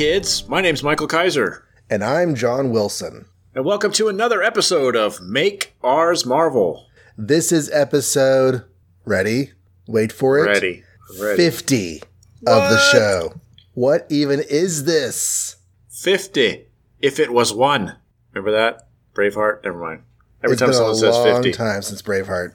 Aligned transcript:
Kids, 0.00 0.48
my 0.48 0.62
name's 0.62 0.82
Michael 0.82 1.06
Kaiser, 1.06 1.66
And 1.90 2.02
I'm 2.02 2.34
John 2.34 2.70
Wilson. 2.70 3.26
and 3.54 3.66
welcome 3.66 3.92
to 3.92 4.08
another 4.08 4.42
episode 4.42 4.96
of 4.96 5.20
Make 5.20 5.74
Ours 5.82 6.24
Marvel. 6.24 6.86
This 7.18 7.52
is 7.52 7.68
episode, 7.70 8.64
ready? 9.04 9.52
Wait 9.86 10.10
for 10.10 10.38
it. 10.38 10.46
Ready. 10.46 10.84
Ready. 11.20 11.36
50 11.36 11.98
of 12.46 12.70
the 12.70 12.78
show. 12.78 13.42
What 13.74 14.06
even 14.08 14.40
is 14.40 14.84
this? 14.84 15.56
50. 15.90 16.64
If 17.00 17.20
it 17.20 17.30
was 17.30 17.52
one. 17.52 17.98
Remember 18.32 18.52
that? 18.52 18.88
Braveheart? 19.12 19.64
Never 19.64 19.78
mind. 19.78 20.04
Every 20.42 20.54
it's 20.54 20.60
time 20.60 20.68
been 20.70 20.74
someone 20.74 20.92
a 20.94 20.98
says 20.98 21.14
long 21.14 21.42
50. 21.42 21.52
time 21.52 21.82
since 21.82 22.00
Braveheart. 22.02 22.52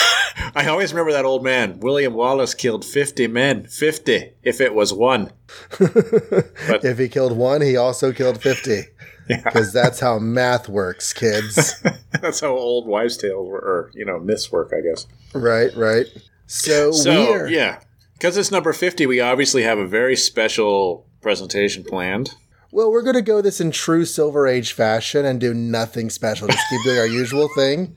I 0.54 0.66
always 0.68 0.92
remember 0.92 1.12
that 1.12 1.24
old 1.24 1.42
man. 1.42 1.80
William 1.80 2.14
Wallace 2.14 2.54
killed 2.54 2.84
50 2.84 3.26
men. 3.26 3.64
50. 3.66 4.32
If 4.42 4.60
it 4.60 4.74
was 4.74 4.92
one. 4.92 5.32
If 5.80 6.98
he 6.98 7.08
killed 7.08 7.36
one, 7.36 7.60
he 7.62 7.76
also 7.76 8.12
killed 8.12 8.40
50. 8.42 8.82
Yeah. 9.28 9.38
Because 9.42 9.72
that's 9.72 9.98
how 9.98 10.20
math 10.20 10.68
works, 10.68 11.12
kids. 11.12 11.82
That's 12.22 12.38
how 12.38 12.50
old 12.56 12.86
wives' 12.86 13.16
tales 13.16 13.48
were, 13.48 13.58
or, 13.58 13.90
you 13.92 14.04
know, 14.04 14.20
myths 14.20 14.52
work, 14.52 14.72
I 14.72 14.80
guess. 14.80 15.04
right, 15.34 15.74
right. 15.74 16.06
So, 16.46 16.92
So, 16.92 17.32
we're. 17.32 17.48
yeah. 17.48 17.80
Because 18.12 18.36
it's 18.36 18.52
number 18.52 18.72
50, 18.72 19.04
we 19.06 19.18
obviously 19.18 19.64
have 19.64 19.78
a 19.78 19.86
very 19.88 20.14
special 20.14 21.08
presentation 21.22 21.82
planned. 21.82 22.36
Well, 22.70 22.90
we're 22.90 23.02
going 23.02 23.14
to 23.14 23.22
go 23.22 23.40
this 23.40 23.60
in 23.60 23.70
true 23.70 24.04
Silver 24.04 24.46
Age 24.46 24.72
fashion 24.72 25.24
and 25.24 25.40
do 25.40 25.54
nothing 25.54 26.10
special. 26.10 26.48
Just 26.48 26.68
keep 26.68 26.82
doing 26.84 26.98
our 26.98 27.06
usual 27.06 27.48
thing. 27.56 27.96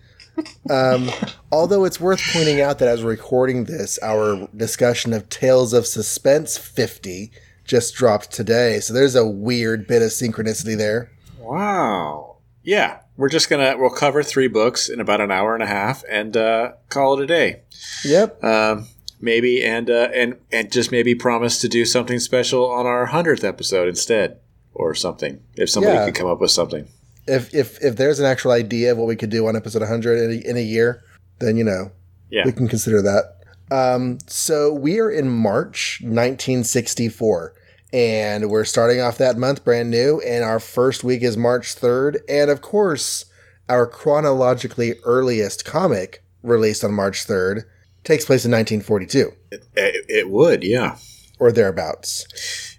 Um, 0.69 1.09
although 1.51 1.83
it's 1.85 1.99
worth 1.99 2.21
pointing 2.31 2.61
out 2.61 2.79
that 2.79 2.87
as 2.87 3.03
we're 3.03 3.11
recording 3.11 3.65
this, 3.65 3.99
our 4.01 4.47
discussion 4.55 5.11
of 5.13 5.27
Tales 5.29 5.73
of 5.73 5.85
Suspense 5.85 6.57
50 6.57 7.31
just 7.65 7.93
dropped 7.95 8.31
today. 8.31 8.79
So 8.79 8.93
there's 8.93 9.15
a 9.15 9.27
weird 9.27 9.87
bit 9.87 10.01
of 10.01 10.09
synchronicity 10.09 10.77
there. 10.77 11.11
Wow. 11.39 12.37
Yeah, 12.63 12.99
we're 13.17 13.29
just 13.29 13.49
gonna 13.49 13.75
we'll 13.77 13.89
cover 13.89 14.21
three 14.21 14.47
books 14.47 14.89
in 14.89 14.99
about 14.99 15.21
an 15.21 15.31
hour 15.31 15.53
and 15.53 15.63
a 15.63 15.67
half 15.67 16.03
and 16.09 16.35
uh, 16.37 16.73
call 16.89 17.17
it 17.17 17.23
a 17.23 17.27
day. 17.27 17.61
Yep. 18.05 18.43
Um, 18.43 18.87
maybe 19.19 19.63
and 19.63 19.89
uh, 19.89 20.09
and 20.13 20.37
and 20.51 20.71
just 20.71 20.91
maybe 20.91 21.15
promise 21.15 21.59
to 21.61 21.67
do 21.67 21.85
something 21.85 22.19
special 22.19 22.69
on 22.69 22.85
our 22.85 23.07
hundredth 23.07 23.43
episode 23.43 23.87
instead, 23.87 24.39
or 24.79 24.95
something. 24.95 25.41
If 25.55 25.69
somebody 25.69 25.95
Yeah. 25.95 26.05
could 26.05 26.15
come 26.15 26.27
up 26.29 26.39
with 26.39 26.51
something. 26.51 26.87
If, 27.27 27.53
if, 27.53 27.83
if 27.83 27.95
there's 27.97 28.19
an 28.19 28.25
actual 28.25 28.51
idea 28.51 28.91
of 28.93 28.97
what 28.97 29.07
we 29.07 29.15
could 29.15 29.29
do 29.29 29.45
on 29.47 29.55
episode 29.55 29.81
100 29.81 30.17
in 30.23 30.31
a, 30.31 30.49
in 30.49 30.57
a 30.57 30.61
year, 30.63 31.03
then, 31.39 31.57
you 31.57 31.63
know, 31.63 31.91
Yeah. 32.31 32.43
we 32.45 32.51
can 32.53 32.67
consider 32.67 33.01
that. 33.01 33.35
Um, 33.71 34.17
so 34.25 34.73
we 34.73 34.99
are 34.99 35.11
in 35.11 35.29
March 35.29 35.99
1964, 36.01 37.53
and 37.93 38.49
we're 38.49 38.65
starting 38.65 38.99
off 39.01 39.17
that 39.19 39.37
month 39.37 39.63
brand 39.63 39.91
new, 39.91 40.19
and 40.21 40.43
our 40.43 40.59
first 40.59 41.03
week 41.03 41.21
is 41.21 41.37
March 41.37 41.75
3rd, 41.75 42.17
and 42.27 42.49
of 42.49 42.61
course, 42.61 43.25
our 43.67 43.85
chronologically 43.85 44.95
earliest 45.03 45.65
comic 45.65 46.23
released 46.41 46.83
on 46.83 46.93
March 46.93 47.27
3rd 47.27 47.63
takes 48.03 48.25
place 48.25 48.45
in 48.45 48.51
1942 48.51 49.33
It, 49.51 49.65
it 49.75 50.29
would, 50.29 50.63
yeah. 50.63 50.97
or 51.39 51.51
thereabouts. 51.51 52.25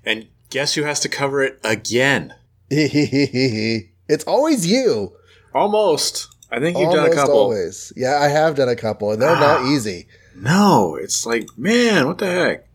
And 0.05 0.27
guess 0.50 0.75
who 0.75 0.83
has 0.83 1.00
to 1.00 1.09
cover 1.09 1.43
it 1.43 1.59
again? 1.65 2.34
it's 2.71 4.25
always 4.25 4.66
you. 4.66 5.12
Almost. 5.55 6.28
I 6.50 6.59
think 6.61 6.77
you've 6.78 6.88
Almost 6.88 7.05
done 7.06 7.12
a 7.12 7.15
couple. 7.15 7.38
always. 7.38 7.93
Yeah, 7.97 8.19
I 8.21 8.28
have 8.28 8.56
done 8.56 8.69
a 8.69 8.77
couple, 8.77 9.12
and 9.12 9.21
they're 9.22 9.34
not 9.37 9.61
Ah. 9.62 9.72
easy. 9.72 10.06
No, 10.37 10.97
it's 10.97 11.27
like 11.27 11.47
man, 11.56 12.06
what 12.06 12.19
the 12.19 12.27
heck? 12.27 12.69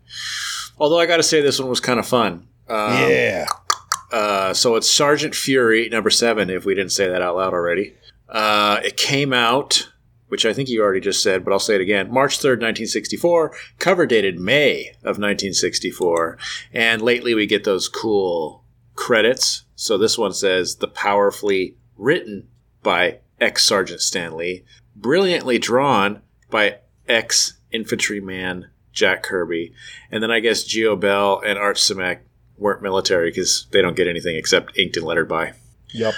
Although 0.78 0.98
I 0.98 1.06
got 1.06 1.16
to 1.18 1.22
say, 1.22 1.40
this 1.40 1.58
one 1.58 1.68
was 1.68 1.80
kind 1.80 1.98
of 1.98 2.06
fun. 2.06 2.46
Um, 2.68 2.92
yeah. 3.10 3.46
Uh, 4.12 4.52
so 4.54 4.76
it's 4.76 4.90
Sergeant 4.90 5.34
Fury 5.34 5.88
number 5.88 6.10
seven. 6.10 6.48
If 6.50 6.64
we 6.64 6.74
didn't 6.74 6.92
say 6.92 7.08
that 7.08 7.22
out 7.22 7.36
loud 7.36 7.52
already, 7.54 7.94
uh, 8.28 8.80
it 8.84 8.96
came 8.96 9.32
out, 9.32 9.88
which 10.28 10.44
I 10.44 10.52
think 10.52 10.68
you 10.68 10.82
already 10.82 11.00
just 11.00 11.22
said, 11.22 11.44
but 11.44 11.52
I'll 11.52 11.58
say 11.58 11.76
it 11.76 11.80
again. 11.80 12.12
March 12.12 12.38
third, 12.38 12.60
nineteen 12.60 12.86
sixty-four. 12.86 13.54
Cover 13.78 14.06
dated 14.06 14.38
May 14.38 14.92
of 15.04 15.18
nineteen 15.18 15.52
sixty-four. 15.52 16.38
And 16.72 17.02
lately 17.02 17.34
we 17.34 17.46
get 17.46 17.64
those 17.64 17.88
cool 17.88 18.64
credits. 18.94 19.64
So 19.74 19.98
this 19.98 20.16
one 20.16 20.32
says 20.32 20.76
the 20.76 20.88
powerfully 20.88 21.76
written 21.96 22.48
by 22.82 23.18
ex 23.40 23.64
Sergeant 23.64 24.00
Stan 24.00 24.36
Lee, 24.36 24.64
brilliantly 24.94 25.58
drawn 25.58 26.22
by 26.50 26.78
ex 27.08 27.58
infantryman 27.70 28.70
Jack 28.92 29.22
Kirby, 29.22 29.74
and 30.10 30.22
then 30.22 30.30
I 30.30 30.40
guess 30.40 30.64
Geo 30.64 30.96
Bell 30.96 31.42
and 31.44 31.58
Art 31.58 31.76
Simek 31.76 32.20
weren't 32.56 32.80
military 32.80 33.30
because 33.30 33.66
they 33.70 33.82
don't 33.82 33.96
get 33.96 34.08
anything 34.08 34.36
except 34.36 34.78
inked 34.78 34.96
and 34.96 35.04
lettered 35.04 35.28
by. 35.28 35.52
Yep. 35.90 36.14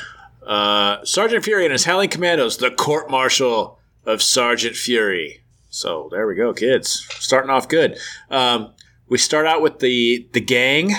Uh, 0.47 1.05
Sergeant 1.05 1.45
Fury 1.45 1.65
and 1.65 1.73
his 1.73 1.85
Howling 1.85 2.11
Commandos, 2.11 2.59
the 2.59 2.71
court 2.71 3.11
martial 3.11 3.78
of 4.09 4.23
Sergeant 4.23 4.75
Fury. 4.75 5.43
So 5.69 6.09
there 6.11 6.27
we 6.27 6.35
go, 6.35 6.55
kids. 6.55 7.07
Starting 7.21 7.51
off 7.51 7.69
good. 7.69 7.99
Um, 8.31 8.73
we 9.07 9.19
start 9.19 9.47
out 9.47 9.61
with 9.61 9.81
the 9.81 10.27
the 10.33 10.41
gang 10.41 10.93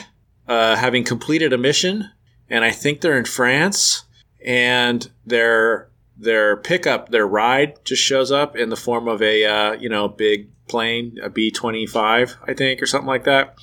uh, 0.47 0.75
having 0.75 1.03
completed 1.03 1.51
a 1.51 1.57
mission, 1.57 2.09
and 2.49 2.63
I 2.63 2.71
think 2.71 3.01
they're 3.01 3.17
in 3.17 3.25
France, 3.25 4.03
and 4.45 5.09
their 5.25 5.89
their 6.15 6.57
pickup, 6.57 7.09
their 7.09 7.27
ride, 7.27 7.83
just 7.83 8.03
shows 8.03 8.31
up 8.31 8.55
in 8.55 8.69
the 8.69 8.77
form 8.77 9.07
of 9.07 9.23
a 9.23 9.43
uh, 9.43 9.71
you 9.73 9.89
know 9.89 10.07
big 10.07 10.49
plane, 10.67 11.17
a 11.23 11.31
B 11.31 11.49
twenty 11.49 11.87
five, 11.87 12.37
I 12.47 12.53
think, 12.53 12.79
or 12.79 12.85
something 12.85 13.07
like 13.07 13.23
that. 13.23 13.55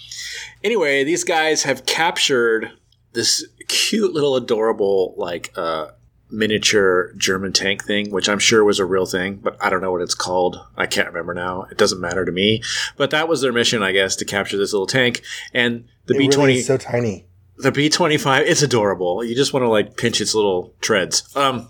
Anyway, 0.65 1.05
these 1.05 1.23
guys 1.23 1.63
have 1.63 1.87
captured 1.87 2.73
this 3.13 3.47
cute 3.69 4.13
little 4.13 4.37
adorable 4.37 5.15
like 5.17 5.53
uh 5.57 5.89
miniature 6.31 7.13
German 7.17 7.53
tank 7.53 7.85
thing, 7.85 8.11
which 8.11 8.29
I'm 8.29 8.39
sure 8.39 8.65
was 8.65 8.79
a 8.79 8.85
real 8.85 9.07
thing, 9.07 9.37
but 9.37 9.57
I 9.61 9.71
don't 9.71 9.81
know 9.81 9.93
what 9.93 10.03
it's 10.03 10.15
called. 10.15 10.61
I 10.77 10.87
can't 10.87 11.09
remember 11.09 11.35
now. 11.35 11.67
It 11.71 11.79
doesn't 11.79 12.01
matter 12.01 12.25
to 12.25 12.33
me. 12.33 12.63
But 12.97 13.11
that 13.11 13.29
was 13.29 13.41
their 13.41 13.53
mission, 13.53 13.83
I 13.83 13.93
guess, 13.93 14.17
to 14.17 14.25
capture 14.25 14.57
this 14.57 14.73
little 14.73 14.87
tank. 14.87 15.23
And 15.55 15.85
the 16.07 16.15
B 16.15 16.21
really 16.21 16.33
twenty 16.33 16.55
is 16.59 16.67
so 16.67 16.77
tiny. 16.77 17.27
the 17.59 17.73
B 17.73 17.89
twenty 17.89 18.17
five, 18.19 18.47
it's 18.47 18.63
adorable. 18.63 19.23
You 19.25 19.35
just 19.35 19.53
want 19.53 19.65
to 19.65 19.69
like 19.69 19.97
pinch 19.97 20.21
its 20.21 20.35
little 20.35 20.75
treads. 20.81 21.23
Um 21.37 21.69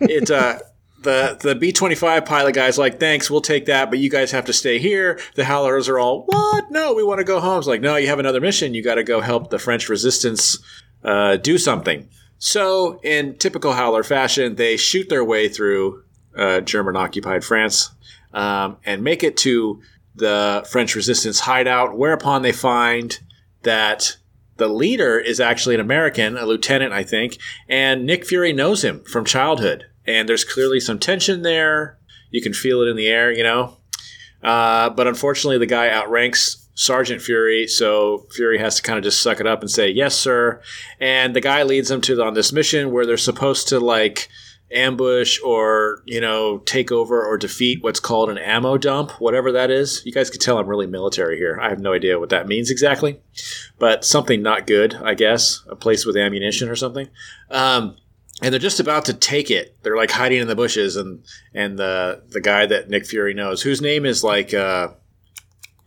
it 0.00 0.30
uh 0.30 0.58
the 1.02 1.38
the 1.40 1.54
B 1.54 1.72
twenty 1.72 1.94
five 1.94 2.24
pilot 2.24 2.54
guy's 2.54 2.78
like, 2.78 2.98
thanks, 3.00 3.30
we'll 3.30 3.40
take 3.40 3.66
that, 3.66 3.90
but 3.90 3.98
you 3.98 4.10
guys 4.10 4.30
have 4.32 4.44
to 4.46 4.52
stay 4.52 4.78
here. 4.78 5.18
The 5.34 5.44
Howlers 5.44 5.88
are 5.88 5.98
all, 5.98 6.22
what? 6.26 6.70
No, 6.70 6.94
we 6.94 7.04
want 7.04 7.18
to 7.18 7.24
go 7.24 7.40
home. 7.40 7.58
It's 7.58 7.68
like, 7.68 7.80
no, 7.80 7.96
you 7.96 8.08
have 8.08 8.18
another 8.18 8.40
mission. 8.40 8.74
You 8.74 8.82
got 8.82 8.96
to 8.96 9.04
go 9.04 9.20
help 9.20 9.50
the 9.50 9.58
French 9.60 9.88
resistance 9.88 10.58
uh, 11.04 11.36
do 11.36 11.56
something. 11.58 12.08
So, 12.38 13.00
in 13.02 13.36
typical 13.36 13.72
Howler 13.72 14.04
fashion, 14.04 14.54
they 14.54 14.76
shoot 14.76 15.08
their 15.08 15.24
way 15.24 15.48
through 15.48 16.04
uh, 16.36 16.60
German 16.60 16.96
occupied 16.96 17.44
France 17.44 17.90
um, 18.32 18.76
and 18.84 19.02
make 19.02 19.24
it 19.24 19.36
to 19.38 19.80
the 20.14 20.66
French 20.70 20.94
resistance 20.94 21.40
hideout, 21.40 21.96
whereupon 21.96 22.42
they 22.42 22.52
find 22.52 23.18
that 23.62 24.16
the 24.56 24.68
leader 24.68 25.18
is 25.18 25.40
actually 25.40 25.74
an 25.74 25.80
American, 25.80 26.36
a 26.36 26.44
lieutenant, 26.44 26.92
I 26.92 27.02
think, 27.02 27.38
and 27.68 28.04
Nick 28.04 28.26
Fury 28.26 28.52
knows 28.52 28.84
him 28.84 29.02
from 29.04 29.24
childhood. 29.24 29.84
And 30.06 30.28
there's 30.28 30.44
clearly 30.44 30.80
some 30.80 30.98
tension 30.98 31.42
there. 31.42 31.98
You 32.30 32.42
can 32.42 32.52
feel 32.52 32.82
it 32.82 32.88
in 32.88 32.96
the 32.96 33.08
air, 33.08 33.32
you 33.32 33.42
know. 33.42 33.76
Uh, 34.42 34.90
but 34.90 35.06
unfortunately, 35.06 35.58
the 35.58 35.66
guy 35.66 35.90
outranks 35.90 36.67
Sergeant 36.78 37.20
Fury, 37.20 37.66
so 37.66 38.28
Fury 38.30 38.56
has 38.58 38.76
to 38.76 38.82
kind 38.82 38.98
of 38.98 39.02
just 39.02 39.20
suck 39.20 39.40
it 39.40 39.48
up 39.48 39.62
and 39.62 39.70
say, 39.70 39.90
"Yes, 39.90 40.14
sir." 40.14 40.62
And 41.00 41.34
the 41.34 41.40
guy 41.40 41.64
leads 41.64 41.88
them 41.88 42.00
to 42.02 42.22
on 42.22 42.34
this 42.34 42.52
mission 42.52 42.92
where 42.92 43.04
they're 43.04 43.16
supposed 43.16 43.66
to 43.68 43.80
like 43.80 44.28
ambush 44.72 45.40
or 45.42 46.02
you 46.04 46.20
know 46.20 46.58
take 46.58 46.92
over 46.92 47.26
or 47.26 47.36
defeat 47.36 47.82
what's 47.82 47.98
called 47.98 48.30
an 48.30 48.38
ammo 48.38 48.78
dump, 48.78 49.10
whatever 49.20 49.50
that 49.50 49.72
is. 49.72 50.02
You 50.06 50.12
guys 50.12 50.30
can 50.30 50.38
tell 50.38 50.56
I'm 50.56 50.68
really 50.68 50.86
military 50.86 51.36
here. 51.36 51.58
I 51.60 51.68
have 51.68 51.80
no 51.80 51.94
idea 51.94 52.20
what 52.20 52.28
that 52.28 52.46
means 52.46 52.70
exactly, 52.70 53.20
but 53.80 54.04
something 54.04 54.40
not 54.40 54.68
good, 54.68 54.94
I 54.94 55.14
guess. 55.14 55.64
A 55.68 55.74
place 55.74 56.06
with 56.06 56.16
ammunition 56.16 56.68
or 56.68 56.76
something. 56.76 57.08
Um, 57.50 57.96
and 58.40 58.52
they're 58.52 58.60
just 58.60 58.78
about 58.78 59.04
to 59.06 59.14
take 59.14 59.50
it. 59.50 59.76
They're 59.82 59.96
like 59.96 60.12
hiding 60.12 60.40
in 60.40 60.46
the 60.46 60.54
bushes, 60.54 60.94
and 60.94 61.24
and 61.52 61.76
the 61.76 62.22
the 62.28 62.40
guy 62.40 62.66
that 62.66 62.88
Nick 62.88 63.04
Fury 63.04 63.34
knows, 63.34 63.62
whose 63.62 63.82
name 63.82 64.06
is 64.06 64.22
like 64.22 64.54
uh, 64.54 64.90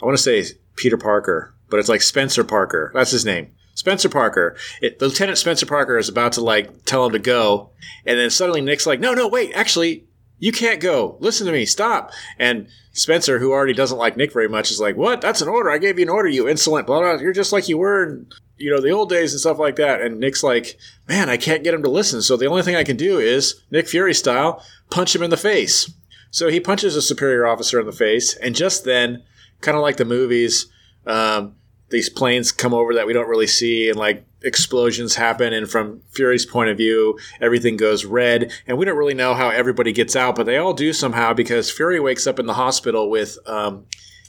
I 0.01 0.05
want 0.05 0.17
to 0.17 0.23
say 0.23 0.57
Peter 0.81 0.97
Parker, 0.97 1.53
but 1.69 1.79
it's 1.79 1.89
like 1.89 2.01
Spencer 2.01 2.43
Parker. 2.43 2.91
That's 2.93 3.11
his 3.11 3.23
name. 3.23 3.53
Spencer 3.75 4.09
Parker. 4.09 4.57
It, 4.81 4.99
Lieutenant 4.99 5.37
Spencer 5.37 5.65
Parker 5.65 5.97
is 5.97 6.09
about 6.09 6.33
to 6.33 6.41
like 6.41 6.85
tell 6.85 7.05
him 7.05 7.13
to 7.13 7.19
go, 7.19 7.69
and 8.05 8.17
then 8.17 8.29
suddenly 8.29 8.61
Nick's 8.61 8.87
like, 8.87 8.99
"No, 8.99 9.13
no, 9.13 9.27
wait, 9.27 9.51
actually, 9.53 10.05
you 10.39 10.51
can't 10.51 10.81
go. 10.81 11.17
Listen 11.19 11.45
to 11.45 11.53
me. 11.53 11.65
Stop." 11.65 12.11
And 12.39 12.67
Spencer, 12.93 13.39
who 13.39 13.51
already 13.51 13.73
doesn't 13.73 13.97
like 13.97 14.17
Nick 14.17 14.33
very 14.33 14.49
much, 14.49 14.71
is 14.71 14.81
like, 14.81 14.97
"What? 14.97 15.21
That's 15.21 15.41
an 15.41 15.47
order. 15.47 15.69
I 15.69 15.77
gave 15.77 15.99
you 15.99 16.05
an 16.05 16.09
order. 16.09 16.29
You 16.29 16.49
insolent 16.49 16.87
blah 16.87 16.99
blah. 16.99 17.21
You're 17.21 17.31
just 17.31 17.53
like 17.53 17.69
you 17.69 17.77
were 17.77 18.03
in 18.03 18.27
you 18.57 18.71
know 18.71 18.81
the 18.81 18.89
old 18.89 19.09
days 19.09 19.33
and 19.33 19.39
stuff 19.39 19.59
like 19.59 19.75
that." 19.75 20.01
And 20.01 20.19
Nick's 20.19 20.43
like, 20.43 20.77
"Man, 21.07 21.29
I 21.29 21.37
can't 21.37 21.63
get 21.63 21.73
him 21.75 21.83
to 21.83 21.89
listen. 21.89 22.21
So 22.21 22.35
the 22.35 22.47
only 22.47 22.63
thing 22.63 22.75
I 22.75 22.83
can 22.83 22.97
do 22.97 23.19
is 23.19 23.61
Nick 23.69 23.87
Fury 23.87 24.15
style, 24.15 24.65
punch 24.89 25.15
him 25.15 25.23
in 25.23 25.29
the 25.29 25.37
face." 25.37 25.91
So 26.31 26.47
he 26.47 26.59
punches 26.61 26.95
a 26.95 27.01
superior 27.01 27.45
officer 27.45 27.79
in 27.79 27.85
the 27.85 27.91
face, 27.91 28.35
and 28.35 28.55
just 28.55 28.85
then, 28.85 29.23
kind 29.61 29.77
of 29.77 29.81
like 29.81 29.97
the 29.97 30.05
movies, 30.05 30.67
um, 31.05 31.55
these 31.89 32.09
planes 32.09 32.51
come 32.51 32.73
over 32.73 32.93
that 32.95 33.05
we 33.07 33.13
don't 33.13 33.27
really 33.27 33.47
see, 33.47 33.89
and 33.89 33.97
like 33.97 34.25
explosions 34.43 35.15
happen. 35.15 35.53
And 35.53 35.69
from 35.69 36.01
Fury's 36.11 36.45
point 36.45 36.69
of 36.69 36.77
view, 36.77 37.19
everything 37.39 37.77
goes 37.77 38.05
red, 38.05 38.51
and 38.67 38.77
we 38.77 38.85
don't 38.85 38.97
really 38.97 39.13
know 39.13 39.33
how 39.33 39.49
everybody 39.49 39.91
gets 39.91 40.15
out, 40.15 40.35
but 40.35 40.45
they 40.45 40.57
all 40.57 40.73
do 40.73 40.93
somehow 40.93 41.33
because 41.33 41.69
Fury 41.71 41.99
wakes 41.99 42.27
up 42.27 42.39
in 42.39 42.45
the 42.45 42.53
hospital 42.53 43.09
with 43.09 43.37
um, 43.45 43.85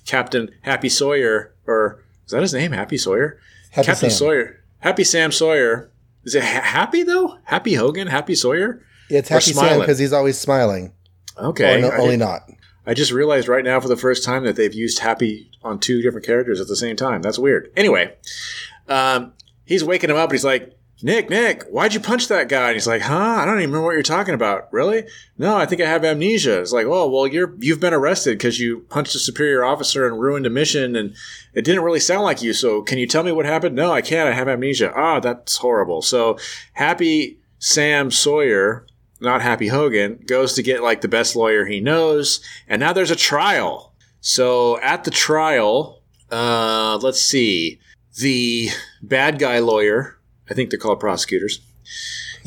Captain 0.07 0.51
Happy 0.63 0.89
Sawyer, 0.89 1.55
or 1.67 2.03
is 2.27 2.33
that 2.33 2.43
his 2.43 2.53
name? 2.55 2.73
Happy 2.73 2.99
Sawyer. 2.99 3.39
Happy 3.71 3.87
Captain 3.87 4.11
Sam. 4.11 4.19
Sawyer. 4.19 4.61
Happy 4.81 5.05
Sam 5.05 5.33
Sawyer. 5.33 5.91
Is 6.25 6.35
it 6.35 6.45
ha- 6.45 6.61
Happy 6.63 7.03
though? 7.03 7.39
Happy 7.45 7.75
Hogan? 7.75 8.09
Happy 8.09 8.35
Sawyer? 8.35 8.85
Yeah, 9.09 9.19
it's 9.19 9.29
Happy 9.29 9.53
Sam 9.53 9.81
because 9.81 9.99
he's 9.99 10.13
always 10.13 10.39
smiling. 10.39 10.93
Okay. 11.39 11.79
Or 11.79 11.81
no, 11.81 11.91
only 11.93 12.17
not. 12.17 12.43
I 12.87 12.95
just 12.95 13.13
realized 13.13 13.49
right 13.49 13.65
now 13.65 13.81
for 13.81 13.89
the 13.89 13.97
first 13.97 14.25
time 14.25 14.45
that 14.45 14.57
they've 14.57 14.75
used 14.75 14.99
happy 14.99 15.51
on 15.63 15.79
two 15.79 16.03
different 16.03 16.27
characters 16.27 16.61
at 16.61 16.67
the 16.69 16.77
same 16.77 16.97
time. 16.97 17.23
That's 17.23 17.39
weird. 17.39 17.73
Anyway, 17.77 18.15
um, 18.89 19.33
he's 19.65 19.85
waking 19.85 20.11
him 20.11 20.17
up 20.17 20.31
and 20.31 20.33
he's 20.33 20.45
like, 20.45 20.77
Nick, 21.05 21.31
Nick, 21.31 21.65
why'd 21.65 21.95
you 21.95 22.01
punch 22.01 22.29
that 22.29 22.49
guy? 22.49 22.69
And 22.69 22.75
he's 22.75 22.87
like, 22.87 23.03
huh? 23.03 23.17
I 23.17 23.45
don't 23.45 23.57
even 23.57 23.71
remember 23.71 23.87
what 23.87 23.95
you're 23.95 24.03
talking 24.05 24.35
about. 24.35 24.73
Really? 24.73 25.05
No, 25.37 25.57
I 25.57 25.67
think 25.67 25.81
I 25.81 25.89
have 25.89 26.05
amnesia. 26.05 26.61
It's 26.61 26.71
like, 26.71 26.87
oh, 26.87 27.11
well, 27.11 27.27
you're, 27.27 27.57
you've 27.59 27.81
been 27.81 27.93
arrested 27.93 28.39
because 28.39 28.61
you 28.61 28.87
punched 28.89 29.17
a 29.17 29.19
superior 29.19 29.65
officer 29.65 30.07
and 30.07 30.21
ruined 30.21 30.47
a 30.47 30.51
mission 30.51 30.95
and 30.95 31.17
it 31.55 31.65
didn't 31.65 31.83
really 31.83 31.99
sound 31.99 32.23
like 32.23 32.41
you. 32.41 32.53
So 32.53 32.83
can 32.83 32.99
you 32.99 33.09
tell 33.09 33.25
me 33.25 33.33
what 33.33 33.47
happened? 33.47 33.75
No, 33.75 33.91
I 33.91 34.01
can't. 34.01 34.29
I 34.29 34.33
have 34.33 34.47
amnesia. 34.49 34.93
Ah, 34.95 35.19
that's 35.19 35.57
horrible. 35.57 36.03
So 36.03 36.39
happy 36.75 37.41
Sam 37.59 38.13
Sawyer 38.13 38.87
not 39.23 39.43
Happy 39.43 39.69
Hogan, 39.69 40.23
goes 40.27 40.55
to 40.55 40.63
get 40.63 40.83
like 40.83 41.01
the 41.01 41.09
best 41.09 41.37
lawyer 41.37 41.65
he 41.65 41.81
knows, 41.81 42.41
and 42.69 42.81
now 42.81 42.93
there's 42.93 43.11
a 43.11 43.17
trial. 43.17 43.93
So 44.21 44.81
at 44.81 45.05
the 45.05 45.11
trial, 45.11 46.03
uh, 46.31 46.99
let's 47.03 47.21
see, 47.21 47.81
the 48.19 48.69
bad 49.03 49.39
guy 49.39 49.59
lawyer, 49.59 50.19
I 50.51 50.55
think 50.55 50.71
they're 50.71 50.79
called 50.79 51.01
prosecutors, 51.01 51.61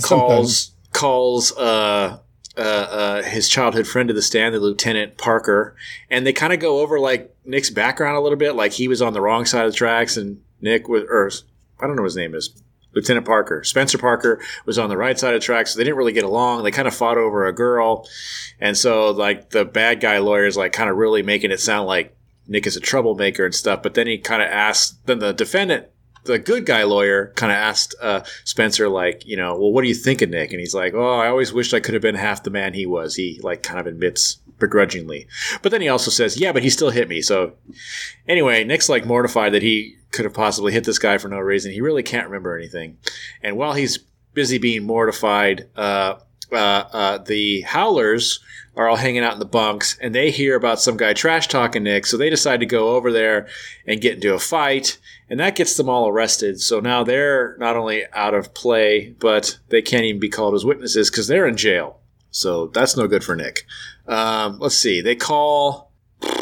calls 0.02 0.72
calls 0.94 1.52
uh, 1.58 2.20
uh, 2.58 2.62
uh, 2.62 3.24
his 3.24 3.50
childhood 3.50 3.88
friend 3.88 4.08
to 4.08 4.14
the 4.14 4.22
stand, 4.22 4.56
the 4.56 4.60
Lieutenant 4.60 5.18
Parker, 5.18 5.76
and 6.10 6.26
they 6.26 6.34
kind 6.34 6.54
of 6.54 6.60
go 6.60 6.80
over 6.80 7.00
like 7.00 7.36
Nick's 7.46 7.70
background 7.70 8.16
a 8.16 8.22
little 8.22 8.38
bit, 8.38 8.56
like 8.56 8.74
he 8.74 8.88
was 8.88 9.02
on 9.02 9.14
the 9.14 9.22
wrong 9.22 9.46
side 9.46 9.66
of 9.66 9.72
the 9.72 9.78
tracks, 9.78 10.18
and 10.18 10.42
Nick 10.62 10.88
was, 10.88 11.04
or 11.10 11.30
I 11.80 11.88
don't 11.88 11.96
know 11.96 12.04
what 12.04 12.08
his 12.08 12.16
name 12.16 12.34
is, 12.34 12.50
Lieutenant 12.96 13.26
Parker. 13.26 13.64
Spencer 13.64 13.98
Parker 13.98 14.42
was 14.66 14.80
on 14.80 14.90
the 14.90 14.98
right 14.98 15.20
side 15.20 15.34
of 15.36 15.42
the 15.42 15.46
tracks. 15.46 15.74
So 15.74 15.78
they 15.78 15.84
didn't 15.84 15.98
really 15.98 16.14
get 16.14 16.24
along. 16.24 16.64
They 16.64 16.72
kind 16.72 16.88
of 16.88 16.96
fought 16.96 17.18
over 17.18 17.46
a 17.46 17.54
girl. 17.54 18.08
And 18.60 18.78
so, 18.78 19.12
like, 19.12 19.50
the 19.50 19.66
bad 19.66 20.00
guy 20.00 20.20
lawyer 20.20 20.46
is, 20.46 20.58
like, 20.58 20.72
kind 20.72 20.90
of 20.90 20.96
really 20.96 21.22
making 21.22 21.52
it 21.52 21.60
sound 21.60 21.88
like 21.88 22.16
Nick 22.48 22.66
is 22.66 22.78
a 22.78 22.82
troublemaker 22.82 23.46
and 23.46 23.54
stuff. 23.54 23.84
But 23.84 23.96
then 23.96 24.08
he 24.08 24.18
kind 24.18 24.42
of 24.42 24.48
asked, 24.48 25.06
then 25.06 25.20
the 25.20 25.34
defendant, 25.34 25.88
the 26.26 26.40
good 26.40 26.66
guy 26.66 26.84
lawyer, 26.84 27.32
kind 27.36 27.52
of 27.52 27.58
asked 27.58 27.96
uh, 28.02 28.22
Spencer, 28.44 28.90
like, 28.90 29.26
you 29.26 29.38
know, 29.38 29.58
well, 29.58 29.72
what 29.72 29.84
do 29.84 29.88
you 29.88 29.96
think 29.96 30.22
of 30.22 30.30
Nick? 30.30 30.52
And 30.52 30.60
he's 30.60 30.76
like, 30.76 30.94
oh, 30.94 31.20
I 31.20 31.28
always 31.28 31.54
wished 31.54 31.74
I 31.74 31.80
could 31.80 31.94
have 31.94 32.02
been 32.02 32.16
half 32.16 32.44
the 32.44 32.50
man 32.50 32.74
he 32.74 32.86
was. 32.86 33.16
He, 33.16 33.40
like, 33.44 33.64
kind 33.64 33.80
of 33.80 33.88
admits 33.88 34.36
begrudgingly. 34.60 35.28
But 35.62 35.72
then 35.72 35.82
he 35.82 35.90
also 35.90 36.12
says, 36.12 36.40
yeah, 36.40 36.52
but 36.52 36.64
he 36.64 36.70
still 36.70 36.90
hit 36.90 37.08
me. 37.08 37.22
So, 37.22 37.54
anyway, 38.28 38.64
Nick's, 38.64 38.90
like, 38.90 39.06
mortified 39.06 39.54
that 39.54 39.64
he 39.64 39.98
could 40.12 40.26
have 40.26 40.34
possibly 40.34 40.72
hit 40.74 40.84
this 40.84 41.00
guy 41.00 41.18
for 41.18 41.28
no 41.28 41.40
reason. 41.40 41.72
He 41.72 41.82
really 41.82 42.04
can't 42.04 42.28
remember 42.28 42.58
anything. 42.58 42.98
And 43.42 43.58
while 43.58 43.74
he's 43.74 44.00
busy 44.34 44.58
being 44.58 44.84
mortified, 44.84 45.70
uh, 45.76 46.20
uh, 46.52 46.56
uh, 46.56 47.18
the 47.20 47.62
Howlers 47.62 48.40
are 48.76 48.90
all 48.90 48.98
hanging 48.98 49.24
out 49.24 49.34
in 49.34 49.40
the 49.40 49.46
bunks, 49.46 49.98
and 50.02 50.14
they 50.14 50.32
hear 50.32 50.56
about 50.56 50.82
some 50.82 50.98
guy 50.98 51.14
trash 51.14 51.48
talking 51.48 51.84
Nick, 51.84 52.06
so 52.06 52.18
they 52.18 52.30
decide 52.30 52.60
to 52.60 52.66
go 52.66 52.96
over 52.96 53.12
there 53.12 53.48
and 53.88 54.02
get 54.02 54.16
into 54.16 54.34
a 54.34 54.40
fight, 54.40 54.98
and 55.30 55.40
that 55.40 55.56
gets 55.56 55.78
them 55.78 55.90
all 55.90 56.08
arrested. 56.08 56.60
So 56.60 56.80
now 56.80 57.04
they're 57.04 57.56
not 57.58 57.78
only 57.78 58.04
out 58.14 58.34
of 58.34 58.54
play, 58.54 59.16
but 59.20 59.58
they 59.70 59.82
can't 59.82 60.06
even 60.06 60.20
be 60.20 60.30
called 60.30 60.54
as 60.54 60.66
witnesses 60.66 61.10
because 61.10 61.28
they're 61.28 61.48
in 61.48 61.58
jail. 61.58 62.00
So 62.32 62.68
that's 62.68 62.98
no 62.98 63.08
good 63.08 63.24
for 63.24 63.36
Nick. 63.36 63.66
Um, 64.08 64.60
let's 64.60 64.76
see. 64.76 65.02
They 65.02 65.16
call 65.16 65.86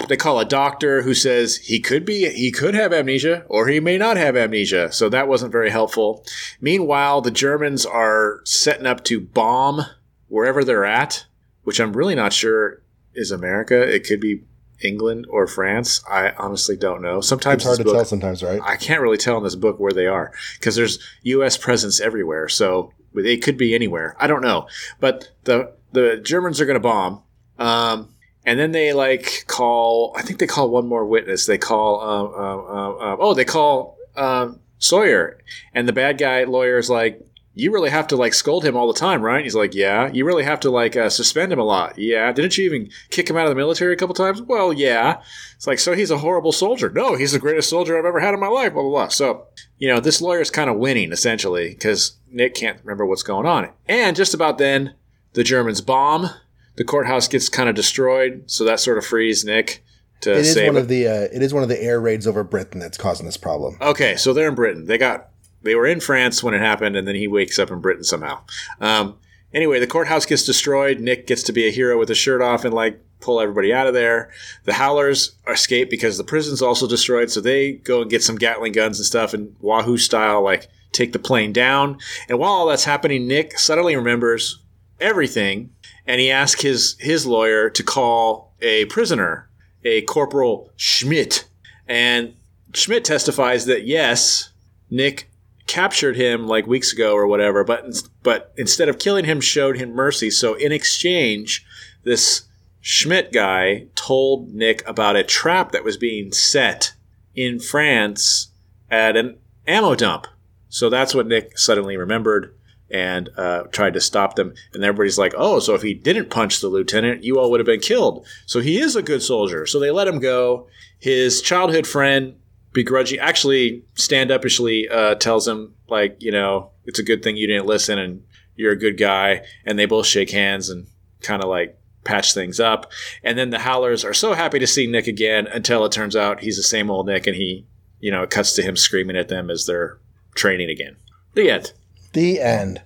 they 0.08 0.18
call 0.18 0.40
a 0.40 0.46
doctor 0.46 1.02
who 1.02 1.14
says 1.14 1.58
he 1.58 1.80
could 1.80 2.06
be 2.06 2.30
he 2.30 2.52
could 2.52 2.74
have 2.74 2.94
amnesia 2.94 3.44
or 3.48 3.68
he 3.68 3.80
may 3.80 3.98
not 3.98 4.18
have 4.18 4.36
amnesia 4.38 4.92
so 4.92 5.10
that 5.10 5.28
wasn't 5.28 5.52
very 5.52 5.70
helpful 5.70 6.24
meanwhile 6.62 7.22
the 7.22 7.32
germans 7.32 7.86
are 7.86 8.42
setting 8.44 8.86
up 8.86 9.04
to 9.04 9.20
bomb 9.20 9.82
wherever 10.28 10.64
they're 10.64 10.86
at 10.86 11.26
which 11.64 11.80
i'm 11.80 11.94
really 11.94 12.16
not 12.16 12.34
sure 12.34 12.82
is 13.14 13.32
america 13.32 13.82
it 13.82 14.06
could 14.06 14.20
be 14.20 14.42
england 14.82 15.26
or 15.30 15.48
france 15.48 16.02
i 16.10 16.32
honestly 16.38 16.76
don't 16.76 17.02
know 17.02 17.22
sometimes 17.22 17.56
It's 17.56 17.64
hard 17.66 17.78
to 17.78 17.84
book- 17.84 17.94
tell 17.96 18.06
sometimes, 18.06 18.44
right? 18.44 18.60
I 18.64 18.76
can't 18.76 19.02
really 19.02 19.18
tell 19.18 19.38
in 19.38 19.44
this 19.44 19.56
book 19.56 19.80
where 19.80 19.94
they 19.94 20.08
are 20.08 20.34
because 20.60 20.76
there's 20.76 21.00
U.S. 21.24 21.58
presence 21.58 22.02
everywhere, 22.02 22.50
so 22.50 22.92
it 23.16 23.44
could 23.44 23.58
be 23.58 23.74
anywhere. 23.76 24.16
I 24.20 24.28
don't 24.28 24.42
know, 24.42 24.68
but 25.00 25.30
the 25.44 25.72
the 25.94 26.18
Germans 26.18 26.60
are 26.60 26.66
going 26.66 26.74
to 26.76 26.80
bomb, 26.82 27.22
um, 27.60 28.10
and 28.46 28.60
then 28.60 28.72
they 28.72 28.92
like 28.92 29.46
call. 29.48 30.14
I 30.18 30.22
think 30.24 30.40
they 30.40 30.48
call 30.48 30.70
one 30.70 30.88
more 30.88 31.06
witness. 31.06 31.46
They 31.46 31.60
call. 31.60 32.02
Um, 32.02 32.34
um, 32.34 32.60
um, 32.78 33.02
um, 33.02 33.18
oh, 33.22 33.34
they 33.36 33.46
call 33.46 33.98
um, 34.18 34.60
Sawyer, 34.80 35.40
and 35.74 35.88
the 35.88 35.94
bad 35.94 36.18
guy 36.18 36.44
lawyer 36.44 36.78
is 36.78 36.90
like. 36.90 37.22
You 37.56 37.72
really 37.72 37.92
have 37.92 38.08
to 38.08 38.16
like 38.16 38.34
scold 38.34 38.66
him 38.66 38.76
all 38.76 38.92
the 38.92 39.00
time, 39.00 39.22
right? 39.22 39.44
He's 39.44 39.54
like, 39.56 39.76
yeah. 39.76 40.10
You 40.12 40.26
really 40.26 40.44
have 40.44 40.60
to 40.62 40.72
like 40.72 40.96
uh, 40.96 41.10
suspend 41.10 41.52
him 41.54 41.60
a 41.60 41.64
lot, 41.64 41.98
yeah. 41.98 42.32
Didn't 42.32 42.58
you 42.58 42.66
even 42.66 42.90
kick 43.12 43.30
him 43.30 43.38
out 43.38 43.46
of 43.46 43.52
the 43.52 43.56
military 43.56 43.94
a 43.94 43.98
couple 43.98 44.16
times? 44.16 44.42
Well, 44.42 44.74
yeah. 44.74 45.22
It's 45.56 45.68
like, 45.68 45.80
so 45.80 45.94
he's 45.94 46.12
a 46.12 46.18
horrible 46.18 46.52
soldier. 46.52 46.90
No, 46.90 47.16
he's 47.16 47.32
the 47.32 47.40
greatest 47.40 47.70
soldier 47.70 47.98
I've 47.98 48.06
ever 48.06 48.20
had 48.20 48.34
in 48.34 48.40
my 48.40 48.48
life, 48.48 48.74
blah, 48.74 48.82
blah, 48.82 48.92
blah. 48.92 49.08
So, 49.10 49.46
you 49.78 49.88
know, 49.88 50.00
this 50.00 50.22
lawyer's 50.22 50.50
kind 50.50 50.70
of 50.70 50.78
winning, 50.78 51.12
essentially, 51.12 51.70
because 51.70 52.18
Nick 52.32 52.56
can't 52.56 52.80
remember 52.84 53.06
what's 53.06 53.24
going 53.24 53.46
on. 53.46 53.70
And 53.88 54.16
just 54.16 54.34
about 54.34 54.58
then, 54.58 54.96
the 55.34 55.44
Germans 55.44 55.82
bomb. 55.82 56.30
The 56.76 56.84
courthouse 56.84 57.28
gets 57.28 57.50
kind 57.50 57.70
of 57.70 57.76
destroyed, 57.76 58.46
so 58.48 58.64
that 58.64 58.80
sort 58.80 58.98
of 58.98 59.06
frees 59.06 59.46
Nick 59.46 59.84
to 60.22 60.32
It 60.32 60.38
is 60.38 60.56
one 60.56 60.76
it. 60.76 60.80
of 60.80 60.88
the 60.88 61.08
uh, 61.08 61.28
it 61.32 61.44
is 61.44 61.54
one 61.54 61.62
of 61.62 61.70
the 61.70 61.80
air 61.80 62.02
raids 62.02 62.26
over 62.26 62.44
Britain 62.44 62.80
that's 62.80 62.98
causing 62.98 63.28
this 63.28 63.38
problem. 63.38 63.78
Okay, 63.80 64.16
so 64.16 64.34
they're 64.34 64.48
in 64.48 64.56
Britain. 64.56 64.88
They 64.88 64.98
got 64.98 65.30
they 65.64 65.76
were 65.76 65.88
in 65.88 66.00
France 66.00 66.44
when 66.44 66.54
it 66.54 66.62
happened, 66.62 66.96
and 66.96 67.08
then 67.08 67.16
he 67.16 67.28
wakes 67.28 67.58
up 67.60 67.72
in 67.72 67.80
Britain 67.80 68.04
somehow. 68.04 68.42
Um, 68.80 69.18
anyway, 69.54 69.80
the 69.80 69.88
courthouse 69.88 70.26
gets 70.26 70.46
destroyed. 70.46 71.00
Nick 71.00 71.28
gets 71.28 71.44
to 71.44 71.54
be 71.54 71.68
a 71.68 71.72
hero 71.72 71.98
with 71.98 72.10
his 72.10 72.18
shirt 72.18 72.42
off 72.42 72.66
and 72.66 72.74
like 72.74 73.00
pull 73.20 73.40
everybody 73.40 73.74
out 73.74 73.88
of 73.88 73.94
there. 73.94 74.32
The 74.66 74.74
Howlers 74.74 75.36
escape 75.48 75.90
because 75.90 76.18
the 76.18 76.24
prison's 76.24 76.62
also 76.62 76.88
destroyed, 76.88 77.32
so 77.32 77.42
they 77.42 77.74
go 77.74 78.02
and 78.02 78.12
get 78.12 78.24
some 78.24 78.38
Gatling 78.38 78.74
guns 78.74 79.00
and 79.00 79.06
stuff 79.06 79.34
and 79.34 79.56
Wahoo 79.62 79.98
style, 79.98 80.44
like 80.44 80.68
take 80.92 81.14
the 81.14 81.20
plane 81.20 81.54
down. 81.54 81.98
And 82.30 82.38
while 82.38 82.52
all 82.52 82.68
that's 82.68 82.84
happening, 82.84 83.28
Nick 83.28 83.58
suddenly 83.58 83.96
remembers 83.96 84.60
everything, 85.00 85.72
and 86.06 86.20
he 86.20 86.30
asks 86.30 86.62
his 86.62 86.98
his 87.00 87.26
lawyer 87.26 87.70
to 87.70 87.84
call 87.84 88.54
a 88.62 88.86
prisoner, 88.86 89.50
a 89.84 90.02
Corporal 90.02 90.70
Schmidt, 90.76 91.46
and 91.88 92.34
Schmidt 92.74 93.06
testifies 93.06 93.66
that 93.66 93.86
yes, 93.86 94.50
Nick 94.90 95.30
captured 95.68 96.16
him 96.16 96.48
like 96.48 96.68
weeks 96.68 96.94
ago 96.94 97.14
or 97.14 97.28
whatever, 97.28 97.64
but 97.64 97.86
but 98.22 98.54
instead 98.58 98.90
of 98.90 99.00
killing 99.00 99.26
him, 99.26 99.42
showed 99.42 99.78
him 99.78 99.94
mercy. 99.94 100.30
So 100.30 100.54
in 100.56 100.72
exchange, 100.72 101.66
this 102.04 102.44
Schmidt 102.82 103.32
guy 103.32 103.88
told 103.96 104.54
Nick 104.54 104.88
about 104.88 105.16
a 105.16 105.24
trap 105.24 105.72
that 105.72 105.84
was 105.84 105.98
being 105.98 106.32
set 106.32 106.94
in 107.36 107.60
France 107.60 108.52
at 108.92 109.16
an 109.16 109.38
ammo 109.66 109.96
dump. 109.96 110.28
So 110.70 110.90
that's 110.90 111.16
what 111.16 111.28
Nick 111.28 111.58
suddenly 111.58 111.98
remembered 111.98 112.56
and 112.92 113.30
uh, 113.38 113.64
tried 113.72 113.94
to 113.94 114.02
stop 114.02 114.36
them. 114.36 114.54
And 114.74 114.84
everybody's 114.84 115.18
like, 115.18 115.34
"Oh, 115.36 115.60
so 115.60 115.74
if 115.74 115.82
he 115.82 115.94
didn't 115.94 116.30
punch 116.30 116.60
the 116.60 116.68
lieutenant, 116.68 117.24
you 117.24 117.40
all 117.40 117.50
would 117.52 117.60
have 117.60 117.68
been 117.68 117.80
killed. 117.80 118.26
So 118.46 118.60
he 118.60 118.80
is 118.80 118.96
a 118.96 119.02
good 119.02 119.24
soldier." 119.24 119.66
So 119.66 119.80
they 119.80 119.92
let 119.92 120.08
him 120.08 120.20
go. 120.20 120.68
His 121.00 121.42
childhood 121.42 121.88
friend 121.88 122.36
begrudging 122.74 123.20
actually 123.20 123.84
stand 123.96 124.32
upishly 124.32 124.88
uh, 124.90 125.16
tells 125.16 125.48
him 125.48 125.74
like 125.88 126.18
you 126.20 126.32
know 126.32 126.72
it's 126.86 127.00
a 127.00 127.04
good 127.04 127.24
thing 127.24 127.38
you 127.38 127.48
didn't 127.48 127.66
listen 127.66 127.98
and 128.00 128.24
you're 128.56 128.72
a 128.72 128.80
good 128.80 128.98
guy 128.98 129.42
and 129.66 129.78
they 129.78 129.86
both 129.86 130.06
shake 130.06 130.32
hands 130.32 130.70
and 130.70 130.88
kind 131.22 131.44
of 131.44 131.50
like 131.50 131.78
patch 132.04 132.34
things 132.34 132.60
up 132.60 132.92
and 133.24 133.38
then 133.38 133.50
the 133.50 133.60
howlers 133.60 134.04
are 134.04 134.14
so 134.14 134.34
happy 134.34 134.60
to 134.60 134.68
see 134.68 134.88
nick 134.88 135.08
again 135.08 135.48
until 135.48 135.86
it 135.86 135.92
turns 135.92 136.16
out 136.16 136.42
he's 136.42 136.58
the 136.58 136.64
same 136.64 136.90
old 136.90 137.06
nick 137.06 137.26
and 137.28 137.38
he 137.38 137.66
you 138.00 138.12
know 138.12 138.24
it 138.24 138.30
cuts 138.30 138.54
to 138.54 138.62
him 138.62 138.76
screaming 138.76 139.16
at 139.16 139.30
them 139.30 139.50
as 139.50 139.66
they're 139.66 140.00
training 140.36 140.70
again 140.70 140.98
the 141.36 141.50
end 141.50 141.72
The 142.14 142.40
end. 142.40 142.82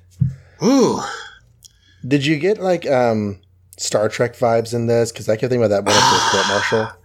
Ooh. 0.64 1.02
Did 2.08 2.26
you 2.26 2.38
get 2.38 2.60
like 2.60 2.90
um 2.90 3.42
Star 3.78 4.10
Trek 4.10 4.36
vibes 4.36 4.74
in 4.74 4.88
this? 4.88 5.12
Because 5.12 5.30
I 5.30 5.36
kept 5.36 5.52
thinking 5.52 5.66
about 5.66 5.70
that 5.70 5.86
one 5.86 5.94
at 5.94 6.10
the 6.10 6.30
court 6.32 6.48
martial. 6.48 7.02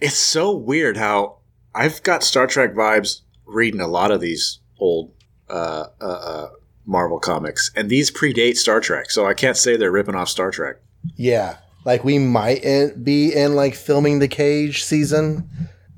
it's 0.00 0.16
so 0.16 0.56
weird 0.56 0.96
how 0.96 1.38
i've 1.74 2.02
got 2.02 2.22
star 2.22 2.46
trek 2.46 2.74
vibes 2.74 3.20
reading 3.46 3.80
a 3.80 3.88
lot 3.88 4.10
of 4.10 4.20
these 4.20 4.58
old 4.78 5.12
uh, 5.48 5.86
uh, 6.00 6.04
uh, 6.04 6.48
marvel 6.86 7.18
comics 7.18 7.70
and 7.76 7.90
these 7.90 8.10
predate 8.10 8.56
star 8.56 8.80
trek 8.80 9.10
so 9.10 9.26
i 9.26 9.34
can't 9.34 9.56
say 9.56 9.76
they're 9.76 9.90
ripping 9.92 10.14
off 10.14 10.28
star 10.28 10.50
trek 10.50 10.76
Yeah, 11.16 11.56
like 11.84 12.04
we 12.04 12.18
might 12.18 12.62
in, 12.64 13.02
be 13.02 13.32
in 13.34 13.54
like 13.56 13.74
filming 13.74 14.18
the 14.18 14.28
Cage 14.28 14.84
season, 14.84 15.48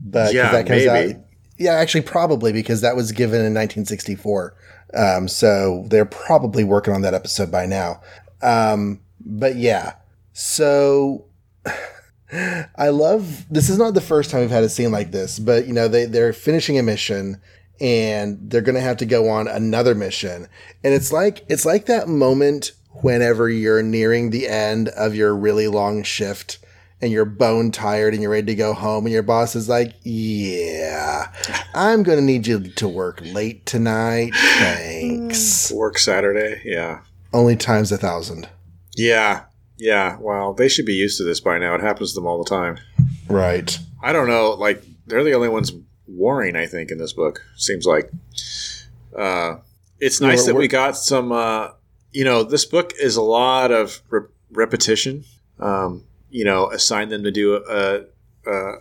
but 0.01 0.33
Yeah, 0.33 0.53
that 0.53 0.67
comes 0.67 0.87
maybe. 0.87 1.15
out. 1.15 1.21
yeah, 1.59 1.73
actually, 1.75 2.03
probably 2.03 2.53
because 2.53 2.83
that 2.83 2.95
was 2.95 3.11
given 3.11 3.41
in 3.41 3.53
1964. 3.53 4.55
Um, 4.95 5.27
so 5.27 5.85
they're 5.89 6.05
probably 6.05 6.63
working 6.63 6.95
on 6.95 7.03
that 7.03 7.15
episode 7.15 7.51
by 7.51 7.67
now. 7.67 8.01
Um, 8.43 9.01
but 9.21 9.57
yeah, 9.57 9.95
so 10.33 11.25
I 12.33 12.89
love 12.89 13.47
this 13.51 13.69
is 13.69 13.79
not 13.79 13.95
the 13.95 14.01
first 14.01 14.31
time 14.31 14.41
we've 14.41 14.51
had 14.51 14.65
a 14.65 14.69
scene 14.69 14.91
like 14.91 15.11
this, 15.11 15.39
but 15.39 15.67
you 15.67 15.73
know, 15.73 15.89
they, 15.89 16.07
they're 16.07 16.33
finishing 16.33 16.79
a 16.79 16.83
mission 16.83 17.41
and 17.81 18.39
they're 18.51 18.63
gonna 18.63 18.81
have 18.81 18.97
to 18.99 19.07
go 19.07 19.29
on 19.29 19.49
another 19.49 19.95
mission. 19.95 20.49
And 20.83 20.95
it's 20.95 21.13
like 21.13 21.45
it's 21.49 21.67
like 21.67 21.87
that 21.87 22.09
moment 22.09 22.73
whenever 23.01 23.49
you're 23.49 23.83
nearing 23.83 24.31
the 24.31 24.49
end 24.49 24.89
of 24.91 25.15
your 25.15 25.35
really 25.35 25.69
long 25.69 26.03
shift 26.03 26.59
and 27.03 27.11
you're 27.11 27.25
bone 27.25 27.73
tired 27.73 28.15
and 28.15 28.23
you're 28.23 28.31
ready 28.31 28.47
to 28.47 28.55
go 28.55 28.73
home 28.73 29.05
and 29.05 29.13
your 29.13 29.25
boss 29.25 29.57
is 29.57 29.69
like, 29.69 29.95
"Yeah, 30.03 31.33
I'm 31.75 32.05
going 32.05 32.19
to 32.19 32.25
need 32.25 32.47
you 32.47 32.61
to 32.61 32.89
work 32.89 33.21
late 33.23 33.67
tonight. 33.67 34.33
Thanks." 34.35 35.71
Work 35.73 35.99
Saturday, 35.99 36.63
yeah. 36.65 37.01
Only 37.33 37.57
times 37.57 37.91
a 37.91 37.99
thousand. 37.99 38.49
Yeah, 38.95 39.45
yeah. 39.83 40.17
Well, 40.21 40.53
they 40.55 40.69
should 40.69 40.87
be 40.87 40.95
used 40.95 41.19
to 41.19 41.25
this 41.25 41.41
by 41.41 41.59
now. 41.59 41.75
It 41.75 41.81
happens 41.81 42.13
to 42.13 42.21
them 42.21 42.27
all 42.27 42.43
the 42.43 42.49
time. 42.49 42.79
Right. 43.29 43.77
I 44.03 44.13
don't 44.13 44.29
know. 44.29 44.51
Like 44.53 44.83
they're 45.07 45.25
the 45.25 45.35
only 45.35 45.49
ones 45.49 45.73
warring. 46.07 46.57
I 46.57 46.67
think 46.67 46.91
in 46.91 46.99
this 46.99 47.13
book 47.13 47.43
seems 47.57 47.85
like. 47.87 48.11
Uh, 49.17 49.57
it's 50.01 50.21
nice 50.21 50.39
we're- 50.39 50.47
that 50.47 50.55
we 50.55 50.59
we're- 50.61 50.69
got 50.69 50.97
some. 50.97 51.33
Uh, 51.33 51.69
you 52.13 52.25
know, 52.25 52.43
this 52.43 52.65
book 52.67 52.93
is 53.01 53.17
a 53.17 53.23
lot 53.23 53.71
of 53.73 54.03
re- 54.11 54.27
repetition. 54.53 55.25
Um, 55.59 56.05
you 56.31 56.45
know, 56.45 56.71
assign 56.71 57.09
them 57.09 57.23
to 57.25 57.31
do 57.31 57.55
a, 57.57 58.05
a, 58.47 58.73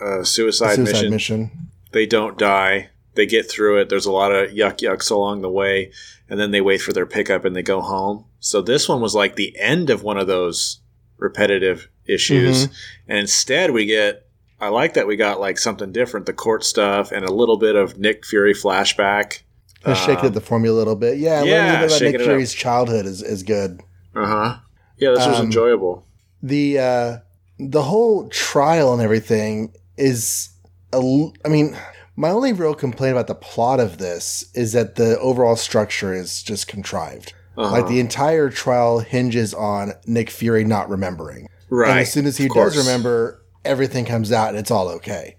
a 0.00 0.24
suicide, 0.24 0.74
Suicide 0.76 0.92
mission. 0.92 1.10
mission. 1.10 1.50
They 1.92 2.06
don't 2.06 2.38
die. 2.38 2.90
They 3.20 3.26
get 3.26 3.50
through 3.50 3.80
it. 3.82 3.90
There's 3.90 4.06
a 4.06 4.10
lot 4.12 4.32
of 4.32 4.48
yuck 4.52 4.78
yucks 4.78 5.10
along 5.10 5.42
the 5.42 5.50
way, 5.50 5.92
and 6.30 6.40
then 6.40 6.52
they 6.52 6.62
wait 6.62 6.80
for 6.80 6.94
their 6.94 7.04
pickup 7.04 7.44
and 7.44 7.54
they 7.54 7.60
go 7.62 7.82
home. 7.82 8.24
So 8.38 8.62
this 8.62 8.88
one 8.88 9.02
was 9.02 9.14
like 9.14 9.36
the 9.36 9.54
end 9.60 9.90
of 9.90 10.02
one 10.02 10.16
of 10.16 10.26
those 10.26 10.80
repetitive 11.18 11.90
issues, 12.06 12.64
and 13.06 13.18
instead 13.18 13.72
we 13.72 13.84
get. 13.84 14.26
I 14.58 14.68
like 14.68 14.94
that 14.94 15.06
we 15.06 15.16
got 15.16 15.38
like 15.38 15.58
something 15.58 15.92
different, 15.92 16.24
the 16.24 16.32
court 16.32 16.64
stuff, 16.64 17.12
and 17.12 17.26
a 17.26 17.32
little 17.32 17.58
bit 17.58 17.76
of 17.76 17.98
Nick 17.98 18.24
Fury 18.24 18.54
flashback. 18.54 19.42
Of 19.84 19.98
shaking 19.98 20.26
up 20.26 20.32
the 20.32 20.40
formula 20.40 20.76
a 20.76 20.78
little 20.78 20.96
bit. 20.96 21.18
Yeah, 21.18 21.42
a 21.42 21.44
yeah, 21.46 21.80
little 21.82 21.88
bit 21.88 21.96
about 22.02 22.12
Nick. 22.12 22.20
Fury's 22.22 22.54
childhood 22.54 23.04
is, 23.04 23.22
is 23.22 23.42
good. 23.42 23.80
Uh 24.16 24.26
huh. 24.26 24.56
Yeah, 24.96 25.10
this 25.10 25.26
was 25.26 25.38
Um, 25.40 25.46
enjoyable. 25.46 26.06
the 26.42 26.78
uh 26.78 27.16
the 27.58 27.82
whole 27.82 28.28
trial 28.30 28.94
and 28.94 29.02
everything 29.02 29.74
is 29.98 30.48
a 30.94 30.98
I 31.44 31.48
mean 31.48 31.76
my 32.16 32.30
only 32.30 32.52
real 32.52 32.74
complaint 32.74 33.12
about 33.12 33.26
the 33.28 33.34
plot 33.34 33.80
of 33.80 33.98
this 33.98 34.50
is 34.54 34.72
that 34.72 34.96
the 34.96 35.18
overall 35.20 35.56
structure 35.56 36.12
is 36.14 36.42
just 36.42 36.66
contrived 36.68 37.32
Uh-huh. 37.56 37.70
like 37.72 37.88
the 37.88 38.00
entire 38.00 38.50
trial 38.50 39.00
hinges 39.00 39.52
on 39.54 39.92
Nick 40.06 40.30
Fury 40.30 40.64
not 40.64 40.88
remembering 40.90 41.48
right. 41.68 41.90
and 41.90 41.98
as 42.00 42.12
soon 42.12 42.26
as 42.26 42.36
he 42.36 42.48
does 42.48 42.76
remember 42.76 43.42
everything 43.64 44.04
comes 44.04 44.32
out 44.32 44.48
and 44.50 44.58
it's 44.58 44.70
all 44.70 44.88
okay 44.88 45.36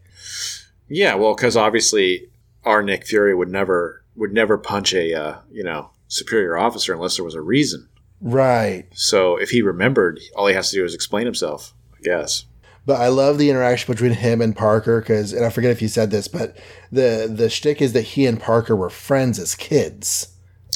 Yeah, 0.88 1.16
well, 1.16 1.34
because 1.36 1.56
obviously 1.56 2.30
our 2.66 2.84
Nick 2.84 3.06
Fury 3.08 3.34
would 3.34 3.50
never 3.50 4.04
would 4.16 4.34
never 4.34 4.58
punch 4.58 4.94
a 4.94 5.14
uh, 5.14 5.38
you 5.52 5.64
know 5.64 5.90
superior 6.08 6.58
officer 6.58 6.94
unless 6.94 7.16
there 7.16 7.26
was 7.26 7.34
a 7.36 7.42
reason. 7.42 7.88
right 8.20 8.86
So 8.94 9.38
if 9.38 9.50
he 9.52 9.62
remembered, 9.62 10.20
all 10.36 10.48
he 10.48 10.54
has 10.54 10.70
to 10.72 10.76
do 10.76 10.84
is 10.86 10.94
explain 10.94 11.26
himself. 11.26 11.74
I 11.98 12.02
guess. 12.04 12.46
But 12.86 13.00
I 13.00 13.10
love 13.10 13.38
the 13.38 13.50
interaction 13.50 13.94
between 13.94 14.14
him 14.14 14.42
and 14.42 14.56
Parker 14.56 15.02
because, 15.02 15.34
and 15.34 15.46
I 15.46 15.50
forget 15.50 15.72
if 15.72 15.82
you 15.82 15.88
said 15.88 16.10
this, 16.10 16.28
but 16.28 16.58
the 16.92 17.32
the 17.32 17.50
shtick 17.50 17.82
is 17.82 17.94
that 17.94 18.02
he 18.02 18.26
and 18.26 18.40
Parker 18.40 18.76
were 18.76 18.90
friends 18.90 19.38
as 19.38 19.54
kids, 19.54 20.30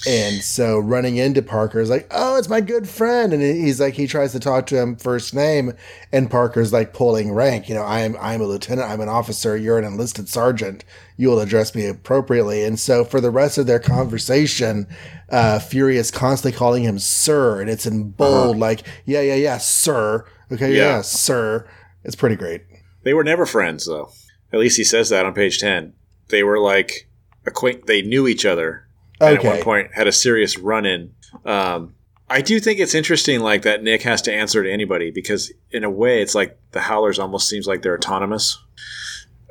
and 0.07 0.43
so 0.43 0.77
running 0.77 1.17
into 1.17 1.41
Parker 1.41 1.79
is 1.79 1.89
like, 1.89 2.05
"Oh, 2.11 2.37
it's 2.37 2.47
my 2.47 2.61
good 2.61 2.87
friend," 2.87 3.33
and 3.33 3.41
he's 3.41 3.79
like, 3.79 3.95
he 3.95 4.05
tries 4.05 4.33
to 4.33 4.39
talk 4.39 4.67
to 4.67 4.77
him 4.79 4.95
first 4.97 5.33
name, 5.33 5.73
and 6.11 6.29
Parker's 6.29 6.71
like 6.71 6.93
pulling 6.93 7.31
rank. 7.31 7.67
You 7.67 7.73
know, 7.73 7.83
I'm 7.83 8.15
I'm 8.21 8.39
a 8.39 8.45
lieutenant, 8.45 8.87
I'm 8.87 9.01
an 9.01 9.09
officer, 9.09 9.57
you're 9.57 9.79
an 9.79 9.85
enlisted 9.85 10.29
sergeant. 10.29 10.85
You 11.17 11.29
will 11.29 11.39
address 11.39 11.73
me 11.73 11.87
appropriately. 11.87 12.63
And 12.65 12.79
so 12.79 13.03
for 13.03 13.19
the 13.19 13.31
rest 13.31 13.57
of 13.57 13.65
their 13.65 13.79
conversation, 13.79 14.85
uh, 15.29 15.57
Fury 15.57 15.97
is 15.97 16.11
constantly 16.11 16.55
calling 16.55 16.83
him 16.83 16.99
sir, 16.99 17.59
and 17.61 17.69
it's 17.69 17.87
in 17.87 18.11
bold, 18.11 18.57
like, 18.57 18.83
yeah, 19.05 19.21
yeah, 19.21 19.35
yeah, 19.35 19.57
sir. 19.57 20.23
Okay, 20.51 20.75
Yeah. 20.75 20.97
yeah 20.97 21.01
sir. 21.01 21.65
It's 22.05 22.15
pretty 22.15 22.35
great. 22.35 22.61
They 23.03 23.13
were 23.13 23.23
never 23.23 23.45
friends, 23.45 23.85
though. 23.85 24.11
At 24.53 24.59
least 24.59 24.77
he 24.77 24.83
says 24.83 25.09
that 25.09 25.25
on 25.25 25.33
page 25.33 25.59
ten. 25.59 25.93
They 26.29 26.43
were 26.43 26.59
like 26.59 27.09
acquaint. 27.45 27.87
They 27.87 28.01
knew 28.01 28.27
each 28.27 28.45
other, 28.45 28.87
and 29.19 29.37
at 29.37 29.43
one 29.43 29.61
point 29.61 29.91
had 29.93 30.07
a 30.07 30.11
serious 30.11 30.57
run-in. 30.57 31.13
Um, 31.43 31.95
I 32.29 32.41
do 32.41 32.59
think 32.59 32.79
it's 32.79 32.95
interesting, 32.95 33.41
like 33.41 33.63
that 33.63 33.83
Nick 33.83 34.01
has 34.03 34.21
to 34.23 34.33
answer 34.33 34.63
to 34.63 34.71
anybody 34.71 35.11
because, 35.11 35.51
in 35.71 35.83
a 35.83 35.89
way, 35.89 36.21
it's 36.21 36.33
like 36.33 36.57
the 36.71 36.81
Howlers 36.81 37.19
almost 37.19 37.47
seems 37.47 37.67
like 37.67 37.81
they're 37.81 37.97
autonomous. 37.97 38.57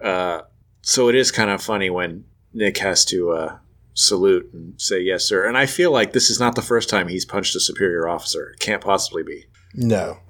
Uh, 0.02 0.42
so 0.82 1.08
it 1.08 1.14
is 1.14 1.30
kind 1.30 1.50
of 1.50 1.62
funny 1.62 1.90
when 1.90 2.24
Nick 2.52 2.78
has 2.78 3.04
to 3.06 3.30
uh, 3.32 3.58
salute 3.94 4.50
and 4.52 4.80
say 4.80 5.00
yes, 5.00 5.24
sir. 5.24 5.46
And 5.46 5.56
I 5.56 5.66
feel 5.66 5.92
like 5.92 6.12
this 6.12 6.30
is 6.30 6.40
not 6.40 6.56
the 6.56 6.62
first 6.62 6.88
time 6.88 7.08
he's 7.08 7.24
punched 7.24 7.54
a 7.56 7.60
superior 7.60 8.08
officer. 8.08 8.50
It 8.50 8.60
can't 8.60 8.82
possibly 8.82 9.22
be. 9.22 9.44
No. 9.74 10.18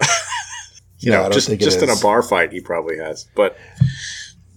You 1.05 1.13
No, 1.13 1.17
know, 1.19 1.23
don't 1.25 1.33
just 1.33 1.59
just 1.61 1.83
in 1.83 1.91
a 1.91 1.97
bar 1.97 2.23
fight, 2.23 2.53
he 2.53 2.61
probably 2.61 2.97
has. 2.99 3.27
But 3.35 3.57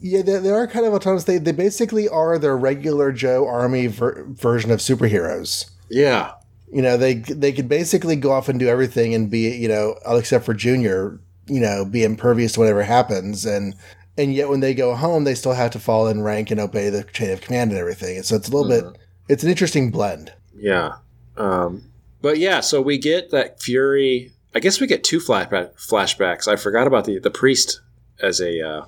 Yeah, 0.01 0.22
they, 0.22 0.38
they 0.39 0.51
are 0.51 0.68
kind 0.68 0.86
of 0.86 0.94
autonomous. 0.94 1.24
They, 1.24 1.38
they 1.39 1.51
basically 1.51 2.08
are 2.08 2.38
their 2.38 2.56
regular 2.58 3.12
Joe 3.12 3.48
Army 3.48 3.88
ver- 3.88 4.25
version 4.30 4.72
of 4.72 4.80
superheroes. 4.80 5.70
yeah, 5.89 6.34
You 6.72 6.82
know, 6.82 6.98
they 6.98 7.16
they 7.16 7.51
could 7.51 7.68
basically 7.68 8.16
go 8.16 8.32
off 8.32 8.48
and 8.50 8.60
do 8.60 8.68
everything 8.68 9.13
and 9.13 9.30
be, 9.30 9.50
you 9.56 9.68
know, 9.68 9.96
except 10.08 10.46
for 10.46 10.54
Junior, 10.54 11.20
you 11.48 11.60
know, 11.60 11.84
be 11.86 12.04
impervious 12.04 12.54
to 12.54 12.60
whatever 12.60 12.84
happens. 12.84 13.46
And 13.46 13.75
and 14.18 14.34
yet 14.34 14.50
when 14.50 14.60
they 14.60 14.74
go 14.74 14.96
home, 14.96 15.24
they 15.24 15.36
still 15.36 15.54
have 15.54 15.72
to 15.72 15.80
fall 15.80 16.08
in 16.08 16.22
rank 16.22 16.51
and 16.51 16.60
obey 16.60 16.89
the 16.89 17.04
chain 17.04 17.32
of 17.32 17.42
command 17.42 17.72
and 17.72 17.80
everything. 17.80 18.18
And 18.18 18.25
so 18.25 18.36
it's 18.36 18.50
a 18.50 18.51
little 18.56 18.68
bit, 18.70 19.00
it's 19.30 19.44
an 19.44 19.50
interesting 19.50 19.92
blend. 19.92 20.34
Yeah. 20.56 20.94
Um, 21.38 21.84
but 22.22 22.39
yeah, 22.39 22.62
so 22.62 22.82
we 22.82 22.98
get 22.98 23.30
that 23.32 23.62
Fury. 23.62 24.32
I 24.56 24.60
guess 24.60 24.80
we 24.82 24.88
get 24.88 25.04
two 25.04 25.20
flashback, 25.20 25.75
flashbacks. 25.75 26.48
I 26.48 26.56
forgot 26.56 26.88
about 26.88 27.06
the 27.06 27.20
the 27.20 27.30
priest 27.32 27.82
as 28.22 28.39
a 28.42 28.62
uh, 28.62 28.86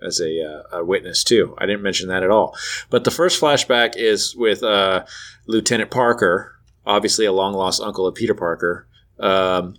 as 0.00 0.20
a, 0.20 0.40
uh, 0.72 0.78
a 0.78 0.84
witness 0.84 1.24
too. 1.24 1.54
I 1.58 1.66
didn't 1.66 1.82
mention 1.82 2.08
that 2.08 2.22
at 2.22 2.30
all. 2.30 2.56
But 2.90 3.04
the 3.04 3.10
first 3.10 3.40
flashback 3.40 3.94
is 3.96 4.36
with 4.36 4.62
uh, 4.62 5.04
Lieutenant 5.46 5.90
Parker, 5.90 6.54
obviously 6.86 7.24
a 7.24 7.32
long 7.32 7.52
lost 7.54 7.80
uncle 7.82 8.06
of 8.06 8.14
Peter 8.14 8.34
Parker, 8.34 8.86
um, 9.18 9.74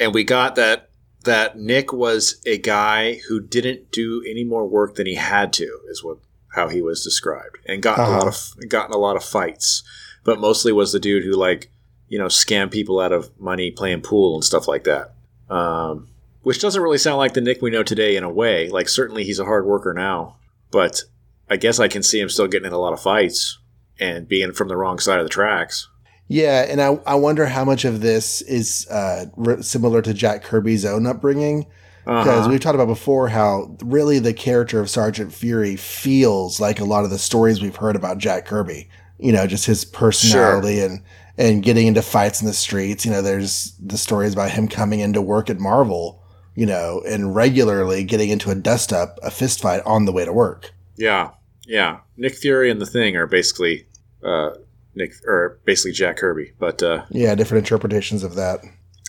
and 0.00 0.12
we 0.14 0.24
got 0.24 0.54
that 0.56 0.88
that 1.24 1.58
Nick 1.58 1.92
was 1.92 2.40
a 2.46 2.56
guy 2.58 3.20
who 3.28 3.40
didn't 3.40 3.92
do 3.92 4.24
any 4.28 4.42
more 4.42 4.66
work 4.66 4.94
than 4.94 5.06
he 5.06 5.14
had 5.16 5.52
to, 5.54 5.80
is 5.90 6.02
what 6.02 6.18
how 6.54 6.68
he 6.68 6.80
was 6.82 7.04
described, 7.04 7.58
and 7.66 7.82
got 7.82 7.98
a 7.98 8.02
Uh-huh. 8.02 8.18
lot 8.18 8.26
of 8.26 8.68
got 8.68 8.88
in 8.88 8.94
a 8.94 8.98
lot 8.98 9.16
of 9.16 9.24
fights 9.24 9.82
but 10.22 10.38
mostly 10.38 10.70
was 10.70 10.92
the 10.92 11.00
dude 11.00 11.24
who 11.24 11.32
like 11.32 11.70
you 12.10 12.18
know 12.18 12.26
scam 12.26 12.70
people 12.70 13.00
out 13.00 13.12
of 13.12 13.30
money 13.40 13.70
playing 13.70 14.02
pool 14.02 14.34
and 14.34 14.44
stuff 14.44 14.68
like 14.68 14.84
that 14.84 15.14
um, 15.48 16.08
which 16.42 16.60
doesn't 16.60 16.82
really 16.82 16.98
sound 16.98 17.16
like 17.16 17.32
the 17.34 17.40
nick 17.40 17.62
we 17.62 17.70
know 17.70 17.82
today 17.82 18.16
in 18.16 18.22
a 18.24 18.30
way 18.30 18.68
like 18.68 18.88
certainly 18.88 19.24
he's 19.24 19.38
a 19.38 19.44
hard 19.46 19.64
worker 19.64 19.94
now 19.94 20.36
but 20.70 21.02
i 21.48 21.56
guess 21.56 21.80
i 21.80 21.88
can 21.88 22.02
see 22.02 22.20
him 22.20 22.28
still 22.28 22.46
getting 22.46 22.66
in 22.66 22.72
a 22.74 22.78
lot 22.78 22.92
of 22.92 23.00
fights 23.00 23.58
and 23.98 24.28
being 24.28 24.52
from 24.52 24.68
the 24.68 24.76
wrong 24.76 24.98
side 24.98 25.18
of 25.18 25.24
the 25.24 25.30
tracks 25.30 25.88
Yeah, 26.28 26.64
and 26.68 26.80
I, 26.80 26.98
I 27.06 27.14
wonder 27.16 27.46
how 27.46 27.64
much 27.64 27.84
of 27.84 28.00
this 28.00 28.40
is 28.42 28.86
uh, 28.88 29.26
re- 29.36 29.62
similar 29.62 30.00
to 30.02 30.14
Jack 30.14 30.44
Kirby's 30.44 30.84
own 30.84 31.04
upbringing. 31.06 31.66
because 32.04 32.26
Uh-huh. 32.28 32.48
we've 32.48 32.60
talked 32.60 32.76
about 32.76 32.86
before 32.86 33.28
how 33.28 33.76
really 33.84 34.20
the 34.20 34.32
character 34.32 34.78
of 34.80 34.88
Sergeant 34.88 35.32
Fury 35.34 35.74
feels 35.76 36.60
like 36.60 36.78
a 36.80 36.84
lot 36.84 37.02
of 37.04 37.10
the 37.10 37.18
stories 37.18 37.60
we've 37.60 37.74
heard 37.76 37.96
about 37.96 38.18
Jack 38.18 38.46
Kirby. 38.46 38.88
You 39.18 39.32
know, 39.32 39.46
just 39.48 39.66
his 39.66 39.84
personality 39.84 40.80
and 40.80 41.02
and 41.40 41.62
getting 41.62 41.86
into 41.86 42.02
fights 42.02 42.40
in 42.40 42.46
the 42.46 42.52
streets. 42.52 43.04
You 43.04 43.10
know, 43.12 43.22
there's 43.22 43.74
the 43.80 43.98
stories 43.98 44.34
about 44.34 44.50
him 44.52 44.68
coming 44.68 45.00
into 45.00 45.22
work 45.22 45.50
at 45.50 45.58
Marvel. 45.58 46.22
You 46.54 46.66
know, 46.66 47.00
and 47.06 47.34
regularly 47.34 48.04
getting 48.04 48.28
into 48.28 48.50
a 48.50 48.54
dust 48.54 48.92
up, 48.92 49.18
a 49.22 49.30
fist 49.30 49.60
fight 49.62 49.80
on 49.86 50.04
the 50.04 50.12
way 50.12 50.24
to 50.24 50.32
work. 50.32 50.72
yeah 50.96 51.30
yeah 51.66 52.00
nick 52.16 52.34
fury 52.34 52.70
and 52.70 52.80
the 52.80 52.86
thing 52.86 53.16
are 53.16 53.26
basically 53.26 53.86
uh, 54.24 54.50
nick 54.94 55.12
or 55.26 55.60
basically 55.64 55.92
jack 55.92 56.16
kirby 56.16 56.52
but 56.58 56.82
uh, 56.82 57.04
Yeah, 57.10 57.34
different 57.34 57.64
interpretations 57.64 58.24
of 58.24 58.34
that. 58.34 58.60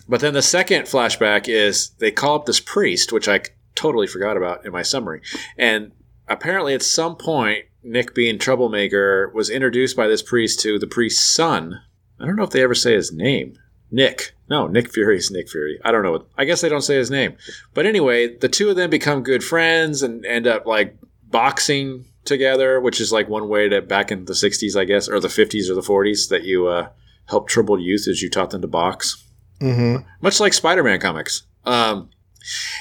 But 0.07 0.21
then 0.21 0.33
the 0.33 0.41
second 0.41 0.83
flashback 0.83 1.47
is 1.49 1.89
they 1.99 2.11
call 2.11 2.35
up 2.35 2.45
this 2.45 2.59
priest, 2.59 3.11
which 3.11 3.27
I 3.27 3.41
totally 3.75 4.07
forgot 4.07 4.37
about 4.37 4.65
in 4.65 4.71
my 4.71 4.83
summary. 4.83 5.21
And 5.57 5.91
apparently, 6.27 6.73
at 6.73 6.83
some 6.83 7.15
point, 7.15 7.65
Nick, 7.83 8.13
being 8.13 8.37
troublemaker, 8.37 9.31
was 9.33 9.49
introduced 9.49 9.95
by 9.97 10.07
this 10.07 10.21
priest 10.21 10.59
to 10.61 10.77
the 10.77 10.87
priest's 10.87 11.25
son. 11.25 11.81
I 12.21 12.25
don't 12.25 12.35
know 12.35 12.43
if 12.43 12.51
they 12.51 12.63
ever 12.63 12.75
say 12.75 12.93
his 12.93 13.11
name. 13.11 13.57
Nick. 13.89 14.33
No, 14.49 14.67
Nick 14.67 14.91
Fury 14.91 15.17
is 15.17 15.31
Nick 15.31 15.49
Fury. 15.49 15.79
I 15.83 15.91
don't 15.91 16.03
know. 16.03 16.25
I 16.37 16.45
guess 16.45 16.61
they 16.61 16.69
don't 16.69 16.81
say 16.81 16.95
his 16.95 17.11
name. 17.11 17.35
But 17.73 17.85
anyway, 17.85 18.37
the 18.37 18.47
two 18.49 18.69
of 18.69 18.75
them 18.75 18.89
become 18.89 19.23
good 19.23 19.43
friends 19.43 20.01
and 20.03 20.25
end 20.25 20.47
up 20.47 20.65
like 20.65 20.97
boxing 21.23 22.05
together, 22.23 22.79
which 22.79 23.01
is 23.01 23.11
like 23.11 23.27
one 23.27 23.49
way 23.49 23.67
to 23.69 23.81
back 23.81 24.11
in 24.11 24.25
the 24.25 24.33
'60s, 24.33 24.79
I 24.79 24.85
guess, 24.85 25.09
or 25.09 25.19
the 25.19 25.27
'50s 25.27 25.69
or 25.69 25.73
the 25.75 25.81
'40s, 25.81 26.29
that 26.29 26.43
you 26.43 26.67
uh, 26.67 26.89
help 27.27 27.47
troubled 27.49 27.81
youth 27.81 28.07
as 28.07 28.21
you 28.21 28.29
taught 28.29 28.51
them 28.51 28.61
to 28.61 28.67
box, 28.67 29.25
Mm-hmm. 29.59 30.03
much 30.21 30.39
like 30.39 30.53
Spider-Man 30.53 30.99
comics. 30.99 31.43
Um, 31.65 32.09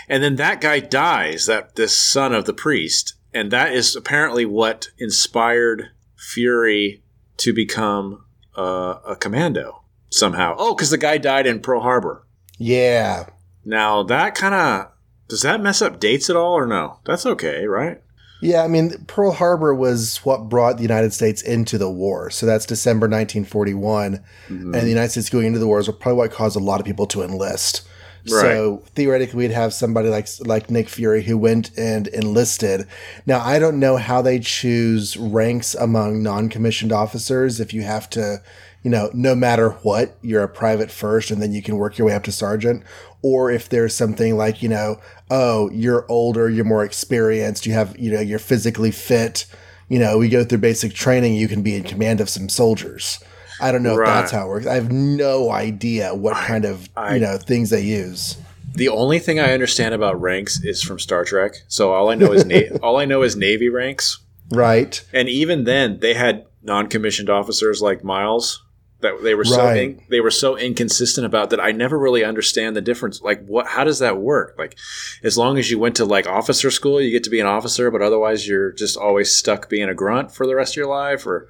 and 0.09 0.23
then 0.23 0.37
that 0.37 0.61
guy 0.61 0.81
dies, 0.81 1.47
that 1.47 1.77
this 1.77 1.95
son 1.97 2.33
of 2.35 2.47
the 2.47 2.55
priest, 2.55 3.15
and 3.35 3.51
that 3.51 3.73
is 3.75 3.95
apparently 3.95 4.45
what 4.47 4.89
inspired 4.99 5.91
Fury 6.17 7.03
to 7.39 7.53
become 7.53 8.25
uh, 8.61 9.01
a 9.07 9.17
commando 9.17 9.83
somehow. 10.11 10.55
Oh, 10.59 10.75
because 10.75 10.91
the 10.91 10.99
guy 10.99 11.19
died 11.19 11.47
in 11.47 11.61
Pearl 11.61 11.81
Harbor. 11.81 12.27
Yeah. 12.59 13.27
Now 13.65 14.03
that 14.05 14.35
kind 14.35 14.55
of 14.55 14.93
does 15.29 15.43
that 15.43 15.61
mess 15.61 15.81
up 15.81 16.01
dates 16.01 16.29
at 16.29 16.37
all 16.37 16.53
or 16.53 16.67
no? 16.67 16.99
That's 17.05 17.25
okay, 17.25 17.67
right? 17.67 18.03
Yeah, 18.43 18.63
I 18.63 18.69
mean, 18.69 19.05
Pearl 19.07 19.33
Harbor 19.33 19.75
was 19.75 20.19
what 20.25 20.49
brought 20.49 20.77
the 20.77 20.83
United 20.83 21.13
States 21.13 21.43
into 21.43 21.77
the 21.77 21.91
war. 21.91 22.31
So 22.31 22.47
that's 22.47 22.65
December 22.65 23.05
1941. 23.05 24.25
And 24.49 24.75
the 24.75 24.89
United 24.89 25.11
States 25.11 25.29
going 25.29 25.47
into 25.47 25.59
the 25.59 25.67
war 25.67 25.79
is 25.79 25.89
probably 25.89 26.15
what 26.15 26.33
caused 26.33 26.57
a 26.57 26.61
lot 26.61 26.81
of 26.81 26.87
people 26.87 27.07
to 27.09 27.23
enlist. 27.23 27.87
So 28.27 28.83
theoretically, 28.95 29.39
we'd 29.39 29.51
have 29.51 29.73
somebody 29.73 30.09
like 30.09 30.29
like 30.41 30.71
Nick 30.71 30.89
Fury 30.89 31.23
who 31.23 31.39
went 31.39 31.71
and 31.77 32.07
enlisted. 32.09 32.87
Now, 33.27 33.41
I 33.41 33.59
don't 33.59 33.81
know 33.81 33.97
how 33.97 34.23
they 34.23 34.39
choose 34.39 35.17
ranks 35.17 35.75
among 35.75 36.23
non-commissioned 36.23 36.93
officers. 36.93 37.61
If 37.61 37.73
you 37.73 37.83
have 37.83 38.11
to, 38.11 38.43
you 38.83 38.91
know, 38.91 39.11
no 39.15 39.35
matter 39.35 39.71
what, 39.71 40.17
you're 40.23 40.43
a 40.43 40.49
private 40.49 40.91
first, 40.91 41.31
and 41.31 41.41
then 41.43 41.53
you 41.53 41.63
can 41.63 41.77
work 41.77 41.99
your 41.99 42.09
way 42.09 42.15
up 42.15 42.25
to 42.25 42.33
sergeant, 42.33 42.83
or 43.23 43.51
if 43.51 43.69
there's 43.69 43.95
something 43.95 44.37
like, 44.37 44.63
you 44.63 44.69
know, 44.69 45.01
oh, 45.31 45.71
you're 45.71 46.07
older, 46.09 46.49
you're 46.49 46.65
more 46.65 46.85
experienced, 46.85 47.67
you 47.67 47.73
have, 47.73 47.99
you 47.99 48.13
know, 48.13 48.21
you're 48.21 48.39
physically 48.39 48.91
fit. 48.91 49.47
You 49.89 49.99
know, 49.99 50.19
we 50.19 50.29
go 50.29 50.45
through 50.45 50.59
basic 50.59 50.95
training, 50.95 51.35
you 51.35 51.49
can 51.49 51.63
be 51.63 51.75
in 51.75 51.83
command 51.83 52.21
of 52.21 52.29
some 52.29 52.49
soldiers. 52.49 53.19
I 53.61 53.73
don't 53.73 53.83
know 53.83 53.97
Right. 53.97 54.09
if 54.09 54.15
that's 54.15 54.33
how 54.33 54.47
it 54.47 54.49
works. 54.49 54.67
I 54.67 54.75
have 54.75 54.91
no 54.93 55.51
idea 55.51 56.15
what 56.15 56.35
kind 56.37 56.65
of 56.65 56.89
I- 56.97 57.15
you 57.15 57.21
know 57.21 57.37
things 57.37 57.71
they 57.71 57.83
use. 57.83 58.37
The 58.75 58.89
only 58.89 59.19
thing 59.19 59.41
I 59.41 59.53
understand 59.53 59.95
about 59.95 60.21
ranks 60.21 60.63
is 60.63 60.83
from 60.83 60.99
Star 61.01 61.25
Trek. 61.25 61.55
So 61.69 61.93
all 61.93 62.09
I 62.11 62.15
know 62.15 62.33
is 62.33 62.45
na- 62.47 62.77
all 62.83 62.97
I 62.99 63.05
know 63.05 63.23
is 63.23 63.35
Navy 63.37 63.69
ranks, 63.69 64.19
Right. 64.51 65.03
and 65.13 65.29
even 65.29 65.65
then 65.65 65.99
they 66.01 66.15
had 66.15 66.47
non-commissioned 66.63 67.29
officers 67.31 67.83
like 67.83 68.05
Miles 68.05 68.63
that 69.01 69.23
they 69.23 69.35
were 69.35 69.45
so 69.47 69.65
Right. 69.65 69.77
in, 69.83 70.03
they 70.11 70.21
were 70.21 70.31
so 70.31 70.57
inconsistent 70.59 71.25
about 71.27 71.49
that 71.51 71.59
I 71.61 71.73
never 71.73 71.99
really 71.99 72.23
understand 72.23 72.77
the 72.77 72.83
difference. 72.83 73.23
Like 73.23 73.43
what 73.47 73.67
how 73.67 73.83
does 73.83 73.99
that 74.01 74.19
work? 74.19 74.55
Like 74.59 74.77
as 75.25 75.39
long 75.39 75.57
as 75.59 75.71
you 75.71 75.79
went 75.79 75.97
to 75.97 76.05
like 76.05 76.27
officer 76.29 76.71
school, 76.71 77.01
you 77.01 77.11
get 77.11 77.25
to 77.25 77.31
be 77.31 77.41
an 77.41 77.47
officer, 77.47 77.91
but 77.91 78.03
otherwise 78.03 78.47
you're 78.47 78.73
just 78.73 78.97
always 78.99 79.33
stuck 79.35 79.69
being 79.71 79.89
a 79.89 79.95
grunt 79.95 80.33
for 80.33 80.47
the 80.47 80.55
rest 80.55 80.75
of 80.75 80.77
your 80.77 80.87
life 80.87 81.27
or 81.27 81.49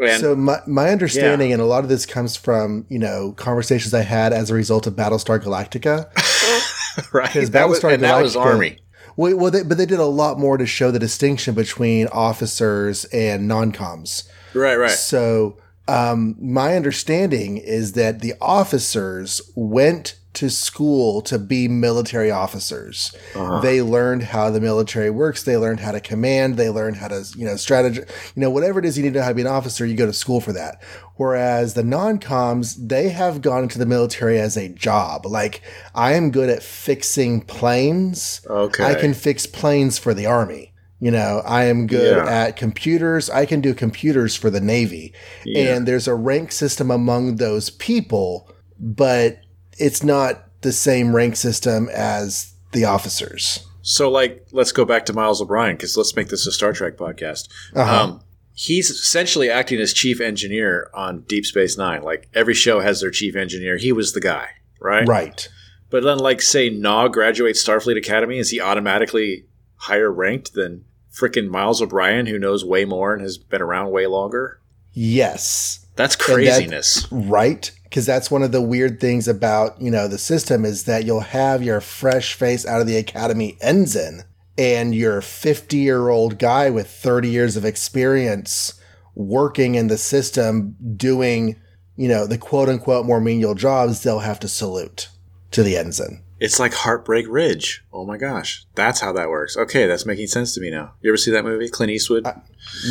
and 0.00 0.20
so 0.20 0.36
my 0.36 0.60
my 0.66 0.90
understanding, 0.90 1.52
and 1.52 1.60
a 1.60 1.64
lot 1.64 1.82
of 1.82 1.88
this 1.88 2.06
comes 2.06 2.36
from 2.36 2.86
you 2.88 2.98
know 2.98 3.32
conversations 3.32 3.94
I 3.94 4.02
had 4.02 4.32
as 4.32 4.50
a 4.50 4.54
result 4.54 4.86
of 4.86 4.94
Battlestar 4.94 5.40
Galactica. 5.40 6.10
right 7.12 7.32
Because 7.32 7.50
that 7.52 7.68
was, 7.68 7.80
Battlestar 7.80 7.94
and 7.94 8.02
that 8.02 8.22
was 8.22 8.36
army. 8.36 8.78
Well, 9.16 9.36
well 9.36 9.50
they, 9.50 9.62
but 9.62 9.78
they 9.78 9.86
did 9.86 9.98
a 9.98 10.04
lot 10.04 10.38
more 10.38 10.56
to 10.56 10.66
show 10.66 10.90
the 10.90 10.98
distinction 10.98 11.54
between 11.54 12.06
officers 12.08 13.04
and 13.06 13.48
non-coms. 13.48 14.28
Right, 14.54 14.76
right. 14.76 14.90
So, 14.90 15.58
um, 15.86 16.36
my 16.40 16.76
understanding 16.76 17.56
is 17.56 17.92
that 17.92 18.20
the 18.20 18.34
officers 18.40 19.40
went 19.54 20.17
to 20.38 20.48
school 20.48 21.20
to 21.22 21.38
be 21.38 21.66
military 21.66 22.30
officers. 22.30 23.12
Uh-huh. 23.34 23.60
They 23.60 23.82
learned 23.82 24.22
how 24.22 24.50
the 24.50 24.60
military 24.60 25.10
works. 25.10 25.42
They 25.42 25.56
learned 25.56 25.80
how 25.80 25.90
to 25.90 26.00
command. 26.00 26.56
They 26.56 26.70
learned 26.70 26.96
how 26.96 27.08
to, 27.08 27.24
you 27.36 27.44
know, 27.44 27.56
strategy. 27.56 28.00
You 28.36 28.40
know, 28.40 28.50
whatever 28.50 28.78
it 28.78 28.84
is 28.84 28.96
you 28.96 29.02
need 29.02 29.14
to 29.14 29.18
know 29.18 29.24
how 29.24 29.30
to 29.30 29.34
be 29.34 29.40
an 29.40 29.48
officer, 29.48 29.84
you 29.84 29.96
go 29.96 30.06
to 30.06 30.12
school 30.12 30.40
for 30.40 30.52
that. 30.52 30.80
Whereas 31.16 31.74
the 31.74 31.82
non-coms, 31.82 32.76
they 32.76 33.08
have 33.08 33.42
gone 33.42 33.64
into 33.64 33.78
the 33.78 33.86
military 33.86 34.38
as 34.38 34.56
a 34.56 34.68
job. 34.68 35.26
Like, 35.26 35.62
I 35.92 36.12
am 36.12 36.30
good 36.30 36.48
at 36.48 36.62
fixing 36.62 37.40
planes. 37.40 38.40
Okay. 38.48 38.84
I 38.84 38.94
can 38.94 39.14
fix 39.14 39.44
planes 39.44 39.98
for 39.98 40.14
the 40.14 40.26
army. 40.26 40.72
You 41.00 41.10
know, 41.10 41.42
I 41.44 41.64
am 41.64 41.88
good 41.88 42.16
Yeah. 42.16 42.28
at 42.28 42.56
computers. 42.56 43.28
I 43.28 43.44
can 43.46 43.60
do 43.60 43.74
computers 43.74 44.36
for 44.36 44.50
the 44.50 44.60
Navy. 44.60 45.12
Yeah. 45.44 45.74
And 45.74 45.86
there's 45.86 46.08
a 46.08 46.14
rank 46.14 46.52
system 46.52 46.90
among 46.90 47.36
those 47.36 47.70
people, 47.70 48.50
but 48.78 49.38
it's 49.78 50.02
not 50.02 50.44
the 50.62 50.72
same 50.72 51.14
rank 51.14 51.36
system 51.36 51.88
as 51.92 52.52
the 52.72 52.84
officers. 52.84 53.64
So, 53.82 54.10
like, 54.10 54.46
let's 54.52 54.72
go 54.72 54.84
back 54.84 55.06
to 55.06 55.12
Miles 55.12 55.40
O'Brien 55.40 55.76
because 55.76 55.96
let's 55.96 56.14
make 56.14 56.28
this 56.28 56.46
a 56.46 56.52
Star 56.52 56.72
Trek 56.72 56.96
podcast. 56.96 57.48
Uh-huh. 57.74 58.04
Um, 58.04 58.20
he's 58.52 58.90
essentially 58.90 59.50
acting 59.50 59.78
as 59.78 59.92
chief 59.92 60.20
engineer 60.20 60.90
on 60.92 61.22
Deep 61.22 61.46
Space 61.46 61.78
Nine. 61.78 62.02
Like 62.02 62.28
every 62.34 62.54
show 62.54 62.80
has 62.80 63.00
their 63.00 63.10
chief 63.10 63.36
engineer. 63.36 63.76
He 63.76 63.92
was 63.92 64.12
the 64.12 64.20
guy, 64.20 64.48
right? 64.80 65.06
Right. 65.08 65.48
But 65.90 66.02
then, 66.02 66.18
like, 66.18 66.42
say 66.42 66.68
Nog 66.68 67.14
graduates 67.14 67.64
Starfleet 67.64 67.96
Academy, 67.96 68.38
is 68.38 68.50
he 68.50 68.60
automatically 68.60 69.46
higher 69.76 70.12
ranked 70.12 70.52
than 70.52 70.84
frickin' 71.10 71.48
Miles 71.48 71.80
O'Brien, 71.80 72.26
who 72.26 72.38
knows 72.38 72.64
way 72.64 72.84
more 72.84 73.14
and 73.14 73.22
has 73.22 73.38
been 73.38 73.62
around 73.62 73.90
way 73.90 74.06
longer? 74.06 74.60
Yes. 74.92 75.86
That's 75.96 76.14
that- 76.16 76.24
craziness. 76.24 77.10
Right. 77.10 77.70
Because 77.88 78.06
that's 78.06 78.30
one 78.30 78.42
of 78.42 78.52
the 78.52 78.62
weird 78.62 79.00
things 79.00 79.26
about, 79.26 79.80
you 79.80 79.90
know, 79.90 80.08
the 80.08 80.18
system 80.18 80.64
is 80.64 80.84
that 80.84 81.04
you'll 81.04 81.20
have 81.20 81.62
your 81.62 81.80
fresh 81.80 82.34
face 82.34 82.66
out 82.66 82.80
of 82.80 82.86
the 82.86 82.96
academy 82.96 83.56
ensign 83.60 84.24
and 84.58 84.94
your 84.94 85.22
50 85.22 85.76
year 85.76 86.08
old 86.08 86.38
guy 86.38 86.68
with 86.68 86.90
30 86.90 87.28
years 87.28 87.56
of 87.56 87.64
experience 87.64 88.78
working 89.14 89.74
in 89.74 89.88
the 89.88 89.98
system 89.98 90.76
doing, 90.96 91.56
you 91.96 92.08
know, 92.08 92.26
the 92.26 92.38
quote 92.38 92.68
unquote 92.68 93.06
more 93.06 93.20
menial 93.20 93.54
jobs, 93.54 94.02
they'll 94.02 94.20
have 94.20 94.40
to 94.40 94.48
salute 94.48 95.08
to 95.52 95.62
the 95.62 95.76
ensign. 95.76 96.22
It's 96.40 96.60
like 96.60 96.72
Heartbreak 96.72 97.26
Ridge. 97.28 97.84
Oh 97.92 98.06
my 98.06 98.16
gosh, 98.16 98.64
that's 98.74 99.00
how 99.00 99.12
that 99.12 99.28
works. 99.28 99.56
Okay, 99.56 99.86
that's 99.86 100.06
making 100.06 100.28
sense 100.28 100.54
to 100.54 100.60
me 100.60 100.70
now. 100.70 100.92
You 101.00 101.10
ever 101.10 101.16
see 101.16 101.32
that 101.32 101.44
movie, 101.44 101.68
Clint 101.68 101.90
Eastwood? 101.90 102.26
Uh, 102.26 102.34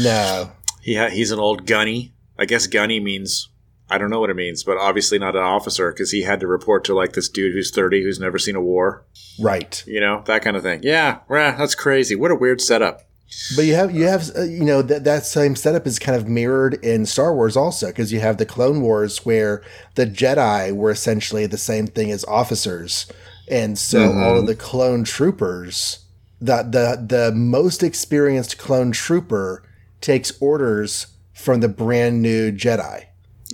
no. 0.01 0.51
He 0.81 0.95
ha- 0.95 1.09
he's 1.09 1.31
an 1.31 1.39
old 1.39 1.65
gunny. 1.65 2.13
I 2.37 2.45
guess 2.45 2.67
gunny 2.67 2.99
means 2.99 3.49
I 3.89 3.97
don't 3.97 4.09
know 4.09 4.19
what 4.19 4.29
it 4.29 4.35
means, 4.35 4.63
but 4.63 4.77
obviously 4.77 5.17
not 5.17 5.35
an 5.35 5.43
officer 5.43 5.91
because 5.91 6.11
he 6.11 6.23
had 6.23 6.39
to 6.41 6.47
report 6.47 6.83
to 6.85 6.93
like 6.93 7.13
this 7.13 7.29
dude 7.29 7.53
who's 7.53 7.71
thirty 7.71 8.03
who's 8.03 8.19
never 8.19 8.37
seen 8.37 8.55
a 8.55 8.61
war. 8.61 9.05
Right. 9.39 9.83
You 9.87 9.99
know 9.99 10.23
that 10.25 10.41
kind 10.41 10.57
of 10.57 10.63
thing. 10.63 10.81
Yeah, 10.83 11.19
rah, 11.27 11.51
that's 11.51 11.75
crazy. 11.75 12.15
What 12.15 12.31
a 12.31 12.35
weird 12.35 12.61
setup. 12.61 13.07
But 13.55 13.65
you 13.65 13.75
have 13.75 13.93
you 13.93 14.05
have 14.05 14.29
uh, 14.37 14.43
you 14.43 14.63
know 14.63 14.81
that 14.81 15.03
that 15.03 15.25
same 15.25 15.55
setup 15.55 15.85
is 15.85 15.99
kind 15.99 16.17
of 16.17 16.29
mirrored 16.29 16.75
in 16.75 17.05
Star 17.05 17.35
Wars 17.35 17.57
also 17.57 17.87
because 17.87 18.13
you 18.13 18.21
have 18.21 18.37
the 18.37 18.45
Clone 18.45 18.81
Wars 18.81 19.25
where 19.25 19.61
the 19.95 20.05
Jedi 20.05 20.73
were 20.73 20.91
essentially 20.91 21.45
the 21.45 21.57
same 21.57 21.87
thing 21.87 22.09
as 22.09 22.23
officers, 22.25 23.05
and 23.49 23.77
so 23.77 24.13
all 24.13 24.37
of 24.39 24.47
the 24.47 24.55
clone 24.55 25.03
troopers, 25.03 26.05
the 26.39 26.63
the 26.63 27.05
the 27.05 27.31
most 27.33 27.83
experienced 27.83 28.57
clone 28.57 28.93
trooper 28.93 29.61
takes 29.99 30.31
orders 30.39 31.07
from 31.33 31.59
the 31.59 31.69
brand 31.69 32.21
new 32.21 32.51
Jedi. 32.51 33.06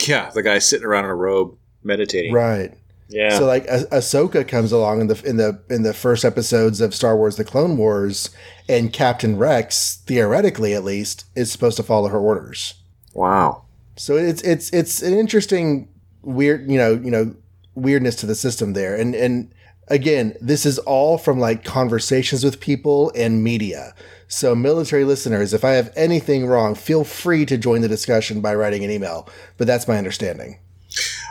Yeah, 0.07 0.29
the 0.31 0.43
guy 0.43 0.59
sitting 0.59 0.85
around 0.85 1.05
in 1.05 1.11
a 1.11 1.15
robe 1.15 1.55
meditating. 1.83 2.33
Right. 2.33 2.73
Yeah. 3.09 3.37
So 3.37 3.45
like 3.45 3.65
ah- 3.69 3.85
Ahsoka 3.91 4.47
comes 4.47 4.71
along 4.71 5.01
in 5.01 5.07
the 5.07 5.21
in 5.25 5.37
the 5.37 5.61
in 5.69 5.83
the 5.83 5.93
first 5.93 6.25
episodes 6.25 6.81
of 6.81 6.95
Star 6.95 7.15
Wars: 7.15 7.35
The 7.35 7.43
Clone 7.43 7.77
Wars, 7.77 8.29
and 8.67 8.91
Captain 8.93 9.37
Rex, 9.37 10.01
theoretically 10.07 10.73
at 10.73 10.83
least, 10.83 11.25
is 11.35 11.51
supposed 11.51 11.77
to 11.77 11.83
follow 11.83 12.07
her 12.09 12.19
orders. 12.19 12.75
wow. 13.13 13.63
So 13.95 14.15
it's 14.17 14.41
it's 14.41 14.71
it's 14.73 15.03
an 15.03 15.13
interesting 15.13 15.87
weird 16.23 16.67
you 16.71 16.77
know 16.77 16.93
you 16.93 17.11
know 17.11 17.35
weirdness 17.75 18.15
to 18.17 18.25
the 18.25 18.33
system 18.35 18.73
there, 18.73 18.95
and 18.95 19.13
and 19.13 19.53
again 19.87 20.35
this 20.41 20.65
is 20.65 20.79
all 20.79 21.17
from 21.17 21.39
like 21.39 21.63
conversations 21.63 22.43
with 22.43 22.59
people 22.59 23.11
and 23.15 23.43
media. 23.43 23.93
So 24.27 24.55
military 24.55 25.03
listeners, 25.03 25.53
if 25.53 25.63
I 25.63 25.71
have 25.71 25.93
anything 25.95 26.47
wrong, 26.47 26.73
feel 26.73 27.03
free 27.03 27.45
to 27.45 27.57
join 27.57 27.81
the 27.81 27.87
discussion 27.87 28.41
by 28.41 28.55
writing 28.55 28.83
an 28.83 28.89
email. 28.89 29.29
But 29.57 29.67
that's 29.67 29.87
my 29.87 29.97
understanding. 29.97 30.59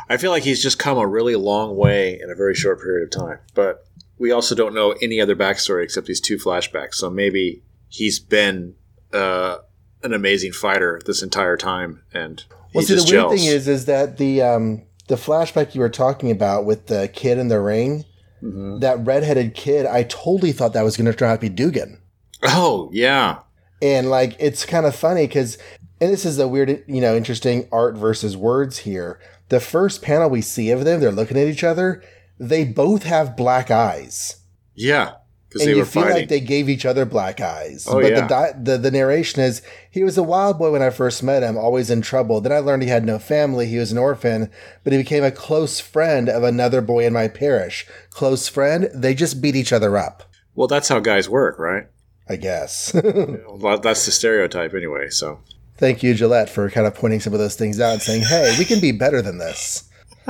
I 0.09 0.17
feel 0.19 0.31
like 0.31 0.45
he's 0.45 0.63
just 0.63 0.79
come 0.79 0.99
a 0.99 1.07
really 1.07 1.35
long 1.35 1.77
way 1.77 2.21
in 2.21 2.31
a 2.31 2.35
very 2.35 2.55
short 2.55 2.81
period 2.81 3.05
of 3.05 3.11
time. 3.11 3.39
But 3.55 3.87
we 4.19 4.31
also 4.31 4.55
don't 4.55 4.75
know 4.75 4.93
any 5.03 5.21
other 5.21 5.35
backstory 5.35 5.83
except 5.83 6.07
these 6.07 6.21
two 6.21 6.37
flashbacks. 6.37 6.95
So 6.95 7.11
maybe 7.11 7.63
he's 7.89 8.21
been 8.21 8.75
uh, 9.13 9.59
an 10.03 10.13
amazing 10.13 10.53
fighter 10.53 11.01
this 11.05 11.23
entire 11.23 11.57
time, 11.57 12.03
and 12.13 12.45
Well, 12.75 12.85
see, 12.85 12.95
the 12.95 13.07
weird 13.09 13.31
thing 13.31 13.47
is, 13.47 13.69
is 13.69 13.87
that 13.87 14.19
the 14.19 14.43
um, 14.43 14.83
the 15.09 15.17
flashback 15.17 15.75
you 15.75 15.81
were 15.81 15.89
talking 15.89 16.31
about 16.31 16.65
with 16.65 16.87
the 16.87 17.09
kid 17.09 17.39
in 17.39 17.49
the 17.49 17.61
ring, 17.61 18.05
Mm-hmm. 18.43 18.81
that 18.81 19.05
redheaded 19.07 19.55
kid, 19.55 19.87
I 19.87 20.03
totally 20.03 20.53
thought 20.53 20.73
that 20.73 20.83
was 20.83 20.97
going 20.97 21.11
to 21.11 21.17
turn 21.17 21.31
out 21.31 21.37
to 21.37 21.41
be 21.41 21.49
Dugan, 21.49 22.01
oh 22.43 22.91
yeah, 22.93 23.41
and 23.81 24.11
like 24.11 24.37
it's 24.41 24.65
kind 24.67 24.85
of 24.85 24.97
funny 24.97 25.27
because, 25.27 25.59
and 26.01 26.13
this 26.13 26.25
is 26.25 26.39
a 26.39 26.49
weird, 26.49 26.85
you 26.87 27.01
know, 27.01 27.17
interesting 27.17 27.69
art 27.71 27.95
versus 27.95 28.37
words 28.37 28.79
here. 28.79 29.21
The 29.49 29.61
first 29.61 30.03
panel 30.03 30.29
we 30.31 30.41
see 30.41 30.71
of 30.71 30.85
them, 30.85 31.01
they're 31.01 31.13
looking 31.13 31.37
at 31.37 31.47
each 31.47 31.63
other. 31.63 32.03
They 32.39 32.65
both 32.65 33.05
have 33.05 33.37
black 33.37 33.71
eyes. 33.71 34.37
yeah. 34.75 35.13
Because 35.53 35.67
they 35.67 35.73
you 35.73 35.79
were 35.79 35.85
feel 35.85 36.03
fighting. 36.03 36.19
like 36.19 36.29
they 36.29 36.41
gave 36.41 36.69
each 36.69 36.87
other 36.87 37.05
black 37.05 37.41
eyes. 37.41 37.87
Oh, 37.89 38.01
but 38.01 38.11
yeah. 38.11 38.21
the, 38.23 38.27
di- 38.27 38.53
the 38.63 38.79
the 38.79 38.91
narration 38.91 39.43
is 39.43 39.63
he 39.91 40.03
was 40.05 40.17
a 40.17 40.23
wild 40.23 40.59
boy 40.59 40.71
when 40.73 40.83
I 40.83 40.91
first 40.91 41.23
met 41.23 41.43
him, 41.43 41.57
always 41.57 41.91
in 41.91 42.03
trouble. 42.03 42.41
Then 42.41 42.53
I 42.53 42.59
learned 42.59 42.83
he 42.83 42.89
had 42.89 43.05
no 43.05 43.19
family. 43.19 43.67
He 43.67 43.79
was 43.79 43.93
an 43.93 43.99
orphan, 43.99 44.51
but 44.85 44.93
he 44.93 44.99
became 44.99 45.25
a 45.25 45.31
close 45.31 45.81
friend 45.81 46.29
of 46.29 46.43
another 46.43 46.81
boy 46.81 47.05
in 47.07 47.13
my 47.13 47.29
parish. 47.29 47.87
Close 48.11 48.49
friend. 48.49 48.89
They 48.95 49.15
just 49.15 49.43
beat 49.43 49.57
each 49.57 49.73
other 49.73 49.97
up. 49.97 50.23
well, 50.55 50.69
that's 50.69 50.89
how 50.89 51.01
guys 51.01 51.29
work, 51.29 51.59
right? 51.59 51.87
I 52.29 52.37
guess. 52.37 52.95
Well, 53.49 53.79
that's 53.79 54.07
the 54.07 54.13
stereotype 54.13 54.75
anyway. 54.75 55.09
So 55.11 55.41
Thank 55.77 56.03
you, 56.03 56.15
Gillette, 56.15 56.49
for 56.49 56.71
kind 56.71 56.87
of 56.87 56.95
pointing 56.95 57.21
some 57.21 57.33
of 57.33 57.39
those 57.41 57.57
things 57.57 57.81
out 57.81 57.93
and 57.95 58.03
saying, 58.03 58.23
"Hey, 58.23 58.55
we 58.59 58.65
can 58.65 58.81
be 58.81 58.93
better 58.93 59.21
than 59.21 59.39
this." 59.39 59.89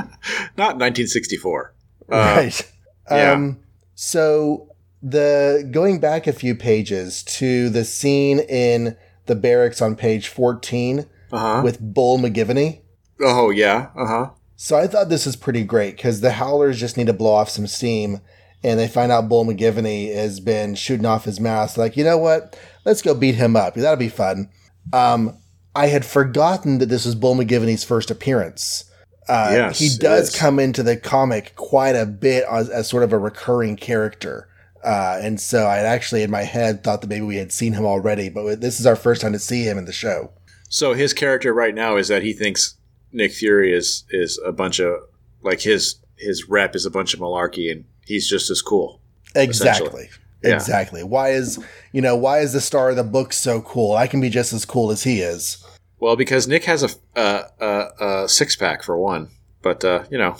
not 0.57 0.77
1964. 0.79 1.73
Uh, 2.11 2.15
right. 2.15 2.71
yeah. 3.11 3.31
Um, 3.31 3.59
so 3.95 4.72
the 5.03 5.67
going 5.69 5.99
back 5.99 6.25
a 6.27 6.33
few 6.33 6.55
pages 6.55 7.21
to 7.23 7.69
the 7.69 7.83
scene 7.83 8.39
in 8.39 8.95
the 9.25 9.35
barracks 9.35 9.81
on 9.81 9.95
page 9.95 10.29
14 10.29 11.05
Uh 11.31 11.37
huh. 11.37 11.61
with 11.63 11.79
Bull 11.81 12.17
McGivney. 12.17 12.81
Oh 13.21 13.49
yeah. 13.49 13.89
Uh 13.95 14.07
huh. 14.07 14.29
So 14.55 14.77
I 14.77 14.87
thought 14.87 15.09
this 15.09 15.25
was 15.25 15.35
pretty 15.35 15.63
great 15.65 15.97
because 15.97 16.21
the 16.21 16.31
Howlers 16.31 16.79
just 16.79 16.95
need 16.95 17.07
to 17.07 17.13
blow 17.13 17.33
off 17.33 17.49
some 17.49 17.67
steam, 17.67 18.21
and 18.63 18.79
they 18.79 18.87
find 18.87 19.11
out 19.11 19.27
Bull 19.27 19.43
McGivney 19.45 20.13
has 20.15 20.39
been 20.39 20.75
shooting 20.75 21.05
off 21.05 21.25
his 21.25 21.39
mouth. 21.39 21.77
Like, 21.77 21.97
you 21.97 22.03
know 22.05 22.17
what? 22.17 22.57
Let's 22.85 23.01
go 23.01 23.13
beat 23.13 23.35
him 23.35 23.55
up. 23.57 23.73
That'll 23.75 23.97
be 23.97 24.07
fun. 24.09 24.49
Um, 24.93 25.37
I 25.75 25.87
had 25.87 26.05
forgotten 26.05 26.77
that 26.77 26.85
this 26.85 27.05
was 27.05 27.15
Bull 27.15 27.35
McGivney's 27.35 27.83
first 27.83 28.09
appearance. 28.09 28.85
Uh, 29.27 29.49
Yes, 29.51 29.79
he 29.79 29.89
does 29.97 30.33
come 30.35 30.59
into 30.59 30.83
the 30.83 30.95
comic 30.97 31.55
quite 31.55 31.95
a 31.95 32.05
bit 32.05 32.45
as, 32.49 32.69
as 32.69 32.87
sort 32.89 33.03
of 33.03 33.11
a 33.11 33.17
recurring 33.17 33.75
character. 33.75 34.47
Uh, 34.83 35.19
and 35.21 35.39
so 35.39 35.65
I 35.65 35.77
actually 35.77 36.23
in 36.23 36.31
my 36.31 36.43
head 36.43 36.83
thought 36.83 37.01
that 37.01 37.09
maybe 37.09 37.25
we 37.25 37.37
had 37.37 37.51
seen 37.51 37.73
him 37.73 37.85
already, 37.85 38.29
but 38.29 38.61
this 38.61 38.79
is 38.79 38.85
our 38.85 38.95
first 38.95 39.21
time 39.21 39.33
to 39.33 39.39
see 39.39 39.63
him 39.63 39.77
in 39.77 39.85
the 39.85 39.93
show. 39.93 40.31
So 40.69 40.93
his 40.93 41.13
character 41.13 41.53
right 41.53 41.73
now 41.73 41.97
is 41.97 42.07
that 42.09 42.23
he 42.23 42.33
thinks 42.33 42.75
Nick 43.11 43.31
Fury 43.31 43.73
is 43.73 44.03
is 44.09 44.39
a 44.45 44.51
bunch 44.51 44.79
of 44.79 44.95
like 45.41 45.61
his 45.61 45.95
his 46.17 46.49
rep 46.49 46.75
is 46.75 46.85
a 46.85 46.91
bunch 46.91 47.13
of 47.13 47.19
malarkey, 47.19 47.71
and 47.71 47.85
he's 48.05 48.27
just 48.27 48.49
as 48.49 48.61
cool. 48.61 48.99
Exactly. 49.35 50.09
Yeah. 50.43 50.55
Exactly. 50.55 51.03
Why 51.03 51.29
is 51.29 51.63
you 51.91 52.01
know 52.01 52.15
why 52.15 52.39
is 52.39 52.53
the 52.53 52.61
star 52.61 52.89
of 52.89 52.95
the 52.95 53.03
book 53.03 53.31
so 53.33 53.61
cool? 53.61 53.95
I 53.95 54.07
can 54.07 54.19
be 54.19 54.29
just 54.29 54.51
as 54.51 54.65
cool 54.65 54.91
as 54.91 55.03
he 55.03 55.21
is. 55.21 55.63
Well, 55.99 56.15
because 56.17 56.47
Nick 56.47 56.65
has 56.65 56.83
a 56.83 56.89
a, 57.15 57.45
a, 57.61 58.23
a 58.23 58.29
six 58.29 58.55
pack 58.55 58.83
for 58.83 58.97
one, 58.97 59.29
but 59.61 59.85
uh, 59.85 60.03
you 60.11 60.17
know 60.17 60.35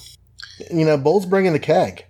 You 0.72 0.86
know, 0.86 0.98
Bull's 0.98 1.26
bringing 1.26 1.54
the 1.54 1.60
keg. 1.60 2.06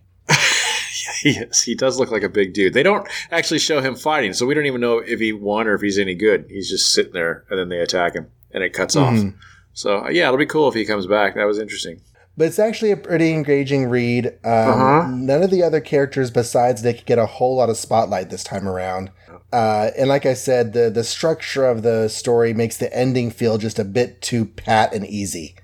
he 1.34 1.40
is, 1.40 1.62
he 1.64 1.76
does 1.76 1.98
look 2.00 2.12
like 2.12 2.24
a 2.24 2.30
big 2.30 2.54
dude. 2.54 2.74
They 2.74 2.84
don't 2.84 3.08
actually 3.32 3.60
show 3.60 3.82
him 3.82 3.96
fighting, 3.96 4.34
so 4.34 4.46
we 4.46 4.54
don't 4.54 4.66
even 4.66 4.82
know 4.82 5.00
if 5.00 5.20
he 5.20 5.34
won 5.34 5.68
or 5.68 5.74
if 5.76 5.82
he's 5.82 5.98
any 6.00 6.16
good. 6.16 6.46
He's 6.50 6.70
just 6.70 6.94
sitting 6.94 7.14
there, 7.14 7.46
and 7.50 7.58
then 7.60 7.70
they 7.70 7.80
attack 7.80 8.14
him, 8.16 8.28
and 8.52 8.64
it 8.64 8.74
cuts 8.74 8.96
off. 8.96 9.14
Mhm. 9.14 9.36
So 9.74 10.06
uh, 10.06 10.10
yeah, 10.10 10.28
it'll 10.28 10.38
be 10.38 10.46
cool 10.46 10.68
if 10.68 10.76
he 10.76 10.86
comes 10.86 11.08
back. 11.08 11.36
That 11.36 11.46
was 11.46 11.58
interesting. 11.60 12.02
But 12.36 12.48
it's 12.48 12.58
actually 12.60 12.90
a 12.92 12.98
pretty 12.98 13.32
engaging 13.32 13.90
read. 13.90 14.26
Um, 14.26 14.32
Uh-huh. 14.44 15.08
None 15.12 15.44
of 15.44 15.52
the 15.52 15.62
other 15.62 15.80
characters 15.80 16.32
besides 16.32 16.84
Nick 16.84 17.06
get 17.06 17.20
a 17.20 17.28
whole 17.28 17.56
lot 17.58 17.70
of 17.70 17.78
spotlight 17.78 18.32
this 18.32 18.44
time 18.44 18.68
around. 18.68 19.12
Uh, 19.52 19.92
and 19.96 20.10
like 20.10 20.26
I 20.26 20.34
said, 20.34 20.74
the 20.74 20.90
the 20.90 21.04
structure 21.04 21.66
of 21.68 21.84
the 21.84 22.08
story 22.08 22.54
makes 22.56 22.76
the 22.78 22.92
ending 22.96 23.30
feel 23.30 23.60
just 23.60 23.78
a 23.78 23.84
bit 23.84 24.20
too 24.22 24.46
pat 24.46 24.94
and 24.96 25.06
easy. 25.06 25.56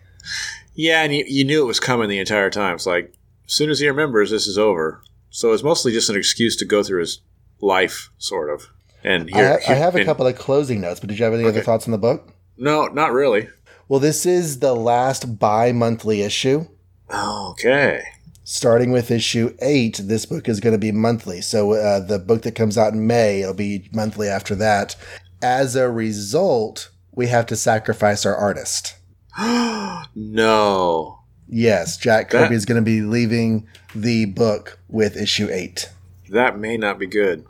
Yeah, 0.75 1.01
and 1.03 1.13
you, 1.13 1.25
you 1.27 1.43
knew 1.43 1.63
it 1.63 1.67
was 1.67 1.79
coming 1.79 2.07
the 2.07 2.19
entire 2.19 2.51
time. 2.51 2.75
It's 2.75 2.85
like 2.85 3.13
as 3.47 3.53
soon 3.53 3.71
as 3.71 3.79
he 3.79 3.87
remembers, 3.87 4.29
this 4.29 4.45
is 4.45 4.57
over. 4.59 5.01
So 5.29 5.53
it's 5.53 5.63
mostly 5.63 5.91
just 5.91 6.09
an 6.09 6.15
excuse 6.15 6.55
to 6.57 6.65
go 6.65 6.83
through 6.83 7.01
his 7.01 7.21
life, 7.61 8.09
sort 8.17 8.49
of. 8.49 8.67
And 9.03 9.29
I, 9.33 9.37
here, 9.37 9.59
I 9.67 9.73
have 9.73 9.95
a 9.95 9.99
and- 9.99 10.05
couple 10.05 10.27
of 10.27 10.37
closing 10.37 10.81
notes, 10.81 10.99
but 10.99 11.09
did 11.09 11.19
you 11.19 11.25
have 11.25 11.33
any 11.33 11.45
other 11.45 11.61
thoughts 11.61 11.85
on 11.87 11.91
the 11.91 11.97
book? 11.97 12.33
No, 12.57 12.87
not 12.87 13.13
really. 13.13 13.47
Well, 13.87 13.99
this 13.99 14.25
is 14.25 14.59
the 14.59 14.73
last 14.75 15.39
bi-monthly 15.39 16.21
issue. 16.21 16.65
Okay. 17.11 18.03
starting 18.43 18.91
with 18.91 19.09
issue 19.11 19.55
eight, 19.61 19.99
this 20.03 20.25
book 20.25 20.47
is 20.49 20.59
going 20.59 20.73
to 20.73 20.79
be 20.79 20.91
monthly. 20.91 21.41
So 21.41 21.73
uh, 21.73 21.99
the 21.99 22.19
book 22.19 22.41
that 22.43 22.55
comes 22.55 22.77
out 22.77 22.93
in 22.93 23.07
May, 23.07 23.41
it'll 23.41 23.53
be 23.53 23.89
monthly 23.93 24.27
after 24.27 24.55
that. 24.55 24.95
As 25.41 25.75
a 25.75 25.89
result, 25.89 26.89
we 27.13 27.27
have 27.27 27.45
to 27.47 27.55
sacrifice 27.55 28.25
our 28.25 28.35
artist. 28.35 28.95
no. 30.15 31.18
Yes, 31.49 31.97
Jack 31.97 32.29
That- 32.29 32.43
Kirby 32.43 32.55
is 32.55 32.65
going 32.65 32.79
to 32.79 32.85
be 32.85 33.01
leaving 33.01 33.67
the 33.95 34.25
book 34.25 34.79
with 34.87 35.17
issue 35.17 35.49
eight. 35.51 35.89
That 36.29 36.59
may 36.59 36.77
not 36.77 36.99
be 36.99 37.07
good. 37.07 37.45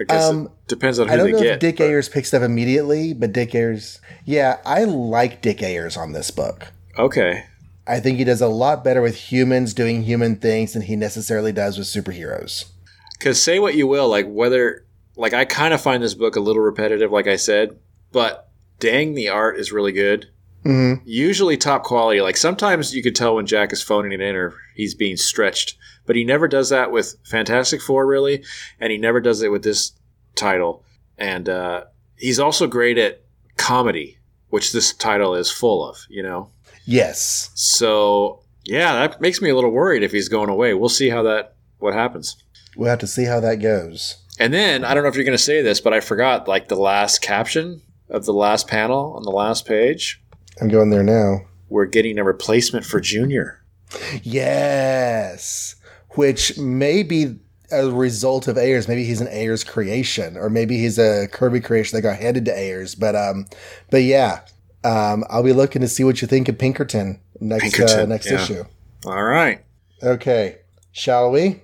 I 0.00 0.04
guess 0.04 0.24
Um, 0.24 0.46
it 0.46 0.68
depends 0.68 0.98
on 0.98 1.08
I 1.08 1.12
who 1.12 1.16
don't 1.18 1.26
they 1.26 1.32
know 1.32 1.38
get. 1.42 1.52
if 1.54 1.60
Dick 1.60 1.76
but- 1.78 1.84
Ayers 1.84 2.08
picks 2.08 2.32
it 2.32 2.36
up 2.38 2.42
immediately, 2.42 3.12
but 3.12 3.32
Dick 3.32 3.54
Ayers, 3.54 4.00
yeah, 4.24 4.58
I 4.64 4.84
like 4.84 5.42
Dick 5.42 5.62
Ayers 5.62 5.96
on 5.96 6.12
this 6.12 6.30
book. 6.30 6.68
Okay. 6.98 7.44
I 7.86 8.00
think 8.00 8.16
he 8.18 8.24
does 8.24 8.40
a 8.40 8.48
lot 8.48 8.82
better 8.82 9.02
with 9.02 9.14
humans 9.16 9.74
doing 9.74 10.02
human 10.04 10.36
things 10.36 10.72
than 10.72 10.82
he 10.82 10.96
necessarily 10.96 11.52
does 11.52 11.76
with 11.76 11.86
superheroes. 11.86 12.64
Because 13.18 13.42
say 13.42 13.58
what 13.58 13.74
you 13.74 13.86
will, 13.86 14.08
like 14.08 14.26
whether, 14.26 14.84
like 15.16 15.34
I 15.34 15.44
kind 15.44 15.74
of 15.74 15.80
find 15.82 16.02
this 16.02 16.14
book 16.14 16.36
a 16.36 16.40
little 16.40 16.62
repetitive, 16.62 17.10
like 17.12 17.26
I 17.26 17.36
said, 17.36 17.78
but 18.12 18.48
dang, 18.80 19.14
the 19.14 19.28
art 19.28 19.58
is 19.58 19.70
really 19.72 19.92
good. 19.92 20.28
Hmm 20.64 20.94
Usually 21.04 21.56
top 21.56 21.84
quality. 21.84 22.20
Like 22.20 22.36
sometimes 22.36 22.94
you 22.94 23.02
could 23.02 23.14
tell 23.14 23.36
when 23.36 23.46
Jack 23.46 23.72
is 23.72 23.82
phoning 23.82 24.12
it 24.12 24.20
in 24.20 24.34
or 24.34 24.54
he's 24.74 24.94
being 24.94 25.16
stretched, 25.16 25.76
but 26.06 26.16
he 26.16 26.24
never 26.24 26.48
does 26.48 26.70
that 26.70 26.90
with 26.90 27.16
Fantastic 27.24 27.80
Four, 27.80 28.06
really, 28.06 28.42
and 28.80 28.90
he 28.90 28.98
never 28.98 29.20
does 29.20 29.42
it 29.42 29.52
with 29.52 29.62
this 29.62 29.92
title. 30.34 30.84
And 31.16 31.48
uh, 31.48 31.84
he's 32.16 32.40
also 32.40 32.66
great 32.66 32.98
at 32.98 33.22
comedy, 33.56 34.18
which 34.48 34.72
this 34.72 34.92
title 34.92 35.34
is 35.34 35.50
full 35.50 35.88
of. 35.88 35.98
You 36.08 36.22
know. 36.22 36.50
Yes. 36.86 37.50
So 37.54 38.40
yeah, 38.64 38.94
that 38.94 39.20
makes 39.20 39.40
me 39.40 39.50
a 39.50 39.54
little 39.54 39.70
worried 39.70 40.02
if 40.02 40.12
he's 40.12 40.28
going 40.28 40.50
away. 40.50 40.74
We'll 40.74 40.88
see 40.88 41.10
how 41.10 41.22
that 41.22 41.54
what 41.78 41.94
happens. 41.94 42.36
We'll 42.76 42.90
have 42.90 42.98
to 43.00 43.06
see 43.06 43.24
how 43.24 43.40
that 43.40 43.56
goes. 43.56 44.16
And 44.38 44.52
then 44.52 44.84
I 44.84 44.94
don't 44.94 45.02
know 45.02 45.08
if 45.08 45.14
you're 45.14 45.24
going 45.24 45.36
to 45.36 45.42
say 45.42 45.62
this, 45.62 45.80
but 45.80 45.92
I 45.92 46.00
forgot 46.00 46.48
like 46.48 46.68
the 46.68 46.76
last 46.76 47.22
caption 47.22 47.82
of 48.08 48.24
the 48.24 48.32
last 48.32 48.66
panel 48.68 49.14
on 49.16 49.22
the 49.22 49.30
last 49.30 49.66
page. 49.66 50.20
I'm 50.60 50.68
going 50.68 50.90
there 50.90 51.02
now. 51.02 51.46
We're 51.68 51.86
getting 51.86 52.18
a 52.18 52.24
replacement 52.24 52.84
for 52.84 53.00
Junior. 53.00 53.62
Yes. 54.22 55.76
Which 56.10 56.56
may 56.58 57.02
be 57.02 57.38
a 57.72 57.90
result 57.90 58.48
of 58.48 58.56
Ayers. 58.56 58.88
Maybe 58.88 59.04
he's 59.04 59.20
an 59.20 59.28
Ayers 59.28 59.64
creation, 59.64 60.36
or 60.36 60.48
maybe 60.48 60.78
he's 60.78 60.98
a 60.98 61.28
Kirby 61.28 61.60
creation 61.60 61.96
that 61.96 62.02
got 62.02 62.18
handed 62.18 62.44
to 62.46 62.56
Ayers. 62.56 62.94
But 62.94 63.16
um, 63.16 63.46
but 63.90 64.02
yeah, 64.02 64.40
um, 64.84 65.24
I'll 65.28 65.42
be 65.42 65.52
looking 65.52 65.82
to 65.82 65.88
see 65.88 66.04
what 66.04 66.22
you 66.22 66.28
think 66.28 66.48
of 66.48 66.58
Pinkerton 66.58 67.20
next 67.40 67.78
uh, 67.80 68.06
next 68.06 68.30
yeah. 68.30 68.42
issue. 68.42 68.64
All 69.06 69.24
right, 69.24 69.64
Okay, 70.02 70.58
shall 70.92 71.30
we? 71.30 71.60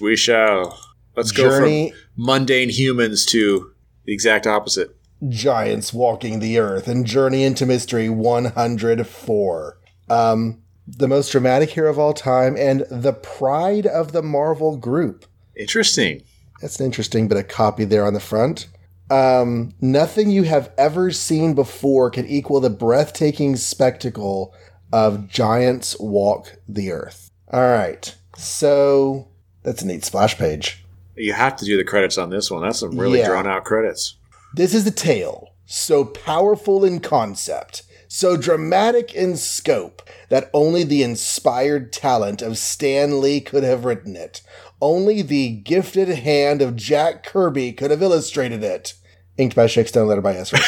We 0.00 0.16
shall. 0.16 0.78
Let's 1.16 1.32
Journey 1.32 1.90
go 1.90 1.96
from 1.96 2.24
mundane 2.24 2.68
humans 2.68 3.26
to 3.26 3.72
the 4.04 4.12
exact 4.12 4.46
opposite. 4.46 4.96
Giants 5.28 5.92
walking 5.92 6.38
the 6.40 6.58
earth 6.58 6.88
and 6.88 7.04
journey 7.06 7.44
into 7.44 7.66
mystery 7.66 8.08
104. 8.08 9.78
Um, 10.08 10.62
the 10.86 11.08
most 11.08 11.30
dramatic 11.30 11.70
hero 11.70 11.90
of 11.90 11.98
all 11.98 12.12
time 12.14 12.56
and 12.56 12.84
the 12.90 13.12
pride 13.12 13.86
of 13.86 14.12
the 14.12 14.22
Marvel 14.22 14.76
group. 14.76 15.24
Interesting. 15.56 16.22
That's 16.60 16.78
an 16.80 16.86
interesting 16.86 17.28
bit 17.28 17.38
of 17.38 17.48
copy 17.48 17.84
there 17.84 18.04
on 18.06 18.14
the 18.14 18.20
front. 18.20 18.68
Um, 19.10 19.74
nothing 19.80 20.30
you 20.30 20.44
have 20.44 20.72
ever 20.78 21.10
seen 21.10 21.54
before 21.54 22.10
can 22.10 22.26
equal 22.26 22.60
the 22.60 22.70
breathtaking 22.70 23.56
spectacle 23.56 24.54
of 24.92 25.28
giants 25.28 25.96
walk 25.98 26.56
the 26.68 26.92
earth. 26.92 27.30
All 27.52 27.60
right. 27.68 28.14
So 28.36 29.28
that's 29.62 29.82
a 29.82 29.86
neat 29.86 30.04
splash 30.04 30.36
page. 30.38 30.84
You 31.16 31.32
have 31.32 31.56
to 31.56 31.64
do 31.64 31.76
the 31.76 31.84
credits 31.84 32.18
on 32.18 32.30
this 32.30 32.50
one. 32.50 32.62
That's 32.62 32.78
some 32.80 32.96
really 32.98 33.18
Yeah. 33.18 33.28
drawn 33.28 33.46
out 33.46 33.64
credits. 33.64 34.16
This 34.52 34.74
is 34.74 34.86
a 34.86 34.90
tale 34.90 35.54
so 35.64 36.04
powerful 36.04 36.84
in 36.84 36.98
concept, 36.98 37.84
so 38.08 38.36
dramatic 38.36 39.14
in 39.14 39.36
scope, 39.36 40.02
that 40.28 40.50
only 40.52 40.82
the 40.82 41.04
inspired 41.04 41.92
talent 41.92 42.42
of 42.42 42.58
Stan 42.58 43.20
Lee 43.20 43.40
could 43.40 43.62
have 43.62 43.84
written 43.84 44.16
it. 44.16 44.42
Only 44.80 45.22
the 45.22 45.50
gifted 45.50 46.08
hand 46.08 46.60
of 46.62 46.74
Jack 46.74 47.22
Kirby 47.24 47.72
could 47.72 47.92
have 47.92 48.02
illustrated 48.02 48.64
it. 48.64 48.94
Inked 49.36 49.54
by 49.54 49.68
Chic 49.68 49.86
Stone, 49.86 50.08
letter 50.08 50.20
by 50.20 50.34
S. 50.34 50.52
Rosen. 50.52 50.66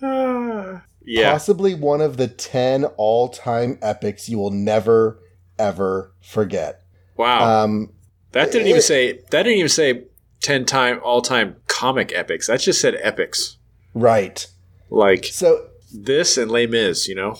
yeah. 1.04 1.32
Possibly 1.32 1.74
one 1.74 2.00
of 2.00 2.16
the 2.16 2.28
10 2.28 2.86
all 2.96 3.28
time 3.28 3.78
epics 3.82 4.30
you 4.30 4.38
will 4.38 4.50
never, 4.50 5.20
ever 5.58 6.14
forget. 6.22 6.82
Wow. 7.18 7.64
Um, 7.64 7.92
that 8.30 8.50
didn't 8.50 8.68
even 8.68 8.80
say. 8.80 9.18
That 9.30 9.42
didn't 9.42 9.58
even 9.58 9.68
say 9.68 10.04
ten 10.42 10.64
time 10.64 11.00
all 11.02 11.22
time 11.22 11.56
comic 11.68 12.12
epics. 12.14 12.46
That 12.48 12.60
just 12.60 12.80
said 12.80 12.96
epics. 13.00 13.56
right. 13.94 14.46
Like 14.90 15.24
So 15.24 15.68
this 15.94 16.36
and 16.36 16.50
Les 16.50 16.66
Mis. 16.66 17.08
You 17.08 17.14
know. 17.14 17.36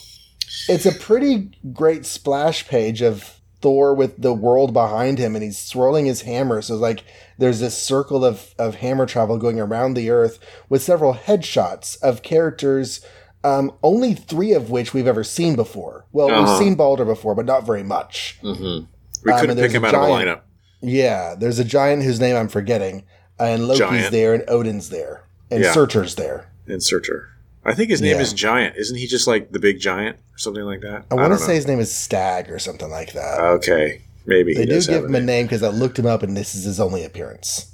it's 0.68 0.86
a 0.86 0.92
pretty 0.92 1.50
great 1.72 2.06
splash 2.06 2.66
page 2.66 3.02
of 3.02 3.38
Thor 3.60 3.94
with 3.94 4.20
the 4.20 4.32
world 4.32 4.72
behind 4.72 5.18
him 5.18 5.34
and 5.36 5.44
he's 5.44 5.58
swirling 5.58 6.06
his 6.06 6.22
hammer. 6.22 6.62
So 6.62 6.74
it's 6.74 6.80
like 6.80 7.04
there's 7.38 7.60
this 7.60 7.76
circle 7.76 8.24
of, 8.24 8.54
of 8.58 8.76
hammer 8.76 9.06
travel 9.06 9.38
going 9.38 9.60
around 9.60 9.94
the 9.94 10.10
earth 10.10 10.38
with 10.68 10.82
several 10.82 11.14
headshots 11.14 12.00
of 12.02 12.22
characters, 12.22 13.04
um, 13.44 13.70
only 13.82 14.14
three 14.14 14.52
of 14.52 14.70
which 14.70 14.92
we've 14.94 15.06
ever 15.06 15.22
seen 15.24 15.54
before. 15.54 16.06
Well, 16.12 16.30
Uh-huh. 16.30 16.52
we've 16.52 16.58
seen 16.58 16.74
Balder 16.74 17.04
before, 17.04 17.34
but 17.34 17.44
not 17.46 17.64
very 17.66 17.82
much. 17.84 18.38
Mm-hmm. 18.42 18.86
We 19.24 19.32
Um, 19.32 19.40
couldn't 19.40 19.56
pick 19.58 19.72
him 19.72 19.84
out 19.84 19.94
of 19.94 20.02
a 20.02 20.06
lineup. 20.06 20.40
Yeah, 20.82 21.34
there's 21.38 21.58
a 21.58 21.64
giant 21.64 22.02
whose 22.02 22.20
name 22.20 22.36
I'm 22.36 22.48
forgetting, 22.48 23.04
and 23.38 23.66
Loki's 23.68 23.78
Giant. 23.78 24.12
there, 24.12 24.34
and 24.34 24.44
Odin's 24.48 24.88
there, 24.90 25.22
and 25.50 25.62
Yeah. 25.62 25.72
Surtur's 25.72 26.16
there. 26.16 26.46
And 26.66 26.82
Searcher. 26.82 27.28
I 27.64 27.74
think 27.74 27.90
his 27.90 28.00
name 28.02 28.16
Yeah. 28.16 28.22
is 28.22 28.32
Giant. 28.32 28.76
Isn't 28.76 28.96
he 28.96 29.06
just 29.06 29.26
like 29.28 29.52
the 29.52 29.58
big 29.60 29.78
giant 29.78 30.16
or 30.34 30.38
something 30.38 30.64
like 30.64 30.80
that? 30.80 31.04
I 31.10 31.14
want 31.14 31.32
to 31.32 31.38
say 31.38 31.54
his 31.54 31.66
name 31.68 31.78
is 31.78 31.94
Stag 31.94 32.50
or 32.50 32.58
something 32.58 32.90
like 32.90 33.12
that. 33.12 33.38
Okay. 33.40 34.02
Maybe 34.26 34.54
they 34.54 34.60
he 34.62 34.66
do 34.66 34.80
give 34.82 35.04
him 35.04 35.14
a 35.14 35.20
name. 35.20 35.46
because 35.46 35.62
I 35.62 35.68
looked 35.68 35.98
him 35.98 36.06
up, 36.06 36.22
and 36.22 36.36
this 36.36 36.54
is 36.54 36.64
his 36.64 36.80
only 36.80 37.04
appearance. 37.04 37.66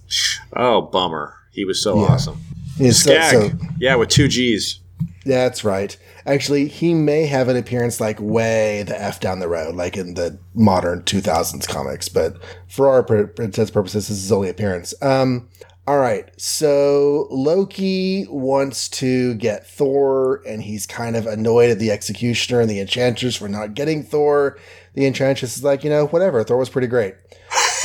Oh, 0.55 0.83
bummer. 0.83 1.35
He 1.53 1.65
was 1.65 1.81
so 1.83 1.97
Yeah. 2.01 2.07
awesome. 2.09 2.41
He's 2.77 3.03
so- 3.03 3.21
so- 3.31 3.51
yeah, 3.81 3.95
with 3.97 4.09
two 4.11 4.29
G's. 4.29 4.81
That's 5.29 5.63
right. 5.63 5.95
Actually, 6.25 6.69
he 6.69 6.95
may 6.95 7.27
have 7.27 7.49
an 7.49 7.57
appearance 7.57 8.01
like 8.01 8.19
way 8.19 8.83
the 8.85 8.99
f 8.99 9.21
down 9.21 9.41
the 9.41 9.49
road, 9.49 9.75
like 9.75 9.95
in 9.95 10.15
the 10.15 10.39
modern 10.55 11.03
2000s 11.03 11.69
comics. 11.69 12.09
But 12.09 12.43
for 12.67 12.89
our 12.89 13.07
intents 13.39 13.71
purposes, 13.71 14.09
this 14.09 14.17
is 14.17 14.33
only 14.33 14.49
appearance. 14.49 14.95
Um, 15.03 15.51
all 15.87 15.99
right. 15.99 16.31
So 16.41 17.29
Loki 17.31 18.27
wants 18.31 18.89
to 18.91 19.35
get 19.35 19.67
Thor, 19.67 20.43
and 20.47 20.63
he's 20.63 20.87
kind 20.87 21.15
of 21.15 21.27
annoyed 21.27 21.69
at 21.69 21.79
the 21.79 21.91
Executioner 21.91 22.63
and 22.63 22.71
the 22.71 22.81
Enchantress 22.81 23.37
for 23.37 23.49
not 23.51 23.75
getting 23.75 24.03
Thor. 24.03 24.59
The 24.95 25.05
Enchantress 25.05 25.59
is 25.59 25.63
like, 25.63 25.85
you 25.85 25.91
know, 25.91 26.07
whatever. 26.07 26.43
Thor 26.43 26.57
was 26.57 26.71
pretty 26.71 26.89
great. 26.89 27.17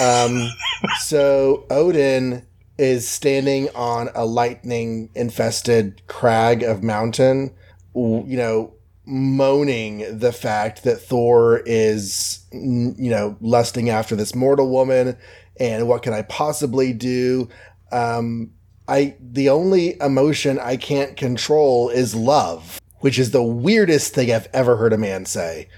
Um, 0.01 0.49
so 1.01 1.65
Odin 1.69 2.45
is 2.84 3.08
standing 3.08 3.69
on 3.76 4.10
a 4.13 4.26
lightning 4.26 5.10
infested 5.15 6.06
crag 6.08 6.63
of 6.63 6.84
mountain, 6.84 7.56
you 7.96 8.36
know, 8.36 8.74
moaning 9.06 10.19
the 10.19 10.34
fact 10.34 10.84
that 10.84 10.98
Thor 10.98 11.62
is, 11.65 12.46
you 12.52 13.10
know, 13.10 13.38
lusting 13.39 13.89
after 13.89 14.17
this 14.17 14.36
mortal 14.36 14.69
woman 14.69 15.15
and 15.58 15.88
what 15.88 16.04
can 16.04 16.12
I 16.12 16.24
possibly 16.24 16.91
do? 16.91 17.48
Um, 17.93 18.52
I, 18.89 19.15
the 19.22 19.48
only 19.48 19.98
emotion 20.02 20.60
I 20.60 20.76
can't 20.76 21.15
control 21.15 21.88
is 21.88 22.13
love, 22.13 22.82
which 23.00 23.17
is 23.17 23.32
the 23.32 23.43
weirdest 23.43 24.13
thing 24.13 24.30
I've 24.30 24.50
ever 24.52 24.76
heard 24.76 24.91
a 24.91 24.98
man 24.98 25.26
say. 25.26 25.69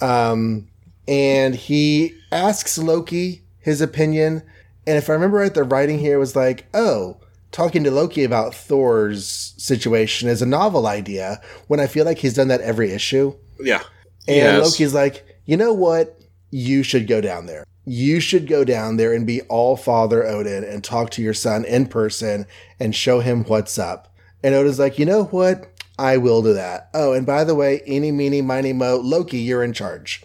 Um, 0.00 0.68
and 1.08 1.56
he 1.56 2.14
asks 2.30 2.78
Loki 2.78 3.42
his 3.58 3.80
opinion. 3.80 4.42
And 4.86 4.96
if 4.96 5.10
I 5.10 5.14
remember 5.14 5.38
right, 5.38 5.52
the 5.52 5.64
writing 5.64 5.98
here 5.98 6.18
was 6.18 6.36
like, 6.36 6.66
oh, 6.74 7.18
talking 7.50 7.84
to 7.84 7.90
Loki 7.90 8.24
about 8.24 8.54
Thor's 8.54 9.54
situation 9.56 10.28
is 10.28 10.42
a 10.42 10.46
novel 10.46 10.86
idea 10.86 11.40
when 11.68 11.80
I 11.80 11.86
feel 11.86 12.04
like 12.04 12.18
he's 12.18 12.34
done 12.34 12.48
that 12.48 12.60
every 12.60 12.92
issue. 12.92 13.34
Yeah. 13.58 13.82
And 14.28 14.46
has. 14.46 14.72
Loki's 14.72 14.94
like, 14.94 15.40
you 15.44 15.56
know 15.56 15.72
what? 15.72 16.20
You 16.50 16.82
should 16.82 17.06
go 17.06 17.20
down 17.20 17.46
there. 17.46 17.64
You 17.84 18.20
should 18.20 18.48
go 18.48 18.64
down 18.64 18.96
there 18.96 19.12
and 19.12 19.26
be 19.26 19.42
all 19.42 19.76
Father 19.76 20.24
Odin 20.24 20.64
and 20.64 20.82
talk 20.82 21.10
to 21.10 21.22
your 21.22 21.34
son 21.34 21.64
in 21.64 21.86
person 21.86 22.46
and 22.80 22.94
show 22.94 23.20
him 23.20 23.44
what's 23.44 23.78
up. 23.78 24.12
And 24.42 24.54
Odin's 24.54 24.78
like, 24.78 24.98
you 24.98 25.06
know 25.06 25.24
what? 25.24 25.72
I 25.98 26.18
will 26.18 26.42
do 26.42 26.52
that. 26.54 26.90
Oh, 26.92 27.12
and 27.12 27.24
by 27.24 27.44
the 27.44 27.54
way, 27.54 27.80
eeny, 27.86 28.12
meeny, 28.12 28.42
miny, 28.42 28.72
mo, 28.72 29.00
Loki, 29.02 29.38
you're 29.38 29.64
in 29.64 29.72
charge 29.72 30.22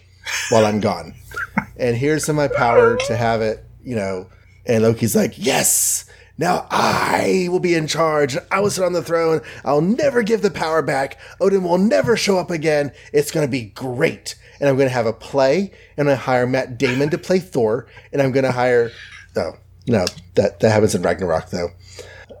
while 0.50 0.66
I'm 0.66 0.80
gone. 0.80 1.14
and 1.76 1.96
here's 1.96 2.24
some 2.24 2.38
of 2.38 2.50
my 2.50 2.56
power 2.56 2.96
to 3.06 3.16
have 3.16 3.40
it, 3.40 3.64
you 3.82 3.96
know. 3.96 4.28
And 4.66 4.82
Loki's 4.82 5.16
like, 5.16 5.34
yes, 5.36 6.04
now 6.38 6.66
I 6.70 7.48
will 7.50 7.60
be 7.60 7.74
in 7.74 7.86
charge. 7.86 8.36
I 8.50 8.60
will 8.60 8.70
sit 8.70 8.84
on 8.84 8.92
the 8.92 9.02
throne. 9.02 9.40
I'll 9.64 9.80
never 9.80 10.22
give 10.22 10.42
the 10.42 10.50
power 10.50 10.82
back. 10.82 11.18
Odin 11.40 11.64
will 11.64 11.78
never 11.78 12.16
show 12.16 12.38
up 12.38 12.50
again. 12.50 12.92
It's 13.12 13.30
going 13.30 13.46
to 13.46 13.50
be 13.50 13.66
great. 13.66 14.34
And 14.60 14.68
I'm 14.68 14.76
going 14.76 14.88
to 14.88 14.94
have 14.94 15.06
a 15.06 15.12
play, 15.12 15.72
and 15.96 16.08
I 16.08 16.14
hire 16.14 16.46
Matt 16.46 16.78
Damon 16.78 17.10
to 17.10 17.18
play 17.18 17.40
Thor, 17.40 17.88
and 18.12 18.22
I'm 18.22 18.32
going 18.32 18.44
to 18.44 18.52
hire. 18.52 18.90
Oh 19.34 19.52
no, 19.86 20.04
that 20.34 20.60
that 20.60 20.70
happens 20.70 20.94
in 20.94 21.00
Ragnarok 21.00 21.48
though. 21.48 21.68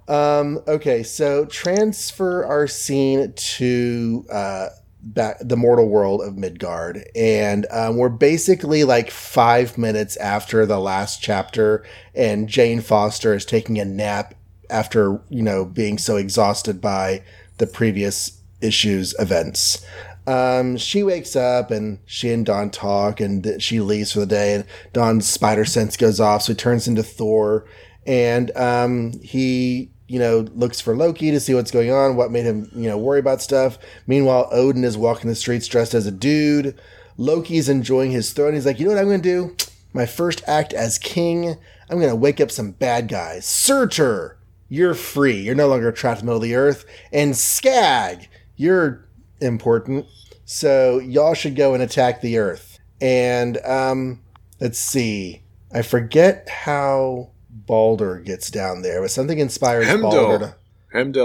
Um, 0.08 0.60
okay, 0.68 1.02
so 1.02 1.46
transfer 1.46 2.44
our 2.44 2.66
scene 2.66 3.32
to 3.34 4.26
uh, 4.30 4.68
back 5.02 5.36
the 5.40 5.56
mortal 5.56 5.88
world 5.88 6.22
of 6.22 6.36
Midgard, 6.36 7.04
and 7.14 7.66
um, 7.70 7.96
we're 7.96 8.08
basically 8.08 8.84
like 8.84 9.10
five 9.10 9.76
minutes 9.76 10.16
after 10.16 10.64
the 10.64 10.78
last 10.78 11.22
chapter, 11.22 11.84
and 12.14 12.48
Jane 12.48 12.80
Foster 12.80 13.34
is 13.34 13.44
taking 13.44 13.78
a 13.78 13.84
nap 13.84 14.34
after 14.70 15.20
you 15.28 15.42
know 15.42 15.64
being 15.64 15.98
so 15.98 16.16
exhausted 16.16 16.80
by 16.80 17.22
the 17.58 17.66
previous 17.66 18.40
issues 18.60 19.14
events. 19.18 19.84
Um, 20.26 20.76
she 20.76 21.02
wakes 21.02 21.34
up 21.34 21.72
and 21.72 21.98
she 22.06 22.30
and 22.30 22.46
Don 22.46 22.70
talk, 22.70 23.20
and 23.20 23.42
th- 23.42 23.62
she 23.62 23.80
leaves 23.80 24.12
for 24.12 24.20
the 24.20 24.26
day. 24.26 24.54
And 24.54 24.64
Don's 24.92 25.28
spider 25.28 25.64
sense 25.64 25.96
goes 25.96 26.20
off, 26.20 26.42
so 26.42 26.52
he 26.52 26.56
turns 26.56 26.86
into 26.86 27.02
Thor, 27.02 27.66
and 28.06 28.56
um, 28.56 29.12
he 29.20 29.90
you 30.12 30.18
know 30.18 30.40
looks 30.54 30.78
for 30.78 30.94
Loki 30.94 31.30
to 31.30 31.40
see 31.40 31.54
what's 31.54 31.70
going 31.70 31.90
on, 31.90 32.16
what 32.16 32.30
made 32.30 32.44
him 32.44 32.70
you 32.74 32.86
know 32.86 32.98
worry 32.98 33.18
about 33.18 33.40
stuff. 33.40 33.78
Meanwhile, 34.06 34.50
Odin 34.52 34.84
is 34.84 34.98
walking 34.98 35.30
the 35.30 35.34
streets 35.34 35.66
dressed 35.66 35.94
as 35.94 36.06
a 36.06 36.10
dude. 36.10 36.78
Loki's 37.16 37.70
enjoying 37.70 38.10
his 38.10 38.32
throne. 38.32 38.52
He's 38.52 38.66
like, 38.66 38.78
you 38.78 38.84
know 38.84 38.92
what 38.92 39.00
I'm 39.00 39.08
going 39.08 39.22
to 39.22 39.28
do? 39.28 39.56
My 39.94 40.04
first 40.04 40.42
act 40.46 40.74
as 40.74 40.98
king. 40.98 41.56
I'm 41.88 41.98
going 41.98 42.10
to 42.10 42.16
wake 42.16 42.40
up 42.40 42.50
some 42.50 42.72
bad 42.72 43.08
guys. 43.08 43.46
Surtur, 43.46 44.38
you're 44.68 44.94
free. 44.94 45.40
You're 45.40 45.54
no 45.54 45.68
longer 45.68 45.92
trapped 45.92 46.20
in 46.20 46.26
the 46.26 46.32
middle 46.32 46.42
of 46.42 46.48
the 46.48 46.56
earth. 46.56 46.84
And 47.12 47.36
Skagg, 47.36 48.28
you're 48.56 49.06
important. 49.40 50.06
So 50.44 50.98
y'all 50.98 51.34
should 51.34 51.56
go 51.56 51.74
and 51.74 51.82
attack 51.82 52.20
the 52.20 52.38
earth. 52.38 52.78
And 53.00 53.58
um, 53.64 54.20
let's 54.60 54.78
see. 54.78 55.42
I 55.72 55.82
forget 55.82 56.48
how 56.48 57.31
Balder 57.66 58.20
gets 58.20 58.50
down 58.50 58.82
there, 58.82 59.00
but 59.00 59.10
something 59.10 59.38
inspires 59.38 59.86
Balder 60.00 60.38
to. 60.38 60.54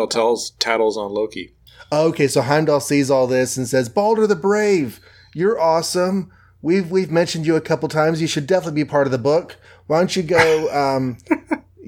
Tells 0.08 0.52
tattles 0.52 0.98
on 0.98 1.12
Loki. 1.14 1.54
Okay, 1.92 2.28
so 2.28 2.42
Heimdall 2.42 2.80
sees 2.80 3.10
all 3.10 3.28
this 3.28 3.58
and 3.58 3.68
says, 3.68 3.90
"Balder 3.90 4.28
the 4.28 4.36
Brave, 4.36 5.00
you're 5.34 5.60
awesome. 5.60 6.32
We've 6.62 6.90
we've 6.90 7.12
mentioned 7.12 7.46
you 7.46 7.56
a 7.56 7.62
couple 7.62 7.88
times. 7.90 8.22
You 8.22 8.28
should 8.28 8.48
definitely 8.48 8.84
be 8.84 8.90
part 8.90 9.08
of 9.08 9.12
the 9.12 9.18
book. 9.18 9.58
Why 9.88 10.00
don't 10.00 10.16
you 10.16 10.24
go 10.24 10.70
um, 10.74 11.18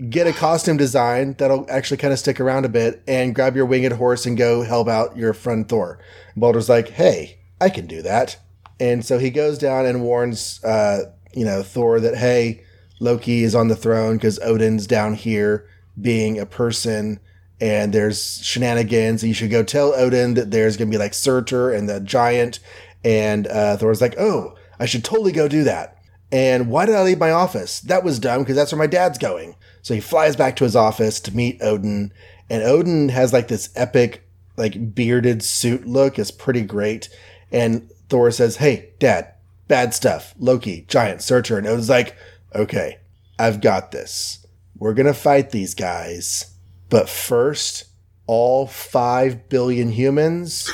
get 0.09 0.27
a 0.27 0.33
costume 0.33 0.77
design 0.77 1.35
that'll 1.37 1.65
actually 1.69 1.97
kind 1.97 2.13
of 2.13 2.19
stick 2.19 2.39
around 2.39 2.65
a 2.65 2.69
bit, 2.69 3.01
and 3.07 3.35
grab 3.35 3.55
your 3.55 3.65
winged 3.65 3.93
horse 3.93 4.25
and 4.25 4.37
go 4.37 4.63
help 4.63 4.87
out 4.87 5.17
your 5.17 5.33
friend 5.33 5.67
Thor." 5.67 5.99
And 6.33 6.41
Balder's 6.41 6.69
like, 6.69 6.89
"Hey, 6.89 7.39
I 7.59 7.69
can 7.69 7.87
do 7.87 8.01
that." 8.01 8.37
And 8.79 9.05
so 9.05 9.19
he 9.19 9.29
goes 9.29 9.57
down 9.57 9.85
and 9.85 10.01
warns, 10.01 10.63
uh, 10.63 11.11
you 11.33 11.43
know, 11.43 11.63
Thor 11.63 11.99
that 11.99 12.15
hey, 12.15 12.63
Loki 12.99 13.43
is 13.43 13.55
on 13.55 13.67
the 13.67 13.75
throne 13.75 14.17
because 14.17 14.39
Odin's 14.39 14.87
down 14.87 15.13
here 15.13 15.67
being 15.99 16.37
a 16.37 16.45
person 16.45 17.19
and 17.61 17.93
there's 17.93 18.43
shenanigans. 18.43 19.23
You 19.23 19.33
should 19.33 19.51
go 19.51 19.63
tell 19.63 19.93
Odin 19.93 20.35
that 20.35 20.51
there's 20.51 20.77
going 20.77 20.89
to 20.89 20.95
be 20.95 20.99
like 21.01 21.13
Surtur 21.13 21.71
and 21.71 21.89
the 21.89 21.99
giant. 21.99 22.59
And 23.03 23.47
uh, 23.47 23.77
Thor's 23.77 24.01
like, 24.01 24.15
oh, 24.17 24.55
I 24.79 24.85
should 24.85 25.03
totally 25.03 25.31
go 25.31 25.47
do 25.47 25.63
that. 25.63 25.97
And 26.31 26.69
why 26.69 26.85
did 26.85 26.95
I 26.95 27.03
leave 27.03 27.19
my 27.19 27.31
office? 27.31 27.79
That 27.81 28.03
was 28.03 28.19
dumb 28.19 28.41
because 28.41 28.55
that's 28.55 28.71
where 28.71 28.79
my 28.79 28.87
dad's 28.87 29.17
going. 29.17 29.55
So 29.81 29.93
he 29.93 29.99
flies 29.99 30.35
back 30.35 30.55
to 30.57 30.63
his 30.63 30.75
office 30.75 31.19
to 31.21 31.35
meet 31.35 31.61
Odin. 31.61 32.13
And 32.49 32.63
Odin 32.63 33.09
has 33.09 33.33
like 33.33 33.47
this 33.47 33.69
epic, 33.75 34.23
like 34.55 34.93
bearded 34.93 35.43
suit 35.43 35.85
look. 35.85 36.19
It's 36.19 36.31
pretty 36.31 36.61
great. 36.61 37.09
And 37.51 37.91
Thor 38.09 38.31
says, 38.31 38.57
hey, 38.57 38.91
dad, 38.99 39.33
bad 39.67 39.93
stuff. 39.93 40.35
Loki, 40.37 40.85
giant, 40.87 41.21
Surtur. 41.21 41.57
And 41.57 41.67
Odin's 41.67 41.89
like, 41.89 42.15
okay, 42.53 42.99
I've 43.37 43.61
got 43.61 43.91
this. 43.91 44.45
We're 44.77 44.93
going 44.93 45.05
to 45.05 45.13
fight 45.13 45.51
these 45.51 45.75
guys. 45.75 46.53
But 46.89 47.09
first, 47.09 47.85
all 48.27 48.67
5 48.67 49.49
billion 49.49 49.91
humans, 49.91 50.69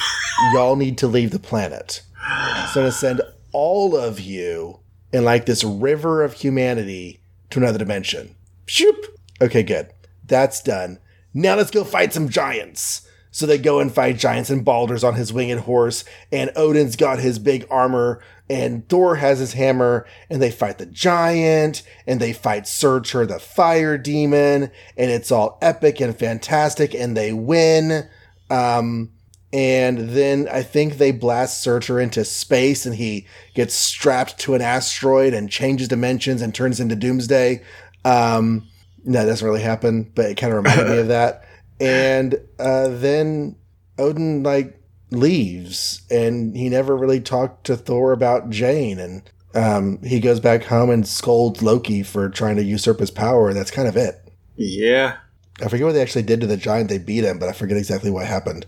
y'all 0.54 0.76
need 0.76 0.98
to 1.00 1.08
leave 1.08 1.32
the 1.32 1.40
planet. 1.40 2.02
So 2.14 2.22
I'm 2.28 2.74
going 2.74 2.88
to 2.88 2.92
send 2.92 3.22
all 3.52 3.96
of 3.96 4.20
you 4.20 4.80
in 5.12 5.24
like 5.24 5.46
this 5.46 5.64
river 5.64 6.24
of 6.24 6.34
humanity 6.34 7.22
to 7.50 7.60
another 7.60 7.78
dimension. 7.78 8.36
Shoop. 8.66 9.18
Okay, 9.42 9.64
good. 9.64 9.92
That's 10.26 10.62
done. 10.62 11.00
Now 11.34 11.56
let's 11.56 11.72
go 11.72 11.84
fight 11.84 12.14
some 12.14 12.30
giants. 12.30 13.08
So 13.36 13.46
they 13.46 13.58
go 13.58 13.82
and 13.82 13.94
fight 13.94 14.18
giants, 14.18 14.50
and 14.50 14.64
Balder's 14.64 15.04
on 15.04 15.16
his 15.16 15.34
winged 15.34 15.60
horse, 15.60 16.06
and 16.32 16.54
Odin's 16.56 16.96
got 16.96 17.20
his 17.20 17.38
big 17.38 17.68
armor, 17.70 18.22
and 18.50 18.88
Thor 18.88 19.18
has 19.18 19.40
his 19.40 19.52
hammer, 19.52 20.08
and 20.30 20.42
they 20.42 20.52
fight 20.52 20.78
the 20.78 20.86
giant, 20.86 21.84
and 22.08 22.22
they 22.22 22.32
fight 22.32 22.66
Surtur 22.66 23.26
the 23.26 23.38
fire 23.38 23.98
demon, 23.98 24.72
and 24.96 25.12
it's 25.12 25.34
all 25.34 25.58
epic 25.62 26.00
and 26.00 26.18
fantastic, 26.18 26.96
and 26.96 27.18
they 27.18 27.34
win. 27.34 28.08
Um, 28.50 29.12
and 29.52 30.12
then 30.12 30.48
I 30.50 30.64
think 30.64 30.98
they 30.98 31.12
blast 31.12 31.62
Surtur 31.62 32.00
into 32.00 32.24
space, 32.24 32.86
and 32.86 32.96
he 32.96 33.28
gets 33.54 33.74
strapped 33.74 34.40
to 34.40 34.54
an 34.54 34.62
asteroid 34.62 35.34
and 35.34 35.50
changes 35.50 35.90
dimensions 35.90 36.42
and 36.42 36.56
turns 36.56 36.80
into 36.80 36.96
Doomsday. 36.96 37.62
Um, 38.06 38.70
no, 39.04 39.20
that 39.20 39.26
doesn't 39.26 39.46
really 39.46 39.62
happen, 39.62 40.10
but 40.16 40.24
it 40.24 40.38
kind 40.38 40.54
of 40.54 40.64
reminded 40.64 40.90
me 40.90 41.00
of 41.00 41.08
that. 41.10 41.45
And 41.80 42.36
uh, 42.60 42.88
then 42.90 43.56
Odin 43.98 44.44
like 44.44 44.80
leaves, 45.12 46.02
and 46.10 46.56
he 46.56 46.70
never 46.70 46.96
really 46.96 47.20
talked 47.22 47.66
to 47.66 47.76
Thor 47.76 48.12
about 48.12 48.50
Jane, 48.50 49.00
and 49.00 49.22
um, 49.54 50.02
he 50.04 50.20
goes 50.20 50.40
back 50.40 50.64
home 50.64 50.90
and 50.90 51.08
scolds 51.08 51.62
Loki 51.62 52.04
for 52.04 52.30
trying 52.30 52.56
to 52.58 52.64
usurp 52.64 53.00
his 53.00 53.12
power. 53.12 53.50
And 53.50 53.58
that's 53.58 53.72
kind 53.72 53.88
of 53.88 53.96
it. 53.98 54.16
Yeah. 54.56 55.18
I 55.62 55.70
forget 55.70 55.86
what 55.86 55.94
they 55.94 56.02
actually 56.02 56.24
did 56.24 56.42
to 56.42 56.48
the 56.48 56.58
giant. 56.58 56.90
They 56.90 56.98
beat 56.98 57.24
him, 57.24 57.40
but 57.40 57.48
I 57.50 57.54
forget 57.54 57.78
exactly 57.78 58.12
what 58.12 58.26
happened. 58.26 58.66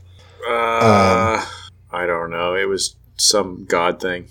Uh, 0.48 1.46
I 1.91 2.06
don't 2.06 2.30
know. 2.30 2.56
It 2.56 2.70
was 2.70 2.96
some 3.17 3.65
god 3.65 4.00
thing. 4.02 4.28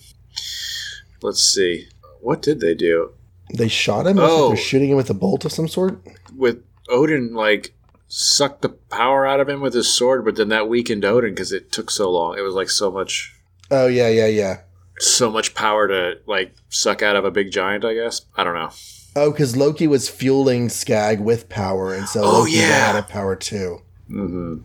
Let's 1.23 1.43
see. 1.43 1.89
What 2.21 2.41
did 2.43 2.61
they 2.61 2.75
do? 2.75 3.13
They 3.55 3.69
shot 3.69 4.07
him. 4.07 4.17
Like 4.17 4.29
Oh. 4.31 4.49
they're 4.49 4.57
shooting 4.57 4.91
him 4.91 4.97
with 4.97 5.11
a 5.11 5.15
bolt 5.15 5.45
of 5.45 5.53
some 5.53 5.69
sort. 5.69 6.01
With 6.35 6.63
Odin, 6.89 7.35
like, 7.35 7.75
sucked 8.09 8.63
the 8.63 8.69
power 8.69 9.27
out 9.27 9.41
of 9.41 9.49
him 9.49 9.61
with 9.61 9.75
his 9.75 9.93
sword, 9.93 10.25
but 10.25 10.37
then 10.37 10.49
that 10.51 10.69
weakened 10.69 11.05
Odin 11.05 11.31
because 11.35 11.53
it 11.53 11.73
took 11.73 11.91
so 11.91 12.11
long. 12.11 12.39
It 12.39 12.43
was 12.43 12.55
like 12.55 12.71
so 12.71 12.91
much, 12.91 13.35
Oh 13.71 13.87
yeah, 13.89 14.09
yeah, 14.09 14.27
yeah. 14.29 14.61
so 14.99 15.31
much 15.31 15.55
power 15.55 15.89
to, 15.89 16.19
like, 16.27 16.55
suck 16.69 17.03
out 17.03 17.17
of 17.17 17.25
a 17.25 17.31
big 17.31 17.51
giant, 17.51 17.85
I 17.85 17.95
guess. 17.95 18.23
I 18.37 18.45
don't 18.45 18.55
know. 18.55 18.71
Oh, 19.17 19.31
because 19.31 19.57
Loki 19.57 19.87
was 19.87 20.09
fueling 20.09 20.69
Skagg 20.69 21.21
with 21.21 21.49
power, 21.49 21.95
and 21.95 22.09
so 22.09 22.23
Oh, 22.23 22.39
Loki 22.41 22.53
yeah. 22.53 22.93
had 22.93 22.97
a 22.97 23.03
power 23.03 23.35
too. 23.35 23.79
hmm 24.09 24.59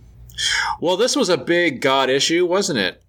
Well, 0.82 0.98
this 0.98 1.16
was 1.16 1.30
a 1.30 1.38
big 1.38 1.82
god 1.82 2.10
issue, 2.10 2.46
wasn't 2.46 2.80
it? 2.80 3.02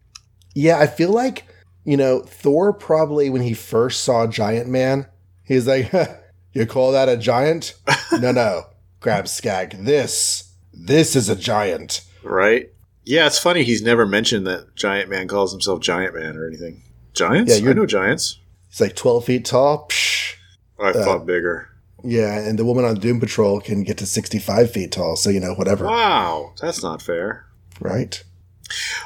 Yeah, 0.55 0.79
I 0.79 0.87
feel 0.87 1.11
like 1.11 1.47
you 1.85 1.97
know 1.97 2.21
Thor 2.21 2.73
probably 2.73 3.29
when 3.29 3.43
he 3.43 3.55
first 3.55 4.03
saw 4.05 4.27
Giant 4.27 4.69
Man, 4.69 5.07
he's 5.45 5.67
like, 5.67 5.91
"You 6.53 6.65
call 6.67 6.93
that 6.93 7.09
a 7.09 7.17
giant? 7.17 7.75
no, 8.13 8.31
no." 8.33 8.67
Grab 9.03 9.29
Skagg. 9.29 9.85
This, 9.85 10.53
this 10.73 11.15
is 11.17 11.29
a 11.29 11.37
giant. 11.37 12.03
Right? 12.23 12.71
Yeah, 13.05 13.27
it's 13.27 13.39
funny 13.39 13.65
he's 13.65 13.83
never 13.83 14.07
mentioned 14.07 14.47
that 14.47 14.75
Giant 14.77 15.11
Man 15.11 15.27
calls 15.29 15.51
himself 15.53 15.81
Giant 15.81 16.15
Man 16.15 16.37
or 16.37 16.47
anything. 16.47 16.83
Giants? 17.15 17.51
Yeah, 17.53 17.59
you're- 17.59 17.75
know 17.75 17.85
giants. 17.85 18.39
He's 18.71 18.81
like 18.81 18.97
twelve 18.97 19.25
feet 19.27 19.45
tall. 19.45 19.87
Psh. 19.91 20.37
I 20.81 20.91
Uh, 20.91 21.05
thought 21.05 21.27
bigger. 21.27 21.69
Yeah, 22.05 22.39
and 22.39 22.59
the 22.59 22.65
woman 22.65 22.85
on 22.85 22.95
Doom 22.95 23.21
Patrol 23.21 23.61
can 23.61 23.83
get 23.83 23.99
to 23.99 24.07
sixty-five 24.07 24.71
feet 24.71 24.93
tall. 24.93 25.17
So 25.17 25.29
you 25.31 25.41
know, 25.41 25.53
whatever, 25.55 25.85
Wow, 25.85 26.55
that's 26.61 26.83
not 26.83 27.03
fair. 27.03 27.45
right? 27.81 28.23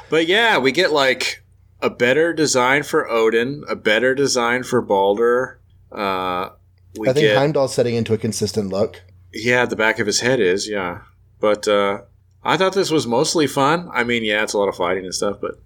But 0.09 0.27
yeah, 0.27 0.57
we 0.57 0.71
get 0.71 0.91
like 0.93 1.43
a 1.81 1.89
better 1.89 2.33
design 2.33 2.83
for 2.83 3.09
Odin, 3.09 3.63
a 3.67 3.75
better 3.75 4.15
design 4.15 4.63
for 4.63 4.81
Balder. 4.81 5.59
Uh, 5.91 6.49
we 6.97 7.09
I 7.09 7.13
think 7.13 7.25
get 7.27 7.37
Heimdall's 7.37 7.73
setting 7.73 7.95
into 7.95 8.13
a 8.13 8.17
consistent 8.17 8.69
look. 8.69 9.01
Yeah, 9.37 9.65
the 9.65 9.75
back 9.75 9.99
of 9.99 10.07
his 10.07 10.19
head 10.19 10.39
is 10.39 10.67
yeah. 10.69 11.01
But 11.39 11.67
uh, 11.67 12.01
I 12.43 12.57
thought 12.57 12.73
this 12.73 12.91
was 12.91 13.05
mostly 13.07 13.47
fun. 13.47 13.89
I 13.93 14.03
mean, 14.03 14.23
yeah, 14.23 14.43
it's 14.43 14.53
a 14.53 14.57
lot 14.57 14.69
of 14.69 14.75
fighting 14.75 15.05
and 15.05 15.13
stuff, 15.13 15.37
but 15.41 15.59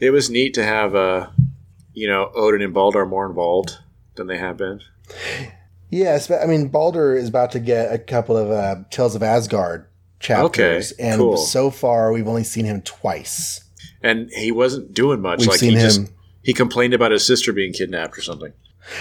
it 0.00 0.10
was 0.10 0.28
neat 0.30 0.54
to 0.54 0.64
have 0.64 0.94
uh, 0.94 1.30
you 1.94 2.08
know 2.08 2.30
Odin 2.34 2.62
and 2.62 2.74
Balder 2.74 3.06
more 3.06 3.26
involved 3.26 3.76
than 4.16 4.26
they 4.26 4.38
have 4.38 4.56
been. 4.56 4.80
Yes, 5.90 6.28
but 6.28 6.40
I 6.42 6.46
mean 6.46 6.68
Balder 6.68 7.14
is 7.16 7.28
about 7.28 7.50
to 7.52 7.60
get 7.60 7.92
a 7.92 7.98
couple 7.98 8.36
of 8.36 8.50
uh, 8.50 8.76
Tales 8.90 9.14
of 9.14 9.22
Asgard 9.22 9.86
chapters, 10.20 10.92
Okay, 10.92 11.02
and 11.08 11.18
cool. 11.18 11.36
so 11.36 11.70
far 11.70 12.12
we've 12.12 12.28
only 12.28 12.44
seen 12.44 12.64
him 12.64 12.82
twice. 12.82 13.64
And 14.02 14.30
he 14.34 14.50
wasn't 14.52 14.94
doing 14.94 15.20
much. 15.20 15.40
We've 15.40 15.48
like 15.48 15.58
seen 15.58 15.70
he 15.72 15.76
him. 15.76 15.82
just 15.82 16.00
he 16.42 16.52
complained 16.54 16.94
about 16.94 17.10
his 17.12 17.26
sister 17.26 17.52
being 17.52 17.72
kidnapped 17.72 18.16
or 18.16 18.22
something. 18.22 18.52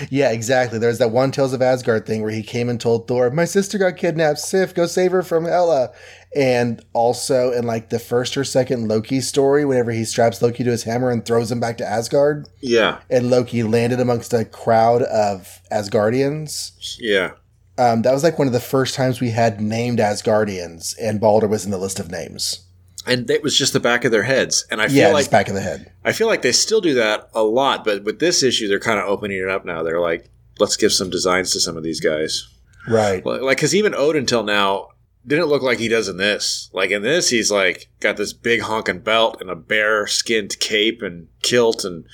Yeah, 0.10 0.32
exactly. 0.32 0.80
There's 0.80 0.98
that 1.00 1.12
one 1.12 1.32
Tales 1.32 1.54
of 1.54 1.62
Asgard 1.62 2.06
thing 2.06 2.22
where 2.22 2.32
he 2.32 2.44
came 2.44 2.70
and 2.70 2.80
told 2.80 3.08
Thor, 3.08 3.30
"My 3.30 3.46
sister 3.46 3.78
got 3.78 3.98
kidnapped. 3.98 4.40
Sif, 4.40 4.74
go 4.74 4.86
save 4.86 5.12
her 5.12 5.24
from 5.24 5.46
Hela." 5.46 5.92
And 6.36 6.84
also 6.94 7.52
in 7.52 7.66
like 7.66 7.90
the 7.90 7.98
first 8.00 8.38
or 8.38 8.44
second 8.44 8.88
Loki 8.88 9.20
story, 9.20 9.66
whenever 9.66 9.92
he 9.92 10.06
straps 10.06 10.42
Loki 10.42 10.64
to 10.64 10.70
his 10.70 10.84
hammer 10.84 11.10
and 11.10 11.26
throws 11.26 11.52
him 11.52 11.60
back 11.60 11.78
to 11.80 11.86
Asgard, 11.88 12.48
Yeah, 12.62 13.00
and 13.10 13.30
Loki 13.32 13.64
landed 13.64 14.00
amongst 14.00 14.34
a 14.34 14.46
crowd 14.46 15.02
of 15.02 15.60
Asgardians. 15.72 16.72
yeah. 17.00 17.32
Um, 17.78 18.02
that 18.02 18.14
was 18.14 18.24
like 18.24 18.38
one 18.38 18.48
of 18.48 18.54
the 18.54 18.60
first 18.60 18.94
times 18.94 19.22
we 19.22 19.30
had 19.30 19.62
named 19.62 20.00
Asgardians, 20.00 20.96
and 21.02 21.20
Balder 21.20 21.48
was 21.48 21.64
in 21.66 21.72
the 21.72 21.78
list 21.78 22.00
of 22.00 22.12
names. 22.12 22.66
And 23.10 23.30
it 23.30 23.44
was 23.44 23.58
just 23.58 23.74
the 23.74 23.80
back 23.80 24.06
of 24.06 24.12
their 24.12 24.24
heads. 24.24 24.66
And 24.70 24.82
I 24.82 24.88
feel 24.88 24.98
yeah, 24.98 25.08
like 25.08 25.22
just 25.22 25.32
back 25.32 25.48
of 25.48 25.56
the 25.56 25.62
head. 25.62 25.92
I 26.06 26.12
feel 26.12 26.28
like 26.28 26.42
they 26.42 26.52
still 26.52 26.82
do 26.82 26.94
that 26.96 27.30
a 27.34 27.44
lot, 27.44 27.84
but 27.84 28.04
with 28.04 28.20
this 28.20 28.44
issue, 28.44 28.68
they're 28.68 28.80
kind 28.80 29.00
of 29.00 29.06
opening 29.06 29.40
it 29.40 29.50
up 29.50 29.66
now. 29.66 29.84
They're 29.84 30.00
like, 30.00 30.30
let's 30.60 30.78
give 30.78 30.92
some 30.92 31.10
designs 31.10 31.52
to 31.54 31.60
some 31.60 31.78
of 31.78 31.84
these 31.84 32.00
guys. 32.00 32.48
Right. 32.88 33.26
Like, 33.26 33.58
because 33.58 33.76
even 33.76 33.94
Odin 33.94 34.26
till 34.26 34.44
now 34.44 34.90
didn't 35.26 35.48
look 35.48 35.62
like 35.62 35.80
he 35.80 35.88
does 35.88 36.08
in 36.08 36.18
this. 36.18 36.70
Like 36.74 36.92
in 36.92 37.02
this, 37.02 37.30
he's 37.30 37.52
like 37.52 37.90
got 38.00 38.18
this 38.18 38.34
big 38.34 38.62
honking 38.62 39.00
belt 39.00 39.38
and 39.42 39.50
a 39.50 39.56
bear 39.56 40.08
skinned 40.08 40.60
cape 40.60 41.02
and 41.02 41.28
kilt 41.42 41.84
and 41.84 42.06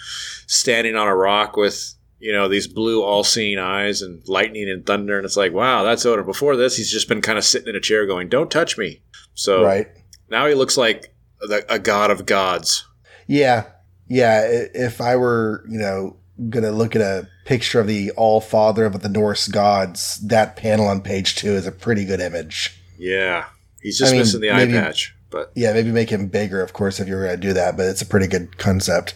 standing 0.48 0.96
on 0.96 1.08
a 1.08 1.16
rock 1.16 1.56
with 1.56 1.96
you 2.20 2.32
know 2.32 2.48
these 2.48 2.68
blue 2.68 3.04
all-seeing 3.04 3.60
eyes 3.60 4.02
and 4.02 4.28
lightning 4.28 4.70
and 4.70 4.86
thunder. 4.86 5.18
And 5.18 5.26
it's 5.26 5.38
like, 5.38 5.54
wow, 5.54 5.84
that's 5.84 6.06
Odin. 6.06 6.26
Before 6.26 6.56
this, 6.56 6.78
he's 6.78 6.92
just 6.92 7.08
been 7.08 7.22
kind 7.22 7.38
of 7.38 7.46
sitting 7.46 7.70
in 7.70 7.76
a 7.76 7.82
chair 7.82 8.06
going, 8.06 8.30
"Don't 8.30 8.52
touch 8.52 8.78
me." 8.78 9.02
So 9.34 9.64
Right. 9.64 9.88
Now 10.30 10.48
he 10.48 10.54
looks 10.54 10.78
like 10.78 11.14
the, 11.40 11.66
a 11.70 11.80
god 11.80 12.12
of 12.12 12.26
gods. 12.26 12.86
Yeah. 13.28 13.66
Yeah. 14.08 14.42
If 14.74 15.02
I 15.02 15.16
were, 15.16 15.64
you 15.70 15.78
know, 15.80 16.18
going 16.50 16.64
to 16.64 16.72
look 16.72 16.96
at 16.96 17.02
a 17.02 17.28
picture 17.46 17.80
of 17.80 17.88
the 17.88 18.12
All 18.12 18.42
Father 18.42 18.86
of 18.86 19.02
the 19.02 19.10
Norse 19.10 19.48
gods, 19.48 20.18
that 20.28 20.56
panel 20.56 20.88
on 20.88 21.02
page 21.02 21.36
two 21.36 21.52
is 21.54 21.66
a 21.68 21.72
pretty 21.72 22.06
good 22.06 22.20
image. 22.20 22.80
Yeah, 22.98 23.46
he's 23.82 23.98
just 23.98 24.10
I 24.10 24.14
mean, 24.14 24.22
missing 24.22 24.42
the 24.42 24.52
eye 24.52 24.58
maybe- 24.66 24.74
patch, 24.74 25.16
but 25.30 25.52
Yeah, 25.56 25.74
maybe 25.74 25.92
make 25.92 26.10
him 26.10 26.28
bigger, 26.28 26.62
of 26.62 26.74
course, 26.74 27.00
if 27.00 27.08
you 27.08 27.16
were 27.16 27.26
going 27.26 27.40
to 27.40 27.48
do 27.48 27.54
that, 27.54 27.76
but 27.78 27.86
it's 27.88 28.02
a 28.02 28.06
pretty 28.06 28.28
good 28.28 28.58
concept. 28.58 29.14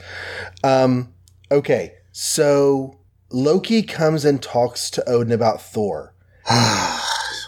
Um, 0.63 1.13
okay. 1.51 1.93
So 2.11 2.99
Loki 3.31 3.83
comes 3.83 4.25
and 4.25 4.41
talks 4.41 4.89
to 4.91 5.09
Odin 5.09 5.31
about 5.33 5.61
Thor. 5.61 6.13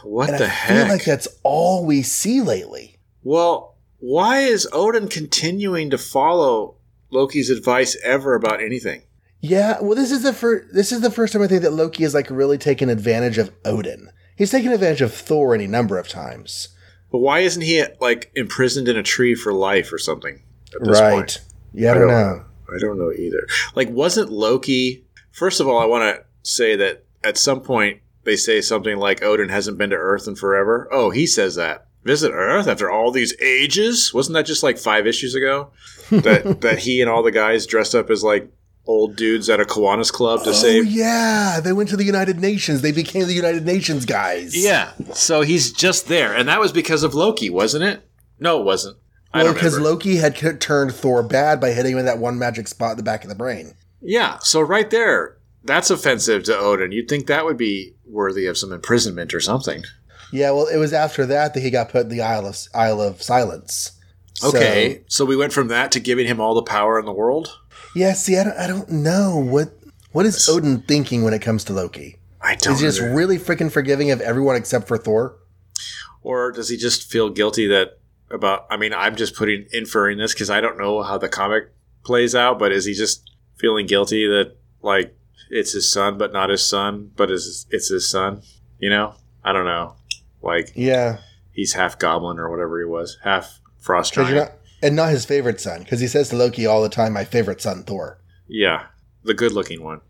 what 0.04 0.30
And 0.30 0.39
the 0.39 0.45
I 0.45 0.47
heck? 0.47 0.78
feel 0.86 0.88
like 0.95 1.06
that's 1.06 1.28
all 1.43 1.86
we 1.86 2.02
see 2.02 2.41
lately. 2.41 2.90
Well, 3.24 3.76
why 4.00 4.40
is 4.40 4.68
Odin 4.74 5.08
continuing 5.08 5.90
to 5.92 5.98
follow 5.98 6.76
Loki's 7.12 7.50
advice 7.50 7.98
ever 8.04 8.34
about 8.36 8.62
anything? 8.62 9.04
Yeah, 9.40 9.80
well, 9.82 9.96
this 9.96 10.12
is 10.12 10.24
the 10.24 10.34
first. 10.34 10.74
This 10.74 10.92
is 10.92 11.02
the 11.02 11.12
first 11.12 11.34
time 11.34 11.42
I 11.42 11.48
think 11.48 11.64
that 11.64 11.74
Loki 11.74 12.04
is 12.04 12.14
like 12.14 12.30
really 12.30 12.58
taken 12.58 12.90
advantage 12.90 13.38
of 13.38 13.52
Odin. 13.66 14.10
He's 14.36 14.52
taken 14.52 14.72
advantage 14.72 15.02
of 15.02 15.14
Thor 15.14 15.54
any 15.54 15.68
number 15.68 15.98
of 15.98 16.08
times. 16.08 16.70
But 17.12 17.20
why 17.20 17.40
isn't 17.40 17.62
he 17.62 17.84
like 18.00 18.32
imprisoned 18.36 18.88
in 18.88 18.98
a 18.98 19.04
tree 19.04 19.36
for 19.36 19.52
life 19.54 19.92
or 19.92 19.98
something 19.98 20.42
at 20.76 20.84
this 20.88 21.00
Right? 21.00 21.14
point? 21.14 21.40
Yeah, 21.74 21.90
I 21.90 21.92
I 21.92 21.98
don't 21.98 22.08
don't- 22.08 22.18
know. 22.38 22.46
I 22.74 22.78
don't 22.80 22.98
know 22.98 23.12
either. 23.12 23.46
Like, 23.76 23.90
wasn't 23.90 24.32
Loki? 24.32 25.06
First 25.32 25.60
of 25.60 25.68
all, 25.68 25.78
I 25.80 25.86
want 25.86 26.04
to 26.16 26.24
say 26.50 26.76
that 26.78 27.04
at 27.24 27.38
some 27.38 27.60
point 27.62 28.00
they 28.24 28.36
say 28.38 28.62
something 28.62 28.96
like 28.98 29.22
Odin 29.22 29.50
hasn't 29.50 29.78
been 29.78 29.90
to 29.90 29.96
Earth 29.98 30.26
in 30.28 30.36
forever. 30.36 30.88
Oh, 30.92 31.10
he 31.10 31.28
says 31.28 31.56
that. 31.56 31.88
Visit 32.04 32.31
Earth 32.31 32.67
after 32.67 32.89
all 32.89 33.12
these 33.12 33.39
ages? 33.41 34.13
Wasn't 34.13 34.33
that 34.33 34.45
just 34.45 34.63
like 34.63 34.77
five 34.77 35.06
issues 35.06 35.35
ago? 35.35 35.71
that 36.12 36.62
that 36.62 36.79
he 36.79 37.02
and 37.02 37.10
all 37.10 37.23
the 37.23 37.31
guys 37.31 37.65
dressed 37.65 37.95
up 37.95 38.10
as 38.10 38.23
like 38.23 38.52
old 38.85 39.15
dudes 39.15 39.49
at 39.49 39.60
a 39.60 39.65
Kiwanis 39.65 40.12
club 40.12 40.43
to 40.43 40.54
save. 40.54 40.81
Oh 40.81 40.85
save. 40.85 40.91
yeah, 40.93 41.60
they 41.63 41.73
went 41.73 41.89
to 41.89 41.97
the 41.97 42.04
United 42.04 42.39
Nations. 42.39 42.81
They 42.81 42.91
became 42.91 43.27
the 43.27 43.33
United 43.33 43.65
Nations 43.65 44.06
guys. 44.06 44.56
Yeah. 44.56 44.91
So 45.13 45.41
he's 45.41 45.71
just 45.71 46.08
there, 46.08 46.33
and 46.35 46.47
that 46.49 46.60
was 46.60 46.71
because 46.71 47.04
of 47.04 47.13
Loki, 47.13 47.49
wasn't 47.49 47.83
it? 47.83 48.08
No, 48.39 48.60
it 48.60 48.65
wasn't. 48.65 48.97
Well, 49.33 49.54
because. 49.54 49.79
Loki 49.79 50.17
had 50.17 50.60
turned 50.60 50.93
Thor 50.93 51.23
bad 51.23 51.62
by 51.62 51.71
hitting 51.71 51.93
him 51.93 51.99
in 51.99 52.06
that 52.06 52.17
one 52.17 52.37
magic 52.37 52.67
spot 52.67 52.91
in 52.91 52.97
the 52.97 53.04
back 53.04 53.23
of 53.23 53.29
the 53.29 53.35
brain. 53.35 53.75
Yeah, 54.02 54.39
so 54.39 54.60
right 54.60 54.89
there, 54.89 55.37
that's 55.63 55.89
offensive 55.89 56.43
to 56.45 56.58
Odin. 56.58 56.91
You'd 56.91 57.08
think 57.08 57.27
that 57.27 57.45
would 57.45 57.58
be 57.58 57.93
worthy 58.06 58.47
of 58.47 58.58
some 58.58 58.71
imprisonment 58.73 59.33
or 59.33 59.39
something. 59.39 59.83
Yeah, 60.32 60.52
well, 60.52 60.67
it 60.67 60.77
was 60.77 60.94
after 60.94 61.25
that 61.27 61.54
that 61.54 61.60
he 61.62 61.69
got 61.69 61.90
put 61.90 62.04
in 62.04 62.10
the 62.10 62.21
Isle 62.21 62.48
of 62.48 62.58
Isle 62.73 63.02
of 63.02 63.21
Silence. 63.21 63.92
So- 64.36 64.48
Okay, 64.50 65.04
so, 65.08 65.23
we 65.25 65.36
went 65.36 65.54
from 65.54 65.67
that 65.67 65.92
to 65.92 66.00
giving 66.00 66.25
him 66.25 66.40
all 66.40 66.56
the 66.56 66.63
power 66.63 66.98
in 67.00 67.06
the 67.06 67.12
world. 67.12 67.60
yeah. 67.96 68.13
See, 68.13 68.38
I 68.38 68.44
don't, 68.44 68.58
I 68.58 68.65
don't 68.67 68.90
know 68.90 69.38
what 69.38 69.73
what 70.13 70.25
is 70.25 70.48
Odin 70.50 70.82
thinking 70.82 71.23
when 71.23 71.34
it 71.34 71.42
comes 71.42 71.63
to 71.65 71.73
Loki. 71.73 72.17
I 72.42 72.56
don't. 72.56 72.73
Is 72.73 72.79
he 72.79 72.88
just 72.88 73.02
either. 73.02 73.13
really 73.13 73.38
freaking 73.38 73.71
forgiving 73.71 74.10
of 74.12 74.19
everyone 74.21 74.56
except 74.56 74.88
for 74.88 74.98
Thor? 74.98 75.38
or 76.23 76.52
does 76.52 76.69
he 76.69 76.77
just 76.77 77.12
feel 77.12 77.29
guilty 77.29 77.67
that 77.67 78.00
about? 78.32 78.65
I 78.69 78.77
mean, 78.77 78.94
I'm 78.94 79.15
just 79.15 79.36
putting 79.36 79.65
inferring 79.71 80.17
this 80.17 80.34
because 80.34 80.50
I 80.50 80.62
don't 80.62 80.77
know 80.77 81.02
how 81.04 81.17
the 81.17 81.29
comic 81.29 81.71
plays 82.04 82.34
out. 82.36 82.58
But 82.60 82.71
is 82.71 82.86
he 82.86 82.94
just 82.94 83.29
feeling 83.60 83.86
guilty 83.86 84.27
that 84.27 84.56
like 84.82 85.15
it's 85.50 85.73
his 85.73 85.92
son, 85.92 86.17
but 86.17 86.34
not 86.34 86.50
his 86.50 86.67
son, 86.67 87.12
but 87.15 87.29
is 87.29 87.67
it's 87.69 87.90
his 87.90 88.10
son? 88.10 88.42
You 88.79 88.90
know, 88.90 89.13
I 89.44 89.52
don't 89.54 89.65
know. 89.65 89.96
Like 90.42 90.71
Yeah, 90.75 91.17
he's 91.52 91.73
half 91.73 92.00
goblin 92.00 92.39
or 92.39 92.50
whatever 92.50 92.79
he 92.79 92.85
was, 92.85 93.17
half 93.23 93.60
frost 93.79 94.13
giant. 94.13 94.35
not 94.35 94.52
and 94.83 94.96
not 94.96 95.12
his 95.12 95.25
favorite 95.25 95.62
son 95.62 95.83
because 95.83 96.00
he 96.00 96.08
says 96.08 96.29
to 96.29 96.35
Loki 96.35 96.65
all 96.65 96.81
the 96.81 96.89
time, 96.89 97.13
"My 97.13 97.23
favorite 97.25 97.62
son, 97.62 97.83
Thor." 97.83 98.19
Yeah, 98.48 98.85
the 99.23 99.33
good-looking 99.33 99.83
one. 99.83 100.02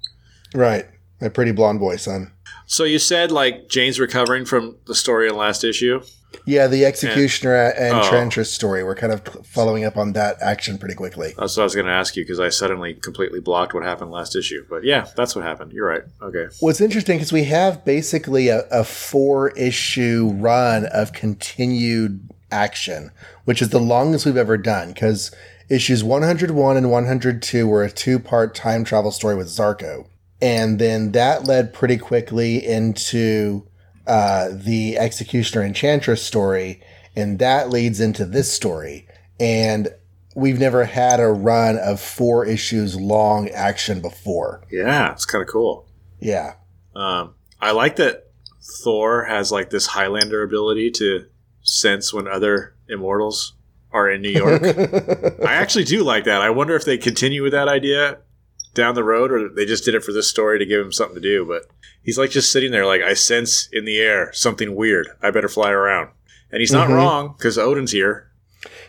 Right, 0.54 0.86
my 1.20 1.30
pretty 1.30 1.52
blonde 1.52 1.80
boy 1.80 1.98
son. 1.98 2.32
So 2.66 2.84
you 2.86 3.00
said 3.00 3.32
like 3.32 3.68
Jane's 3.70 4.00
recovering 4.00 4.46
from 4.46 4.78
the 4.88 4.96
story 4.96 5.28
in 5.28 5.36
last 5.36 5.64
issue. 5.64 6.02
Yeah, 6.46 6.68
the 6.68 6.86
executioner 6.86 7.56
and, 7.72 7.94
Oh. 7.96 8.02
Enchantress 8.02 8.52
story. 8.54 8.84
We're 8.84 8.96
kind 8.96 9.14
of 9.14 9.22
following 9.46 9.84
up 9.84 9.98
on 9.98 10.14
that 10.14 10.38
action 10.42 10.78
pretty 10.78 10.96
quickly. 10.96 11.34
That's 11.38 11.58
what 11.58 11.64
I 11.64 11.66
was 11.66 11.76
going 11.76 11.88
to 11.88 11.92
ask 11.92 12.16
you 12.16 12.24
because 12.24 12.40
I 12.40 12.50
suddenly 12.50 12.94
completely 12.94 13.40
blocked 13.40 13.74
what 13.74 13.84
happened 13.84 14.12
last 14.12 14.36
issue. 14.36 14.66
But 14.70 14.84
yeah, 14.84 15.08
that's 15.16 15.36
what 15.36 15.44
happened. 15.46 15.74
You're 15.74 15.88
right. 15.88 16.04
Okay. 16.22 16.48
What's 16.60 16.82
interesting 16.82 17.20
is 17.20 17.32
we 17.34 17.44
have 17.46 17.84
basically 17.86 18.48
a, 18.48 18.62
a 18.72 18.84
four 18.84 19.50
issue 19.52 20.32
run 20.36 20.86
of 20.86 21.14
continued 21.14 22.30
action, 22.52 23.12
which 23.46 23.62
is 23.62 23.70
the 23.70 23.80
longest 23.80 24.26
we've 24.26 24.38
ever 24.38 24.58
done 24.58 24.90
because 24.94 25.32
issues 25.70 26.04
101 26.04 26.78
and 26.78 26.92
102 26.92 27.68
were 27.68 27.84
a 27.84 27.92
two 27.92 28.20
part 28.20 28.56
time 28.56 28.84
travel 28.84 29.12
story 29.12 29.36
with 29.36 29.48
Zarrko. 29.48 30.08
And 30.42 30.80
then 30.80 31.12
that 31.12 31.46
led 31.46 31.72
pretty 31.74 31.98
quickly 31.98 32.66
into 32.66 33.64
uh, 34.08 34.50
the 34.52 34.98
Executioner 34.98 35.64
Enchantress 35.64 36.24
story, 36.24 36.82
and 37.16 37.40
that 37.40 37.70
leads 37.70 38.00
into 38.00 38.26
this 38.26 38.52
story. 38.52 39.08
And 39.40 39.90
we've 40.36 40.60
never 40.60 40.86
had 40.86 41.20
a 41.20 41.28
run 41.28 41.78
of 41.78 42.00
four 42.00 42.46
issues 42.46 42.96
long 42.96 43.50
action 43.50 44.02
before. 44.02 44.64
Yeah, 44.72 45.12
it's 45.12 45.26
kind 45.26 45.42
of 45.42 45.48
cool. 45.48 45.88
Yeah. 46.20 46.56
Um, 46.96 47.36
I 47.60 47.72
like 47.72 47.96
that 47.98 48.32
Thor 48.84 49.26
has 49.26 49.52
like 49.52 49.70
this 49.70 49.88
Highlander 49.88 50.44
ability 50.44 50.92
to 50.92 51.26
sense 51.62 52.14
when 52.14 52.28
other 52.28 52.76
immortals 52.88 53.54
are 53.92 54.10
in 54.10 54.22
New 54.22 54.30
York. 54.30 54.64
I 55.46 55.54
actually 55.54 55.84
do 55.84 56.04
like 56.04 56.26
that. 56.26 56.42
I 56.42 56.50
wonder 56.50 56.76
if 56.76 56.86
they 56.86 56.98
continue 56.98 57.44
with 57.44 57.52
that 57.52 57.68
idea 57.68 58.20
down 58.74 58.96
the 58.96 59.04
road 59.04 59.32
or 59.32 59.50
they 59.50 59.66
just 59.66 59.84
did 59.86 59.96
it 59.96 60.04
for 60.04 60.12
this 60.14 60.28
story 60.28 60.60
to 60.60 60.66
give 60.66 60.80
him 60.86 60.92
something 60.92 61.16
to 61.16 61.22
do. 61.22 61.46
But 61.46 61.64
he's 62.04 62.18
like 62.18 62.30
just 62.32 62.52
sitting 62.52 62.72
there, 62.72 62.86
like, 62.86 63.02
I 63.02 63.14
sense 63.14 63.68
in 63.74 63.86
the 63.86 64.00
air 64.00 64.32
something 64.34 64.76
weird. 64.76 65.08
I 65.22 65.32
better 65.32 65.50
fly 65.50 65.72
around. 65.72 66.10
And 66.52 66.60
he's 66.60 66.72
not 66.72 66.90
Mhm. 66.90 66.96
wrong 66.96 67.36
because 67.38 67.58
Odin's 67.58 67.92
here. 67.92 68.28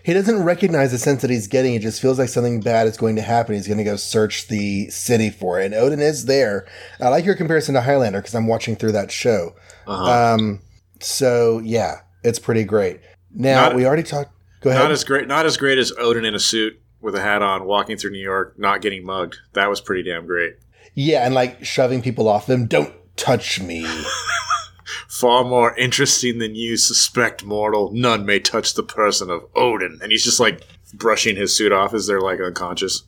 He 0.03 0.12
doesn't 0.12 0.43
recognize 0.43 0.91
the 0.91 0.99
sense 0.99 1.22
that 1.22 1.30
he's 1.30 1.47
getting. 1.47 1.74
It 1.74 1.83
just 1.83 2.03
feels 2.03 2.18
like 2.18 2.28
something 2.28 2.61
bad 2.61 2.87
is 2.89 2.97
going 2.97 3.16
to 3.16 3.22
happen. 3.22 3.55
He's 3.55 3.66
going 3.68 3.78
to 3.78 3.85
go 3.85 3.97
search 3.97 4.49
the 4.49 4.91
city 4.91 5.30
for 5.30 5.61
it. 5.61 5.66
And 5.66 5.74
Odin 5.74 6.01
is 6.01 6.26
there. 6.26 6.66
I 7.01 7.09
like 7.09 7.24
your 7.24 7.37
comparison 7.37 7.74
to 7.74 7.80
Highlander 7.80 8.18
because 8.20 8.35
I'm 8.35 8.49
watching 8.49 8.74
through 8.76 8.93
that 8.93 9.11
show. 9.12 9.55
Uh-huh. 9.87 10.35
Um, 10.35 10.61
so 11.01 11.61
yeah, 11.64 12.01
it's 12.24 12.39
pretty 12.39 12.64
great. 12.64 13.01
Now 13.35 13.62
Not- 13.68 13.76
we 13.76 13.87
already 13.87 14.03
talked. 14.03 14.30
Go 14.61 14.70
ahead. 14.70 14.83
not 14.83 14.93
as 14.93 15.03
great, 15.05 15.26
not 15.26 15.47
as 15.47 15.57
great 15.57 15.78
as 15.78 15.93
Odin 15.99 16.24
in 16.24 16.35
a 16.35 16.39
suit 16.41 16.74
with 17.03 17.14
a 17.14 17.20
hat 17.20 17.42
on, 17.42 17.64
walking 17.66 17.96
through 17.98 18.12
New 18.12 18.22
York, 18.22 18.59
not 18.59 18.80
getting 18.80 19.05
mugged. 19.05 19.38
That 19.53 19.68
was 19.68 19.80
pretty 19.80 20.03
damn 20.09 20.24
great. 20.26 20.57
yeah, 20.94 21.24
and 21.26 21.34
like 21.34 21.64
shoving 21.64 22.00
people 22.00 22.28
off 22.28 22.46
them. 22.46 22.66
Don't 22.66 22.94
touch 23.16 23.61
me. 23.61 23.84
Far 25.09 25.44
more 25.44 25.76
interesting 25.76 26.38
than 26.38 26.55
you 26.55 26.76
suspect, 26.76 27.44
mortal. 27.44 27.90
None 27.92 28.24
may 28.24 28.40
touch 28.40 28.74
the 28.74 28.82
person 28.82 29.30
of 29.30 29.44
Odin. 29.55 29.98
And 30.03 30.11
he's 30.11 30.24
just 30.24 30.40
like 30.40 30.66
brushing 30.94 31.36
his 31.36 31.57
suit 31.57 31.70
off 31.72 31.92
as 31.94 32.07
they're 32.07 32.20
like 32.20 32.40
unconscious. 32.40 33.05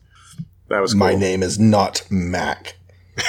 That 0.69 0.81
was 0.81 0.93
cool. 0.93 0.99
My 0.99 1.15
name 1.15 1.41
is 1.43 1.59
not 1.59 2.05
Mac. 2.09 2.75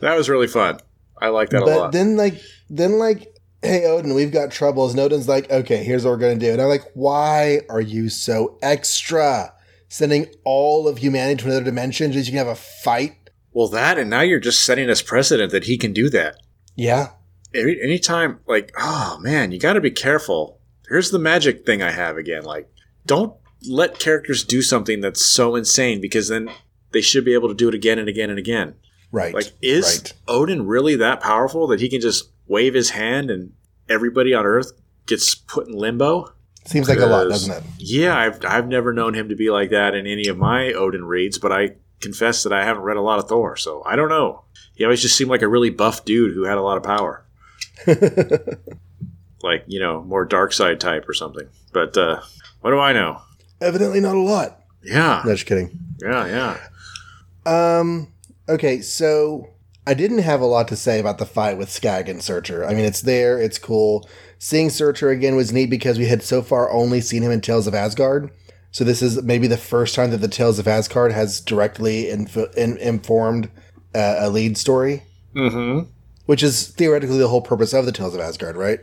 That 0.00 0.14
was 0.16 0.28
really 0.28 0.46
fun. 0.46 0.78
I 1.20 1.28
like 1.28 1.50
that 1.50 1.62
a 1.62 1.64
but 1.64 1.78
lot. 1.78 1.92
then 1.92 2.16
like 2.18 2.34
then 2.68 2.98
like 2.98 3.34
hey 3.66 3.84
odin 3.86 4.14
we've 4.14 4.32
got 4.32 4.50
troubles 4.50 4.92
and 4.92 5.00
odin's 5.00 5.28
like 5.28 5.50
okay 5.50 5.84
here's 5.84 6.04
what 6.04 6.10
we're 6.10 6.16
gonna 6.16 6.36
do 6.36 6.52
and 6.52 6.60
i'm 6.60 6.68
like 6.68 6.84
why 6.94 7.60
are 7.68 7.80
you 7.80 8.08
so 8.08 8.58
extra 8.62 9.52
sending 9.88 10.26
all 10.44 10.88
of 10.88 10.98
humanity 10.98 11.42
to 11.42 11.46
another 11.46 11.64
dimension 11.64 12.12
just 12.12 12.26
so 12.26 12.32
you 12.32 12.38
can 12.38 12.46
have 12.46 12.56
a 12.56 12.60
fight 12.60 13.26
well, 13.56 13.68
that 13.68 13.96
and 13.96 14.10
now 14.10 14.20
you're 14.20 14.38
just 14.38 14.66
setting 14.66 14.90
us 14.90 15.00
precedent 15.00 15.50
that 15.52 15.64
he 15.64 15.78
can 15.78 15.94
do 15.94 16.10
that. 16.10 16.36
yeah 16.74 17.12
Any 17.54 17.80
anytime, 17.82 18.40
like, 18.46 18.70
oh 18.78 19.16
man, 19.22 19.50
you 19.50 19.58
got 19.58 19.72
to 19.72 19.80
be 19.80 19.90
careful. 19.90 20.60
Here's 20.90 21.10
the 21.10 21.18
magic 21.18 21.64
thing 21.64 21.82
I 21.82 21.90
have 21.90 22.18
again. 22.18 22.44
Like, 22.44 22.70
don't 23.06 23.34
let 23.66 23.98
characters 23.98 24.44
do 24.44 24.60
something 24.60 25.00
that's 25.00 25.24
so 25.24 25.54
insane 25.54 26.02
because 26.02 26.28
then 26.28 26.50
they 26.92 27.00
should 27.00 27.24
be 27.24 27.32
able 27.32 27.48
to 27.48 27.54
do 27.54 27.66
it 27.66 27.74
again 27.74 27.98
and 27.98 28.10
again 28.10 28.28
and 28.28 28.38
again. 28.38 28.74
right 29.10 29.32
Like, 29.32 29.54
is 29.62 29.86
right 29.86 30.12
Odin 30.28 30.66
really 30.66 30.94
that 30.96 31.22
powerful 31.22 31.66
that 31.68 31.80
he 31.80 31.88
can 31.88 32.02
just 32.02 32.30
wave 32.46 32.74
his 32.74 32.90
hand 32.90 33.30
and 33.30 33.54
everybody 33.88 34.34
on 34.34 34.44
Earth 34.44 34.72
gets 35.06 35.34
put 35.34 35.68
in 35.68 35.74
limbo? 35.74 36.32
seems 36.64 36.88
like 36.88 36.98
a 36.98 37.06
lot, 37.06 37.28
doesn't 37.28 37.56
it 37.56 37.62
Yeah, 37.78 38.18
I've, 38.18 38.44
I've 38.44 38.66
never 38.66 38.92
known 38.92 39.14
him 39.14 39.28
to 39.28 39.36
be 39.36 39.50
like 39.50 39.70
that 39.70 39.94
in 39.94 40.06
any 40.06 40.26
of 40.26 40.36
my 40.36 40.72
Odin 40.72 41.04
reads, 41.04 41.38
but 41.38 41.52
I 41.52 41.76
confess 42.00 42.42
that 42.42 42.52
I 42.52 42.64
haven't 42.64 42.82
read 42.82 42.96
a 42.96 43.02
lot 43.02 43.18
of 43.20 43.28
Thor, 43.28 43.56
so 43.56 43.82
I 43.86 43.94
don't 43.94 44.08
know. 44.08 44.42
He 44.74 44.84
always 44.84 45.00
just 45.00 45.16
seemed 45.16 45.30
like 45.30 45.42
a 45.42 45.48
really 45.48 45.70
buff 45.70 46.04
dude 46.04 46.34
who 46.34 46.44
had 46.44 46.58
a 46.58 46.62
lot 46.62 46.76
of 46.76 46.82
power. 46.82 47.24
like, 49.42 49.64
you 49.66 49.78
know, 49.78 50.02
more 50.02 50.24
dark 50.24 50.52
side 50.52 50.80
type 50.80 51.08
or 51.08 51.14
something. 51.14 51.48
But 51.72 51.96
uh, 51.96 52.20
what 52.60 52.72
do 52.72 52.78
I 52.80 52.92
know? 52.92 53.20
evidently 53.60 54.00
not 54.00 54.14
a 54.16 54.20
lot 54.20 54.60
Yeah, 54.82 55.22
no 55.24 55.32
just 55.32 55.46
kidding 55.46 55.78
yeah, 56.00 56.58
yeah. 57.46 57.78
um 57.80 58.12
okay 58.48 58.80
so 58.80 59.48
i 59.86 59.94
didn't 59.94 60.18
have 60.18 60.40
a 60.40 60.46
lot 60.46 60.68
to 60.68 60.76
say 60.76 60.98
about 60.98 61.18
the 61.18 61.26
fight 61.26 61.56
with 61.58 61.70
skagg 61.70 62.08
and 62.08 62.22
surtur. 62.22 62.64
I 62.64 62.74
mean 62.74 62.84
it's 62.84 63.02
there 63.02 63.40
it's 63.40 63.58
cool. 63.58 64.08
Seeing 64.38 64.68
surtur 64.70 65.10
again 65.10 65.36
was 65.36 65.52
neat 65.52 65.70
because 65.70 65.98
we 65.98 66.06
had 66.06 66.22
so 66.22 66.42
far 66.42 66.70
only 66.70 67.00
seen 67.00 67.22
him 67.22 67.30
in 67.32 67.40
tales 67.40 67.66
of 67.66 67.74
asgard. 67.74 68.30
So 68.70 68.84
this 68.84 69.00
is 69.00 69.22
maybe 69.22 69.46
the 69.46 69.56
first 69.56 69.94
time 69.94 70.10
that 70.10 70.18
the 70.18 70.28
tales 70.28 70.58
of 70.58 70.68
asgard 70.68 71.12
has 71.12 71.40
directly 71.40 72.10
inf- 72.10 72.54
in- 72.56 72.76
informed 72.76 73.48
uh, 73.94 74.16
a 74.18 74.28
lead 74.28 74.58
story. 74.58 75.02
Mm-hmm. 75.34 75.88
which 76.26 76.42
is 76.42 76.68
theoretically 76.68 77.18
the 77.18 77.28
whole 77.28 77.42
purpose 77.42 77.72
of 77.74 77.84
the 77.86 77.92
tales 77.92 78.14
of 78.14 78.20
asgard 78.20 78.56
right? 78.56 78.80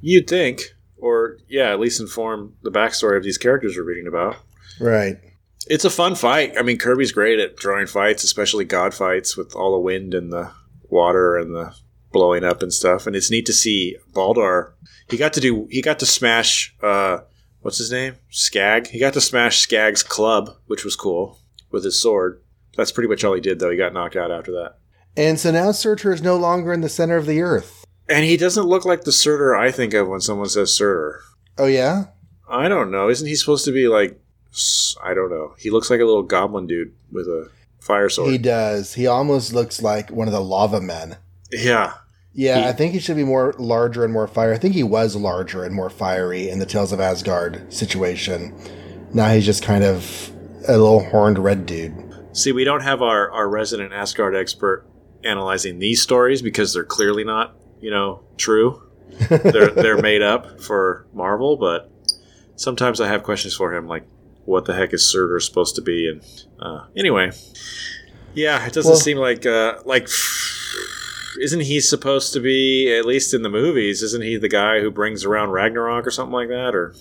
You'd 0.00 0.28
think, 0.28 0.62
or 0.96 1.38
yeah, 1.48 1.70
at 1.70 1.80
least 1.80 2.00
inform 2.00 2.54
the 2.62 2.70
backstory 2.70 3.16
of 3.16 3.22
these 3.24 3.38
characters 3.38 3.74
we're 3.76 3.84
reading 3.84 4.06
about. 4.08 4.36
right 4.80 5.16
It's 5.66 5.84
a 5.84 5.90
fun 5.90 6.14
fight. 6.14 6.54
I 6.58 6.62
mean, 6.62 6.78
Kirby's 6.78 7.12
great 7.12 7.38
at 7.38 7.56
drawing 7.56 7.86
fights, 7.86 8.24
especially 8.24 8.64
god 8.64 8.94
fights 8.94 9.36
with 9.36 9.54
all 9.54 9.72
the 9.72 9.80
wind 9.80 10.14
and 10.14 10.32
the 10.32 10.50
water 10.88 11.36
and 11.36 11.54
the 11.54 11.74
blowing 12.12 12.44
up 12.44 12.62
and 12.62 12.72
stuff. 12.72 13.06
And 13.06 13.14
it's 13.14 13.30
neat 13.30 13.44
to 13.46 13.52
see 13.52 13.96
Balder. 14.14 14.74
He 15.10 15.16
got 15.16 15.32
to 15.34 15.40
do. 15.40 15.66
He 15.70 15.82
got 15.82 15.98
to 15.98 16.06
smash. 16.06 16.74
Uh, 16.82 17.18
what's 17.60 17.78
his 17.78 17.90
name? 17.92 18.16
Skagg. 18.30 18.86
He 18.88 18.98
got 18.98 19.12
to 19.14 19.20
smash 19.20 19.58
Skagg's 19.58 20.02
club, 20.02 20.50
which 20.66 20.84
was 20.84 20.96
cool 20.96 21.38
with 21.70 21.84
his 21.84 22.00
sword. 22.00 22.42
That's 22.76 22.92
pretty 22.92 23.08
much 23.08 23.24
all 23.24 23.34
he 23.34 23.40
did, 23.40 23.58
though. 23.58 23.70
He 23.70 23.76
got 23.76 23.92
knocked 23.92 24.16
out 24.16 24.30
after 24.30 24.52
that. 24.52 24.78
and 25.16 25.38
so 25.38 25.50
now 25.50 25.72
surtur 25.72 26.12
is 26.12 26.22
no 26.22 26.36
longer 26.36 26.72
in 26.72 26.80
the 26.80 26.88
center 26.88 27.16
of 27.16 27.26
the 27.26 27.40
earth 27.40 27.84
And 28.08 28.24
he 28.24 28.36
doesn't 28.36 28.66
look 28.68 28.84
like 28.84 29.02
the 29.02 29.10
Surtur 29.12 29.56
I 29.56 29.72
think 29.72 29.92
of 29.94 30.06
when 30.06 30.20
someone 30.20 30.48
says 30.48 30.72
Surtur. 30.72 31.20
oh 31.58 31.66
yeah 31.66 32.04
I 32.48 32.68
don't 32.68 32.90
know. 32.90 33.08
Isn't 33.10 33.26
he 33.26 33.34
supposed 33.34 33.64
to 33.66 33.72
be 33.72 33.88
like? 33.88 34.18
I 35.02 35.14
don't 35.14 35.30
know. 35.30 35.54
He 35.58 35.70
looks 35.70 35.90
like 35.90 36.00
a 36.00 36.04
little 36.04 36.22
goblin 36.22 36.66
dude 36.66 36.94
with 37.12 37.26
a 37.26 37.50
fire 37.80 38.08
sword. 38.08 38.30
he 38.32 38.38
does 38.38 38.94
he 38.94 39.06
almost 39.06 39.52
looks 39.54 39.80
like 39.80 40.10
one 40.10 40.26
of 40.26 40.32
the 40.34 40.40
lava 40.40 40.80
men 40.80 41.16
yeah, 41.50 41.94
Yeah, 42.32 42.60
He- 42.60 42.66
I 42.68 42.72
think 42.72 42.92
he 42.92 42.98
should 42.98 43.16
be 43.16 43.24
more 43.24 43.54
larger 43.58 44.04
and 44.04 44.12
more 44.12 44.26
fiery. 44.26 44.54
I 44.54 44.58
think 44.58 44.74
he 44.74 44.82
was 44.82 45.16
larger 45.16 45.64
and 45.64 45.74
more 45.74 45.88
fiery 45.88 46.50
in 46.50 46.58
the 46.58 46.66
Tales 46.66 46.92
of 46.92 47.00
Asgard 47.00 47.72
situation. 47.72 48.52
Now 49.14 49.30
he's 49.32 49.46
just 49.46 49.62
kind 49.62 49.84
of 49.84 50.30
a 50.68 50.72
little 50.72 51.02
horned 51.04 51.38
red 51.38 51.64
dude. 51.64 51.94
See, 52.32 52.52
we 52.52 52.64
don't 52.64 52.82
have 52.82 53.00
our, 53.00 53.30
our 53.30 53.48
resident 53.48 53.92
Asgard 53.94 54.36
expert 54.36 54.84
analyzing 55.24 55.78
these 55.78 56.02
stories 56.02 56.42
because 56.42 56.74
they're 56.74 56.84
clearly 56.84 57.24
not, 57.24 57.56
you 57.80 57.90
know, 57.90 58.22
true. 58.36 58.82
they're 59.30 59.70
they're 59.70 60.02
made 60.02 60.20
up 60.22 60.60
for 60.60 61.06
Marvel, 61.14 61.56
but 61.56 61.90
sometimes 62.56 63.00
I 63.00 63.08
have 63.08 63.22
questions 63.22 63.54
for 63.54 63.74
him, 63.74 63.86
like 63.88 64.06
what 64.48 64.64
the 64.64 64.74
heck 64.74 64.92
is 64.94 65.04
Surtur 65.06 65.38
supposed 65.40 65.74
to 65.76 65.82
be? 65.82 66.08
And 66.08 66.22
uh, 66.58 66.86
anyway, 66.96 67.30
yeah, 68.34 68.66
it 68.66 68.72
doesn't 68.72 68.90
Well- 68.92 69.00
seem 69.00 69.18
like 69.18 69.44
uh, 69.46 69.78
like 69.84 70.08
isn't 71.40 71.60
he 71.60 71.80
supposed 71.80 72.32
to 72.32 72.40
be 72.40 72.92
at 72.96 73.04
least 73.04 73.32
in 73.34 73.42
the 73.42 73.48
movies? 73.48 74.02
Isn't 74.02 74.22
he 74.22 74.36
the 74.36 74.48
guy 74.48 74.80
who 74.80 74.90
brings 74.90 75.24
around 75.24 75.50
Ragnarok 75.50 76.06
or 76.06 76.10
something 76.10 76.32
like 76.32 76.48
that? 76.48 76.74
Or 76.74 76.94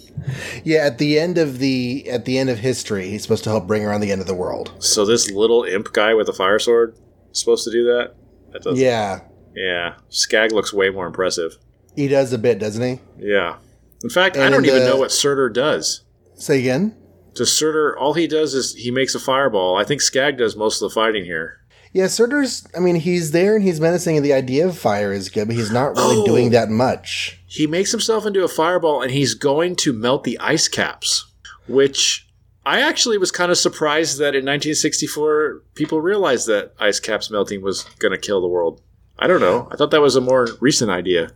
Yeah, 0.64 0.86
at 0.86 0.98
the 0.98 1.18
end 1.20 1.38
of 1.38 1.60
the 1.60 2.08
at 2.10 2.26
the 2.26 2.38
end 2.38 2.50
of 2.50 2.60
history, 2.60 3.10
he's 3.10 3.24
supposed 3.24 3.44
to 3.46 3.50
help 3.50 3.66
bring 3.66 3.84
around 3.86 4.02
the 4.02 4.12
end 4.12 4.22
of 4.22 4.28
the 4.28 4.36
world. 4.36 4.72
so 4.80 5.06
this 5.06 5.32
little 5.32 5.64
imp 5.64 5.92
guy 5.94 6.14
with 6.14 6.30
a 6.30 6.34
fire 6.34 6.60
sword 6.60 6.96
is 7.32 7.40
supposed 7.40 7.64
to 7.64 7.72
do 7.72 7.86
that? 7.86 8.14
That 8.52 8.64
doesn't. 8.64 8.84
Yeah, 8.84 9.22
Yeah, 9.56 9.96
Skagg 10.10 10.52
looks 10.52 10.72
way 10.74 10.90
more 10.90 11.08
impressive. 11.08 11.58
he 11.96 12.08
does 12.08 12.32
a 12.34 12.38
bit, 12.38 12.60
doesn't 12.60 12.84
he? 12.84 13.00
Yeah. 13.20 13.58
In 14.04 14.10
fact, 14.10 14.38
I 14.38 14.50
don't 14.50 14.66
even 14.66 14.80
the- 14.84 14.86
know 14.90 14.98
what 14.98 15.12
Surtur 15.12 15.50
does. 15.50 16.04
Say 16.36 16.60
again. 16.60 16.96
Does 17.38 17.56
Surtur, 17.56 17.98
all 17.98 18.14
he 18.14 18.28
does 18.28 18.54
is 18.54 18.76
he 18.76 18.92
makes 18.92 19.16
a 19.16 19.20
fireball. 19.20 19.78
I 19.78 19.84
think 19.84 20.02
Skagg 20.02 20.38
does 20.38 20.56
most 20.56 20.82
of 20.82 20.90
the 20.90 20.94
fighting 20.94 21.26
here. 21.26 21.60
Yeah, 21.94 22.08
Surtur's. 22.08 22.68
I 22.76 22.80
mean, 22.80 22.96
he's 22.96 23.32
there 23.32 23.56
and 23.56 23.64
he's 23.64 23.80
menacing, 23.80 24.18
and 24.18 24.26
the 24.26 24.34
idea 24.34 24.68
of 24.68 24.78
fire 24.78 25.14
is 25.14 25.30
good, 25.30 25.48
but 25.48 25.56
he's 25.56 25.72
not 25.72 25.96
really 25.96 26.18
oh. 26.18 26.26
doing 26.26 26.52
that 26.52 26.70
much. 26.70 27.40
He 27.48 27.66
makes 27.66 27.92
himself 27.92 28.26
into 28.26 28.44
a 28.44 28.48
fireball, 28.48 29.02
and 29.02 29.12
he's 29.12 29.34
going 29.34 29.76
to 29.78 29.94
melt 29.94 30.24
the 30.24 30.38
ice 30.40 30.68
caps, 30.68 31.32
which 31.68 32.28
I 32.66 32.82
actually 32.82 33.18
was 33.18 33.32
kind 33.32 33.52
of 33.52 33.58
surprised 33.58 34.18
that 34.20 34.36
in 34.36 34.44
1964 34.44 35.64
people 35.74 36.02
realized 36.02 36.48
that 36.48 36.74
ice 36.80 37.00
caps 37.00 37.32
melting 37.32 37.62
was 37.62 37.84
going 38.00 38.12
to 38.12 38.18
kill 38.18 38.42
the 38.42 38.48
world. 38.48 38.82
I 39.18 39.28
don't 39.28 39.42
know. 39.42 39.68
I 39.72 39.78
thought 39.78 39.92
that 39.92 40.02
was 40.02 40.16
a 40.16 40.22
more 40.22 40.50
recent 40.60 40.92
idea. 40.92 41.32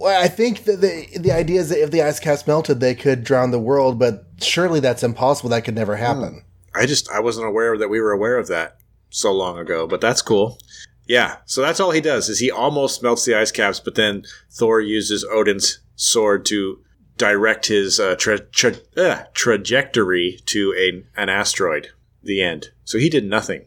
Well, 0.00 0.18
I 0.18 0.28
think 0.28 0.64
that 0.64 0.80
the 0.80 1.18
the 1.18 1.30
idea 1.30 1.60
is 1.60 1.68
that 1.68 1.82
if 1.82 1.90
the 1.90 2.00
ice 2.00 2.18
caps 2.18 2.46
melted, 2.46 2.80
they 2.80 2.94
could 2.94 3.22
drown 3.22 3.50
the 3.50 3.58
world, 3.58 3.98
but 3.98 4.24
surely 4.40 4.80
that's 4.80 5.02
impossible. 5.02 5.50
That 5.50 5.64
could 5.64 5.74
never 5.74 5.96
happen. 5.96 6.42
I 6.74 6.86
just 6.86 7.10
I 7.10 7.20
wasn't 7.20 7.48
aware 7.48 7.76
that 7.76 7.90
we 7.90 8.00
were 8.00 8.12
aware 8.12 8.38
of 8.38 8.48
that 8.48 8.78
so 9.10 9.30
long 9.30 9.58
ago, 9.58 9.86
but 9.86 10.00
that's 10.00 10.22
cool. 10.22 10.58
Yeah, 11.06 11.36
so 11.44 11.60
that's 11.60 11.80
all 11.80 11.90
he 11.90 12.00
does 12.00 12.30
is 12.30 12.38
he 12.38 12.50
almost 12.50 13.02
melts 13.02 13.26
the 13.26 13.34
ice 13.34 13.52
caps, 13.52 13.78
but 13.78 13.94
then 13.94 14.24
Thor 14.50 14.80
uses 14.80 15.22
Odin's 15.30 15.80
sword 15.96 16.46
to 16.46 16.82
direct 17.18 17.66
his 17.66 18.00
uh, 18.00 18.16
tra- 18.16 18.38
tra- 18.38 18.80
uh, 18.96 19.24
trajectory 19.34 20.40
to 20.46 20.72
a, 20.78 21.20
an 21.20 21.28
asteroid. 21.28 21.88
The 22.22 22.40
end. 22.40 22.70
So 22.84 22.96
he 22.96 23.10
did 23.10 23.24
nothing. 23.24 23.66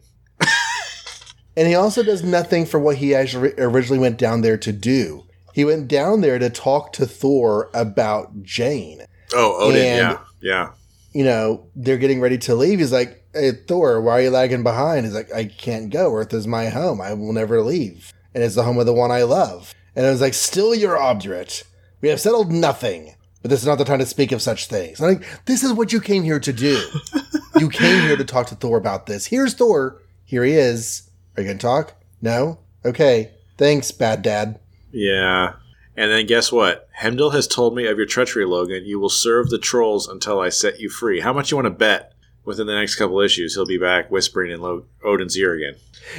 and 1.56 1.68
he 1.68 1.76
also 1.76 2.02
does 2.02 2.24
nothing 2.24 2.66
for 2.66 2.80
what 2.80 2.96
he 2.96 3.14
actually 3.14 3.52
originally 3.58 4.00
went 4.00 4.18
down 4.18 4.40
there 4.40 4.56
to 4.58 4.72
do. 4.72 5.23
He 5.54 5.64
went 5.64 5.86
down 5.86 6.20
there 6.20 6.40
to 6.40 6.50
talk 6.50 6.92
to 6.94 7.06
Thor 7.06 7.70
about 7.72 8.42
Jane. 8.42 9.02
Oh, 9.32 9.68
Odin, 9.68 9.86
and, 9.86 9.98
yeah, 9.98 10.18
yeah. 10.40 10.70
You 11.12 11.22
know, 11.22 11.68
they're 11.76 11.96
getting 11.96 12.20
ready 12.20 12.38
to 12.38 12.56
leave. 12.56 12.80
He's 12.80 12.90
like, 12.90 13.24
hey, 13.32 13.52
Thor, 13.52 14.00
why 14.00 14.14
are 14.14 14.22
you 14.22 14.30
lagging 14.30 14.64
behind? 14.64 15.06
He's 15.06 15.14
like, 15.14 15.32
I 15.32 15.44
can't 15.44 15.90
go. 15.90 16.12
Earth 16.12 16.34
is 16.34 16.48
my 16.48 16.70
home. 16.70 17.00
I 17.00 17.14
will 17.14 17.32
never 17.32 17.62
leave. 17.62 18.12
And 18.34 18.42
it's 18.42 18.56
the 18.56 18.64
home 18.64 18.78
of 18.78 18.86
the 18.86 18.92
one 18.92 19.12
I 19.12 19.22
love. 19.22 19.72
And 19.94 20.04
I 20.04 20.10
was 20.10 20.20
like, 20.20 20.34
still 20.34 20.74
you're 20.74 20.98
obdurate. 20.98 21.62
We 22.00 22.08
have 22.08 22.20
settled 22.20 22.50
nothing. 22.50 23.14
But 23.40 23.50
this 23.50 23.60
is 23.60 23.66
not 23.68 23.78
the 23.78 23.84
time 23.84 24.00
to 24.00 24.06
speak 24.06 24.32
of 24.32 24.42
such 24.42 24.66
things. 24.66 25.00
I'm 25.00 25.14
like, 25.14 25.44
this 25.44 25.62
is 25.62 25.72
what 25.72 25.92
you 25.92 26.00
came 26.00 26.24
here 26.24 26.40
to 26.40 26.52
do. 26.52 26.82
you 27.60 27.68
came 27.68 28.02
here 28.02 28.16
to 28.16 28.24
talk 28.24 28.48
to 28.48 28.56
Thor 28.56 28.76
about 28.76 29.06
this. 29.06 29.26
Here's 29.26 29.54
Thor. 29.54 30.02
Here 30.24 30.42
he 30.42 30.54
is. 30.54 31.08
Are 31.36 31.42
you 31.42 31.46
going 31.46 31.58
to 31.58 31.62
talk? 31.62 31.94
No? 32.20 32.58
Okay. 32.84 33.30
Thanks, 33.56 33.92
bad 33.92 34.22
dad. 34.22 34.58
Yeah. 34.94 35.54
And 35.96 36.10
then 36.10 36.26
guess 36.26 36.50
what? 36.50 36.88
Heimdall 36.96 37.30
has 37.30 37.46
told 37.46 37.76
me 37.76 37.86
of 37.86 37.96
your 37.96 38.06
treachery, 38.06 38.44
Logan. 38.44 38.84
You 38.84 38.98
will 38.98 39.08
serve 39.08 39.50
the 39.50 39.58
trolls 39.58 40.08
until 40.08 40.40
I 40.40 40.48
set 40.48 40.80
you 40.80 40.88
free. 40.88 41.20
How 41.20 41.32
much 41.32 41.50
you 41.50 41.56
want 41.56 41.66
to 41.66 41.70
bet 41.70 42.12
within 42.44 42.66
the 42.66 42.74
next 42.74 42.96
couple 42.96 43.20
issues, 43.20 43.54
he'll 43.54 43.66
be 43.66 43.78
back 43.78 44.10
whispering 44.10 44.50
in 44.50 44.60
Lo- 44.60 44.86
Odin's 45.04 45.36
ear 45.36 45.54
again. 45.54 45.74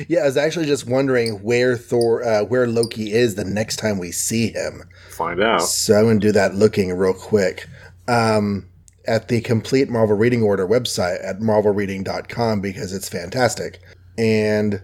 Yeah, 0.07 0.21
I 0.21 0.25
was 0.25 0.37
actually 0.37 0.65
just 0.65 0.87
wondering 0.87 1.43
where 1.43 1.77
Thor, 1.77 2.23
uh, 2.23 2.43
where 2.43 2.67
Loki 2.67 3.13
is 3.13 3.35
the 3.35 3.43
next 3.43 3.75
time 3.77 3.99
we 3.99 4.11
see 4.11 4.51
him. 4.51 4.83
Find 5.11 5.41
out. 5.41 5.61
So 5.61 5.95
I'm 5.95 6.05
going 6.05 6.19
to 6.19 6.27
do 6.27 6.31
that 6.31 6.55
looking 6.55 6.91
real 6.93 7.13
quick. 7.13 7.67
Um, 8.07 8.67
at 9.07 9.27
the 9.27 9.41
complete 9.41 9.89
Marvel 9.89 10.15
Reading 10.15 10.41
Order 10.41 10.67
website 10.67 11.23
at 11.23 11.39
marvelreading.com 11.39 12.61
because 12.61 12.93
it's 12.93 13.09
fantastic. 13.09 13.79
And 14.17 14.81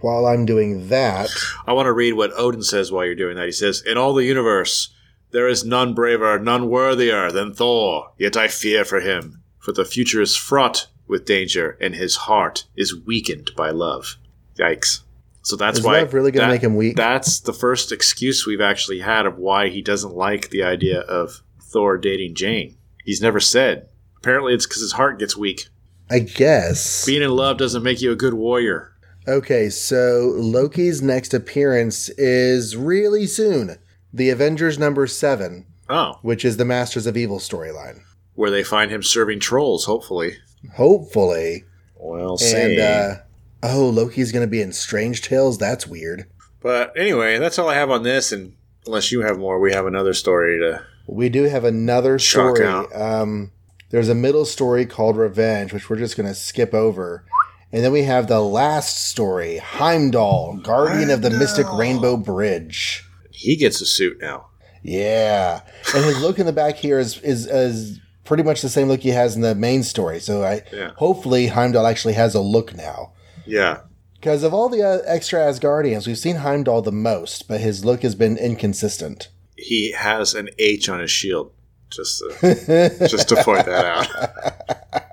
while 0.00 0.26
I'm 0.26 0.46
doing 0.46 0.88
that, 0.88 1.30
I 1.66 1.72
want 1.72 1.86
to 1.86 1.92
read 1.92 2.14
what 2.14 2.32
Odin 2.36 2.62
says 2.62 2.90
while 2.90 3.04
you're 3.04 3.14
doing 3.14 3.36
that. 3.36 3.46
He 3.46 3.52
says, 3.52 3.82
In 3.82 3.98
all 3.98 4.14
the 4.14 4.24
universe, 4.24 4.94
there 5.30 5.48
is 5.48 5.64
none 5.64 5.94
braver, 5.94 6.38
none 6.38 6.68
worthier 6.68 7.30
than 7.30 7.54
Thor, 7.54 8.12
yet 8.18 8.36
I 8.36 8.48
fear 8.48 8.84
for 8.84 9.00
him 9.00 9.42
for 9.62 9.72
the 9.72 9.84
future 9.84 10.20
is 10.20 10.36
fraught 10.36 10.88
with 11.06 11.24
danger, 11.24 11.78
and 11.80 11.94
his 11.94 12.16
heart 12.16 12.64
is 12.76 13.00
weakened 13.06 13.52
by 13.56 13.70
love. 13.70 14.16
Yikes. 14.58 15.02
So 15.42 15.56
that's 15.56 15.78
is 15.78 15.84
why 15.84 16.00
love 16.00 16.14
really 16.14 16.32
going 16.32 16.46
to 16.46 16.52
make 16.52 16.62
him 16.62 16.76
weak. 16.76 16.96
That's 16.96 17.40
the 17.40 17.52
first 17.52 17.92
excuse 17.92 18.44
we've 18.44 18.60
actually 18.60 19.00
had 19.00 19.24
of 19.24 19.38
why 19.38 19.68
he 19.68 19.80
doesn't 19.80 20.14
like 20.14 20.50
the 20.50 20.64
idea 20.64 21.00
of 21.00 21.42
Thor 21.60 21.96
dating 21.96 22.34
Jane. 22.34 22.76
He's 23.04 23.22
never 23.22 23.40
said. 23.40 23.88
Apparently, 24.16 24.52
it's 24.52 24.66
because 24.66 24.82
his 24.82 24.92
heart 24.92 25.18
gets 25.18 25.36
weak. 25.36 25.68
I 26.10 26.18
guess 26.18 27.06
being 27.06 27.22
in 27.22 27.30
love 27.30 27.56
doesn't 27.56 27.82
make 27.82 28.00
you 28.00 28.12
a 28.12 28.16
good 28.16 28.34
warrior. 28.34 28.91
Okay, 29.26 29.70
so 29.70 30.34
Loki's 30.36 31.02
next 31.02 31.32
appearance 31.32 32.08
is 32.10 32.76
really 32.76 33.26
soon. 33.26 33.78
The 34.12 34.30
Avengers 34.30 34.78
number 34.78 35.06
seven. 35.06 35.66
Oh. 35.88 36.18
Which 36.22 36.44
is 36.44 36.56
the 36.56 36.64
Masters 36.64 37.06
of 37.06 37.16
Evil 37.16 37.38
storyline 37.38 38.02
where 38.34 38.50
they 38.50 38.62
find 38.62 38.90
him 38.90 39.02
serving 39.02 39.40
trolls. 39.40 39.84
Hopefully, 39.84 40.36
hopefully. 40.74 41.64
Well, 41.96 42.38
and 42.42 42.80
uh, 42.80 43.14
oh, 43.62 43.88
Loki's 43.88 44.32
going 44.32 44.44
to 44.44 44.50
be 44.50 44.62
in 44.62 44.72
Strange 44.72 45.22
Tales. 45.22 45.58
That's 45.58 45.86
weird. 45.86 46.26
But 46.60 46.92
anyway, 46.96 47.38
that's 47.38 47.58
all 47.58 47.68
I 47.68 47.74
have 47.74 47.90
on 47.90 48.02
this. 48.02 48.32
And 48.32 48.56
unless 48.86 49.12
you 49.12 49.22
have 49.22 49.38
more, 49.38 49.60
we 49.60 49.72
have 49.72 49.86
another 49.86 50.14
story 50.14 50.58
to. 50.58 50.84
We 51.06 51.28
do 51.28 51.44
have 51.44 51.64
another 51.64 52.18
story. 52.18 52.64
Um, 52.64 53.52
there's 53.90 54.08
a 54.08 54.14
middle 54.14 54.44
story 54.44 54.86
called 54.86 55.16
Revenge, 55.16 55.72
which 55.72 55.90
we're 55.90 55.96
just 55.96 56.16
going 56.16 56.28
to 56.28 56.34
skip 56.34 56.72
over. 56.72 57.24
And 57.72 57.82
then 57.82 57.92
we 57.92 58.02
have 58.02 58.26
the 58.28 58.40
last 58.40 59.08
story, 59.10 59.56
Heimdall, 59.56 60.58
Guardian 60.62 61.08
Heimdall. 61.08 61.14
of 61.14 61.22
the 61.22 61.30
Mystic 61.30 61.66
Rainbow 61.72 62.18
Bridge. 62.18 63.08
He 63.30 63.56
gets 63.56 63.80
a 63.80 63.86
suit 63.86 64.18
now. 64.20 64.46
Yeah, 64.82 65.62
and 65.94 66.04
his 66.04 66.20
look 66.20 66.38
in 66.38 66.46
the 66.46 66.52
back 66.52 66.76
here 66.76 66.98
is 66.98 67.18
is, 67.20 67.46
is 67.46 68.00
pretty 68.24 68.42
much 68.42 68.62
the 68.62 68.68
same 68.68 68.88
look 68.88 69.00
he 69.00 69.10
has 69.10 69.36
in 69.36 69.42
the 69.42 69.54
main 69.54 69.82
story. 69.84 70.20
So 70.20 70.42
I 70.42 70.62
yeah. 70.72 70.90
hopefully 70.96 71.46
Heimdall 71.46 71.86
actually 71.86 72.14
has 72.14 72.34
a 72.34 72.40
look 72.40 72.74
now. 72.74 73.12
Yeah. 73.46 73.80
Because 74.14 74.44
of 74.44 74.54
all 74.54 74.68
the 74.68 74.82
uh, 74.82 74.98
extra 75.04 75.40
Asgardians, 75.40 76.06
we've 76.06 76.18
seen 76.18 76.36
Heimdall 76.36 76.82
the 76.82 76.92
most, 76.92 77.48
but 77.48 77.60
his 77.60 77.84
look 77.84 78.02
has 78.02 78.14
been 78.14 78.36
inconsistent. 78.36 79.28
He 79.56 79.92
has 79.92 80.34
an 80.34 80.48
H 80.58 80.88
on 80.88 81.00
his 81.00 81.10
shield, 81.10 81.52
just 81.90 82.22
to, 82.40 83.06
just 83.08 83.28
to 83.30 83.42
point 83.42 83.66
that 83.66 83.84
out. 83.84 85.02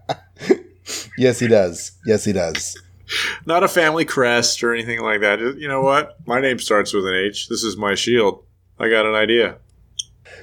yes, 1.19 1.39
he 1.39 1.47
does. 1.47 1.91
Yes, 2.05 2.25
he 2.25 2.33
does. 2.33 2.81
Not 3.45 3.63
a 3.63 3.67
family 3.67 4.05
crest 4.05 4.63
or 4.63 4.73
anything 4.73 5.01
like 5.01 5.21
that. 5.21 5.39
You 5.39 5.67
know 5.67 5.81
what? 5.81 6.17
My 6.25 6.39
name 6.39 6.59
starts 6.59 6.93
with 6.93 7.05
an 7.05 7.15
H. 7.15 7.49
This 7.49 7.63
is 7.63 7.77
my 7.77 7.95
shield. 7.95 8.43
I 8.79 8.89
got 8.89 9.05
an 9.05 9.15
idea. 9.15 9.57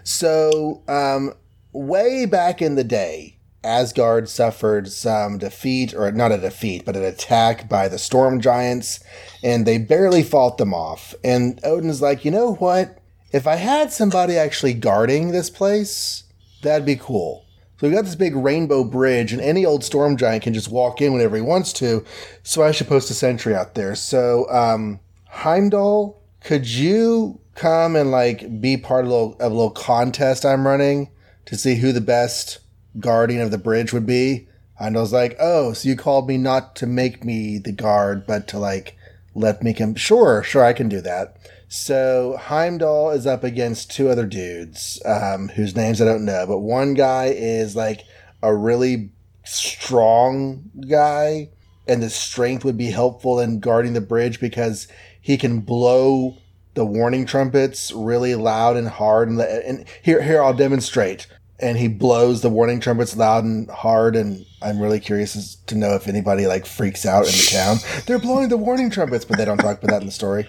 So, 0.04 0.82
um, 0.88 1.32
way 1.72 2.26
back 2.26 2.60
in 2.60 2.74
the 2.74 2.84
day, 2.84 3.38
Asgard 3.64 4.28
suffered 4.28 4.88
some 4.88 5.38
defeat, 5.38 5.94
or 5.94 6.10
not 6.12 6.32
a 6.32 6.38
defeat, 6.38 6.84
but 6.84 6.96
an 6.96 7.04
attack 7.04 7.68
by 7.68 7.88
the 7.88 7.98
storm 7.98 8.40
giants, 8.40 9.00
and 9.42 9.66
they 9.66 9.78
barely 9.78 10.22
fought 10.22 10.58
them 10.58 10.74
off. 10.74 11.14
And 11.24 11.58
Odin's 11.64 12.02
like, 12.02 12.24
you 12.24 12.30
know 12.30 12.54
what? 12.54 12.98
If 13.32 13.46
I 13.46 13.56
had 13.56 13.92
somebody 13.92 14.36
actually 14.36 14.74
guarding 14.74 15.30
this 15.30 15.50
place, 15.50 16.24
that'd 16.62 16.86
be 16.86 16.96
cool. 16.96 17.45
So 17.78 17.88
we 17.88 17.94
got 17.94 18.04
this 18.04 18.14
big 18.14 18.34
rainbow 18.34 18.84
bridge, 18.84 19.32
and 19.32 19.42
any 19.42 19.66
old 19.66 19.84
storm 19.84 20.16
giant 20.16 20.44
can 20.44 20.54
just 20.54 20.70
walk 20.70 21.02
in 21.02 21.12
whenever 21.12 21.36
he 21.36 21.42
wants 21.42 21.72
to. 21.74 22.04
So 22.42 22.62
I 22.62 22.72
should 22.72 22.88
post 22.88 23.10
a 23.10 23.14
sentry 23.14 23.54
out 23.54 23.74
there. 23.74 23.94
So, 23.94 24.48
um, 24.50 25.00
Heimdall, 25.28 26.22
could 26.40 26.66
you 26.66 27.40
come 27.54 27.96
and 27.96 28.10
like 28.10 28.60
be 28.60 28.76
part 28.76 29.04
of 29.04 29.10
a 29.10 29.14
little, 29.14 29.32
of 29.34 29.52
a 29.52 29.54
little 29.54 29.70
contest 29.70 30.46
I'm 30.46 30.66
running? 30.66 31.10
to 31.46 31.56
see 31.56 31.76
who 31.76 31.92
the 31.92 32.00
best 32.00 32.58
guardian 33.00 33.40
of 33.40 33.50
the 33.50 33.58
bridge 33.58 33.92
would 33.92 34.06
be. 34.06 34.48
Was 34.78 35.12
like, 35.12 35.36
oh, 35.40 35.72
so 35.72 35.88
you 35.88 35.96
called 35.96 36.28
me 36.28 36.36
not 36.36 36.76
to 36.76 36.86
make 36.86 37.24
me 37.24 37.56
the 37.56 37.72
guard, 37.72 38.26
but 38.26 38.46
to 38.48 38.58
like 38.58 38.96
let 39.34 39.62
me 39.62 39.72
come. 39.72 39.94
Sure, 39.94 40.42
sure, 40.42 40.64
I 40.64 40.74
can 40.74 40.88
do 40.88 41.00
that. 41.00 41.36
So 41.68 42.36
Heimdall 42.40 43.10
is 43.10 43.26
up 43.26 43.42
against 43.42 43.90
two 43.90 44.08
other 44.08 44.26
dudes 44.26 45.02
um, 45.04 45.48
whose 45.48 45.74
names 45.74 46.00
I 46.00 46.04
don't 46.04 46.24
know, 46.24 46.44
but 46.46 46.58
one 46.58 46.94
guy 46.94 47.26
is 47.26 47.74
like 47.74 48.02
a 48.42 48.54
really 48.54 49.10
strong 49.44 50.70
guy, 50.88 51.50
and 51.88 52.02
the 52.02 52.10
strength 52.10 52.64
would 52.64 52.76
be 52.76 52.90
helpful 52.90 53.40
in 53.40 53.60
guarding 53.60 53.94
the 53.94 54.00
bridge 54.00 54.40
because 54.40 54.86
he 55.20 55.36
can 55.36 55.60
blow 55.60 56.36
the 56.74 56.84
warning 56.84 57.26
trumpets 57.26 57.90
really 57.92 58.34
loud 58.34 58.76
and 58.76 58.88
hard. 58.88 59.28
And, 59.28 59.40
and 59.40 59.84
here, 60.02 60.22
here 60.22 60.42
I'll 60.42 60.54
demonstrate 60.54 61.26
and 61.58 61.78
he 61.78 61.88
blows 61.88 62.42
the 62.42 62.50
warning 62.50 62.80
trumpets 62.80 63.16
loud 63.16 63.44
and 63.44 63.70
hard 63.70 64.14
and 64.14 64.44
i'm 64.62 64.78
really 64.78 65.00
curious 65.00 65.56
to 65.66 65.74
know 65.74 65.94
if 65.94 66.06
anybody 66.06 66.46
like 66.46 66.66
freaks 66.66 67.06
out 67.06 67.24
in 67.24 67.32
the 67.32 67.48
town 67.50 67.78
they're 68.06 68.18
blowing 68.18 68.48
the 68.48 68.56
warning 68.56 68.90
trumpets 68.90 69.24
but 69.24 69.38
they 69.38 69.44
don't 69.44 69.58
talk 69.58 69.78
about 69.78 69.90
that 69.90 70.00
in 70.02 70.06
the 70.06 70.12
story 70.12 70.46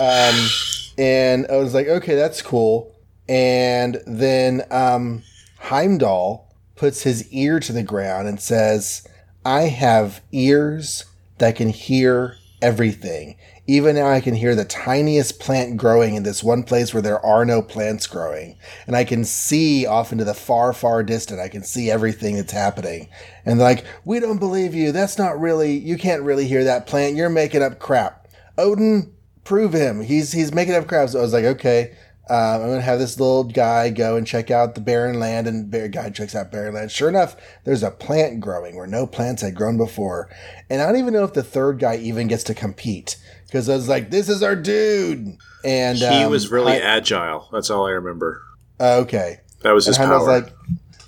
um, 0.00 0.48
and 0.96 1.46
i 1.50 1.56
was 1.56 1.74
like 1.74 1.88
okay 1.88 2.14
that's 2.14 2.42
cool 2.42 2.94
and 3.28 4.00
then 4.06 4.62
um, 4.70 5.22
heimdall 5.58 6.54
puts 6.76 7.02
his 7.02 7.30
ear 7.32 7.60
to 7.60 7.72
the 7.72 7.82
ground 7.82 8.28
and 8.28 8.40
says 8.40 9.06
i 9.44 9.62
have 9.62 10.20
ears 10.32 11.04
that 11.38 11.56
can 11.56 11.68
hear 11.68 12.36
everything. 12.60 13.36
Even 13.66 13.96
now, 13.96 14.08
I 14.08 14.20
can 14.20 14.34
hear 14.34 14.54
the 14.54 14.64
tiniest 14.64 15.40
plant 15.40 15.76
growing 15.76 16.14
in 16.14 16.22
this 16.22 16.42
one 16.42 16.62
place 16.62 16.92
where 16.92 17.02
there 17.02 17.24
are 17.24 17.44
no 17.44 17.60
plants 17.60 18.06
growing. 18.06 18.56
And 18.86 18.96
I 18.96 19.04
can 19.04 19.24
see 19.24 19.86
off 19.86 20.10
into 20.10 20.24
the 20.24 20.34
far, 20.34 20.72
far 20.72 21.02
distant. 21.02 21.40
I 21.40 21.48
can 21.48 21.62
see 21.62 21.90
everything 21.90 22.36
that's 22.36 22.52
happening. 22.52 23.08
And 23.44 23.58
like, 23.58 23.84
we 24.04 24.20
don't 24.20 24.38
believe 24.38 24.74
you. 24.74 24.90
That's 24.92 25.18
not 25.18 25.38
really, 25.38 25.76
you 25.76 25.98
can't 25.98 26.22
really 26.22 26.48
hear 26.48 26.64
that 26.64 26.86
plant. 26.86 27.16
You're 27.16 27.28
making 27.28 27.62
up 27.62 27.78
crap. 27.78 28.28
Odin, 28.56 29.14
prove 29.48 29.72
him. 29.72 30.00
He's, 30.02 30.32
he's 30.32 30.52
making 30.52 30.74
up 30.74 30.86
crap. 30.86 31.08
So 31.08 31.18
I 31.18 31.22
was 31.22 31.32
like, 31.32 31.44
okay. 31.44 31.96
Um, 32.30 32.36
I'm 32.60 32.68
gonna 32.68 32.82
have 32.82 32.98
this 32.98 33.18
little 33.18 33.42
guy 33.42 33.88
go 33.88 34.16
and 34.16 34.26
check 34.26 34.50
out 34.50 34.74
the 34.74 34.82
barren 34.82 35.18
land, 35.18 35.46
and 35.46 35.70
bear 35.70 35.88
guy 35.88 36.10
checks 36.10 36.34
out 36.34 36.52
barren 36.52 36.74
land. 36.74 36.90
Sure 36.90 37.08
enough, 37.08 37.34
there's 37.64 37.82
a 37.82 37.90
plant 37.90 38.40
growing 38.40 38.76
where 38.76 38.86
no 38.86 39.06
plants 39.06 39.40
had 39.40 39.54
grown 39.54 39.78
before, 39.78 40.28
and 40.68 40.82
I 40.82 40.86
don't 40.92 40.98
even 41.00 41.14
know 41.14 41.24
if 41.24 41.32
the 41.32 41.42
third 41.42 41.78
guy 41.78 41.96
even 41.96 42.26
gets 42.28 42.44
to 42.44 42.54
compete 42.54 43.16
because 43.46 43.66
I 43.70 43.76
was 43.76 43.88
like, 43.88 44.10
"This 44.10 44.28
is 44.28 44.42
our 44.42 44.54
dude," 44.54 45.38
and 45.64 45.96
He 45.96 46.04
um, 46.04 46.30
was 46.30 46.50
really 46.50 46.72
I- 46.74 46.80
agile. 46.80 47.48
That's 47.50 47.70
all 47.70 47.86
I 47.86 47.92
remember. 47.92 48.42
okay. 48.78 49.40
That 49.62 49.72
was 49.72 49.86
his 49.86 49.96
And 49.96 50.08
power. 50.08 50.18
Heimdall's 50.18 50.42
like, 50.44 50.54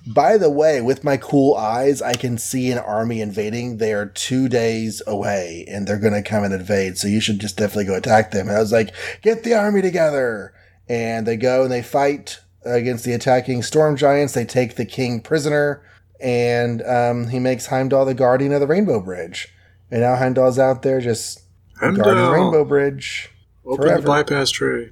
by 0.06 0.36
the 0.36 0.50
way, 0.50 0.80
with 0.80 1.04
my 1.04 1.16
cool 1.16 1.54
eyes, 1.54 2.00
I 2.00 2.14
can 2.14 2.38
see 2.38 2.70
an 2.70 2.78
army 2.78 3.20
invading. 3.20 3.76
They 3.76 3.92
are 3.92 4.06
two 4.06 4.48
days 4.48 5.02
away 5.06 5.64
and 5.68 5.86
they're 5.86 5.98
going 5.98 6.14
to 6.14 6.22
come 6.22 6.44
and 6.44 6.54
invade. 6.54 6.98
So 6.98 7.08
you 7.08 7.20
should 7.20 7.38
just 7.38 7.56
definitely 7.56 7.86
go 7.86 7.96
attack 7.96 8.30
them. 8.30 8.48
And 8.48 8.56
I 8.56 8.60
was 8.60 8.72
like, 8.72 8.94
get 9.22 9.44
the 9.44 9.54
army 9.54 9.82
together. 9.82 10.54
And 10.88 11.26
they 11.26 11.36
go 11.36 11.62
and 11.62 11.70
they 11.70 11.82
fight 11.82 12.40
against 12.64 13.04
the 13.04 13.12
attacking 13.12 13.62
storm 13.62 13.96
giants. 13.96 14.34
They 14.34 14.44
take 14.44 14.76
the 14.76 14.86
king 14.86 15.20
prisoner 15.20 15.82
and 16.20 16.82
um, 16.82 17.28
he 17.28 17.38
makes 17.38 17.66
Heimdall 17.66 18.04
the 18.04 18.14
guardian 18.14 18.52
of 18.52 18.60
the 18.60 18.66
Rainbow 18.66 19.00
Bridge. 19.00 19.48
And 19.90 20.02
now 20.02 20.16
Heimdall's 20.16 20.58
out 20.58 20.82
there 20.82 21.00
just 21.00 21.40
guarding 21.78 22.02
the 22.02 22.30
Rainbow 22.30 22.64
Bridge. 22.64 23.30
Open 23.64 23.84
forever. 23.84 24.00
the 24.00 24.06
bypass 24.06 24.50
tray. 24.50 24.90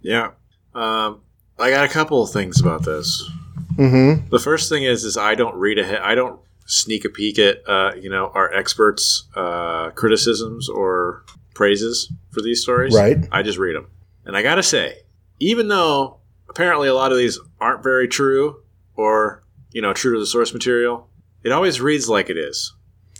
Yeah. 0.00 0.30
Um, 0.74 1.22
I 1.58 1.70
got 1.70 1.84
a 1.84 1.88
couple 1.88 2.22
of 2.22 2.30
things 2.30 2.60
about 2.60 2.84
this. 2.84 3.28
Mm-hmm. 3.78 4.28
The 4.28 4.38
first 4.38 4.68
thing 4.68 4.82
is, 4.82 5.04
is 5.04 5.16
I 5.16 5.34
don't 5.34 5.54
read 5.54 5.78
ahead. 5.78 6.00
I 6.02 6.14
don't 6.14 6.40
sneak 6.66 7.04
a 7.04 7.08
peek 7.08 7.38
at, 7.38 7.66
uh, 7.66 7.92
you 7.94 8.10
know, 8.10 8.30
our 8.34 8.52
experts' 8.52 9.28
uh, 9.34 9.90
criticisms 9.90 10.68
or 10.68 11.24
praises 11.54 12.12
for 12.30 12.42
these 12.42 12.60
stories. 12.60 12.94
Right. 12.94 13.16
I 13.32 13.42
just 13.42 13.58
read 13.58 13.76
them, 13.76 13.88
and 14.24 14.36
I 14.36 14.42
gotta 14.42 14.62
say, 14.62 14.98
even 15.38 15.68
though 15.68 16.18
apparently 16.48 16.88
a 16.88 16.94
lot 16.94 17.12
of 17.12 17.18
these 17.18 17.38
aren't 17.60 17.82
very 17.82 18.08
true 18.08 18.62
or 18.94 19.44
you 19.72 19.82
know 19.82 19.92
true 19.92 20.14
to 20.14 20.20
the 20.20 20.26
source 20.26 20.52
material, 20.52 21.08
it 21.42 21.52
always 21.52 21.80
reads 21.80 22.08
like 22.08 22.30
it 22.30 22.36
is. 22.36 22.74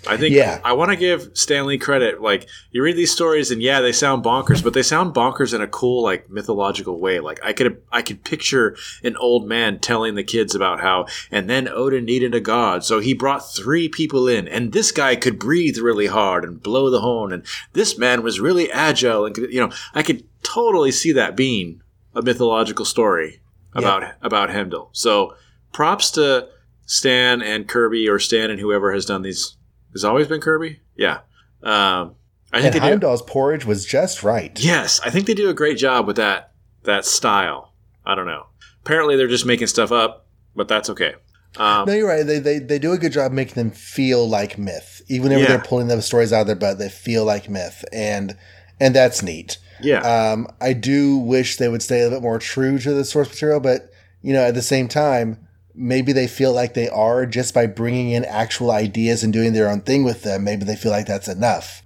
I 0.07 0.17
think 0.17 0.35
Yeah. 0.35 0.61
I 0.65 0.73
want 0.75 0.91
to 0.91 0.97
give 0.97 1.31
Stan 1.35 1.67
Lee 1.67 1.79
credit. 1.79 2.21
Like 2.21 2.49
you 2.71 2.83
read 2.83 2.97
these 2.97 3.13
stories, 3.13 3.51
and 3.51 3.61
yeah, 3.61 3.81
they 3.81 3.93
sound 3.93 4.25
bonkers, 4.25 4.63
but 4.63 4.73
they 4.73 4.83
sound 4.83 5.15
bonkers 5.15 5.53
in 5.53 5.61
a 5.61 5.67
cool, 5.67 6.03
like 6.03 6.31
mythological 6.31 7.01
way. 7.01 7.21
Like 7.21 7.41
I 7.43 7.53
could, 7.53 7.83
I 7.91 8.03
could 8.03 8.23
picture 8.25 8.77
an 9.03 9.17
old 9.17 9.49
man 9.49 9.81
telling 9.81 10.15
the 10.15 10.23
kids 10.23 10.55
about 10.55 10.81
how, 10.81 11.07
and 11.31 11.51
then 11.51 11.69
Odin 11.69 12.05
needed 12.05 12.35
a 12.35 12.41
god, 12.41 12.85
so 12.85 13.01
he 13.01 13.13
brought 13.13 13.53
three 13.53 13.89
people 13.89 14.29
in, 14.29 14.47
and 14.47 14.73
this 14.73 14.93
guy 14.93 15.17
could 15.17 15.39
breathe 15.39 15.79
really 15.79 16.07
hard 16.07 16.45
and 16.45 16.63
blow 16.63 16.91
the 16.91 17.01
horn, 17.01 17.33
and 17.33 17.45
this 17.73 17.99
man 17.99 18.23
was 18.23 18.41
really 18.41 18.71
agile, 18.71 19.27
and 19.27 19.37
you 19.37 19.61
know, 19.61 19.73
I 19.95 20.03
could 20.03 20.25
totally 20.43 20.93
see 20.93 21.13
that 21.13 21.37
being 21.37 21.83
a 22.15 22.23
mythological 22.23 22.85
story 22.85 23.41
about 23.75 24.05
about 24.23 24.51
Heimdall. 24.51 24.91
So 24.93 25.35
props 25.73 26.11
to 26.13 26.49
Stan 26.87 27.43
and 27.43 27.69
Kirby, 27.69 28.09
or 28.09 28.19
Stan 28.19 28.51
and 28.51 28.61
whoever 28.61 28.93
has 28.93 29.05
done 29.05 29.23
these. 29.23 29.57
Has 29.93 30.05
always 30.05 30.27
been 30.29 30.41
Kirby? 30.41 30.81
Yeah. 30.97 31.21
Um, 31.63 32.15
I 32.53 32.61
think 32.63 32.67
And 32.67 32.75
they 32.75 32.79
do. 32.79 32.81
Heimdall's 32.87 33.23
porridge 33.23 33.65
was 33.67 33.85
just 33.85 34.23
right. 34.23 34.59
Yes, 34.61 35.01
I 35.05 35.11
think 35.11 35.27
they 35.27 35.35
do 35.35 35.51
a 35.51 35.55
great 35.55 35.77
job 35.79 36.07
with 36.07 36.17
that 36.17 36.53
that 36.85 37.05
style. 37.05 37.73
I 38.07 38.15
don't 38.15 38.27
know. 38.27 38.47
Apparently, 38.85 39.17
they're 39.17 39.27
just 39.29 39.45
making 39.47 39.67
stuff 39.67 39.93
up, 39.93 40.27
but 40.57 40.69
that's 40.69 40.89
okay. 40.91 41.15
Um, 41.59 41.87
No, 41.87 41.93
you're 41.95 42.09
right. 42.09 42.23
They, 42.27 42.39
they 42.39 42.59
they 42.59 42.79
do 42.79 42.93
a 42.93 42.99
good 42.99 43.13
job 43.13 43.33
making 43.33 43.55
them 43.55 43.71
feel 43.71 44.27
like 44.29 44.57
myth. 44.59 45.03
Even 45.09 45.33
if 45.33 45.41
Yeah. 45.41 45.49
they're 45.49 45.59
pulling 45.59 45.89
those 45.89 46.07
stories 46.07 46.33
out 46.33 46.43
of 46.43 46.47
their 46.47 46.57
butt, 46.57 46.79
they 46.79 46.89
feel 46.89 47.25
like 47.25 47.49
myth, 47.51 47.85
and 47.93 48.37
and 48.81 48.95
that's 48.95 49.23
neat. 49.23 49.59
yeah, 49.83 50.01
Um, 50.01 50.47
I 50.61 50.73
do 50.73 51.17
wish 51.19 51.57
they 51.57 51.69
would 51.69 51.83
stay 51.83 52.03
a 52.03 52.11
bit 52.11 52.23
more 52.23 52.39
true 52.39 52.79
to 52.79 52.93
the 52.95 53.05
source 53.05 53.29
material, 53.29 53.61
but 53.61 53.91
you 54.23 54.33
know, 54.33 54.43
at 54.45 54.55
the 54.55 54.63
same 54.63 54.89
time, 54.89 55.48
maybe 55.81 56.13
they 56.13 56.27
feel 56.27 56.53
like 56.53 56.75
they 56.75 56.89
are 56.89 57.25
just 57.25 57.55
by 57.55 57.67
bringing 57.67 58.11
in 58.11 58.25
actual 58.25 58.71
ideas 58.73 59.23
and 59.23 59.33
doing 59.33 59.53
their 59.53 59.69
own 59.71 59.81
thing 59.81 60.03
with 60.05 60.23
them. 60.25 60.43
Maybe 60.45 60.65
they 60.65 60.77
feel 60.77 60.91
like 60.93 61.07
that's 61.07 61.29
enough 61.29 61.83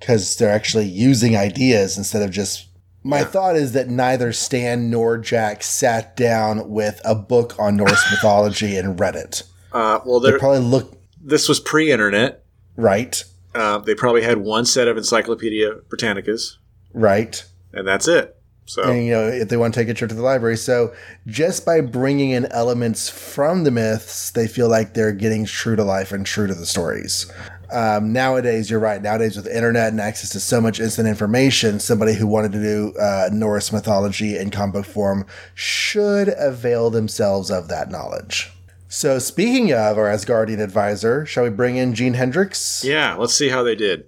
because 0.00 0.36
they're 0.36 0.52
actually 0.52 0.86
using 0.86 1.36
ideas 1.36 1.96
instead 1.98 2.22
of 2.22 2.30
just. 2.30 2.68
My 3.06 3.18
Yeah. 3.18 3.24
thought 3.26 3.56
is 3.56 3.72
that 3.72 3.88
neither 3.90 4.32
Stan 4.32 4.88
nor 4.90 5.18
Jack 5.18 5.62
sat 5.62 6.16
down 6.16 6.70
with 6.70 7.02
a 7.04 7.14
book 7.14 7.54
on 7.58 7.76
Norse 7.76 8.02
mythology 8.10 8.76
and 8.76 8.98
read 8.98 9.14
it. 9.14 9.42
uh, 9.72 9.98
well, 10.06 10.20
They 10.20 10.32
probably 10.38 10.60
look 10.60 10.96
this 11.22 11.48
was 11.48 11.60
pre-internet. 11.60 12.42
right, 12.76 13.22
Uh, 13.54 13.78
they 13.78 13.94
probably 13.94 14.22
had 14.22 14.38
one 14.38 14.64
set 14.64 14.88
of 14.88 14.96
Encyclopedia 14.96 15.70
Britannicas, 15.88 16.56
right. 16.94 17.44
and 17.74 17.86
that's 17.86 18.08
it. 18.08 18.36
So 18.66 18.82
and 18.82 19.04
you 19.04 19.12
know 19.12 19.26
if 19.28 19.48
they 19.48 19.56
want 19.56 19.74
to 19.74 19.80
take 19.80 19.88
a 19.88 19.94
trip 19.94 20.08
to 20.08 20.14
the 20.14 20.22
library. 20.22 20.56
So 20.56 20.94
just 21.26 21.66
by 21.66 21.80
bringing 21.80 22.30
in 22.30 22.46
elements 22.46 23.08
from 23.08 23.64
the 23.64 23.70
myths 23.70 24.30
they 24.30 24.46
feel 24.46 24.68
like 24.68 24.94
they're 24.94 25.12
getting 25.12 25.44
true 25.44 25.76
to 25.76 25.84
life 25.84 26.12
and 26.12 26.24
true 26.24 26.46
to 26.46 26.54
the 26.54 26.66
stories. 26.66 27.30
Um, 27.72 28.12
nowadays 28.12 28.70
you're 28.70 28.80
right 28.80 29.02
nowadays 29.02 29.36
with 29.36 29.46
the 29.46 29.56
internet 29.56 29.88
and 29.88 30.00
access 30.00 30.30
to 30.30 30.40
so 30.40 30.60
much 30.60 30.80
instant 30.80 31.08
information 31.08 31.80
somebody 31.80 32.14
who 32.14 32.26
wanted 32.26 32.52
to 32.52 32.62
do 32.62 32.94
uh, 33.00 33.30
norse 33.32 33.72
mythology 33.72 34.36
in 34.36 34.50
comic 34.50 34.74
book 34.74 34.84
form 34.86 35.26
should 35.54 36.32
avail 36.38 36.90
themselves 36.90 37.50
of 37.50 37.68
that 37.68 37.90
knowledge. 37.90 38.50
So 38.88 39.18
speaking 39.18 39.72
of 39.72 39.98
our 39.98 40.06
asgardian 40.06 40.60
advisor 40.62 41.26
shall 41.26 41.44
we 41.44 41.50
bring 41.50 41.76
in 41.76 41.94
gene 41.94 42.14
hendricks 42.14 42.84
yeah, 42.84 43.14
let's 43.14 43.34
see 43.34 43.48
how 43.48 43.62
they 43.62 43.74
did. 43.74 44.04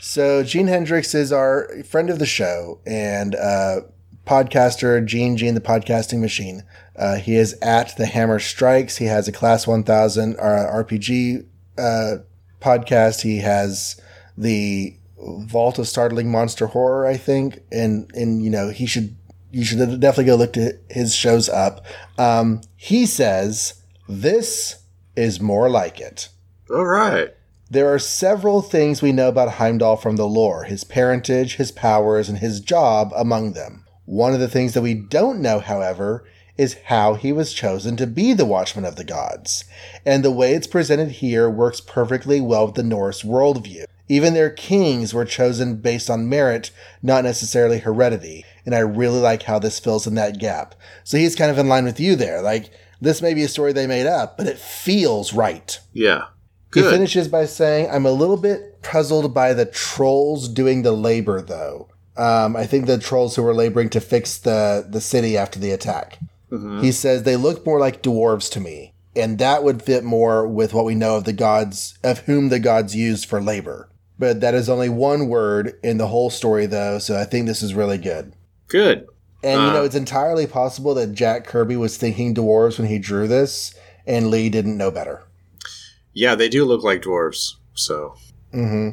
so 0.00 0.42
Gene 0.42 0.66
Hendricks 0.66 1.14
is 1.14 1.30
our 1.32 1.70
friend 1.84 2.10
of 2.10 2.18
the 2.18 2.26
show 2.26 2.80
and 2.86 3.34
uh, 3.34 3.80
podcaster, 4.26 5.04
Gene 5.04 5.36
Gene 5.36 5.54
the 5.54 5.60
Podcasting 5.60 6.20
Machine. 6.20 6.62
Uh, 6.96 7.16
he 7.16 7.36
is 7.36 7.54
at 7.60 7.96
the 7.96 8.06
Hammer 8.06 8.38
Strikes. 8.38 8.96
He 8.98 9.06
has 9.06 9.28
a 9.28 9.32
Class 9.32 9.66
1000 9.66 10.36
uh, 10.36 10.40
RPG 10.40 11.46
uh, 11.78 12.16
podcast. 12.60 13.22
He 13.22 13.38
has 13.38 14.00
the 14.36 14.96
Vault 15.18 15.78
of 15.78 15.88
Startling 15.88 16.30
Monster 16.30 16.66
Horror, 16.66 17.06
I 17.06 17.16
think, 17.16 17.60
and 17.72 18.10
and 18.14 18.42
you 18.42 18.50
know 18.50 18.68
he 18.70 18.86
should 18.86 19.16
you 19.50 19.64
should 19.64 19.78
definitely 20.00 20.24
go 20.24 20.36
look 20.36 20.52
to 20.54 20.78
his 20.90 21.14
shows 21.14 21.48
up. 21.48 21.84
Um, 22.18 22.60
he 22.76 23.06
says 23.06 23.82
this 24.08 24.82
is 25.16 25.40
more 25.40 25.70
like 25.70 26.00
it. 26.00 26.28
All 26.70 26.84
right. 26.84 27.34
There 27.70 27.92
are 27.92 27.98
several 27.98 28.60
things 28.62 29.00
we 29.00 29.12
know 29.12 29.28
about 29.28 29.54
Heimdall 29.54 29.96
from 29.96 30.16
the 30.16 30.28
lore 30.28 30.64
his 30.64 30.84
parentage, 30.84 31.56
his 31.56 31.72
powers, 31.72 32.28
and 32.28 32.38
his 32.38 32.60
job 32.60 33.12
among 33.16 33.52
them. 33.52 33.83
One 34.14 34.32
of 34.32 34.38
the 34.38 34.46
things 34.46 34.74
that 34.74 34.82
we 34.82 34.94
don't 34.94 35.40
know, 35.40 35.58
however, 35.58 36.24
is 36.56 36.76
how 36.84 37.14
he 37.14 37.32
was 37.32 37.52
chosen 37.52 37.96
to 37.96 38.06
be 38.06 38.32
the 38.32 38.44
Watchman 38.44 38.84
of 38.84 38.94
the 38.94 39.02
Gods. 39.02 39.64
And 40.06 40.24
the 40.24 40.30
way 40.30 40.54
it's 40.54 40.68
presented 40.68 41.10
here 41.10 41.50
works 41.50 41.80
perfectly 41.80 42.40
well 42.40 42.66
with 42.66 42.76
the 42.76 42.84
Norse 42.84 43.24
worldview. 43.24 43.86
Even 44.08 44.32
their 44.32 44.50
kings 44.50 45.12
were 45.12 45.24
chosen 45.24 45.78
based 45.78 46.08
on 46.08 46.28
merit, 46.28 46.70
not 47.02 47.24
necessarily 47.24 47.80
heredity. 47.80 48.44
And 48.64 48.72
I 48.72 48.78
really 48.78 49.18
like 49.18 49.42
how 49.42 49.58
this 49.58 49.80
fills 49.80 50.06
in 50.06 50.14
that 50.14 50.38
gap. 50.38 50.76
So 51.02 51.18
he's 51.18 51.34
kind 51.34 51.50
of 51.50 51.58
in 51.58 51.68
line 51.68 51.84
with 51.84 51.98
you 51.98 52.14
there. 52.14 52.40
Like, 52.40 52.70
this 53.00 53.20
may 53.20 53.34
be 53.34 53.42
a 53.42 53.48
story 53.48 53.72
they 53.72 53.88
made 53.88 54.06
up, 54.06 54.38
but 54.38 54.46
it 54.46 54.60
feels 54.60 55.32
right. 55.32 55.80
Yeah. 55.92 56.26
Good. 56.70 56.84
He 56.84 56.90
finishes 56.90 57.26
by 57.26 57.46
saying, 57.46 57.90
I'm 57.90 58.06
a 58.06 58.12
little 58.12 58.36
bit 58.36 58.80
puzzled 58.80 59.34
by 59.34 59.54
the 59.54 59.66
trolls 59.66 60.48
doing 60.48 60.82
the 60.82 60.92
labor, 60.92 61.42
though. 61.42 61.88
Um, 62.16 62.54
I 62.56 62.66
think 62.66 62.86
the 62.86 62.98
trolls 62.98 63.34
who 63.36 63.42
were 63.42 63.54
laboring 63.54 63.88
to 63.90 64.00
fix 64.00 64.38
the, 64.38 64.86
the 64.88 65.00
city 65.00 65.36
after 65.36 65.58
the 65.58 65.72
attack. 65.72 66.18
Mhm. 66.52 66.82
He 66.82 66.92
says 66.92 67.22
they 67.22 67.36
look 67.36 67.66
more 67.66 67.80
like 67.80 68.02
dwarves 68.02 68.50
to 68.52 68.60
me, 68.60 68.92
and 69.16 69.38
that 69.38 69.64
would 69.64 69.82
fit 69.82 70.04
more 70.04 70.46
with 70.46 70.72
what 70.72 70.84
we 70.84 70.94
know 70.94 71.16
of 71.16 71.24
the 71.24 71.32
gods, 71.32 71.98
of 72.04 72.20
whom 72.20 72.48
the 72.50 72.60
gods 72.60 72.94
used 72.94 73.26
for 73.26 73.40
labor. 73.40 73.88
But 74.18 74.40
that 74.42 74.54
is 74.54 74.68
only 74.68 74.88
one 74.88 75.26
word 75.28 75.72
in 75.82 75.98
the 75.98 76.06
whole 76.06 76.30
story, 76.30 76.66
though, 76.66 76.98
so 77.00 77.18
I 77.18 77.24
think 77.24 77.46
this 77.46 77.62
is 77.62 77.74
really 77.74 77.98
good. 77.98 78.32
Good. 78.68 79.06
And 79.42 79.62
you 79.62 79.68
Uh. 79.70 79.72
know, 79.72 79.84
it's 79.84 79.96
entirely 79.96 80.46
possible 80.46 80.94
that 80.94 81.12
Jack 81.14 81.46
Kirby 81.46 81.76
was 81.76 81.96
thinking 81.96 82.32
dwarves 82.34 82.78
when 82.78 82.88
he 82.88 82.98
drew 83.00 83.26
this, 83.26 83.74
and 84.06 84.30
Lee 84.30 84.48
didn't 84.50 84.76
know 84.78 84.90
better. 84.92 85.22
Yeah, 86.12 86.36
they 86.36 86.48
do 86.48 86.64
look 86.64 86.84
like 86.84 87.02
dwarves, 87.02 87.54
so 87.74 88.14
hmm 88.52 88.90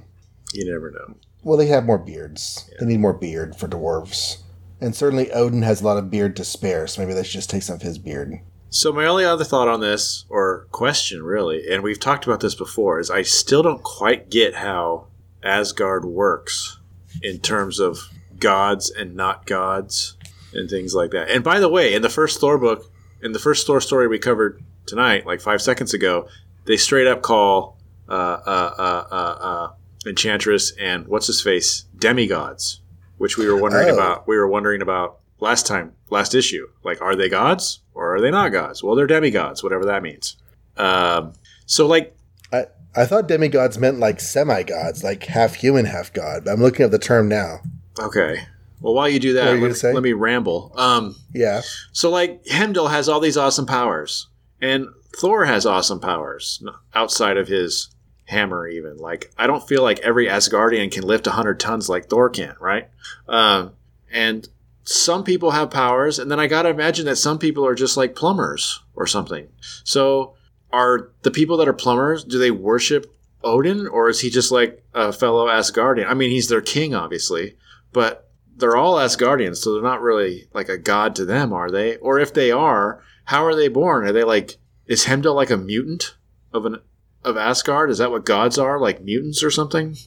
you 0.54 0.70
never 0.70 0.90
know. 0.90 1.16
Well, 1.44 1.58
they 1.58 1.68
have 1.68 1.86
more 1.86 1.98
beards. 1.98 2.70
They 2.80 2.86
need 2.86 3.00
more 3.00 3.14
beard 3.14 3.56
for 3.56 3.68
dwarves. 3.68 4.38
And 4.80 4.96
certainly 4.96 5.32
Odin 5.32 5.62
has 5.62 5.82
a 5.82 5.86
lot 5.86 5.98
of 5.98 6.10
beard 6.10 6.36
to 6.36 6.44
spare, 6.44 6.88
so 6.88 7.02
maybe 7.02 7.14
they 7.14 7.24
should 7.24 7.34
just 7.34 7.50
take 7.50 7.64
some 7.64 7.76
of 7.76 7.82
his 7.82 7.98
beard. 7.98 8.40
So 8.70 8.94
my 8.94 9.06
only 9.06 9.26
other 9.26 9.44
thought 9.44 9.68
on 9.68 9.82
this, 9.82 10.26
or 10.30 10.68
question 10.72 11.24
really, 11.24 11.70
and 11.70 11.84
we've 11.84 12.00
talked 12.00 12.26
about 12.26 12.40
this 12.40 12.56
before, 12.56 13.00
is 13.00 13.12
I 13.12 13.22
still 13.22 13.62
don't 13.62 13.84
quite 13.84 14.30
get 14.30 14.56
how 14.56 15.08
Asgard 15.44 16.06
works 16.06 16.80
in 17.22 17.40
terms 17.40 17.80
of 17.80 18.00
gods 18.40 18.90
and 18.90 19.16
not 19.16 19.46
gods 19.46 20.16
and 20.54 20.70
things 20.70 20.96
like 20.96 21.12
that. 21.12 21.30
And 21.30 21.44
by 21.44 21.60
the 21.60 21.70
way, 21.70 21.94
in 21.94 22.02
the 22.02 22.10
first 22.10 22.40
Thor 22.40 22.58
book, 22.58 22.92
in 23.22 23.34
the 23.34 23.40
first 23.40 23.68
Thor 23.68 23.82
story 23.82 24.08
we 24.08 24.20
covered 24.20 24.64
tonight, 24.86 25.26
like 25.26 25.42
five 25.42 25.62
seconds 25.62 25.94
ago, 25.94 26.28
they 26.66 26.78
straight 26.78 27.08
up 27.08 27.22
call 27.22 27.78
uh, 28.10 28.14
uh, 28.14 28.74
uh, 28.78 29.08
uh, 29.12 29.38
uh, 29.42 29.72
Enchantress 30.06 30.72
and 30.80 31.08
what's 31.08 31.28
his 31.28 31.42
face 31.42 31.86
demigods, 31.98 32.82
which 33.18 33.38
we 33.38 33.48
were 33.48 33.56
wondering 33.58 33.90
Oh. 33.90 33.94
about. 33.94 34.28
We 34.28 34.38
were 34.38 34.48
wondering 34.48 34.82
about 34.82 35.20
last 35.40 35.68
time, 35.68 35.94
last 36.10 36.34
issue. 36.36 36.68
Like, 36.84 37.02
are 37.02 37.16
they 37.16 37.30
gods 37.30 37.80
or 37.94 38.16
are 38.16 38.22
they 38.22 38.32
not 38.32 38.50
gods? 38.52 38.84
Well, 38.84 38.96
they're 38.96 39.08
demigods, 39.08 39.64
whatever 39.64 39.86
that 39.86 40.02
means. 40.04 40.38
Um, 40.78 41.34
so, 41.66 41.86
like, 41.88 42.16
I, 42.52 42.66
I 42.96 43.06
thought 43.06 43.28
demigods 43.28 43.78
meant 43.78 44.00
like 44.00 44.20
semi 44.20 44.64
gods, 44.64 45.04
like 45.04 45.24
half 45.26 45.54
human, 45.56 45.86
half 45.86 46.12
god. 46.14 46.46
But 46.46 46.52
I'm 46.52 46.62
looking 46.62 46.84
at 46.86 46.92
the 46.92 47.00
term 47.00 47.28
now. 47.30 47.60
okay. 48.00 48.40
Well, 48.80 48.96
while 48.96 49.08
you 49.08 49.20
do 49.20 49.34
that, 49.34 49.56
you 49.56 49.62
let, 49.68 49.80
gonna 49.80 49.94
let 49.94 50.02
me 50.02 50.14
ramble. 50.14 50.72
Um, 50.76 51.16
Yeah. 51.36 51.62
So, 51.92 52.10
like, 52.10 52.42
Heimdall 52.50 52.88
has 52.88 53.08
all 53.08 53.20
these 53.20 53.38
awesome 53.38 53.68
powers, 53.68 54.26
and 54.60 54.88
Thor 55.16 55.46
has 55.46 55.68
awesome 55.68 56.00
powers 56.00 56.64
outside 56.96 57.38
of 57.38 57.48
his 57.48 57.91
hammer, 58.32 58.68
even. 58.68 58.98
Like, 58.98 59.32
I 59.38 59.46
don't 59.46 59.68
feel 59.68 59.84
like 59.84 60.00
every 60.00 60.26
Asgardian 60.26 60.92
can 60.92 61.04
lift 61.04 61.28
100 61.28 61.60
tons 61.60 61.90
like 61.90 62.10
Thor 62.10 62.30
can, 62.30 62.56
right? 62.60 62.90
Um, 63.28 63.74
and 64.12 64.48
some 64.84 65.24
people 65.24 65.52
have 65.52 65.70
powers, 65.70 66.18
and 66.18 66.32
then 66.32 66.40
I 66.40 66.48
gotta 66.48 66.70
imagine 66.70 67.06
that 67.06 67.18
some 67.18 67.38
people 67.38 67.66
are 67.66 67.76
just 67.76 67.98
like 67.98 68.16
plumbers 68.16 68.82
or 68.96 69.06
something. 69.06 69.48
So, 69.84 70.34
are 70.72 71.12
the 71.22 71.32
people 71.32 71.58
that 71.58 71.68
are 71.68 71.74
plumbers, 71.74 72.24
do 72.24 72.40
they 72.40 72.52
worship 72.52 73.14
Odin, 73.44 73.88
or 73.88 74.10
is 74.10 74.22
he 74.22 74.30
just 74.30 74.52
like 74.52 74.84
a 74.94 75.14
fellow 75.14 75.48
Asgardian? 75.48 76.08
I 76.08 76.14
mean, 76.14 76.32
he's 76.32 76.48
their 76.48 76.62
king, 76.62 76.96
obviously, 76.96 77.58
but 77.92 78.30
they're 78.56 78.78
all 78.78 78.96
Asgardians, 78.96 79.58
so 79.58 79.74
they're 79.74 79.84
not 79.84 80.02
really 80.02 80.48
like 80.54 80.70
a 80.70 80.78
god 80.78 81.16
to 81.16 81.26
them, 81.26 81.54
are 81.54 81.70
they? 81.70 81.98
Or 81.98 82.20
if 82.20 82.34
they 82.34 82.52
are, 82.52 83.04
how 83.26 83.46
are 83.46 83.56
they 83.56 83.68
born? 83.68 84.06
Are 84.06 84.12
they 84.12 84.24
like 84.24 84.58
is 84.88 85.06
Heimdall 85.06 85.36
like 85.36 85.50
a 85.50 85.58
mutant 85.58 86.16
of 86.54 86.66
an 86.66 86.78
of 87.24 87.38
Asgard? 87.38 87.90
Is 87.90 87.98
that 88.00 88.12
what 88.12 88.26
gods 88.26 88.58
are, 88.58 88.80
like 88.80 89.02
mutants 89.04 89.44
or 89.44 89.52
something? 89.52 89.98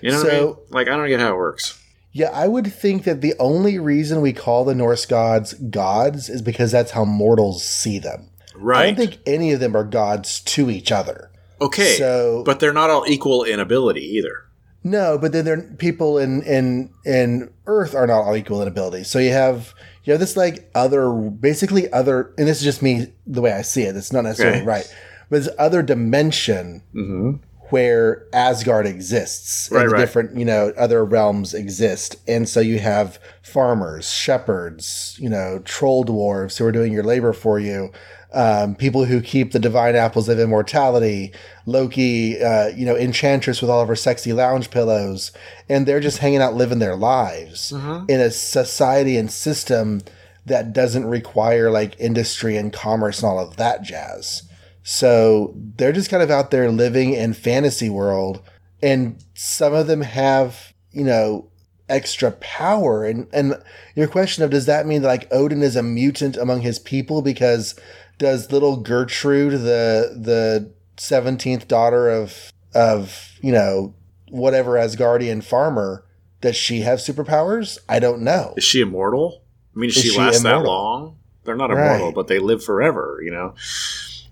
You 0.00 0.10
know 0.12 0.22
what 0.22 0.32
I 0.32 0.40
mean? 0.40 0.56
Like 0.70 0.88
I 0.88 0.96
don't 0.96 1.08
get 1.08 1.20
how 1.20 1.32
it 1.32 1.36
works. 1.36 1.76
Yeah, 2.12 2.30
I 2.32 2.48
would 2.48 2.72
think 2.72 3.04
that 3.04 3.20
the 3.20 3.34
only 3.38 3.78
reason 3.78 4.20
we 4.20 4.32
call 4.32 4.64
the 4.64 4.74
Norse 4.74 5.06
gods 5.06 5.54
gods 5.54 6.28
is 6.28 6.42
because 6.42 6.72
that's 6.72 6.90
how 6.92 7.04
mortals 7.04 7.64
see 7.64 7.98
them. 7.98 8.30
Right. 8.56 8.80
I 8.80 8.86
don't 8.86 8.96
think 8.96 9.20
any 9.26 9.52
of 9.52 9.60
them 9.60 9.76
are 9.76 9.84
gods 9.84 10.40
to 10.40 10.70
each 10.70 10.90
other. 10.90 11.30
okay. 11.60 11.94
So, 11.96 12.42
but 12.44 12.58
they're 12.60 12.72
not 12.72 12.90
all 12.90 13.04
equal 13.06 13.44
in 13.44 13.60
ability 13.60 14.00
either. 14.00 14.44
no, 14.82 15.18
but 15.18 15.32
then 15.32 15.44
there 15.44 15.62
people 15.78 16.18
in 16.18 16.42
in 16.42 16.90
in 17.04 17.50
Earth 17.66 17.94
are 17.94 18.06
not 18.06 18.22
all 18.22 18.34
equal 18.36 18.60
in 18.62 18.66
ability. 18.68 19.04
So 19.04 19.18
you 19.20 19.30
have 19.30 19.72
you 20.04 20.12
have 20.12 20.20
this 20.20 20.36
like 20.36 20.68
other, 20.74 21.12
basically 21.12 21.92
other, 21.92 22.34
and 22.38 22.48
this 22.48 22.58
is 22.58 22.64
just 22.64 22.82
me 22.82 23.12
the 23.26 23.40
way 23.42 23.52
I 23.52 23.62
see 23.62 23.82
it. 23.82 23.94
It's 23.96 24.12
not 24.12 24.24
necessarily 24.24 24.58
Okay. 24.58 24.66
right, 24.66 24.94
this 25.30 25.48
other 25.58 25.82
dimension 25.82 26.82
Mm-hmm. 26.94 27.36
where 27.70 28.26
Asgard 28.32 28.84
exists 28.86 29.70
Right, 29.70 29.84
and 29.84 29.92
right. 29.92 30.00
different, 30.00 30.36
you 30.36 30.44
know, 30.44 30.72
other 30.76 31.04
realms 31.04 31.54
exist. 31.54 32.16
And 32.26 32.48
so 32.48 32.58
you 32.60 32.78
have 32.80 33.18
farmers, 33.42 34.10
shepherds, 34.12 35.16
you 35.20 35.28
know, 35.30 35.60
troll 35.64 36.04
dwarves 36.04 36.58
who 36.58 36.64
are 36.66 36.72
doing 36.72 36.92
your 36.92 37.04
labor 37.04 37.32
for 37.32 37.60
you, 37.60 37.92
um, 38.32 38.74
people 38.74 39.04
who 39.04 39.20
keep 39.20 39.52
the 39.52 39.58
divine 39.60 39.94
apples 39.96 40.28
of 40.28 40.38
immortality, 40.40 41.32
Loki, 41.66 42.40
uh, 42.42 42.68
you 42.68 42.84
know, 42.86 42.96
enchantress 42.96 43.60
with 43.60 43.70
all 43.70 43.80
of 43.82 43.88
her 43.88 43.96
sexy 43.96 44.32
lounge 44.32 44.70
pillows. 44.70 45.30
And 45.68 45.86
they're 45.86 46.00
just 46.00 46.18
hanging 46.18 46.40
out, 46.42 46.54
living 46.54 46.78
their 46.80 46.96
lives 46.96 47.72
in 48.08 48.20
a 48.20 48.30
society 48.30 49.16
and 49.16 49.30
system 49.30 50.00
that 50.46 50.72
doesn't 50.72 51.06
require 51.06 51.70
like 51.70 51.98
industry 52.00 52.56
and 52.56 52.72
commerce 52.72 53.22
and 53.22 53.30
all 53.30 53.38
of 53.38 53.56
that 53.56 53.82
jazz. 53.82 54.42
So 54.82 55.54
they're 55.76 55.92
just 55.92 56.10
kind 56.10 56.22
of 56.22 56.30
out 56.30 56.50
there 56.50 56.70
living 56.70 57.12
in 57.12 57.34
fantasy 57.34 57.90
world, 57.90 58.42
and 58.82 59.22
some 59.34 59.74
of 59.74 59.86
them 59.86 60.00
have, 60.00 60.72
you 60.90 61.04
know, 61.04 61.50
extra 61.88 62.32
power. 62.32 63.04
And 63.04 63.28
and 63.32 63.62
your 63.94 64.08
question 64.08 64.42
of 64.42 64.50
does 64.50 64.66
that 64.66 64.86
mean 64.86 65.02
that 65.02 65.08
like 65.08 65.28
Odin 65.32 65.62
is 65.62 65.76
a 65.76 65.82
mutant 65.82 66.36
among 66.36 66.62
his 66.62 66.78
people 66.78 67.20
because 67.20 67.78
does 68.18 68.52
little 68.52 68.76
Gertrude, 68.78 69.52
the 69.52 70.16
the 70.18 70.72
seventeenth 70.96 71.68
daughter 71.68 72.08
of 72.08 72.50
of 72.74 73.32
you 73.42 73.52
know 73.52 73.94
whatever 74.28 74.72
Asgardian 74.72 75.42
farmer, 75.42 76.04
does 76.40 76.56
she 76.56 76.80
have 76.80 77.00
superpowers? 77.00 77.78
I 77.88 77.98
don't 77.98 78.22
know. 78.22 78.54
Is 78.56 78.64
she 78.64 78.80
immortal? 78.80 79.42
I 79.74 79.78
mean, 79.80 79.90
does 79.90 79.98
Is 79.98 80.02
she, 80.04 80.08
she 80.10 80.18
last 80.18 80.42
that 80.42 80.62
long? 80.62 81.16
They're 81.44 81.56
not 81.56 81.70
Right. 81.70 81.96
immortal, 81.96 82.12
but 82.12 82.28
they 82.28 82.38
live 82.38 82.62
forever, 82.62 83.20
you 83.22 83.30
know? 83.30 83.54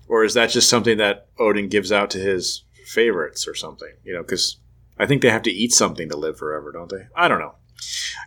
Or 0.09 0.25
is 0.25 0.33
that 0.33 0.49
just 0.49 0.67
something 0.67 0.97
that 0.97 1.27
Odin 1.37 1.69
gives 1.69 1.91
out 1.91 2.09
to 2.11 2.17
his 2.17 2.63
favorites 2.85 3.47
or 3.47 3.55
something? 3.55 3.93
You 4.03 4.15
know, 4.15 4.23
because 4.23 4.57
I 4.97 5.05
think 5.05 5.21
they 5.21 5.29
have 5.29 5.43
to 5.43 5.51
eat 5.51 5.71
something 5.71 6.09
to 6.09 6.17
live 6.17 6.37
forever, 6.37 6.71
don't 6.73 6.89
they? 6.89 7.07
I 7.15 7.29
don't 7.29 7.39
know. 7.39 7.53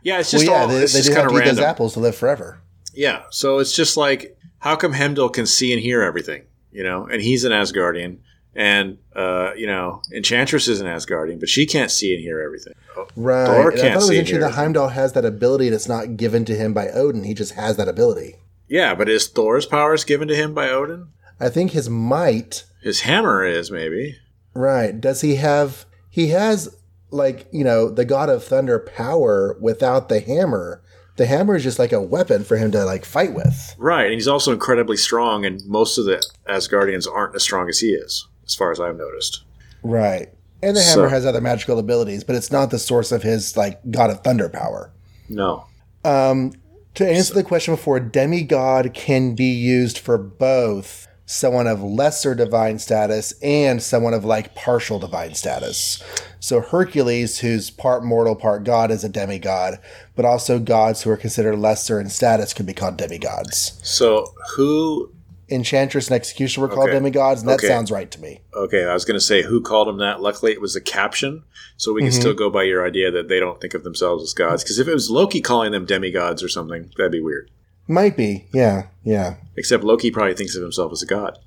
Yeah, 0.03 0.20
it's 0.20 0.30
just 0.30 0.47
well, 0.47 0.57
yeah, 0.57 0.62
all, 0.62 0.68
they, 0.68 0.83
it's 0.83 0.95
they 0.95 1.01
just 1.01 1.12
kind 1.12 1.26
of 1.26 1.33
to 1.33 1.43
eat 1.43 1.45
those 1.45 1.59
apples 1.59 1.93
to 1.95 2.01
live 2.01 2.16
forever. 2.16 2.61
Yeah, 2.95 3.24
so 3.30 3.59
it's 3.59 3.74
just 3.74 3.97
like, 3.97 4.39
how 4.61 4.76
come 4.76 4.93
Heimdall 4.93 5.28
can 5.28 5.45
see 5.45 5.72
and 5.72 5.83
hear 5.83 6.03
everything, 6.03 6.45
you 6.70 6.83
know? 6.83 7.07
And 7.07 7.20
he's 7.20 7.45
an 7.45 7.53
Asgardian, 7.53 8.18
and, 8.55 8.99
uh, 9.14 9.53
you 9.57 9.66
know, 9.66 10.03
Enchantress 10.12 10.68
is 10.68 10.80
an 10.80 10.87
Asgardian, 10.87 11.41
but 11.41 11.49
she 11.49 11.66
can't 11.66 11.91
see 11.91 12.14
and 12.14 12.22
hear 12.22 12.41
everything. 12.41 12.74
Right. 13.16 13.47
Thor 13.47 13.70
And 13.70 13.78
I 13.78 13.83
can't 13.83 13.95
thought 13.95 14.05
it 14.05 14.09
was 14.09 14.11
interesting 14.11 14.41
that 14.41 14.53
Heimdall 14.53 14.89
has 14.89 15.14
that 15.14 15.24
ability 15.24 15.66
and 15.66 15.74
it's 15.74 15.89
not 15.89 16.16
given 16.16 16.45
to 16.45 16.55
him 16.55 16.74
by 16.74 16.89
Odin. 16.89 17.24
He 17.24 17.35
just 17.35 17.55
has 17.55 17.76
that 17.76 17.89
ability. 17.89 18.37
Yeah, 18.68 18.95
but 18.95 19.09
is 19.09 19.26
Thor's 19.26 19.66
powers 19.66 20.05
given 20.05 20.28
to 20.28 20.37
him 20.37 20.55
by 20.55 20.68
Odin? 20.68 21.09
I 21.43 21.49
think 21.49 21.72
his 21.72 21.90
might, 21.90 22.64
His 22.82 23.01
hammer 23.01 23.45
is, 23.45 23.70
maybe. 23.70 24.16
right. 24.55 24.99
Does 25.01 25.20
he 25.22 25.36
have 25.36 25.84
he 26.09 26.28
has 26.28 26.74
like, 27.11 27.47
you 27.53 27.64
know, 27.64 27.90
the 27.90 28.05
god 28.05 28.28
of 28.30 28.45
thunder 28.45 28.78
power 28.78 29.57
without 29.61 30.09
the 30.09 30.20
hammer. 30.20 30.82
The 31.16 31.26
hammer 31.26 31.57
is 31.57 31.62
just 31.62 31.78
like 31.78 31.93
a 31.93 32.01
weapon 32.01 32.43
for 32.45 32.57
him 32.57 32.70
to 32.72 32.84
like 32.86 33.05
fight 33.05 33.34
with. 33.34 33.74
Right, 33.76 34.07
and 34.07 34.14
he's 34.14 34.28
also 34.28 34.51
incredibly 34.53 34.97
strong, 34.97 35.45
and 35.45 35.61
most 35.66 35.99
of 35.99 36.07
the 36.07 36.22
Asgardians 36.49 37.07
aren't 37.07 37.34
as 37.34 37.43
strong 37.43 37.68
as 37.68 37.80
he 37.80 37.88
is, 37.88 38.26
as 38.47 38.55
far 38.55 38.70
as 38.72 38.80
I've 38.80 38.97
noticed. 38.97 39.45
Right. 39.82 40.28
And 40.62 40.74
the 40.76 40.80
So- 40.80 41.01
hammer 41.01 41.09
has 41.11 41.26
other 41.26 41.40
magical 41.43 41.78
abilities, 41.78 42.24
but 42.24 42.34
it's 42.36 42.51
not 42.53 42.70
the 42.70 42.78
source 42.78 43.12
of 43.12 43.22
his 43.24 43.57
like 43.59 43.80
god 43.90 44.09
of 44.11 44.20
thunder 44.24 44.49
power. 44.49 44.90
No. 45.28 45.66
Um, 46.05 46.53
to 46.95 47.07
answer 47.09 47.34
the 47.34 47.43
question 47.45 47.74
before, 47.74 48.01
demigod 48.01 48.93
can 48.95 49.34
be 49.34 49.53
used 49.53 49.99
for 49.99 50.16
both 50.18 51.09
someone 51.33 51.66
of 51.66 51.83
lesser 51.83 52.35
divine 52.35 52.78
status 52.78 53.33
and 53.43 53.83
someone 53.83 54.12
of 54.12 54.24
like 54.24 54.55
partial 54.55 54.99
divine 54.99 55.35
status. 55.35 56.03
So 56.41 56.61
Hercules, 56.61 57.39
who's 57.39 57.70
part 57.70 58.05
mortal, 58.05 58.37
part 58.37 58.64
god, 58.64 58.91
is 58.91 59.03
a 59.03 59.09
demigod, 59.09 59.78
but 60.14 60.26
also 60.26 60.59
gods 60.59 61.03
who 61.03 61.11
are 61.11 61.16
considered 61.16 61.57
lesser 61.59 61.99
in 62.01 62.11
status 62.11 62.53
could 62.53 62.66
be 62.66 62.74
called 62.74 62.99
demigods. 62.99 63.80
So 63.83 64.35
who? 64.57 65.11
Enchantress 65.49 66.09
and 66.09 66.16
Executioner 66.16 66.66
were 66.66 66.74
called 66.74 66.89
Okay. 66.91 66.99
demigods, 66.99 67.41
and 67.41 67.49
that 67.49 67.55
Okay. 67.59 67.66
sounds 67.68 67.91
right 67.91 68.11
to 68.11 68.20
me. 68.20 68.41
Okay, 68.55 68.85
I 68.85 68.93
was 68.95 69.05
going 69.05 69.18
to 69.18 69.24
say 69.24 69.43
who 69.43 69.61
called 69.61 69.89
him 69.89 69.99
that. 69.99 70.20
Luckily, 70.20 70.53
it 70.53 70.61
was 70.61 70.76
a 70.76 70.80
caption, 70.80 71.43
so 71.76 71.93
we 71.93 72.03
can 72.03 72.11
Mhm. 72.11 72.14
still 72.20 72.35
go 72.35 72.49
by 72.51 72.62
your 72.62 72.87
idea 72.87 73.11
that 73.11 73.28
they 73.28 73.39
don't 73.41 73.61
think 73.61 73.74
of 73.74 73.85
themselves 73.85 74.22
as 74.22 74.33
gods. 74.35 74.62
Because 74.62 74.78
if 74.78 74.89
it 74.89 74.95
was 74.95 75.11
Loki 75.11 75.41
calling 75.41 75.72
them 75.72 75.85
demigods 75.85 76.43
or 76.43 76.49
something, 76.49 76.91
that'd 76.97 77.12
be 77.12 77.20
weird. 77.20 77.51
Might 77.89 78.16
be, 78.16 78.47
yeah, 78.53 78.87
yeah. 79.03 79.37
Except 79.57 79.85
Loki 79.85 80.11
probably 80.11 80.35
thinks 80.35 80.57
of 80.57 80.62
himself 80.62 80.93
as 80.93 81.03
a 81.03 81.07
god. 81.07 81.39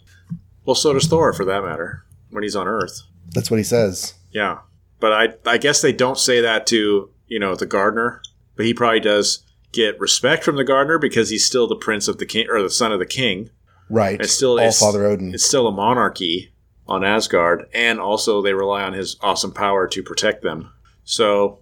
Well, 0.65 0.75
so 0.75 0.93
does 0.93 1.07
Thor, 1.07 1.31
for 1.33 1.45
that 1.45 1.63
matter, 1.63 2.05
when 2.29 2.43
he's 2.43 2.55
on 2.55 2.67
Earth. 2.67 3.01
That's 3.29 3.49
what 3.49 3.57
he 3.57 3.63
says. 3.63 4.15
Yeah, 4.31 4.59
but 4.99 5.13
I 5.13 5.49
I 5.49 5.57
guess 5.57 5.81
they 5.81 5.93
don't 5.93 6.17
say 6.17 6.41
that 6.41 6.67
to 6.67 7.09
you 7.27 7.39
know 7.39 7.55
the 7.55 7.65
gardener, 7.65 8.21
but 8.55 8.65
he 8.65 8.73
probably 8.73 8.99
does 8.99 9.43
get 9.71 9.99
respect 9.99 10.43
from 10.43 10.55
the 10.55 10.63
gardener 10.63 10.97
because 10.97 11.29
he's 11.29 11.45
still 11.45 11.67
the 11.67 11.75
prince 11.75 12.07
of 12.07 12.17
the 12.17 12.25
king 12.25 12.47
or 12.49 12.61
the 12.61 12.69
son 12.69 12.91
of 12.91 12.99
the 12.99 13.05
king. 13.05 13.49
Right. 13.89 14.19
It's 14.19 14.33
still 14.33 14.59
All 14.59 14.71
Father 14.71 15.05
Odin. 15.05 15.33
It's 15.33 15.45
still 15.45 15.67
a 15.67 15.71
monarchy 15.71 16.53
on 16.87 17.03
Asgard, 17.03 17.67
and 17.73 17.99
also 17.99 18.41
they 18.41 18.53
rely 18.53 18.83
on 18.83 18.93
his 18.93 19.17
awesome 19.21 19.51
power 19.51 19.87
to 19.87 20.03
protect 20.03 20.43
them. 20.43 20.71
So, 21.03 21.59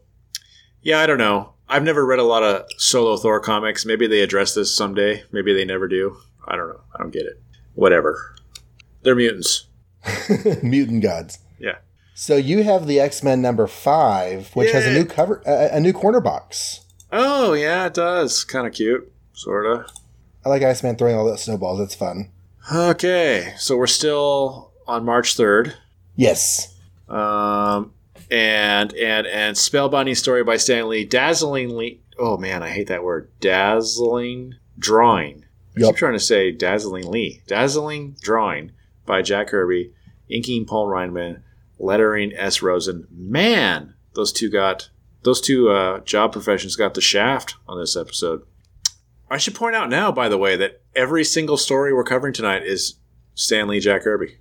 yeah, 0.81 0.99
I 0.99 1.05
don't 1.05 1.17
know. 1.17 1.52
I've 1.73 1.81
never 1.83 2.05
read 2.05 2.19
a 2.19 2.23
lot 2.23 2.43
of 2.43 2.67
solo 2.77 3.17
Thor 3.17 3.39
comics. 3.39 3.83
Maybe 3.83 4.05
they 4.05 4.21
address 4.21 4.53
this 4.53 4.75
someday. 4.75 5.23
Maybe 5.31 5.55
they 5.55 5.65
never 5.65 5.87
do. 5.87 6.17
I 6.47 6.55
don't 6.55 6.69
know. 6.69 6.81
I 6.93 6.99
don't 6.99 7.09
get 7.11 7.25
it. 7.25 7.41
Whatever. 7.73 8.35
They're 9.01 9.15
mutants. 9.15 9.65
Mutant 10.61 11.01
gods. 11.01 11.39
Yeah. 11.57 11.77
So 12.13 12.35
you 12.35 12.61
have 12.61 12.85
the 12.85 12.99
X 12.99 13.23
Men 13.23 13.41
number 13.41 13.65
five, 13.65 14.51
which 14.53 14.71
has 14.71 14.85
a 14.85 14.93
new 14.93 15.03
cover, 15.03 15.41
a, 15.47 15.77
a 15.77 15.79
new 15.79 15.93
corner 15.93 16.21
box. 16.21 16.81
Oh 17.11 17.53
yeah, 17.53 17.87
it 17.87 17.95
does. 17.95 18.43
Kind 18.43 18.67
of 18.67 18.73
cute, 18.73 19.11
sorta. 19.33 19.87
I 20.45 20.49
like 20.49 20.61
Iceman 20.61 20.95
throwing 20.95 21.15
all 21.15 21.25
those 21.25 21.41
snowballs. 21.41 21.79
It's 21.79 21.95
fun. 21.95 22.29
Okay, 22.71 23.55
so 23.57 23.77
we're 23.77 23.87
still 23.87 24.71
on 24.85 25.05
March 25.05 25.35
third. 25.35 25.73
Yes. 26.15 26.77
Um, 27.09 27.93
and 28.31 28.93
and 28.93 29.27
and 29.27 29.55
spellbinding 29.55 30.17
story 30.17 30.43
by 30.43 30.57
Stan 30.57 30.89
Lee, 30.89 31.05
dazzlingly. 31.07 31.99
Oh 32.17 32.37
man, 32.37 32.63
I 32.63 32.69
hate 32.69 32.87
that 32.87 33.03
word. 33.03 33.29
Dazzling 33.39 34.55
drawing. 34.77 35.45
I 35.75 35.81
Yup. 35.81 35.89
keep 35.91 35.97
trying 35.97 36.13
to 36.13 36.19
say 36.19 36.51
dazzlingly, 36.55 37.41
Dazzling 37.47 38.15
drawing 38.21 38.71
by 39.05 39.21
Jack 39.21 39.47
Kirby, 39.47 39.91
inking 40.29 40.65
Paul 40.65 40.87
Reinman, 40.87 41.41
lettering 41.79 42.31
S. 42.35 42.61
Rosen. 42.61 43.07
Man, 43.11 43.95
those 44.13 44.31
two 44.31 44.49
got 44.49 44.89
those 45.23 45.41
two 45.41 45.69
uh, 45.69 45.99
job 46.01 46.31
professions 46.31 46.75
got 46.75 46.93
the 46.93 47.01
shaft 47.01 47.55
on 47.67 47.79
this 47.79 47.95
episode. 47.95 48.43
I 49.29 49.37
should 49.37 49.55
point 49.55 49.75
out 49.75 49.89
now, 49.89 50.11
by 50.11 50.29
the 50.29 50.37
way, 50.37 50.55
that 50.57 50.81
every 50.95 51.23
single 51.23 51.57
story 51.57 51.91
we're 51.93 52.03
covering 52.03 52.33
tonight 52.33 52.63
is 52.63 52.95
Stan 53.33 53.67
Lee 53.67 53.79
Jack 53.79 54.03
Kirby. 54.03 54.37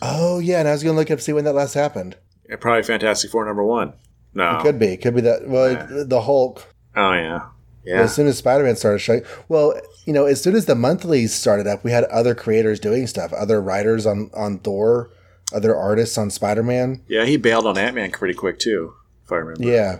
Oh 0.00 0.38
yeah, 0.38 0.60
and 0.60 0.68
I 0.68 0.72
was 0.72 0.82
gonna 0.82 0.96
look 0.96 1.10
up 1.10 1.20
see 1.20 1.32
when 1.32 1.44
that 1.44 1.54
last 1.54 1.74
happened. 1.74 2.16
Probably 2.56 2.82
Fantastic 2.82 3.30
Four 3.30 3.44
number 3.44 3.64
one. 3.64 3.92
No. 4.34 4.58
It 4.58 4.62
could 4.62 4.78
be, 4.78 4.86
it 4.88 4.98
could 4.98 5.14
be 5.14 5.20
that. 5.22 5.48
Well, 5.48 5.72
Yeah. 5.72 5.86
the 6.06 6.22
Hulk. 6.22 6.64
Oh 6.96 7.12
yeah. 7.12 7.46
Yeah. 7.84 8.02
As 8.02 8.14
soon 8.14 8.26
as 8.26 8.36
Spider 8.38 8.64
Man 8.64 8.76
started 8.76 8.98
showing, 8.98 9.22
well, 9.48 9.78
you 10.04 10.12
know, 10.12 10.26
as 10.26 10.42
soon 10.42 10.54
as 10.54 10.66
the 10.66 10.74
monthlies 10.74 11.34
started 11.34 11.66
up, 11.66 11.84
we 11.84 11.90
had 11.90 12.04
other 12.04 12.34
creators 12.34 12.78
doing 12.80 13.06
stuff, 13.06 13.32
other 13.32 13.60
writers 13.62 14.04
on 14.06 14.30
on 14.34 14.58
Thor, 14.58 15.10
other 15.54 15.74
artists 15.74 16.18
on 16.18 16.30
Spider 16.30 16.62
Man. 16.62 17.02
Yeah, 17.08 17.24
he 17.24 17.36
bailed 17.36 17.66
on 17.66 17.78
Ant 17.78 17.94
Man 17.94 18.10
pretty 18.10 18.34
quick 18.34 18.58
too, 18.58 18.94
if 19.24 19.32
I 19.32 19.36
remember. 19.36 19.64
Yeah, 19.64 19.98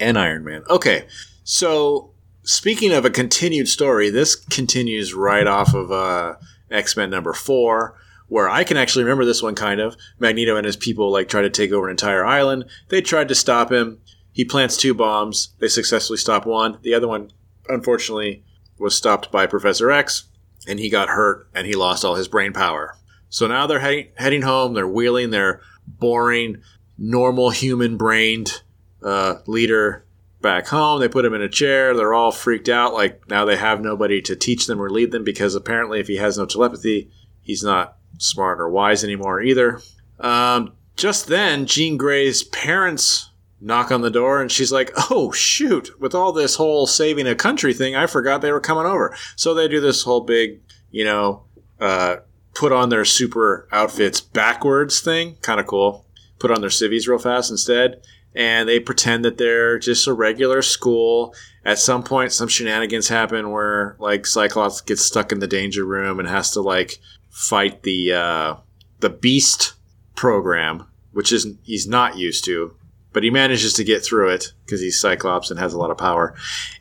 And 0.00 0.18
Iron 0.18 0.44
Man. 0.44 0.62
Okay. 0.68 1.06
So 1.44 2.10
speaking 2.42 2.92
of 2.92 3.04
a 3.04 3.10
continued 3.10 3.68
story, 3.68 4.10
this 4.10 4.34
continues 4.34 5.14
right 5.14 5.46
off 5.46 5.74
of 5.74 5.90
uh, 5.90 6.34
X 6.70 6.96
Men 6.96 7.08
number 7.10 7.32
four, 7.32 7.96
where 8.28 8.48
I 8.48 8.64
can 8.64 8.76
actually 8.76 9.04
remember 9.04 9.24
this 9.24 9.42
one 9.42 9.54
kind 9.54 9.80
of. 9.80 9.96
Magneto 10.18 10.56
and 10.56 10.66
his 10.66 10.76
people 10.76 11.10
like 11.10 11.28
try 11.28 11.42
to 11.42 11.50
take 11.50 11.72
over 11.72 11.86
an 11.86 11.92
entire 11.92 12.24
island. 12.24 12.64
They 12.88 13.00
tried 13.00 13.28
to 13.28 13.34
stop 13.34 13.70
him. 13.70 14.00
He 14.32 14.44
plants 14.44 14.76
two 14.76 14.94
bombs. 14.94 15.54
They 15.58 15.68
successfully 15.68 16.16
stop 16.16 16.46
one. 16.46 16.78
The 16.82 16.94
other 16.94 17.08
one, 17.08 17.30
unfortunately, 17.68 18.44
was 18.78 18.94
stopped 18.94 19.30
by 19.30 19.46
Professor 19.46 19.90
X, 19.90 20.24
and 20.66 20.78
he 20.78 20.90
got 20.90 21.08
hurt 21.08 21.48
and 21.54 21.66
he 21.66 21.74
lost 21.74 22.04
all 22.04 22.16
his 22.16 22.28
brain 22.28 22.52
power. 22.52 22.96
So 23.28 23.46
now 23.46 23.66
they're 23.66 23.80
heading 23.80 24.08
heading 24.16 24.42
home. 24.42 24.74
They're 24.74 24.88
wheeling 24.88 25.30
their 25.30 25.60
boring, 25.86 26.62
normal 26.96 27.50
human 27.50 27.96
brained 27.96 28.62
uh, 29.02 29.36
leader 29.46 30.04
back 30.40 30.68
home. 30.68 31.00
They 31.00 31.08
put 31.08 31.24
him 31.24 31.34
in 31.34 31.42
a 31.42 31.48
chair. 31.48 31.94
They're 31.94 32.14
all 32.14 32.30
freaked 32.30 32.68
out. 32.68 32.94
Like 32.94 33.28
now 33.28 33.44
they 33.44 33.56
have 33.56 33.80
nobody 33.80 34.22
to 34.22 34.36
teach 34.36 34.66
them 34.66 34.80
or 34.80 34.90
lead 34.90 35.10
them 35.10 35.24
because 35.24 35.54
apparently, 35.54 36.00
if 36.00 36.06
he 36.06 36.16
has 36.16 36.38
no 36.38 36.46
telepathy, 36.46 37.10
he's 37.42 37.62
not 37.62 37.96
smart 38.18 38.60
or 38.60 38.68
wise 38.68 39.04
anymore 39.04 39.40
either. 39.40 39.80
Um, 40.20 40.72
just 40.96 41.26
then, 41.26 41.66
Jean 41.66 41.96
Grey's 41.96 42.44
parents 42.44 43.30
knock 43.60 43.90
on 43.90 44.02
the 44.02 44.10
door 44.10 44.40
and 44.40 44.52
she's 44.52 44.72
like, 44.72 44.92
Oh, 45.10 45.32
shoot, 45.32 45.90
with 46.00 46.14
all 46.14 46.32
this 46.32 46.56
whole 46.56 46.86
saving 46.86 47.26
a 47.26 47.34
country 47.34 47.74
thing, 47.74 47.96
I 47.96 48.06
forgot 48.06 48.40
they 48.42 48.52
were 48.52 48.60
coming 48.60 48.86
over. 48.86 49.16
So 49.36 49.54
they 49.54 49.68
do 49.68 49.80
this 49.80 50.02
whole 50.02 50.20
big, 50.20 50.60
you 50.90 51.04
know, 51.04 51.44
uh, 51.80 52.16
put 52.54 52.72
on 52.72 52.88
their 52.88 53.04
super 53.04 53.68
outfits 53.72 54.20
backwards 54.20 55.00
thing. 55.00 55.36
Kind 55.42 55.60
of 55.60 55.66
cool. 55.66 56.06
Put 56.38 56.50
on 56.50 56.60
their 56.60 56.70
civvies 56.70 57.08
real 57.08 57.18
fast 57.18 57.50
instead. 57.50 58.02
And 58.36 58.68
they 58.68 58.80
pretend 58.80 59.24
that 59.24 59.38
they're 59.38 59.78
just 59.78 60.06
a 60.06 60.12
regular 60.12 60.60
school. 60.60 61.34
At 61.64 61.78
some 61.78 62.02
point, 62.02 62.32
some 62.32 62.48
shenanigans 62.48 63.08
happen 63.08 63.50
where, 63.50 63.96
like, 64.00 64.26
Cyclops 64.26 64.80
gets 64.80 65.02
stuck 65.02 65.30
in 65.30 65.38
the 65.38 65.46
danger 65.46 65.84
room 65.84 66.18
and 66.18 66.28
has 66.28 66.50
to, 66.52 66.60
like, 66.60 66.98
fight 67.34 67.82
the, 67.82 68.12
uh, 68.12 68.56
the 69.00 69.10
Beast 69.10 69.74
program, 70.14 70.86
which 71.12 71.32
is 71.32 71.46
he's 71.64 71.86
not 71.86 72.16
used 72.16 72.44
to 72.44 72.74
but 73.14 73.22
he 73.22 73.30
manages 73.30 73.72
to 73.74 73.84
get 73.84 74.04
through 74.04 74.28
it 74.30 74.52
because 74.66 74.82
he's 74.82 75.00
Cyclops 75.00 75.50
and 75.50 75.58
has 75.58 75.72
a 75.72 75.78
lot 75.78 75.90
of 75.90 75.96
power. 75.96 76.34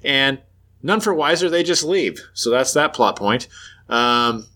And 0.03 0.41
none 0.81 0.99
for 0.99 1.13
wiser, 1.13 1.49
they 1.49 1.63
just 1.63 1.85
leave. 1.85 2.19
So 2.33 2.49
that's 2.49 2.73
that 2.73 2.93
plot 2.93 3.15
point. 3.15 3.47
Um, 3.87 4.47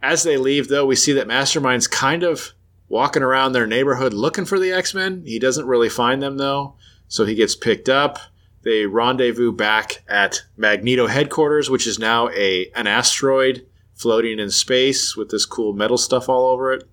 as 0.00 0.22
they 0.22 0.38
leave, 0.38 0.68
though, 0.68 0.86
we 0.86 0.94
see 0.94 1.12
that 1.14 1.26
Mastermind's 1.26 1.88
kind 1.88 2.22
of 2.22 2.52
walking 2.88 3.24
around 3.24 3.52
their 3.52 3.66
neighborhood 3.66 4.14
looking 4.14 4.44
for 4.44 4.58
the 4.58 4.70
X 4.70 4.94
Men. 4.94 5.24
He 5.26 5.40
doesn't 5.40 5.66
really 5.66 5.88
find 5.88 6.22
them, 6.22 6.38
though. 6.38 6.76
So 7.08 7.24
he 7.24 7.34
gets 7.34 7.56
picked 7.56 7.88
up. 7.88 8.18
They 8.62 8.86
rendezvous 8.86 9.52
back 9.52 10.04
at 10.08 10.42
Magneto 10.56 11.08
headquarters, 11.08 11.68
which 11.68 11.86
is 11.88 11.98
now 11.98 12.28
a 12.30 12.70
an 12.76 12.86
asteroid 12.86 13.66
floating 13.96 14.38
in 14.38 14.50
space 14.50 15.16
with 15.16 15.30
this 15.30 15.44
cool 15.44 15.72
metal 15.72 15.98
stuff 15.98 16.28
all 16.28 16.50
over 16.50 16.72
it. 16.72 16.84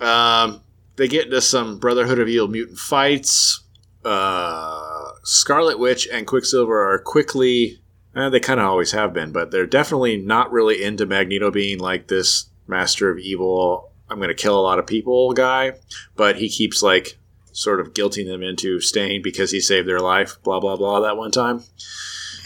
Um, 0.00 0.62
they 0.96 1.08
get 1.08 1.26
into 1.26 1.40
some 1.40 1.78
Brotherhood 1.78 2.18
of 2.20 2.28
Evil 2.28 2.48
mutant 2.48 2.78
fights 2.78 3.60
uh, 4.04 5.10
Scarlet 5.24 5.78
Witch 5.78 6.08
and 6.10 6.26
Quicksilver 6.26 6.92
are 6.92 6.98
quickly. 6.98 7.80
eh, 8.16 8.28
they 8.28 8.40
kind 8.40 8.60
of 8.60 8.66
always 8.66 8.92
have 8.92 9.12
been, 9.12 9.32
but 9.32 9.50
they're 9.50 9.66
definitely 9.66 10.16
not 10.16 10.50
really 10.52 10.82
into 10.82 11.06
Magneto 11.06 11.50
being 11.50 11.78
like 11.78 12.08
this 12.08 12.46
master 12.66 13.10
of 13.10 13.18
evil. 13.18 13.90
I'm 14.08 14.18
going 14.18 14.28
to 14.28 14.34
kill 14.34 14.58
a 14.58 14.62
lot 14.62 14.78
of 14.78 14.86
people 14.86 15.32
guy, 15.32 15.72
but 16.16 16.36
he 16.36 16.48
keeps 16.48 16.82
like 16.82 17.18
sort 17.52 17.80
of 17.80 17.92
guilting 17.94 18.26
them 18.26 18.42
into 18.42 18.80
staying 18.80 19.22
because 19.22 19.50
he 19.50 19.60
saved 19.60 19.86
their 19.86 20.00
life. 20.00 20.42
Blah 20.42 20.60
blah 20.60 20.76
blah. 20.76 21.00
That 21.00 21.16
one 21.16 21.30
time. 21.30 21.62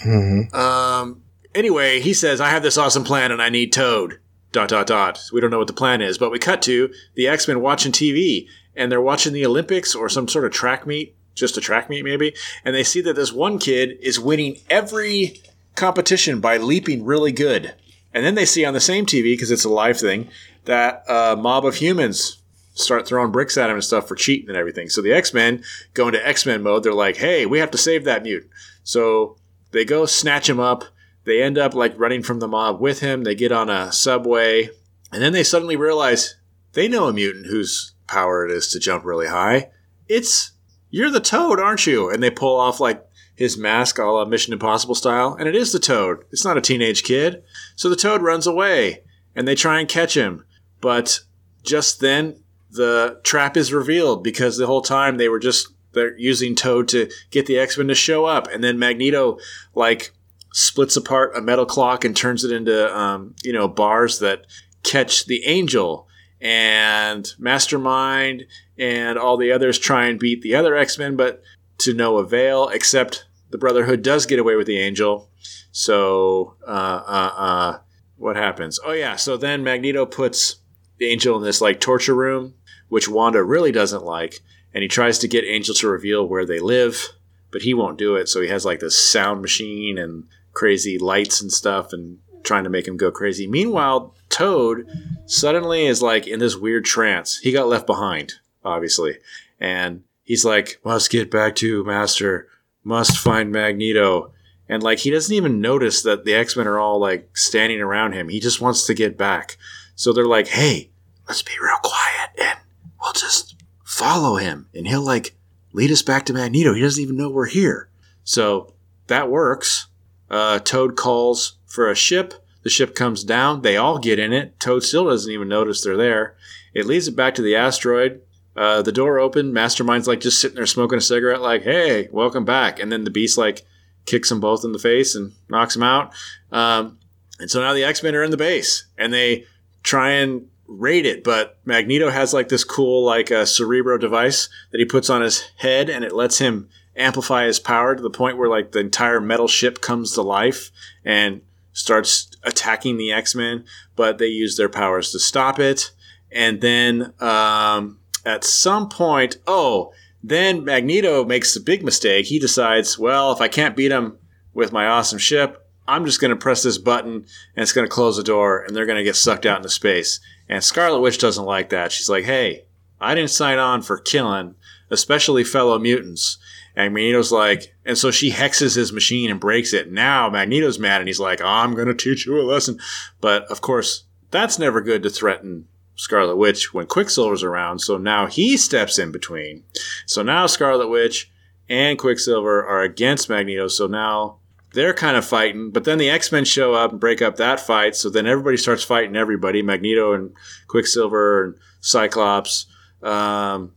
hmm 0.03 0.55
Um. 0.55 1.23
Anyway, 1.55 2.01
he 2.01 2.13
says, 2.13 2.41
"I 2.41 2.51
have 2.51 2.63
this 2.63 2.79
awesome 2.79 3.05
plan, 3.05 3.31
and 3.31 3.41
I 3.41 3.49
need 3.49 3.73
Toad." 3.73 4.19
Dot 4.53 4.69
dot 4.69 4.87
dot. 4.87 5.21
We 5.33 5.41
don't 5.41 5.51
know 5.51 5.59
what 5.59 5.67
the 5.67 5.73
plan 5.73 6.01
is, 6.01 6.17
but 6.17 6.31
we 6.31 6.39
cut 6.39 6.63
to 6.63 6.93
the 7.15 7.27
X 7.27 7.49
Men 7.49 7.61
watching 7.61 7.91
TV, 7.91 8.47
and 8.77 8.91
they're 8.91 9.01
watching 9.01 9.33
the 9.33 9.45
Olympics 9.45 9.97
or 9.97 10.09
some 10.09 10.29
sort 10.29 10.45
of 10.45 10.53
track 10.53 10.87
meet, 10.87 11.17
just 11.35 11.57
a 11.57 11.61
track 11.61 11.91
meet 11.91 12.05
maybe, 12.05 12.35
and 12.65 12.73
they 12.73 12.85
see 12.85 13.01
that 13.01 13.17
this 13.17 13.33
one 13.33 13.59
kid 13.59 13.99
is 14.01 14.21
winning 14.21 14.59
every 14.71 15.41
competition 15.75 16.39
by 16.39 16.57
leaping 16.57 17.05
really 17.05 17.33
good, 17.33 17.75
and 18.13 18.25
then 18.25 18.37
they 18.37 18.45
see 18.45 18.65
on 18.65 18.75
the 18.75 18.81
same 18.81 19.07
TV 19.07 19.33
because 19.33 19.51
it's 19.51 19.65
a 19.65 19.69
live 19.69 19.99
thing 19.99 20.29
that 20.67 21.03
a 21.09 21.35
mob 21.37 21.67
of 21.67 21.75
humans 21.75 22.39
start 22.75 23.09
throwing 23.09 23.33
bricks 23.33 23.57
at 23.57 23.71
him 23.71 23.75
and 23.75 23.85
stuff 23.85 24.07
for 24.07 24.15
cheating 24.15 24.49
and 24.49 24.57
everything. 24.57 24.89
So 24.89 25.03
the 25.03 25.13
X 25.13 25.35
Men 25.35 25.65
go 25.95 26.07
into 26.07 26.25
X 26.25 26.47
Men 26.47 26.63
mode. 26.63 26.85
They're 26.85 26.95
like, 26.95 27.17
"Hey, 27.17 27.45
we 27.45 27.59
have 27.59 27.73
to 27.73 27.79
save 27.79 28.05
that 28.05 28.23
mutant." 28.23 28.53
So 28.85 29.37
they 29.73 29.85
go 29.85 30.07
snatch 30.07 30.49
him 30.49 30.61
up. 30.61 30.85
They 31.25 31.43
end 31.43 31.59
up 31.59 31.75
like 31.75 31.99
running 31.99 32.23
from 32.23 32.41
the 32.41 32.49
mob 32.49 32.81
with 32.81 33.01
him. 33.01 33.25
They 33.25 33.35
get 33.35 33.53
on 33.53 33.71
a 33.71 33.93
subway, 33.93 34.71
and 35.13 35.23
then 35.23 35.33
they 35.33 35.45
suddenly 35.45 35.77
realize 35.77 36.37
they 36.73 36.89
know 36.89 37.09
a 37.09 37.13
mutant 37.13 37.47
whose 37.47 37.95
power 38.07 38.47
it 38.47 38.53
is 38.53 38.69
to 38.69 38.79
jump 38.79 39.05
really 39.05 39.29
high. 39.29 39.71
It's 40.09 40.53
you're 40.91 41.11
the 41.11 41.21
Toad, 41.21 41.59
aren't 41.59 41.87
you? 41.87 42.11
And 42.11 42.23
they 42.23 42.31
pull 42.31 42.59
off 42.59 42.79
like 42.79 43.05
his 43.35 43.59
mask, 43.59 43.99
a 43.99 44.05
la 44.05 44.25
Mission 44.25 44.53
Impossible 44.53 44.95
style, 44.95 45.35
and 45.39 45.49
it 45.49 45.57
is 45.57 45.73
the 45.73 45.79
Toad. 45.79 46.25
It's 46.31 46.45
not 46.45 46.57
a 46.57 46.61
teenage 46.61 47.03
kid. 47.03 47.43
So 47.75 47.89
the 47.89 47.97
Toad 47.97 48.23
runs 48.23 48.47
away, 48.47 49.03
and 49.35 49.49
they 49.49 49.55
try 49.55 49.81
and 49.81 49.89
catch 49.89 50.17
him, 50.17 50.45
but 50.81 51.21
just 51.63 52.01
then 52.01 52.45
the 52.71 53.21
trap 53.25 53.57
is 53.57 53.73
revealed 53.73 54.23
because 54.23 54.57
the 54.57 54.67
whole 54.67 54.83
time 54.83 55.17
they 55.17 55.29
were 55.29 55.39
just 55.39 55.69
they're 55.93 56.17
using 56.19 56.55
Toad 56.55 56.89
to 56.89 57.09
get 57.31 57.47
the 57.47 57.59
X 57.59 57.79
Men 57.79 57.89
to 57.89 57.95
show 57.95 58.25
up, 58.25 58.49
and 58.53 58.63
then 58.63 58.79
Magneto 58.79 59.39
like 59.75 60.13
splits 60.55 60.97
apart 60.97 61.37
a 61.37 61.41
metal 61.41 61.67
clock 61.67 62.05
and 62.05 62.17
turns 62.17 62.45
it 62.45 62.53
into 62.53 62.97
um, 62.97 63.35
you 63.43 63.53
know 63.53 63.67
bars 63.67 64.21
that 64.21 64.47
catch 64.85 65.27
the 65.27 65.45
Angel 65.45 66.07
and 66.41 67.29
Mastermind 67.39 68.45
and 68.79 69.19
all 69.19 69.37
the 69.37 69.51
others 69.51 69.79
try 69.79 70.07
and 70.07 70.19
beat 70.19 70.43
the 70.43 70.55
other 70.55 70.77
X 70.77 70.97
Men, 70.97 71.17
but 71.17 71.43
to 71.79 71.93
no 71.93 72.19
avail. 72.19 72.69
Except 72.69 73.27
the 73.51 73.59
Brotherhood 73.59 74.03
does 74.03 74.27
get 74.27 74.39
away 74.39 74.55
with 74.55 74.69
the 74.69 74.79
Angel. 74.79 75.29
So 75.73 76.55
uh, 76.65 77.03
uh, 77.05 77.33
uh, 77.37 77.79
what 78.17 78.37
happens? 78.37 78.79
Oh 78.85 78.93
yeah, 78.93 79.17
so 79.17 79.37
then 79.37 79.65
Magneto 79.65 80.07
puts 80.07 80.57
the 80.99 81.07
Angel 81.07 81.37
in 81.37 81.43
this 81.43 81.61
like 81.61 81.81
torture 81.81 82.15
room, 82.15 82.55
which 82.89 83.09
Wanda 83.09 83.43
really 83.43 83.73
doesn't 83.73 84.05
like, 84.05 84.39
and 84.73 84.83
he 84.83 84.89
tries 84.89 85.19
to 85.19 85.29
get 85.29 85.45
Angel 85.45 85.75
to 85.75 85.89
reveal 85.89 86.29
where 86.29 86.47
they 86.47 86.61
live, 86.61 87.09
but 87.51 87.63
he 87.63 87.75
won't 87.75 87.99
do 87.99 88.15
it. 88.15 88.29
So 88.29 88.41
he 88.41 88.49
has 88.51 88.65
like 88.65 88.79
this 88.79 88.97
sound 88.97 89.43
machine 89.43 89.99
and 89.99 90.29
crazy 90.55 90.99
lights 90.99 91.41
and 91.43 91.53
stuff, 91.53 91.93
and 91.93 92.19
trying 92.43 92.65
to 92.65 92.71
make 92.71 92.87
him 92.87 92.97
go 92.97 93.11
crazy. 93.11 93.47
Meanwhile, 93.47 94.15
Toad 94.29 94.87
suddenly 95.27 95.87
is 95.87 96.03
like 96.03 96.27
in 96.27 96.39
this 96.39 96.57
weird 96.57 96.85
trance. 96.85 97.39
He 97.39 97.53
got 97.53 97.69
left 97.69 97.87
behind, 97.87 98.35
obviously, 98.65 99.19
and 99.59 100.03
he's 100.23 100.45
like, 100.45 100.81
"Must 100.85 101.11
get 101.11 101.31
back 101.31 101.55
to 101.57 101.85
Master. 101.85 102.49
Must 102.83 103.17
find 103.17 103.51
Magneto." 103.51 104.33
And 104.69 104.83
like 104.83 105.01
he 105.01 105.11
doesn't 105.11 105.35
even 105.35 105.61
notice 105.61 106.03
that 106.03 106.25
the 106.25 106.35
X 106.35 106.57
Men 106.57 106.67
are 106.67 106.79
all 106.79 106.99
like 106.99 107.37
standing 107.37 107.81
around 107.81 108.13
him. 108.13 108.29
He 108.29 108.41
just 108.41 108.61
wants 108.61 108.87
to 108.87 108.95
get 108.95 109.19
back. 109.19 109.57
So 109.95 110.13
they're 110.13 110.27
like, 110.27 110.49
"Hey, 110.49 110.91
let's 111.29 111.43
be 111.43 111.53
real 111.63 111.79
quiet 111.83 112.31
and 112.39 112.59
we'll 113.01 113.13
just 113.13 113.57
follow 113.85 114.37
him, 114.37 114.69
and 114.75 114.89
he'll 114.89 115.05
like 115.05 115.35
lead 115.73 115.91
us 115.91 116.03
back 116.03 116.27
to 116.27 116.33
Magneto. 116.33 116.75
He 116.75 116.81
doesn't 116.81 117.03
even 117.03 117.17
know 117.17 117.29
we're 117.29 117.47
here." 117.47 117.89
So 118.25 118.75
that 119.07 119.31
works. 119.31 119.87
Uh, 120.35 120.59
Toad 120.59 120.97
calls 120.97 121.59
for 121.67 121.89
a 121.89 121.95
ship. 121.95 122.35
The 122.65 122.71
ship 122.71 122.95
comes 122.97 123.23
down. 123.23 123.63
They 123.63 123.77
all 123.77 123.99
get 123.99 124.19
in 124.19 124.33
it. 124.33 124.59
Toad 124.59 124.83
still 124.83 125.07
doesn't 125.07 125.31
even 125.33 125.49
notice 125.49 125.83
they're 125.83 125.97
there. 125.97 126.35
It 126.75 126.87
leads 126.87 127.07
it 127.07 127.15
back 127.15 127.35
to 127.37 127.43
the 127.43 127.55
asteroid. 127.55 128.21
uh, 128.57 128.83
the 128.83 128.93
door 128.93 129.19
opened. 129.19 129.55
Mastermind's 129.55 130.09
like 130.09 130.21
just 130.21 130.41
sitting 130.41 130.57
there 130.57 130.67
smoking 130.67 130.99
a 130.99 131.01
cigarette, 131.01 131.41
like, 131.41 131.63
"Hey, 131.63 132.09
welcome 132.13 132.45
back." 132.45 132.81
And 132.81 132.91
then 132.91 133.05
the 133.05 133.11
Beast 133.11 133.39
like 133.39 133.65
kicks 134.07 134.29
them 134.29 134.41
both 134.41 134.65
in 134.65 134.73
the 134.73 134.79
face 134.79 135.15
and 135.15 135.33
knocks 135.49 135.75
them 135.75 135.83
out. 135.83 136.13
Um, 136.53 136.99
and 137.39 137.51
so 137.51 137.61
now 137.61 137.73
the 137.73 137.85
X 137.85 138.03
Men 138.03 138.15
are 138.15 138.23
in 138.23 138.31
the 138.31 138.37
base, 138.37 138.87
and 138.99 139.13
they 139.13 139.45
try 139.83 140.11
and 140.11 140.49
raid 140.67 141.05
it. 141.07 141.25
But 141.25 141.59
Magneto 141.65 142.11
has 142.11 142.33
like 142.33 142.49
this 142.49 142.65
cool 142.65 143.05
like 143.05 143.31
uh, 143.31 143.45
Cerebro 143.45 143.99
device 143.99 144.49
that 144.73 144.79
he 144.79 144.85
puts 144.85 145.11
on 145.11 145.23
his 145.23 145.41
head, 145.59 145.91
and 145.91 146.05
it 146.05 146.13
lets 146.13 146.39
him 146.39 146.69
amplify 146.97 147.47
his 147.47 147.59
power 147.59 147.95
to 147.95 148.03
the 148.03 148.11
point 148.11 148.37
where 148.37 148.49
like 148.49 148.73
the 148.73 148.81
entire 148.81 149.21
metal 149.21 149.49
ship 149.49 149.81
comes 149.81 150.13
to 150.13 150.23
life 150.23 150.71
and 151.05 151.41
starts 151.73 152.31
attacking 152.43 152.97
the 152.97 153.13
X 153.13 153.35
Men. 153.35 153.65
But 153.97 154.19
they 154.19 154.27
use 154.27 154.57
their 154.57 154.69
powers 154.69 155.13
to 155.13 155.19
stop 155.19 155.59
it, 155.59 155.93
and 156.33 156.61
then 156.61 157.13
um, 157.21 157.99
at 158.25 158.45
some 158.45 158.89
point, 158.89 159.39
oh. 159.47 159.93
Then 160.27 160.65
Magneto 160.65 161.23
makes 161.23 161.55
a 161.55 161.61
big 161.61 161.85
mistake. 161.85 162.25
He 162.25 162.39
decides, 162.39 162.99
well, 162.99 163.31
if 163.31 163.43
I 163.43 163.49
can't 163.49 163.77
beat 163.77 163.93
him 163.93 164.17
with 164.55 164.73
my 164.73 164.87
awesome 164.87 165.19
ship, 165.19 165.69
I'm 165.87 166.07
just 166.07 166.19
going 166.19 166.31
to 166.31 166.37
press 166.37 166.63
this 166.63 166.79
button 166.79 167.13
and 167.13 167.63
it's 167.63 167.75
going 167.75 167.87
to 167.87 167.93
close 167.93 168.17
the 168.17 168.23
door 168.23 168.63
and 168.63 168.75
they're 168.75 168.87
going 168.87 168.97
to 168.97 169.05
get 169.05 169.17
sucked 169.17 169.45
out 169.45 169.59
into 169.59 169.69
space. 169.69 170.21
And 170.49 170.65
Scarlet 170.65 171.01
Witch 171.01 171.19
doesn't 171.19 171.45
like 171.45 171.69
that. 171.69 171.93
She's 171.93 172.09
like, 172.09 172.25
hey, 172.25 172.65
I 173.03 173.15
didn't 173.15 173.33
sign 173.33 173.59
on 173.59 173.83
for 173.83 173.99
killing, 173.99 174.55
especially 174.91 175.45
fellow 175.45 175.79
mutants. 175.79 176.39
And 176.77 176.93
Magneto's 176.93 177.31
like, 177.31 177.75
and 177.85 177.97
so 177.97 178.11
she 178.11 178.31
hexes 178.31 178.75
his 178.75 178.93
machine 178.93 179.31
and 179.31 179.39
breaks 179.39 179.73
it. 179.73 179.93
Now 179.93 180.29
Magneto's 180.29 180.79
mad 180.79 181.01
and 181.01 181.09
he's 181.09 181.21
like, 181.21 181.41
I'm 181.41 181.75
going 181.75 181.89
to 181.89 181.95
teach 181.95 182.27
you 182.27 182.41
a 182.41 182.43
lesson. 182.43 182.79
But 183.21 183.45
of 183.45 183.61
course, 183.61 184.05
that's 184.31 184.59
never 184.59 184.81
good 184.81 185.03
to 185.05 185.11
threaten 185.11 185.69
Scarlet 185.95 186.37
Witch 186.37 186.75
when 186.75 186.87
Quicksilver's 186.87 187.45
around. 187.45 187.79
So 187.79 187.97
now 187.97 188.27
he 188.27 188.57
steps 188.57 188.99
in 188.99 189.13
between. 189.13 189.63
So 190.07 190.23
now 190.23 190.47
Scarlet 190.47 190.89
Witch 190.89 191.31
and 191.69 191.99
Quicksilver 191.99 192.67
are 192.67 192.83
against 192.83 193.29
Magneto. 193.29 193.69
So 193.69 193.87
now 193.87 194.39
they're 194.73 194.93
kind 194.93 195.17
of 195.17 195.25
fighting, 195.25 195.71
but 195.71 195.85
then 195.85 195.99
the 195.99 196.11
X 196.11 196.33
Men 196.33 196.45
show 196.45 196.75
up 196.75 196.91
and 196.91 197.01
break 197.01 197.23
up 197.23 197.37
that 197.37 197.61
fight. 197.61 197.95
So 197.95 198.11
then 198.11 198.27
everybody 198.27 198.57
starts 198.57 198.83
fighting 198.83 199.17
everybody 199.17 199.63
Magneto 199.63 200.13
and 200.13 200.35
Quicksilver 200.67 201.45
and 201.45 201.55
Cyclops, 201.81 202.67
um, 203.03 203.73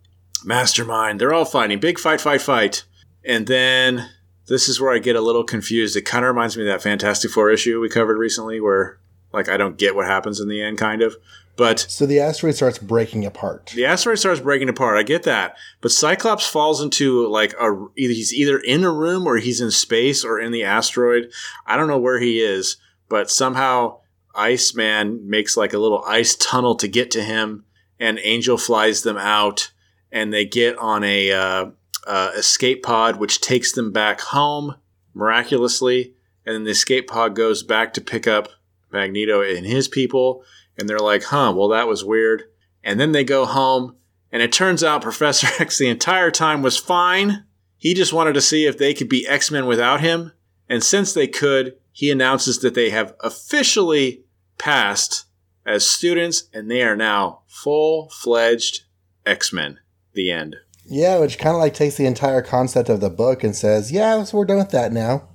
Mastermind. 0.46 1.20
They're 1.20 1.34
all 1.34 1.46
fighting. 1.46 1.80
Big 1.80 2.00
fight, 2.00 2.22
fight, 2.22 2.42
fight. 2.42 2.84
And 3.26 3.48
then 3.48 4.10
this 4.48 4.70
is 4.70 4.80
where 4.80 4.94
I 4.94 5.00
get 5.00 5.16
a 5.16 5.22
little 5.22 5.44
confused. 5.44 5.96
It 5.96 6.04
kind 6.04 6.24
of 6.24 6.30
reminds 6.30 6.56
me 6.58 6.64
of 6.64 6.68
that 6.68 6.82
Fantastic 6.82 7.32
Four 7.32 7.50
issue 7.50 7.80
we 7.82 7.90
covered 7.90 8.18
recently 8.18 8.60
where, 8.62 8.98
like, 9.34 9.50
I 9.50 9.58
don't 9.58 9.78
get 9.78 9.96
what 9.96 10.06
happens 10.06 10.40
in 10.40 10.48
the 10.48 10.62
end, 10.62 10.78
kind 10.78 11.02
of. 11.02 11.16
But 11.58 11.80
So 11.90 12.06
the 12.06 12.20
asteroid 12.20 12.54
starts 12.56 12.78
breaking 12.78 13.26
apart. 13.26 13.72
the 13.76 13.86
asteroid 13.86 14.20
starts 14.20 14.40
breaking 14.40 14.70
apart. 14.70 14.96
I 14.96 15.02
get 15.02 15.24
that, 15.24 15.58
but 15.82 15.92
Cyclops 15.92 16.48
falls 16.48 16.82
into 16.82 17.28
like 17.28 17.54
a 17.60 17.72
either 17.98 18.14
he's 18.14 18.32
either 18.32 18.60
in 18.60 18.84
a 18.84 18.92
room 18.92 19.26
or 19.26 19.38
he's 19.38 19.60
in 19.60 19.72
space 19.72 20.24
or 20.24 20.40
in 20.40 20.52
the 20.52 20.64
asteroid. 20.64 21.32
I 21.66 21.76
don't 21.76 21.88
know 21.88 21.98
where 21.98 22.20
he 22.20 22.42
is, 22.42 22.78
but 23.10 23.32
somehow 23.32 24.02
Iceman 24.36 25.28
makes 25.28 25.58
like 25.58 25.74
a 25.74 25.80
little 25.80 26.04
ice 26.06 26.36
tunnel 26.36 26.76
to 26.76 26.88
get 26.88 27.10
to 27.12 27.24
him, 27.24 27.66
and 28.00 28.20
Angel 28.22 28.60
flies 28.60 29.02
them 29.02 29.18
out, 29.18 29.72
and 30.12 30.34
they 30.34 30.46
get 30.46 30.78
on 30.78 31.04
a 31.04 31.32
uh, 31.32 31.66
uh, 32.06 32.32
escape 32.36 32.84
pod, 32.84 33.18
which 33.18 33.42
takes 33.42 33.72
them 33.74 33.92
back 33.92 34.22
home 34.22 34.76
miraculously, 35.14 36.14
and 36.46 36.56
then 36.56 36.64
the 36.64 36.72
escape 36.72 37.08
pod 37.08 37.36
goes 37.36 37.64
back 37.64 37.94
to 37.94 38.02
pick 38.02 38.28
up 38.28 38.50
Magneto 38.92 39.42
and 39.42 39.66
his 39.66 39.88
people 39.88 40.44
and 40.78 40.88
they're 40.88 41.00
like, 41.00 41.24
huh, 41.24 41.54
well, 41.56 41.70
that 41.70 41.88
was 41.88 42.06
weird. 42.06 42.44
And 42.84 43.00
then 43.00 43.12
they 43.12 43.24
go 43.24 43.46
home, 43.46 43.96
and 44.32 44.42
it 44.42 44.52
turns 44.52 44.84
out 44.84 45.02
Professor 45.02 45.48
X 45.62 45.78
the 45.78 45.88
entire 45.88 46.32
time 46.32 46.62
was 46.62 46.78
fine. 46.78 47.46
He 47.78 47.94
just 47.94 48.14
wanted 48.14 48.34
to 48.34 48.42
see 48.42 48.66
if 48.66 48.78
they 48.78 48.94
could 48.94 49.10
be 49.10 49.28
X 49.28 49.52
Men 49.52 49.66
without 49.66 50.02
him. 50.02 50.32
And 50.70 50.84
since 50.84 51.14
they 51.14 51.28
could, 51.28 51.78
he 51.92 52.12
announces 52.12 52.60
that 52.60 52.74
they 52.74 52.90
have 52.90 53.16
officially 53.22 54.26
passed 54.58 55.26
as 55.66 55.88
students, 55.88 56.50
and 56.54 56.70
they 56.70 56.82
are 56.82 56.96
now 56.96 57.42
full 57.48 58.10
fledged 58.10 58.84
X 59.26 59.52
Men. 59.52 59.80
The 60.18 60.32
end. 60.32 60.56
Yeah, 60.90 61.20
which 61.20 61.38
kind 61.38 61.56
of 61.56 61.62
like 61.62 61.74
takes 61.76 61.96
the 61.96 62.06
entire 62.08 62.42
concept 62.42 62.90
of 62.90 63.02
the 63.02 63.10
book 63.12 63.44
and 63.44 63.56
says, 63.56 63.92
yeah, 63.92 64.24
so 64.24 64.38
we're 64.38 64.46
done 64.46 64.58
with 64.58 64.72
that 64.72 64.92
now. 64.92 65.28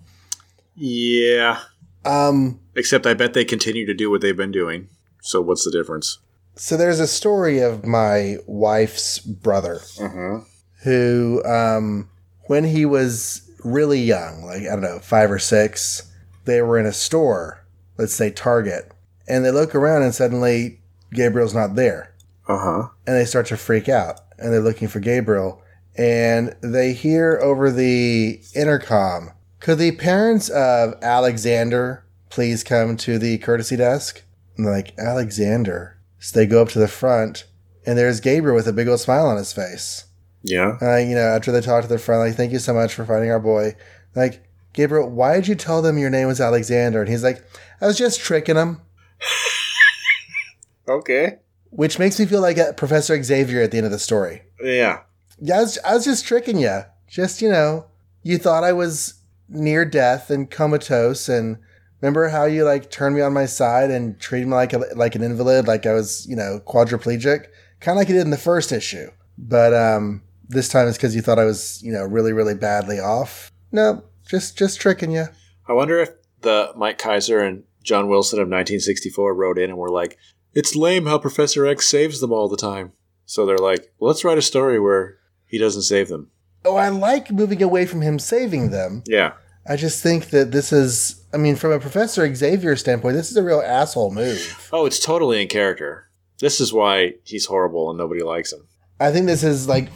Yeah. 0.75 1.61
Um, 2.05 2.59
Except 2.75 3.07
I 3.07 3.15
bet 3.15 3.33
they 3.33 3.45
continue 3.45 3.87
to 3.87 3.95
do 3.95 4.11
what 4.11 4.21
they've 4.23 4.37
been 4.37 4.51
doing. 4.51 4.89
So 5.23 5.41
what's 5.41 5.65
the 5.65 5.71
difference? 5.71 6.19
so 6.55 6.77
there's 6.77 7.01
a 7.01 7.07
story 7.07 7.61
of 7.61 7.83
my 7.87 8.37
wife's 8.47 9.19
brother 9.21 9.81
Uh-huh. 9.99 10.41
who, 10.83 11.43
um, 11.45 12.11
when 12.49 12.65
he 12.65 12.85
was 12.85 13.49
really 13.65 14.01
young, 14.01 14.43
like, 14.45 14.63
I 14.63 14.71
don't 14.73 14.83
know, 14.83 14.99
five 14.99 15.31
or 15.31 15.39
six, 15.39 16.13
they 16.45 16.61
were 16.61 16.79
in 16.79 16.85
a 16.87 16.93
store, 16.93 17.65
let's 17.97 18.15
say 18.15 18.31
Target, 18.31 18.91
and 19.29 19.45
they 19.45 19.51
look 19.51 19.75
around 19.75 20.03
and 20.03 20.15
suddenly 20.15 20.81
Gabriel's 21.15 21.55
not 21.55 21.75
there. 21.77 22.12
Uh-huh. 22.49 22.89
and 23.07 23.17
they 23.17 23.25
start 23.25 23.47
to 23.47 23.57
freak 23.57 23.89
out 23.89 24.21
and 24.39 24.53
they're 24.53 24.61
looking 24.61 24.89
for 24.89 25.01
Gabriel 25.01 25.63
and 25.97 26.55
they 26.63 26.93
hear 26.93 27.39
over 27.43 27.71
the 27.71 28.41
intercom 28.55 29.31
could 29.61 29.79
the 29.79 29.93
parents 29.93 30.49
of 30.49 30.95
Alexander 31.03 32.05
please 32.31 32.65
come 32.65 32.97
to 32.97 33.19
the 33.19 33.39
courtesy 33.39 33.77
desk 33.77 34.23
and 34.57 34.67
they're 34.67 34.75
like 34.75 34.99
Alexander 34.99 35.99
so 36.19 36.39
they 36.39 36.47
go 36.47 36.63
up 36.63 36.69
to 36.71 36.79
the 36.79 36.89
front 36.89 37.45
and 37.87 37.97
there's 37.99 38.21
Gabriel 38.21 38.57
with 38.57 38.67
a 38.67 38.73
big 38.73 38.89
old 38.89 39.01
smile 39.01 39.27
on 39.27 39.37
his 39.37 39.53
face 39.53 40.07
Yeah. 40.43 40.79
uh, 40.83 40.97
you 40.97 41.15
know 41.15 41.21
after 41.37 41.53
they 41.53 41.61
talk 41.61 41.83
to 41.83 41.89
the 41.89 41.99
front 41.99 42.21
like 42.21 42.37
thank 42.37 42.53
you 42.53 42.59
so 42.59 42.75
much 42.75 42.95
for 42.95 43.05
finding 43.05 43.31
our 43.31 43.41
boy 43.41 43.77
like 44.17 44.43
Gabriel 44.73 45.09
why 45.09 45.35
did 45.37 45.47
you 45.47 45.55
tell 45.55 45.81
them 45.83 45.99
your 45.99 46.11
name 46.11 46.27
was 46.27 46.41
Alexander 46.41 47.01
and 47.01 47.09
he's 47.11 47.23
like 47.23 47.45
I 47.81 47.87
was 47.87 47.99
just 47.99 48.19
tricking 48.21 48.57
them 48.57 48.81
Okay. 50.89 51.39
Which 51.73 51.99
makes 51.99 52.21
me 52.21 52.27
feel 52.27 52.41
like 52.41 52.59
Professor 52.77 53.21
Xavier 53.23 53.63
at 53.63 53.71
the 53.71 53.79
end 53.79 53.87
of 53.87 53.93
the 53.93 53.99
story 53.99 54.43
Yeah. 54.63 55.01
Yeah, 55.41 55.57
I 55.57 55.61
was, 55.63 55.79
I 55.85 55.95
was 55.95 56.05
just 56.05 56.25
tricking 56.25 56.59
you. 56.59 56.83
Just, 57.09 57.43
you 57.43 57.51
know, 57.51 57.87
you 58.23 58.39
thought 58.39 58.63
I 58.63 58.73
was 58.73 59.15
near 59.49 59.85
death 59.85 60.31
and 60.31 60.49
comatose. 60.49 61.29
And 61.29 61.59
remember 62.01 62.29
how 62.29 62.45
you 62.45 62.65
like 62.65 62.91
turned 62.91 63.17
me 63.17 63.23
on 63.23 63.33
my 63.33 63.47
side 63.47 63.91
and 63.91 64.21
treated 64.21 64.47
me 64.47 64.55
like 64.55 64.73
a, 64.73 64.79
like 64.95 65.17
an 65.17 65.23
invalid, 65.23 65.67
like 65.67 65.85
I 65.85 65.95
was, 65.95 66.27
you 66.29 66.37
know, 66.37 66.61
quadriplegic, 66.65 67.47
kind 67.81 67.97
of 67.97 68.01
like 68.01 68.09
you 68.09 68.15
did 68.15 68.21
in 68.21 68.31
the 68.31 68.37
first 68.37 68.71
issue. 68.71 69.11
But 69.37 69.75
um, 69.75 70.23
this 70.49 70.69
time 70.69 70.87
it's 70.87 70.97
because 70.97 71.17
you 71.17 71.23
thought 71.23 71.39
I 71.39 71.45
was, 71.45 71.83
you 71.83 71.93
know, 71.93 72.05
really, 72.05 72.33
really 72.33 72.55
badly 72.55 73.01
off. 73.01 73.51
No, 73.73 74.05
just 74.29 74.57
just 74.57 74.81
tricking 74.81 75.11
you. 75.11 75.25
I 75.67 75.73
wonder 75.73 75.99
if 75.99 76.11
the 76.43 76.73
Mike 76.77 76.99
Kaiser 76.99 77.41
and 77.41 77.65
John 77.83 78.09
Wilson 78.09 78.39
of 78.39 78.43
1964 78.43 79.35
wrote 79.35 79.59
in 79.59 79.71
and 79.71 79.79
were 79.79 79.89
like, 79.89 80.19
"It's 80.55 80.77
lame 80.77 81.07
how 81.07 81.19
Professor 81.19 81.67
X 81.67 81.89
saves 81.89 82.21
them 82.21 82.33
all 82.33 82.49
the 82.49 82.57
time." 82.57 82.93
So 83.27 83.47
they're 83.47 83.59
like, 83.59 83.93
"Let's 84.01 84.25
write 84.25 84.39
a 84.39 84.43
story 84.43 84.79
where 84.79 85.17
he 85.47 85.59
doesn't 85.59 85.83
save 85.83 86.09
them." 86.09 86.31
Oh, 86.65 86.77
I 86.77 86.89
like 86.91 87.31
moving 87.31 87.63
away 87.63 87.87
from 87.87 88.03
him 88.03 88.19
saving 88.19 88.71
them. 88.71 89.03
Yeah. 89.07 89.33
I 89.67 89.77
just 89.77 90.03
think 90.03 90.31
that 90.31 90.51
this 90.53 90.73
is, 90.73 91.25
I 91.33 91.37
mean, 91.37 91.57
from 91.57 91.73
a 91.73 91.79
Professor 91.81 92.33
Xavier 92.35 92.77
standpoint, 92.77 93.17
this 93.17 93.31
is 93.31 93.37
a 93.37 93.43
real 93.43 93.61
asshole 93.61 94.13
move. 94.13 94.69
Oh, 94.73 94.87
it's 94.87 94.99
totally 94.99 95.41
in 95.41 95.49
character. 95.49 96.09
This 96.41 96.61
is 96.61 96.73
why 96.73 97.15
he's 97.25 97.47
horrible 97.47 97.89
and 97.91 97.97
nobody 97.99 98.23
likes 98.23 98.53
him. 98.53 98.67
I 99.01 99.13
think 99.13 99.27
this 99.27 99.43
is 99.45 99.69
like 99.69 99.89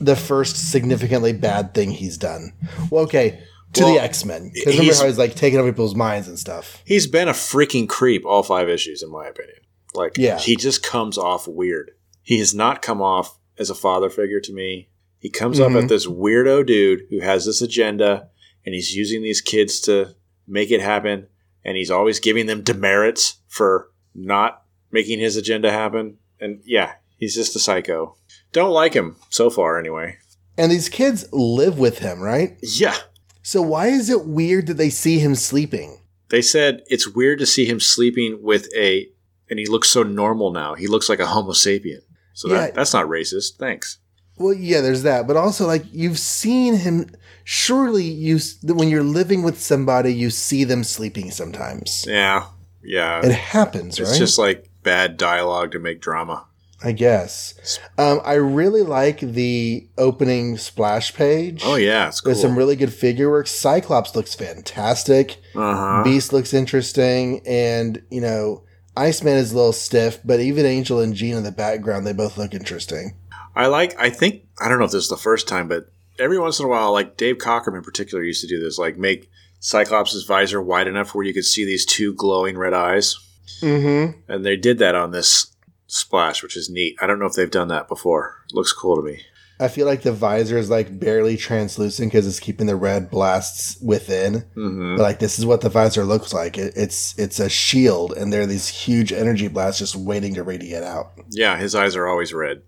the 0.00 0.16
first 0.16 0.70
significantly 0.70 1.32
bad 1.32 1.74
thing 1.74 1.90
he's 1.92 2.16
done. 2.16 2.52
Well, 2.90 3.04
okay, 3.04 3.40
to 3.74 3.84
Well, 3.84 3.94
the 3.94 4.00
X 4.02 4.24
Men. 4.24 4.50
Because 4.52 4.66
remember 4.74 4.84
he's- 4.84 5.00
how 5.00 5.06
he's 5.06 5.18
like 5.18 5.34
taking 5.34 5.58
over 5.58 5.70
people's 5.72 5.94
minds 5.94 6.28
and 6.28 6.38
stuff. 6.38 6.82
He's 6.84 7.06
been 7.06 7.28
a 7.28 7.32
freaking 7.32 7.88
creep 7.88 8.24
all 8.26 8.42
five 8.42 8.68
issues, 8.68 9.02
in 9.02 9.10
my 9.10 9.26
opinion. 9.26 9.58
Like, 9.94 10.16
Yeah. 10.16 10.38
he 10.38 10.56
just 10.56 10.82
comes 10.82 11.18
off 11.18 11.46
weird. 11.46 11.92
He 12.22 12.38
has 12.38 12.54
not 12.54 12.82
come 12.82 13.02
off 13.02 13.38
as 13.58 13.70
a 13.70 13.74
father 13.74 14.08
figure 14.08 14.40
to 14.40 14.52
me. 14.52 14.88
He 15.18 15.28
comes 15.30 15.58
Mhm. 15.58 15.76
up 15.76 15.82
as 15.84 15.88
this 15.88 16.06
weirdo 16.06 16.66
dude 16.66 17.02
who 17.10 17.20
has 17.20 17.44
this 17.46 17.60
agenda, 17.62 18.28
and 18.64 18.74
he's 18.74 18.94
using 18.94 19.22
these 19.22 19.40
kids 19.40 19.80
to 19.82 20.14
make 20.46 20.70
it 20.70 20.80
happen, 20.80 21.26
and 21.64 21.76
he's 21.76 21.90
always 21.90 22.18
giving 22.20 22.46
them 22.46 22.62
demerits 22.62 23.36
for 23.48 23.90
not 24.14 24.62
making 24.90 25.18
his 25.20 25.36
agenda 25.36 25.70
happen. 25.70 26.18
And 26.40 26.60
yeah, 26.64 26.92
he's 27.18 27.34
just 27.34 27.54
a 27.56 27.58
psycho. 27.60 28.16
Don't 28.52 28.72
like 28.72 28.94
him 28.94 29.16
so 29.30 29.48
far, 29.50 29.78
anyway. 29.78 30.16
And 30.58 30.70
these 30.70 30.88
kids 30.88 31.26
live 31.32 31.78
with 31.78 31.98
him, 32.00 32.20
right? 32.20 32.56
Yeah. 32.62 32.96
So 33.42 33.62
why 33.62 33.88
is 33.88 34.10
it 34.10 34.24
weird 34.26 34.66
that 34.66 34.74
they 34.76 34.90
see 34.90 35.18
him 35.18 35.34
sleeping? 35.34 36.00
They 36.28 36.42
said 36.42 36.82
it's 36.88 37.08
weird 37.08 37.38
to 37.40 37.46
see 37.46 37.64
him 37.64 37.80
sleeping 37.80 38.42
with 38.42 38.68
a, 38.76 39.08
and 39.52 39.58
he 39.60 39.66
looks 39.66 39.90
so 39.90 40.02
normal 40.02 40.50
now. 40.50 40.74
He 40.74 40.86
looks 40.86 41.08
like 41.10 41.20
a 41.20 41.26
Homo 41.26 41.52
sapien. 41.52 42.00
So 42.32 42.48
Yeah. 42.48 42.56
that, 42.58 42.74
that's 42.74 42.94
not 42.94 43.06
racist. 43.06 43.56
Thanks. 43.58 43.98
Well, 44.38 44.54
yeah, 44.54 44.80
there's 44.80 45.02
that, 45.02 45.26
but 45.26 45.36
also 45.36 45.66
like 45.66 45.84
you've 45.92 46.18
seen 46.18 46.76
him. 46.78 47.10
Surely, 47.44 48.04
you 48.04 48.38
when 48.64 48.88
you're 48.88 49.02
living 49.02 49.42
with 49.42 49.60
somebody, 49.60 50.14
you 50.14 50.30
see 50.30 50.64
them 50.64 50.82
sleeping 50.84 51.30
sometimes. 51.30 52.06
Yeah. 52.08 52.46
Yeah. 52.82 53.20
It 53.24 53.32
happens, 53.32 53.98
it's 54.00 54.10
right? 54.10 54.18
just 54.18 54.38
like 54.38 54.68
bad 54.82 55.16
dialogue 55.18 55.72
to 55.72 55.78
make 55.78 56.00
drama. 56.00 56.46
I 56.84 56.90
guess. 56.92 57.78
Um, 57.96 58.20
I 58.24 58.34
really 58.34 58.82
like 58.82 59.20
the 59.20 59.86
opening 59.98 60.56
splash 60.58 61.14
page. 61.14 61.62
Oh 61.64 61.76
yeah, 61.76 62.08
it's 62.08 62.20
cool. 62.20 62.32
There's 62.32 62.42
some 62.42 62.58
really 62.58 62.74
good 62.74 62.92
figure 62.92 63.30
work. 63.30 63.46
Cyclops 63.46 64.16
looks 64.16 64.34
fantastic. 64.34 65.36
uh-huh. 65.54 66.02
Beast 66.02 66.32
looks 66.32 66.52
interesting, 66.52 67.40
and 67.46 68.02
you 68.10 68.20
know, 68.20 68.64
Iceman 68.96 69.36
is 69.36 69.52
a 69.52 69.56
little 69.56 69.72
stiff, 69.72 70.18
but 70.24 70.40
even 70.40 70.66
Angel 70.66 71.00
and 71.00 71.14
Jean 71.14 71.36
in 71.36 71.42
the 71.44 71.52
background, 71.52 72.06
they 72.06 72.12
both 72.12 72.36
look 72.36 72.52
interesting. 72.54 73.14
I 73.54 73.66
like. 73.66 73.98
I 73.98 74.10
think 74.10 74.44
I 74.60 74.68
don't 74.68 74.78
know 74.78 74.84
if 74.84 74.90
this 74.92 75.04
is 75.04 75.08
the 75.10 75.16
first 75.16 75.48
time, 75.48 75.68
but 75.68 75.86
every 76.18 76.38
once 76.38 76.58
in 76.58 76.66
a 76.66 76.68
while, 76.68 76.92
like 76.92 77.16
Dave 77.16 77.38
Cockrum 77.38 77.76
in 77.76 77.82
particular 77.82 78.22
used 78.22 78.42
to 78.42 78.46
do 78.46 78.60
this, 78.62 78.78
like 78.78 78.96
make 78.98 79.30
Cyclops' 79.60 80.22
visor 80.24 80.60
wide 80.60 80.88
enough 80.88 81.14
where 81.14 81.24
you 81.24 81.32
could 81.34 81.44
see 81.44 81.64
these 81.64 81.86
two 81.86 82.14
glowing 82.14 82.56
red 82.58 82.74
eyes, 82.74 83.16
Mm-hmm. 83.60 84.20
and 84.32 84.44
they 84.44 84.56
did 84.56 84.78
that 84.78 84.94
on 84.94 85.10
this 85.12 85.54
splash, 85.86 86.42
which 86.42 86.56
is 86.56 86.68
neat. 86.70 86.96
I 87.00 87.06
don't 87.06 87.18
know 87.18 87.26
if 87.26 87.34
they've 87.34 87.50
done 87.50 87.68
that 87.68 87.86
before. 87.88 88.38
looks 88.52 88.72
cool 88.72 88.96
to 88.96 89.02
me. 89.02 89.20
I 89.62 89.68
feel 89.68 89.86
like 89.86 90.02
the 90.02 90.12
visor 90.12 90.58
is 90.58 90.68
like 90.70 90.98
barely 90.98 91.36
translucent 91.36 92.10
because 92.12 92.26
it's 92.26 92.40
keeping 92.40 92.66
the 92.66 92.76
red 92.76 93.10
blasts 93.10 93.80
within. 93.80 94.44
hmm 94.54 94.96
But 94.96 95.02
like 95.02 95.18
this 95.18 95.38
is 95.38 95.46
what 95.46 95.60
the 95.60 95.68
visor 95.70 96.04
looks 96.04 96.32
like. 96.34 96.58
It, 96.58 96.74
it's 96.76 97.18
it's 97.18 97.38
a 97.40 97.48
shield, 97.48 98.12
and 98.12 98.32
there 98.32 98.42
are 98.42 98.46
these 98.46 98.68
huge 98.68 99.12
energy 99.12 99.48
blasts 99.48 99.78
just 99.78 99.96
waiting 99.96 100.34
to 100.34 100.42
radiate 100.42 100.82
out. 100.82 101.12
Yeah, 101.30 101.56
his 101.56 101.74
eyes 101.74 101.96
are 101.96 102.06
always 102.06 102.32
red, 102.34 102.62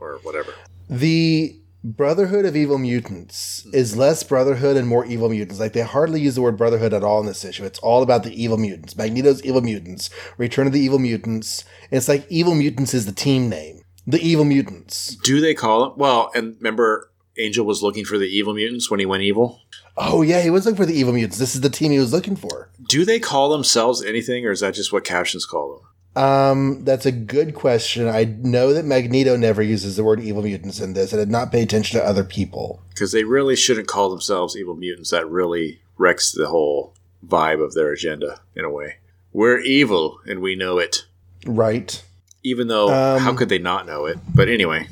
or 0.00 0.18
whatever. 0.22 0.52
The 0.90 1.54
Brotherhood 1.84 2.44
of 2.44 2.56
Evil 2.56 2.78
Mutants 2.78 3.64
is 3.72 3.96
less 3.96 4.22
Brotherhood 4.24 4.76
and 4.76 4.88
more 4.88 5.06
Evil 5.06 5.28
Mutants. 5.28 5.60
Like 5.60 5.74
they 5.74 5.82
hardly 5.82 6.20
use 6.20 6.34
the 6.34 6.42
word 6.42 6.56
Brotherhood 6.58 6.92
at 6.92 7.04
all 7.04 7.20
in 7.20 7.26
this 7.26 7.44
issue. 7.44 7.64
It's 7.64 7.78
all 7.78 8.02
about 8.02 8.24
the 8.24 8.42
Evil 8.42 8.58
Mutants. 8.58 8.96
Magneto's 8.96 9.42
Evil 9.44 9.60
Mutants, 9.62 10.10
Return 10.38 10.66
of 10.66 10.72
the 10.72 10.80
Evil 10.80 10.98
Mutants. 10.98 11.64
And 11.90 11.96
it's 11.98 12.08
like 12.08 12.26
Evil 12.28 12.54
Mutants 12.56 12.94
is 12.94 13.06
the 13.06 13.12
team 13.12 13.48
name. 13.48 13.82
The 14.08 14.20
Evil 14.20 14.46
Mutants. 14.46 15.16
Do 15.16 15.38
they 15.38 15.52
call 15.52 15.84
it? 15.84 15.98
Well, 15.98 16.30
and 16.34 16.56
remember, 16.56 17.10
Angel 17.36 17.66
was 17.66 17.82
looking 17.82 18.06
for 18.06 18.16
the 18.16 18.24
evil 18.24 18.54
mutants 18.54 18.90
when 18.90 19.00
he 19.00 19.04
went 19.04 19.22
evil. 19.22 19.60
Oh 19.98 20.22
yeah, 20.22 20.40
he 20.40 20.48
was 20.48 20.64
looking 20.64 20.78
for 20.78 20.86
the 20.86 20.94
Evil 20.94 21.12
Mutants. 21.12 21.36
This 21.36 21.54
is 21.54 21.60
the 21.60 21.68
team 21.68 21.92
he 21.92 21.98
was 21.98 22.10
looking 22.10 22.34
for. 22.34 22.70
Do 22.88 23.04
they 23.04 23.18
call 23.18 23.50
themselves 23.50 24.02
anything, 24.02 24.46
or 24.46 24.50
is 24.50 24.60
that 24.60 24.72
just 24.72 24.94
what 24.94 25.04
captions 25.04 25.44
call 25.44 25.84
them? 26.16 26.22
Um, 26.22 26.84
that's 26.84 27.04
a 27.04 27.12
good 27.12 27.54
question. 27.54 28.08
I 28.08 28.24
know 28.24 28.72
that 28.72 28.86
Magneto 28.86 29.36
never 29.36 29.60
uses 29.60 29.96
the 29.96 30.04
word 30.04 30.20
evil 30.20 30.42
mutants 30.42 30.80
in 30.80 30.94
this, 30.94 31.12
and 31.12 31.20
did 31.20 31.30
not 31.30 31.52
pay 31.52 31.62
attention 31.62 32.00
to 32.00 32.06
other 32.06 32.24
people. 32.24 32.80
Because 32.88 33.12
they 33.12 33.24
really 33.24 33.56
shouldn't 33.56 33.88
call 33.88 34.08
themselves 34.08 34.56
evil 34.56 34.74
mutants. 34.74 35.10
That 35.10 35.28
really 35.28 35.82
wrecks 35.98 36.32
the 36.32 36.48
whole 36.48 36.94
vibe 37.26 37.62
of 37.62 37.74
their 37.74 37.92
agenda 37.92 38.40
in 38.56 38.64
a 38.64 38.70
way. 38.70 38.96
We're 39.34 39.60
evil, 39.60 40.18
and 40.26 40.40
we 40.40 40.54
know 40.54 40.78
it. 40.78 41.04
Right. 41.44 42.02
Even 42.48 42.66
though, 42.68 42.88
Um, 42.88 43.20
how 43.20 43.34
could 43.34 43.50
they 43.50 43.58
not 43.58 43.86
know 43.86 44.06
it? 44.06 44.18
But 44.34 44.48
anyway. 44.48 44.88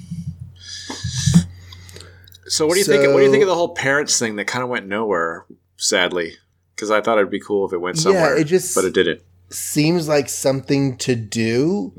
So 2.48 2.66
what 2.66 2.74
do 2.74 2.78
you 2.80 2.84
think? 2.84 3.02
What 3.12 3.18
do 3.18 3.24
you 3.24 3.30
think 3.30 3.42
of 3.42 3.48
the 3.48 3.54
whole 3.54 3.74
parents 3.74 4.18
thing 4.18 4.36
that 4.36 4.46
kind 4.46 4.62
of 4.62 4.68
went 4.68 4.86
nowhere? 4.86 5.46
Sadly, 5.78 6.34
because 6.74 6.90
I 6.90 7.00
thought 7.00 7.18
it'd 7.18 7.30
be 7.30 7.40
cool 7.40 7.66
if 7.66 7.72
it 7.72 7.78
went 7.80 7.98
somewhere. 7.98 8.34
Yeah, 8.36 8.40
it 8.40 8.44
just- 8.44 8.74
but 8.74 8.84
it 8.84 8.94
didn't. 8.94 9.20
Seems 9.48 10.08
like 10.08 10.28
something 10.28 10.96
to 10.98 11.14
do 11.14 11.92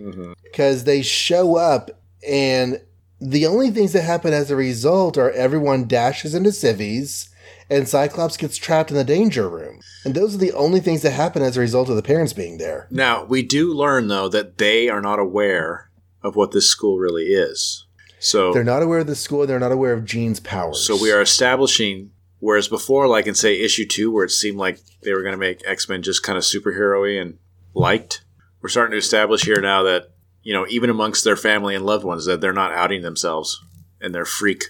because 0.43 0.83
they 0.83 1.01
show 1.01 1.55
up, 1.55 1.89
and 2.27 2.81
the 3.21 3.45
only 3.45 3.71
things 3.71 3.93
that 3.93 4.01
happen 4.03 4.33
as 4.33 4.51
a 4.51 4.55
result 4.55 5.17
are 5.17 5.31
everyone 5.31 5.87
dashes 5.87 6.35
into 6.35 6.51
civvies, 6.51 7.29
and 7.69 7.87
Cyclops 7.87 8.37
gets 8.37 8.57
trapped 8.57 8.91
in 8.91 8.97
the 8.97 9.03
danger 9.03 9.49
room. 9.49 9.81
And 10.05 10.15
those 10.15 10.35
are 10.35 10.39
the 10.39 10.53
only 10.53 10.79
things 10.79 11.01
that 11.01 11.11
happen 11.11 11.41
as 11.41 11.57
a 11.57 11.61
result 11.61 11.89
of 11.89 11.95
the 11.95 12.03
parents 12.03 12.33
being 12.33 12.57
there. 12.57 12.87
Now 12.89 13.23
we 13.25 13.43
do 13.43 13.73
learn 13.73 14.07
though 14.07 14.29
that 14.29 14.57
they 14.57 14.89
are 14.89 15.01
not 15.01 15.19
aware 15.19 15.89
of 16.23 16.35
what 16.35 16.51
this 16.51 16.67
school 16.67 16.97
really 16.97 17.25
is. 17.25 17.85
So 18.19 18.53
They're 18.53 18.63
not 18.63 18.81
aware 18.83 18.99
of 18.99 19.07
the 19.07 19.15
school. 19.15 19.45
They're 19.45 19.59
not 19.59 19.71
aware 19.71 19.93
of 19.93 20.05
Jean's 20.05 20.39
powers. 20.39 20.85
So 20.85 20.99
we 20.99 21.11
are 21.11 21.21
establishing, 21.21 22.11
whereas 22.39 22.67
before, 22.67 23.07
like 23.07 23.27
in 23.27 23.35
say 23.35 23.61
issue 23.61 23.85
two, 23.85 24.11
where 24.11 24.25
it 24.25 24.31
seemed 24.31 24.57
like 24.57 24.79
they 25.03 25.13
were 25.13 25.21
going 25.21 25.33
to 25.33 25.37
make 25.37 25.61
X 25.65 25.87
Men 25.87 26.01
just 26.01 26.23
kind 26.23 26.37
of 26.37 26.43
superhero-y 26.43 27.21
and 27.21 27.37
liked, 27.73 28.23
we're 28.61 28.69
starting 28.69 28.91
to 28.91 28.97
establish 28.97 29.43
here 29.43 29.61
now 29.61 29.83
that 29.83 30.09
you 30.41 30.53
know 30.53 30.65
even 30.67 30.89
amongst 30.89 31.23
their 31.23 31.35
family 31.35 31.75
and 31.75 31.85
loved 31.85 32.03
ones 32.03 32.25
that 32.25 32.41
they're 32.41 32.53
not 32.53 32.71
outing 32.71 33.03
themselves 33.03 33.63
and 34.01 34.15
their 34.15 34.25
freak 34.25 34.63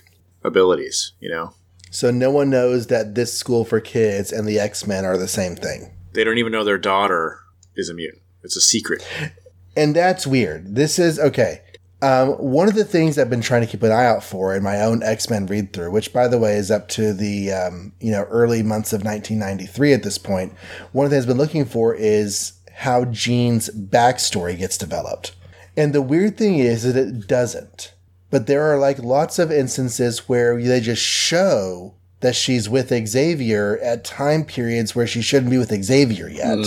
abilities. 0.44 1.14
You 1.20 1.30
know, 1.30 1.54
So 1.92 2.12
no 2.12 2.32
one 2.32 2.50
knows 2.50 2.88
that 2.88 3.16
this 3.16 3.38
school 3.38 3.66
for 3.66 3.80
kids 3.80 4.32
and 4.32 4.48
the 4.48 4.60
X 4.60 4.86
Men 4.88 5.06
are 5.06 5.18
the 5.18 5.28
same 5.28 5.56
thing. 5.56 5.92
they 6.14 6.24
don't 6.24 6.38
even 6.38 6.52
know 6.52 6.64
their 6.64 6.78
daughter 6.78 7.40
is 7.76 7.90
a 7.90 7.94
mutant. 7.94 8.22
It's 8.44 8.56
a 8.58 8.62
secret. 8.62 9.06
And 9.76 9.96
that's 9.96 10.26
weird. 10.26 10.76
This 10.76 10.98
is 11.00 11.20
okay. 11.20 11.62
Um, 12.02 12.30
one 12.34 12.68
of 12.68 12.76
the 12.76 12.86
things 12.86 13.18
I've 13.18 13.30
been 13.30 13.42
trying 13.42 13.62
to 13.62 13.68
keep 13.68 13.82
an 13.82 13.92
eye 13.92 14.06
out 14.06 14.24
for 14.24 14.56
in 14.56 14.62
my 14.64 14.82
own 14.82 15.02
X 15.04 15.30
Men 15.30 15.48
read 15.48 15.74
through, 15.74 15.92
which 15.92 16.14
by 16.14 16.28
the 16.28 16.38
way 16.38 16.56
is 16.56 16.70
up 16.72 16.88
to 16.90 17.14
the 17.14 17.52
um, 17.52 17.94
you 18.00 18.12
know 18.12 18.24
early 18.26 18.62
months 18.64 18.94
of 18.94 19.04
1993 19.04 19.94
at 19.94 20.04
this 20.04 20.18
point, 20.18 20.54
one 20.92 21.06
of 21.06 21.10
the 21.10 21.16
things 21.16 21.26
I've 21.26 21.30
been 21.30 21.38
looking 21.38 21.66
for 21.66 21.94
is 21.96 22.54
how 22.74 23.06
Jean's 23.06 23.70
backstory 23.72 24.58
gets 24.58 24.78
developed. 24.78 25.36
And 25.76 25.94
the 25.94 26.02
weird 26.02 26.38
thing 26.38 26.60
is 26.60 26.84
that 26.84 26.96
it 26.96 27.28
doesn't. 27.28 27.94
But 28.30 28.48
there 28.48 28.64
are 28.64 28.78
like 28.78 29.00
lots 29.00 29.40
of 29.40 29.52
instances 29.52 30.28
where 30.28 30.62
they 30.62 30.80
just 30.82 31.02
show 31.02 31.94
that 32.20 32.36
she's 32.36 32.68
with 32.68 32.90
Xavier 33.08 33.78
at 33.82 34.04
time 34.04 34.44
periods 34.44 34.96
where 34.96 35.06
she 35.08 35.22
shouldn't 35.22 35.52
be 35.52 35.58
with 35.58 35.72
Xavier 35.84 36.28
yet. 36.28 36.58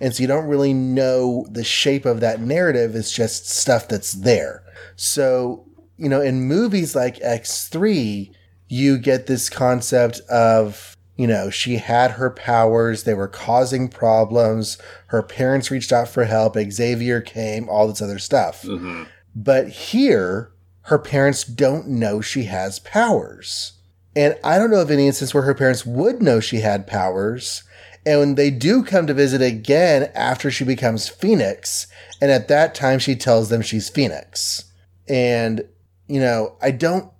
And 0.00 0.14
so 0.14 0.22
you 0.22 0.26
don't 0.26 0.46
really 0.46 0.72
know 0.72 1.46
the 1.50 1.62
shape 1.62 2.06
of 2.06 2.20
that 2.20 2.40
narrative. 2.40 2.96
It's 2.96 3.12
just 3.12 3.48
stuff 3.48 3.86
that's 3.86 4.12
there. 4.12 4.62
So, 4.96 5.66
you 5.98 6.08
know, 6.08 6.20
in 6.22 6.42
movies 6.42 6.96
like 6.96 7.16
X3, 7.16 8.32
you 8.68 8.98
get 8.98 9.26
this 9.26 9.50
concept 9.50 10.20
of, 10.30 10.96
you 11.16 11.26
know, 11.26 11.50
she 11.50 11.76
had 11.76 12.12
her 12.12 12.30
powers, 12.30 13.02
they 13.04 13.14
were 13.14 13.28
causing 13.28 13.88
problems, 13.88 14.78
her 15.08 15.22
parents 15.22 15.70
reached 15.70 15.92
out 15.92 16.08
for 16.08 16.24
help, 16.24 16.56
Xavier 16.70 17.20
came, 17.20 17.68
all 17.68 17.88
this 17.88 18.00
other 18.02 18.18
stuff. 18.18 18.62
hmm 18.62 19.04
But 19.34 19.68
here, 19.68 20.50
her 20.88 20.98
parents 20.98 21.44
don't 21.44 21.86
know 21.86 22.22
she 22.22 22.44
has 22.44 22.78
powers. 22.78 23.74
And 24.16 24.38
I 24.42 24.58
don't 24.58 24.70
know 24.70 24.80
of 24.80 24.90
any 24.90 25.06
instance 25.06 25.34
where 25.34 25.42
her 25.42 25.54
parents 25.54 25.84
would 25.84 26.22
know 26.22 26.40
she 26.40 26.60
had 26.60 26.86
powers. 26.86 27.62
And 28.06 28.18
when 28.20 28.34
they 28.36 28.50
do 28.50 28.82
come 28.82 29.06
to 29.06 29.12
visit 29.12 29.42
again 29.42 30.10
after 30.14 30.50
she 30.50 30.64
becomes 30.64 31.06
Phoenix, 31.06 31.88
and 32.22 32.30
at 32.30 32.48
that 32.48 32.74
time 32.74 32.98
she 32.98 33.14
tells 33.16 33.50
them 33.50 33.60
she's 33.60 33.90
Phoenix. 33.90 34.64
And, 35.06 35.68
you 36.06 36.20
know, 36.20 36.56
I 36.62 36.70
don't. 36.70 37.12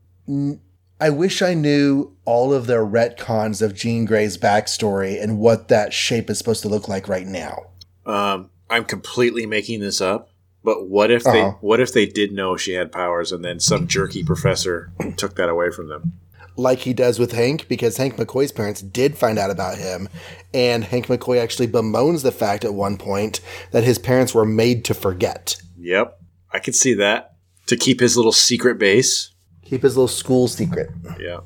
I 1.00 1.10
wish 1.10 1.42
I 1.42 1.52
knew 1.52 2.16
all 2.24 2.54
of 2.54 2.66
the 2.66 2.76
retcons 2.76 3.60
of 3.60 3.74
Jean 3.74 4.06
Grey's 4.06 4.38
backstory 4.38 5.22
and 5.22 5.38
what 5.38 5.68
that 5.68 5.92
shape 5.92 6.30
is 6.30 6.38
supposed 6.38 6.62
to 6.62 6.68
look 6.68 6.88
like 6.88 7.06
right 7.06 7.26
now. 7.26 7.66
Um, 8.06 8.48
I'm 8.70 8.84
completely 8.84 9.44
making 9.44 9.80
this 9.80 10.00
up. 10.00 10.30
But 10.64 10.88
what 10.88 11.10
if 11.10 11.24
they 11.24 11.40
Uh-huh. 11.42 11.56
what 11.60 11.80
if 11.80 11.92
they 11.92 12.06
did 12.06 12.32
know 12.32 12.56
she 12.56 12.72
had 12.72 12.92
powers 12.92 13.32
and 13.32 13.44
then 13.44 13.60
some 13.60 13.86
jerky 13.86 14.22
professor 14.24 14.90
took 15.16 15.36
that 15.36 15.48
away 15.48 15.70
from 15.70 15.88
them? 15.88 16.12
like 16.56 16.80
he 16.80 16.92
does 16.92 17.20
with 17.20 17.30
Hank, 17.30 17.68
because 17.68 17.98
Hank 17.98 18.16
McCoy's 18.16 18.50
parents 18.50 18.82
did 18.82 19.16
find 19.16 19.38
out 19.38 19.48
about 19.48 19.78
him, 19.78 20.08
and 20.52 20.82
Hank 20.82 21.06
McCoy 21.06 21.40
actually 21.40 21.68
bemoans 21.68 22.24
the 22.24 22.32
fact 22.32 22.64
at 22.64 22.74
one 22.74 22.96
point 22.98 23.40
that 23.70 23.84
his 23.84 23.96
parents 23.96 24.34
were 24.34 24.44
made 24.44 24.84
to 24.86 24.92
forget. 24.92 25.54
Yep, 25.78 26.18
I 26.52 26.58
could 26.58 26.74
see 26.74 26.94
that 26.94 27.36
to 27.68 27.76
keep 27.76 28.00
his 28.00 28.16
little 28.16 28.32
secret 28.32 28.76
base. 28.76 29.30
Keep 29.66 29.82
his 29.84 29.96
little 29.96 30.08
school 30.08 30.48
secret. 30.48 30.90
Yeah. 31.20 31.40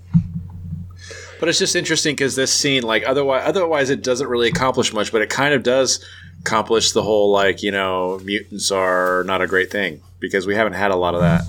But 1.38 1.50
it's 1.50 1.58
just 1.58 1.76
interesting 1.76 2.14
because 2.14 2.34
this 2.34 2.50
scene, 2.50 2.82
like, 2.82 3.02
otherwise, 3.06 3.42
otherwise 3.44 3.90
it 3.90 4.02
doesn't 4.02 4.28
really 4.28 4.48
accomplish 4.48 4.94
much, 4.94 5.12
but 5.12 5.20
it 5.20 5.28
kind 5.28 5.52
of 5.52 5.62
does 5.62 6.02
accomplish 6.44 6.92
the 6.92 7.02
whole, 7.02 7.30
like, 7.30 7.62
you 7.62 7.70
know, 7.70 8.20
mutants 8.24 8.70
are 8.70 9.24
not 9.24 9.40
a 9.40 9.46
great 9.46 9.70
thing 9.70 10.02
because 10.20 10.46
we 10.46 10.54
haven't 10.54 10.74
had 10.74 10.90
a 10.90 10.96
lot 10.96 11.14
of 11.14 11.20
that 11.20 11.42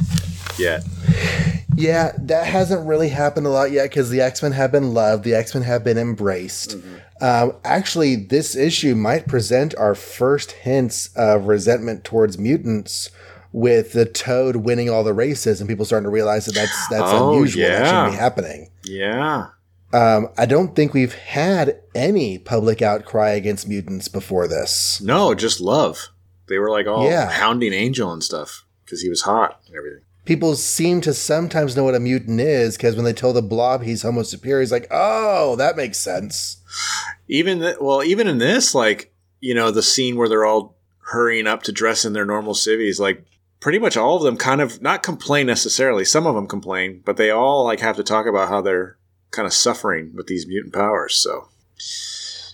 yet. 0.57 0.83
Yeah, 1.75 2.11
that 2.19 2.45
hasn't 2.45 2.85
really 2.87 3.09
happened 3.09 3.47
a 3.47 3.49
lot 3.49 3.71
yet 3.71 3.89
because 3.89 4.09
the 4.11 4.21
X 4.21 4.43
Men 4.43 4.51
have 4.51 4.71
been 4.71 4.93
loved, 4.93 5.23
the 5.23 5.33
X 5.33 5.53
Men 5.55 5.63
have 5.63 5.83
been 5.83 5.97
embraced. 5.97 6.77
Um, 7.19 7.53
actually, 7.63 8.15
this 8.15 8.55
issue 8.55 8.93
might 8.95 9.27
present 9.27 9.73
our 9.77 9.95
first 9.95 10.51
hints 10.51 11.09
of 11.15 11.47
resentment 11.47 12.03
towards 12.03 12.37
mutants. 12.37 13.09
With 13.55 13.93
the 13.93 14.05
Toad 14.07 14.55
winning 14.55 14.89
all 14.89 15.03
the 15.03 15.13
races, 15.13 15.61
and 15.61 15.69
people 15.69 15.85
starting 15.85 16.05
to 16.05 16.09
realize 16.09 16.47
that 16.47 16.55
that's 16.55 16.87
that's 16.87 17.03
Oh, 17.05 17.33
unusual. 17.33 17.61
That 17.67 17.71
yeah. 17.81 17.85
shouldn't 17.85 18.11
be 18.13 18.17
happening. 18.17 18.69
Yeah. 18.83 19.45
Um, 19.93 20.29
I 20.37 20.45
don't 20.47 20.75
think 20.75 20.93
we've 20.93 21.13
had 21.13 21.79
any 21.93 22.37
public 22.39 22.81
outcry 22.81 23.29
against 23.31 23.67
mutants 23.67 24.07
before 24.07 24.47
this. 24.47 24.99
No, 25.01 25.33
just 25.35 25.61
love. 25.61 26.09
They 26.47 26.57
were 26.57 26.69
like 26.71 26.87
all 26.87 27.05
Yeah. 27.09 27.29
hounding 27.29 27.73
Angel 27.73 28.11
and 28.11 28.23
stuff 28.23 28.65
because 28.83 29.01
he 29.01 29.09
was 29.09 29.21
hot 29.21 29.61
and 29.67 29.75
everything. 29.75 30.01
People 30.25 30.55
seem 30.55 31.01
to 31.01 31.13
sometimes 31.13 31.75
know 31.75 31.83
what 31.83 31.95
a 31.95 31.99
mutant 31.99 32.39
is 32.39 32.75
because 32.77 32.95
when 32.95 33.05
they 33.05 33.13
tell 33.13 33.33
the 33.33 33.41
Blob 33.41 33.83
he's 33.83 34.01
Homo 34.01 34.23
superior, 34.23 34.61
he's 34.61 34.71
like, 34.71 34.87
"Oh, 34.89 35.55
that 35.57 35.75
makes 35.77 35.99
sense." 35.99 36.57
Even 37.27 37.59
th- 37.59 37.77
well, 37.79 38.03
even 38.03 38.27
in 38.27 38.37
this, 38.39 38.73
like 38.73 39.13
you 39.41 39.53
know, 39.53 39.69
the 39.71 39.83
scene 39.83 40.15
where 40.15 40.29
they're 40.29 40.45
all 40.45 40.75
hurrying 41.11 41.45
up 41.47 41.61
to 41.63 41.71
dress 41.73 42.05
in 42.05 42.13
their 42.13 42.25
normal 42.25 42.53
civvies, 42.53 42.99
like 42.99 43.25
pretty 43.59 43.77
much 43.77 43.97
all 43.97 44.15
of 44.15 44.23
them 44.23 44.37
kind 44.37 44.61
of 44.61 44.81
not 44.81 45.03
complain 45.03 45.45
necessarily. 45.45 46.05
Some 46.05 46.25
of 46.25 46.33
them 46.35 46.47
complain, 46.47 47.01
but 47.05 47.17
they 47.17 47.29
all 47.29 47.65
like 47.65 47.81
have 47.81 47.97
to 47.97 48.03
talk 48.03 48.25
about 48.25 48.47
how 48.47 48.61
they're 48.61 48.97
kind 49.33 49.45
of 49.45 49.53
suffering 49.53 50.11
with 50.15 50.27
these 50.27 50.47
mutant 50.47 50.73
powers. 50.73 51.15
So 51.15 51.49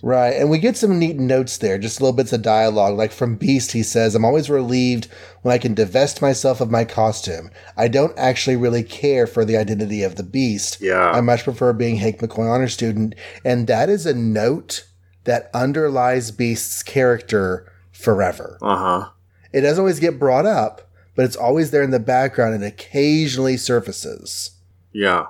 Right. 0.02 0.36
And 0.36 0.50
we 0.50 0.60
get 0.60 0.78
some 0.78 0.98
neat 0.98 1.18
notes 1.18 1.58
there, 1.58 1.78
just 1.78 2.00
little 2.00 2.16
bits 2.16 2.32
of 2.32 2.42
dialogue. 2.42 2.98
Like 2.98 3.12
from 3.12 3.36
Beast, 3.36 3.74
he 3.74 3.84
says, 3.84 4.16
I'm 4.16 4.26
always 4.26 4.50
relieved 4.50 5.08
when 5.42 5.54
I 5.54 5.58
can 5.58 5.74
divest 5.74 6.22
myself 6.22 6.62
of 6.62 6.72
my 6.72 6.86
costume. 6.86 7.52
I 7.76 7.88
don't 7.88 8.18
actually 8.18 8.56
really 8.56 8.84
care 8.84 9.28
for 9.28 9.44
the 9.44 9.58
identity 9.58 10.04
of 10.04 10.16
the 10.16 10.24
Beast. 10.24 10.80
Yeah. 10.80 11.12
I 11.12 11.22
much 11.22 11.44
prefer 11.44 11.74
being 11.74 11.98
Hank 11.98 12.20
McCoy 12.20 12.50
honor 12.50 12.70
student. 12.70 13.16
And 13.44 13.68
that 13.68 13.90
is 13.90 14.06
a 14.06 14.14
note 14.14 14.88
that 15.26 15.50
underlies 15.54 16.32
Beast's 16.32 16.82
character 16.82 17.72
forever. 17.92 18.58
uh 18.62 18.78
huh. 18.78 19.10
It 19.52 19.62
doesn't 19.62 19.82
always 19.82 20.00
get 20.00 20.20
brought 20.20 20.46
up, 20.46 20.90
but 21.16 21.26
it's 21.26 21.36
always 21.36 21.72
there 21.72 21.82
in 21.82 21.92
the 21.92 22.00
background 22.00 22.54
and 22.54 22.64
occasionally 22.64 23.58
surfaces. 23.58 24.52
Yeah. 24.94 25.28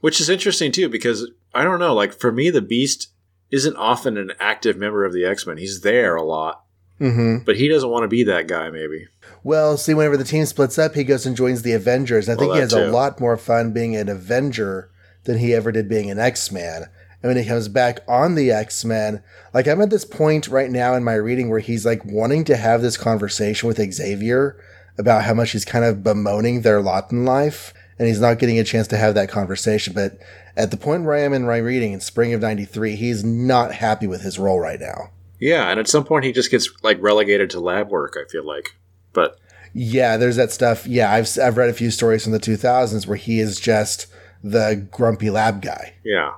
Which 0.00 0.20
is 0.20 0.28
interesting 0.28 0.72
too, 0.72 0.88
because 0.88 1.30
I 1.54 1.64
don't 1.64 1.78
know, 1.80 1.94
like 1.94 2.12
for 2.12 2.32
me, 2.32 2.50
the 2.50 2.62
Beast 2.62 3.08
isn't 3.50 3.76
often 3.76 4.16
an 4.16 4.32
active 4.38 4.76
member 4.76 5.04
of 5.04 5.12
the 5.12 5.24
X 5.24 5.46
Men. 5.46 5.56
He's 5.58 5.80
there 5.80 6.16
a 6.16 6.22
lot, 6.24 6.64
Mm-hmm. 7.00 7.44
but 7.44 7.56
he 7.56 7.68
doesn't 7.68 7.90
want 7.90 8.02
to 8.02 8.08
be 8.08 8.24
that 8.24 8.48
guy. 8.48 8.70
Maybe. 8.70 9.06
Well, 9.44 9.76
see, 9.76 9.94
whenever 9.94 10.16
the 10.16 10.24
team 10.24 10.44
splits 10.46 10.78
up, 10.78 10.94
he 10.94 11.04
goes 11.04 11.24
and 11.26 11.36
joins 11.36 11.62
the 11.62 11.72
Avengers. 11.72 12.28
I 12.28 12.32
think 12.34 12.48
Well, 12.48 12.54
he 12.56 12.60
has 12.60 12.72
a 12.72 12.88
lot 12.90 13.20
more 13.20 13.36
fun 13.36 13.72
being 13.72 13.94
an 13.94 14.08
Avenger 14.08 14.90
than 15.24 15.38
he 15.38 15.54
ever 15.54 15.70
did 15.72 15.88
being 15.88 16.10
an 16.10 16.18
X 16.18 16.50
Man. 16.50 16.86
And 17.22 17.30
when 17.30 17.36
he 17.36 17.48
comes 17.48 17.68
back 17.68 18.00
on 18.08 18.34
the 18.34 18.50
X 18.50 18.84
Men, 18.84 19.22
like 19.54 19.66
I'm 19.66 19.80
at 19.80 19.90
this 19.90 20.04
point 20.04 20.48
right 20.48 20.70
now 20.70 20.94
in 20.94 21.04
my 21.04 21.14
reading 21.14 21.48
where 21.50 21.58
he's 21.60 21.86
like 21.86 22.04
wanting 22.04 22.44
to 22.44 22.56
have 22.56 22.82
this 22.82 22.96
conversation 22.96 23.66
with 23.68 23.78
Xavier 23.92 24.60
about 24.98 25.22
how 25.24 25.34
much 25.34 25.52
he's 25.52 25.64
kind 25.64 25.84
of 25.84 26.02
bemoaning 26.02 26.62
their 26.62 26.80
lot 26.82 27.10
in 27.12 27.24
life. 27.24 27.72
And 27.98 28.06
he's 28.06 28.20
not 28.20 28.38
getting 28.38 28.58
a 28.58 28.64
chance 28.64 28.86
to 28.88 28.96
have 28.96 29.14
that 29.14 29.28
conversation. 29.28 29.92
But 29.92 30.18
at 30.56 30.70
the 30.70 30.76
point 30.76 31.04
where 31.04 31.16
I 31.16 31.20
am 31.22 31.32
in 31.32 31.46
my 31.46 31.56
reading 31.56 31.92
in 31.92 32.00
spring 32.00 32.32
of 32.32 32.40
93, 32.40 32.94
he's 32.94 33.24
not 33.24 33.74
happy 33.74 34.06
with 34.06 34.20
his 34.22 34.38
role 34.38 34.60
right 34.60 34.78
now. 34.78 35.10
Yeah, 35.40 35.70
and 35.70 35.78
at 35.78 35.88
some 35.88 36.04
point 36.04 36.24
he 36.24 36.32
just 36.32 36.50
gets 36.50 36.68
like 36.82 37.00
relegated 37.00 37.50
to 37.50 37.60
lab 37.60 37.90
work. 37.90 38.16
I 38.16 38.28
feel 38.30 38.44
like, 38.44 38.76
but 39.12 39.38
Yeah, 39.72 40.16
there's 40.16 40.36
that 40.36 40.50
stuff. 40.50 40.86
Yeah, 40.86 41.12
I've 41.12 41.28
I've 41.42 41.56
read 41.56 41.70
a 41.70 41.74
few 41.74 41.90
stories 41.90 42.24
from 42.24 42.32
the 42.32 42.40
2000s 42.40 43.06
where 43.06 43.16
he 43.16 43.38
is 43.38 43.60
just 43.60 44.06
the 44.42 44.86
grumpy 44.90 45.30
lab 45.30 45.62
guy, 45.62 45.94
yeah, 46.04 46.32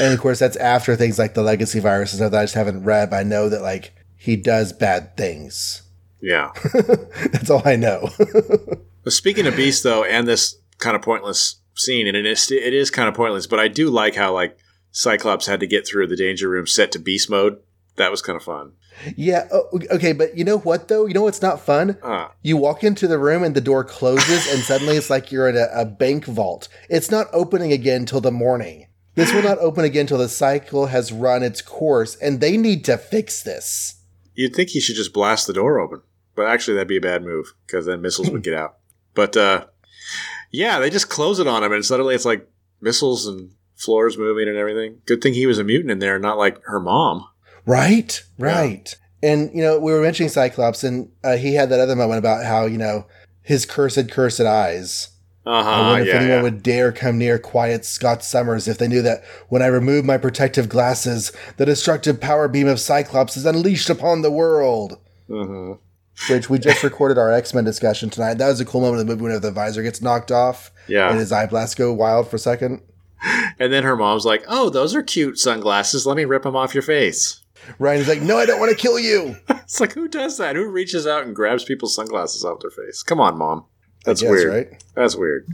and 0.00 0.12
of 0.12 0.20
course 0.20 0.40
that's 0.40 0.56
after 0.56 0.96
things 0.96 1.18
like 1.20 1.34
the 1.34 1.42
legacy 1.42 1.78
viruses 1.78 2.18
that 2.18 2.34
I 2.34 2.42
just 2.42 2.54
haven't 2.54 2.82
read. 2.82 3.10
But 3.10 3.16
I 3.20 3.22
know 3.22 3.48
that 3.48 3.62
like 3.62 3.92
he 4.16 4.34
does 4.34 4.72
bad 4.72 5.16
things. 5.16 5.82
yeah. 6.20 6.50
that's 7.32 7.50
all 7.50 7.62
I 7.64 7.76
know. 7.76 8.08
But 9.04 9.12
speaking 9.12 9.48
of 9.48 9.56
Beast, 9.56 9.82
though, 9.82 10.04
and 10.04 10.28
this 10.28 10.58
kind 10.82 10.96
of 10.96 11.02
pointless 11.02 11.60
scene, 11.74 12.06
and 12.06 12.16
it 12.16 12.26
is 12.26 12.50
it 12.50 12.74
is 12.74 12.90
kind 12.90 13.08
of 13.08 13.14
pointless, 13.14 13.46
but 13.46 13.58
I 13.60 13.68
do 13.68 13.88
like 13.88 14.14
how 14.16 14.34
like 14.34 14.58
Cyclops 14.90 15.46
had 15.46 15.60
to 15.60 15.66
get 15.66 15.86
through 15.86 16.06
the 16.08 16.16
danger 16.16 16.48
room 16.48 16.66
set 16.66 16.92
to 16.92 16.98
Beast 16.98 17.30
mode. 17.30 17.58
That 17.96 18.10
was 18.10 18.22
kind 18.22 18.36
of 18.36 18.42
fun. 18.42 18.72
yeah. 19.16 19.48
Oh, 19.52 19.68
okay, 19.90 20.12
but 20.12 20.36
you 20.36 20.44
know 20.44 20.58
what 20.58 20.88
though? 20.88 21.06
You 21.06 21.14
know 21.14 21.22
what's 21.22 21.42
not 21.42 21.60
fun? 21.60 21.98
Ah, 22.02 22.32
You 22.42 22.56
walk 22.56 22.82
into 22.84 23.06
the 23.06 23.18
room 23.18 23.42
and 23.42 23.54
the 23.54 23.60
door 23.60 23.84
closes, 23.84 24.52
and 24.52 24.62
suddenly 24.62 24.96
it's 24.96 25.10
like 25.10 25.30
you're 25.32 25.48
in 25.48 25.56
a, 25.56 25.68
a 25.74 25.84
bank 25.86 26.24
vault. 26.26 26.68
It's 26.90 27.10
not 27.10 27.26
opening 27.32 27.72
again 27.72 28.04
till 28.06 28.20
the 28.20 28.30
morning. 28.32 28.86
This 29.14 29.32
will 29.34 29.42
not 29.42 29.58
open 29.58 29.84
again 29.84 30.06
till 30.06 30.16
the 30.18 30.28
cycle 30.28 30.86
has 30.86 31.12
run 31.12 31.42
its 31.42 31.60
course, 31.60 32.16
and 32.16 32.40
they 32.40 32.56
need 32.56 32.82
to 32.86 32.96
fix 32.96 33.42
this. 33.42 33.96
you'd 34.34 34.54
think 34.54 34.70
he 34.70 34.80
should 34.80 34.96
just 34.96 35.12
blast 35.12 35.46
the 35.46 35.52
door 35.52 35.78
open, 35.78 36.00
but 36.34 36.46
actually 36.46 36.74
that'd 36.74 36.88
be 36.88 36.96
a 36.96 37.00
bad 37.00 37.22
move 37.22 37.52
because 37.66 37.84
then 37.84 38.00
missiles 38.00 38.30
would 38.30 38.42
get 38.42 38.54
out. 38.54 38.76
But 39.14 39.36
uh, 39.36 39.66
yeah, 40.52 40.78
they 40.78 40.90
just 40.90 41.08
close 41.08 41.38
it 41.40 41.46
on 41.48 41.64
him, 41.64 41.72
and 41.72 41.84
suddenly 41.84 42.14
it's 42.14 42.24
like 42.24 42.48
missiles 42.80 43.26
and 43.26 43.50
floors 43.76 44.16
moving 44.16 44.48
and 44.48 44.56
everything. 44.56 44.98
Good 45.06 45.20
thing 45.22 45.34
he 45.34 45.46
was 45.46 45.58
a 45.58 45.64
mutant 45.64 45.90
in 45.90 45.98
there, 45.98 46.18
not 46.18 46.38
like 46.38 46.62
her 46.64 46.78
mom. 46.80 47.26
Right, 47.66 48.22
right. 48.38 48.94
And 49.22 49.50
you 49.54 49.62
know, 49.62 49.78
we 49.78 49.92
were 49.92 50.02
mentioning 50.02 50.28
Cyclops, 50.30 50.84
and 50.84 51.10
uh, 51.24 51.36
he 51.36 51.54
had 51.54 51.70
that 51.70 51.80
other 51.80 51.96
moment 51.96 52.18
about 52.18 52.44
how 52.44 52.66
you 52.66 52.78
know 52.78 53.06
his 53.42 53.66
cursed, 53.66 54.10
cursed 54.10 54.40
eyes. 54.40 55.08
Uh 55.44 55.50
I 55.50 55.80
wonder 55.88 56.02
if 56.02 56.06
Yeah, 56.08 56.14
anyone 56.14 56.30
yeah. 56.36 56.42
would 56.42 56.62
dare 56.62 56.92
come 56.92 57.18
near 57.18 57.36
quiet 57.36 57.84
Scott 57.84 58.22
Summers 58.22 58.68
if 58.68 58.78
they 58.78 58.86
knew 58.86 59.02
that 59.02 59.24
when 59.48 59.60
I 59.60 59.66
remove 59.66 60.04
my 60.04 60.16
protective 60.16 60.68
glasses, 60.68 61.32
the 61.56 61.66
destructive 61.66 62.20
power 62.20 62.46
beam 62.46 62.68
of 62.68 62.78
Cyclops 62.78 63.36
is 63.36 63.44
unleashed 63.44 63.90
upon 63.90 64.22
the 64.22 64.30
world. 64.30 64.98
Mhm. 65.28 65.78
Which 66.30 66.48
we 66.50 66.58
just 66.58 66.82
recorded 66.84 67.18
our 67.18 67.32
X 67.32 67.52
Men 67.54 67.64
discussion 67.64 68.10
tonight. 68.10 68.34
That 68.34 68.48
was 68.48 68.60
a 68.60 68.64
cool 68.64 68.80
moment 68.80 69.00
in 69.00 69.06
the 69.06 69.12
movie 69.12 69.22
whenever 69.24 69.40
the 69.40 69.50
visor 69.50 69.82
gets 69.82 70.00
knocked 70.02 70.30
off 70.30 70.70
Yeah. 70.86 71.08
and 71.10 71.18
his 71.18 71.32
eye 71.32 71.46
blasts 71.46 71.74
go 71.74 71.92
wild 71.92 72.28
for 72.28 72.36
a 72.36 72.38
second. 72.38 72.82
And 73.58 73.72
then 73.72 73.82
her 73.84 73.96
mom's 73.96 74.24
like, 74.24 74.44
"Oh, 74.48 74.68
those 74.70 74.94
are 74.94 75.02
cute 75.02 75.38
sunglasses. 75.38 76.06
Let 76.06 76.16
me 76.16 76.24
rip 76.24 76.42
them 76.42 76.56
off 76.56 76.74
your 76.74 76.82
face." 76.82 77.40
Ryan's 77.78 78.08
like, 78.08 78.20
"No, 78.20 78.36
I 78.38 78.46
don't 78.46 78.58
want 78.60 78.70
to 78.70 78.76
kill 78.76 78.98
you." 78.98 79.36
It's 79.62 79.80
like 79.80 79.92
who 79.94 80.06
does 80.06 80.36
that? 80.38 80.54
Who 80.56 80.68
reaches 80.68 81.06
out 81.06 81.24
and 81.24 81.34
grabs 81.34 81.64
people's 81.64 81.94
sunglasses 81.94 82.44
off 82.44 82.60
their 82.60 82.70
face? 82.70 83.02
Come 83.02 83.20
on, 83.20 83.38
mom. 83.38 83.64
That's 84.04 84.20
Yes, 84.20 84.30
weird. 84.30 84.52
right? 84.52 84.84
That's 84.94 85.16
weird. 85.16 85.46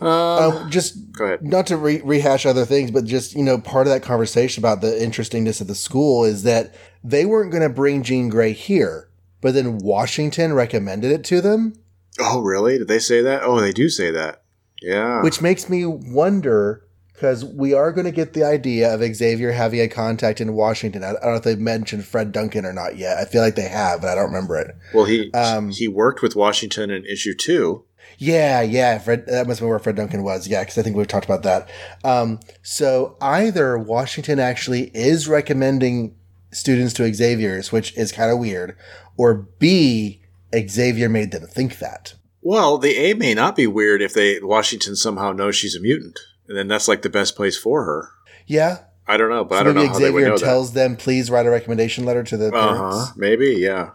Uh, 0.00 0.48
Um, 0.60 0.70
just 0.70 1.10
go 1.12 1.24
ahead. 1.24 1.42
not 1.42 1.66
to 1.68 1.76
re- 1.76 2.02
rehash 2.04 2.44
other 2.46 2.64
things, 2.64 2.90
but 2.90 3.04
just 3.04 3.34
you 3.34 3.42
know, 3.42 3.58
part 3.58 3.86
of 3.86 3.92
that 3.92 4.02
conversation 4.02 4.60
about 4.60 4.80
the 4.80 5.02
interestingness 5.02 5.60
of 5.60 5.66
the 5.66 5.74
school 5.74 6.24
is 6.24 6.42
that 6.44 6.74
they 7.02 7.24
weren't 7.24 7.50
going 7.50 7.62
to 7.62 7.68
bring 7.68 8.02
Jean 8.02 8.28
Grey 8.28 8.52
here, 8.52 9.07
but 9.40 9.54
then 9.54 9.78
Washington 9.78 10.52
recommended 10.52 11.10
it 11.12 11.24
to 11.24 11.40
them, 11.40 11.74
Oh, 12.20 12.40
really? 12.40 12.78
Did 12.78 12.88
they 12.88 12.98
say 12.98 13.20
that? 13.22 13.42
Oh, 13.44 13.60
they 13.60 13.72
do 13.72 13.88
say 13.88 14.10
that. 14.10 14.42
Yeah. 14.82 15.22
which 15.22 15.40
makes 15.42 15.68
me 15.68 15.84
wonder 15.86 16.84
because 17.12 17.44
we 17.44 17.74
are 17.74 17.90
going 17.92 18.04
to 18.04 18.12
get 18.12 18.32
the 18.32 18.44
idea 18.44 18.94
of 18.94 19.00
Xavier 19.14 19.50
having 19.50 19.80
a 19.80 19.88
contact 19.88 20.40
in 20.40 20.52
Washington. 20.54 21.02
I, 21.02 21.10
I 21.10 21.12
don't 21.14 21.22
know 21.24 21.34
if 21.34 21.42
they've 21.42 21.58
mentioned 21.58 22.04
Fred 22.04 22.30
Duncan 22.30 22.64
or 22.64 22.72
not 22.72 22.96
yet. 22.96 23.18
I 23.18 23.24
feel 23.24 23.42
like 23.42 23.56
they 23.56 23.68
have, 23.68 24.00
but 24.00 24.08
I 24.10 24.14
don't 24.14 24.26
remember 24.26 24.56
it. 24.56 24.76
well, 24.94 25.04
he 25.04 25.32
um, 25.32 25.70
he 25.70 25.88
worked 25.88 26.22
with 26.22 26.36
Washington 26.36 26.90
in 26.90 27.04
issue 27.06 27.34
two. 27.34 27.84
Yeah, 28.18 28.62
yeah, 28.62 28.98
Fred. 28.98 29.26
That 29.26 29.46
must 29.48 29.60
be 29.60 29.66
where 29.66 29.78
Fred 29.80 29.96
Duncan 29.96 30.22
was. 30.22 30.46
Yeah, 30.48 30.62
because 30.62 30.78
I 30.78 30.82
think 30.82 30.96
we've 30.96 31.06
talked 31.08 31.24
about 31.24 31.42
that. 31.44 31.68
Um, 32.04 32.38
so 32.62 33.16
either 33.20 33.76
Washington 33.78 34.38
actually 34.40 34.90
is 34.94 35.26
recommending 35.28 36.14
students 36.52 36.94
to 36.94 37.12
Xavier's, 37.12 37.70
which 37.72 37.96
is 37.96 38.10
kind 38.12 38.30
of 38.30 38.38
weird, 38.38 38.76
or 39.18 39.34
B, 39.58 40.22
Xavier 40.56 41.10
made 41.10 41.32
them 41.32 41.46
think 41.46 41.78
that. 41.80 42.14
Well, 42.40 42.78
the 42.78 42.96
A 42.96 43.14
may 43.14 43.34
not 43.34 43.56
be 43.56 43.66
weird 43.66 44.00
if 44.00 44.14
they 44.14 44.40
Washington 44.40 44.96
somehow 44.96 45.32
knows 45.32 45.56
she's 45.56 45.74
a 45.76 45.80
mutant, 45.80 46.18
and 46.46 46.56
then 46.56 46.68
that's 46.68 46.88
like 46.88 47.02
the 47.02 47.10
best 47.10 47.36
place 47.36 47.58
for 47.58 47.84
her. 47.84 48.10
Yeah. 48.46 48.78
I 49.06 49.16
don't 49.16 49.30
know, 49.30 49.44
but 49.44 49.56
So 49.56 49.60
I 49.60 49.64
don't 49.64 49.74
know 49.74 49.80
maybe 49.82 49.92
how 49.92 49.98
they 49.98 50.10
would 50.10 50.20
Xavier 50.22 50.30
know 50.30 50.38
tells 50.38 50.72
them, 50.72 50.96
please 50.96 51.30
write 51.30 51.46
a 51.46 51.50
recommendation 51.50 52.04
letter 52.04 52.22
to 52.22 52.36
the 52.36 52.50
that. 52.50 52.54
Uh 52.56 52.74
parents. 52.76 53.08
huh. 53.08 53.12
Maybe, 53.16 53.56
yeah. 53.58 53.90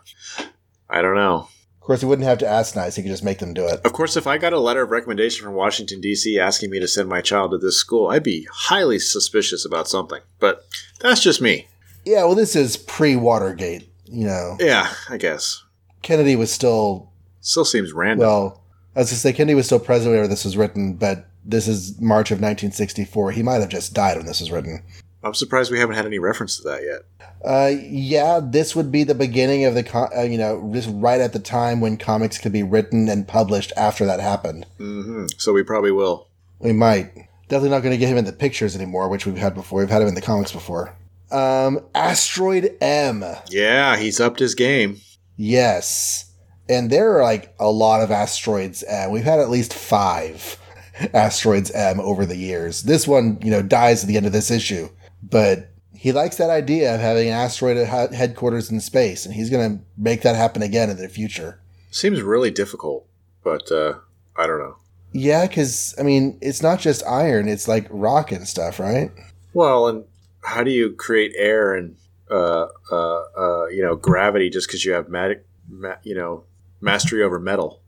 I 0.90 1.02
don't 1.02 1.16
know. 1.16 1.48
Of 1.82 1.88
course, 1.88 2.00
he 2.02 2.06
wouldn't 2.06 2.28
have 2.28 2.38
to 2.40 2.48
ask 2.48 2.76
nice. 2.76 2.95
He 2.95 3.04
could 3.04 3.12
just 3.12 3.24
make 3.24 3.40
them 3.40 3.54
do 3.54 3.68
it. 3.68 3.82
Of 3.84 3.94
course, 3.94 4.16
if 4.16 4.26
I 4.26 4.38
got 4.38 4.54
a 4.54 4.60
letter 4.60 4.84
of 4.84 4.91
recommendation 4.91 5.44
from 5.44 5.54
Washington 5.54 6.00
D.C. 6.02 6.40
asking 6.40 6.70
me 6.70 6.80
to 6.80 6.88
send 6.88 7.10
my 7.10 7.22
child 7.22 7.52
to 7.52 7.58
this 7.58 7.78
school, 7.78 8.08
I'd 8.10 8.24
be 8.24 8.48
highly 8.52 9.00
suspicious 9.00 9.66
about 9.66 9.88
something. 9.88 10.22
But 10.40 10.64
that's 11.02 11.22
just 11.22 11.41
me. 11.41 11.68
Yeah, 12.06 12.24
well, 12.24 12.36
this 12.36 12.56
is 12.56 12.78
pre 12.78 13.16
Watergate. 13.16 13.90
You 14.14 14.27
know, 14.27 14.57
Yeah, 14.60 14.94
I 15.10 15.18
guess. 15.18 15.64
Kennedy 16.03 16.35
was 16.35 16.52
still 16.52 17.10
Still 17.41 17.65
seems 17.65 17.91
random. 17.91 18.26
Well, 18.26 18.61
I 18.95 18.99
was 18.99 19.10
to 19.10 19.15
say 19.15 19.34
Kennedy 19.34 19.56
was 19.56 19.65
still 19.65 19.80
president 19.80 20.11
whenever 20.14 20.30
this 20.30 20.45
was 20.45 20.56
written, 20.56 20.94
but 20.94 21.27
this 21.44 21.68
is 21.68 21.99
March 21.99 22.31
of 22.31 22.38
1964. 22.38 23.31
He 23.31 23.44
might 23.44 23.56
have 23.60 23.69
just 23.69 23.94
died 23.94 24.15
when 24.18 24.26
this 24.26 24.40
was 24.40 24.52
written. 24.52 24.81
I'm 25.23 25.34
surprised 25.34 25.72
we 25.72 25.80
haven't 25.80 25.95
had 25.95 26.06
any 26.06 26.19
reference 26.19 26.57
to 26.57 26.64
that 26.69 26.84
yet. 26.84 27.27
Uh, 27.44 27.72
yeah, 27.81 28.40
this 28.41 28.76
would 28.76 28.91
be 28.91 29.03
the 29.03 29.15
beginning 29.15 29.65
of 29.65 29.73
the, 29.73 29.84
co- 29.84 30.10
uh, 30.15 30.22
you 30.22 30.38
know, 30.38 30.69
just 30.73 30.90
right 30.91 31.19
at 31.19 31.34
the 31.34 31.40
time 31.40 31.81
when 31.81 31.98
comics 31.98 32.38
could 32.38 32.52
be 32.53 32.64
written 32.64 33.10
and 33.10 33.27
published 33.27 33.73
after 33.76 34.06
that 34.06 34.19
happened. 34.19 34.65
hmm 34.77 35.26
So 35.38 35.52
we 35.53 35.64
probably 35.64 35.91
will. 35.91 36.27
We 36.60 36.72
might. 36.72 37.11
Definitely 37.49 37.69
not 37.72 37.84
going 37.84 37.94
to 37.94 37.98
get 37.98 38.10
him 38.10 38.18
in 38.18 38.26
the 38.26 38.31
pictures 38.31 38.76
anymore, 38.76 39.10
which 39.10 39.26
we've 39.26 39.38
had 39.38 39.53
before. 39.53 39.80
We've 39.80 39.90
had 39.90 40.02
him 40.02 40.07
in 40.07 40.15
the 40.15 40.22
comics 40.22 40.52
before. 40.53 40.95
Um, 41.34 41.80
Asteroid 41.95 42.77
M. 42.80 43.26
Yeah, 43.49 43.97
he's 43.97 44.19
upped 44.19 44.39
his 44.39 44.55
game. 44.55 45.01
Yes. 45.35 46.31
And 46.69 46.89
there 46.89 47.18
are 47.18 47.23
like 47.23 47.53
a 47.60 47.69
lot 47.69 48.01
of 48.01 48.11
asteroids 48.11 48.84
M. 48.84 49.11
We've 49.11 49.23
had 49.23 49.39
at 49.39 49.49
least 49.49 49.73
five 49.73 50.57
asteroids 51.14 51.72
M 51.72 51.99
over 51.99 52.26
the 52.26 52.38
years. 52.38 52.84
This 52.84 53.07
one, 53.07 53.39
you 53.41 53.51
know, 53.51 53.61
dies 53.61 54.03
at 54.03 54.07
the 54.07 54.18
end 54.18 54.26
of 54.26 54.31
this 54.31 54.51
issue, 54.51 54.89
but 55.22 55.69
he 55.95 56.11
likes 56.11 56.38
that 56.38 56.49
idea 56.49 56.93
of 56.93 57.01
having 57.01 57.27
an 57.27 57.34
asteroid 57.34 57.77
he- 57.77 58.15
headquarters 58.15 58.69
in 58.69 58.80
space, 58.80 59.26
and 59.26 59.34
he's 59.34 59.49
going 59.49 59.77
to 59.77 59.84
make 59.97 60.22
that 60.22 60.35
happen 60.35 60.61
again 60.61 60.89
in 60.89 60.97
the 60.97 61.10
future. 61.10 61.60
Seems 61.91 62.22
really 62.22 62.51
difficult, 62.51 63.07
but 63.43 63.72
uh, 63.72 63.95
I 64.35 64.47
don't 64.47 64.60
know. 64.60 64.76
Yeah, 65.14 65.47
because, 65.47 65.95
I 65.99 66.03
mean, 66.03 66.38
it's 66.41 66.61
not 66.61 66.80
just 66.80 67.05
iron, 67.05 67.47
it's 67.47 67.68
like 67.68 67.88
rock 67.89 68.31
and 68.31 68.47
stuff, 68.47 68.80
right? 68.80 69.11
Well, 69.53 69.88
and 69.88 70.05
how 70.44 70.64
do 70.64 70.72
you 70.72 70.91
create 70.94 71.34
air 71.38 71.74
and 71.74 71.95
uh, 72.30 72.68
uh, 72.91 73.22
uh, 73.38 73.65
you 73.68 73.82
know 73.84 73.95
gravity 73.95 74.49
just 74.49 74.68
because 74.68 74.84
you 74.86 74.94
have 74.94 75.10
magic, 75.10 75.45
ma- 75.70 75.95
you 76.03 76.15
know, 76.15 76.44
mastery 76.82 77.24
over 77.24 77.40
metal. 77.40 77.82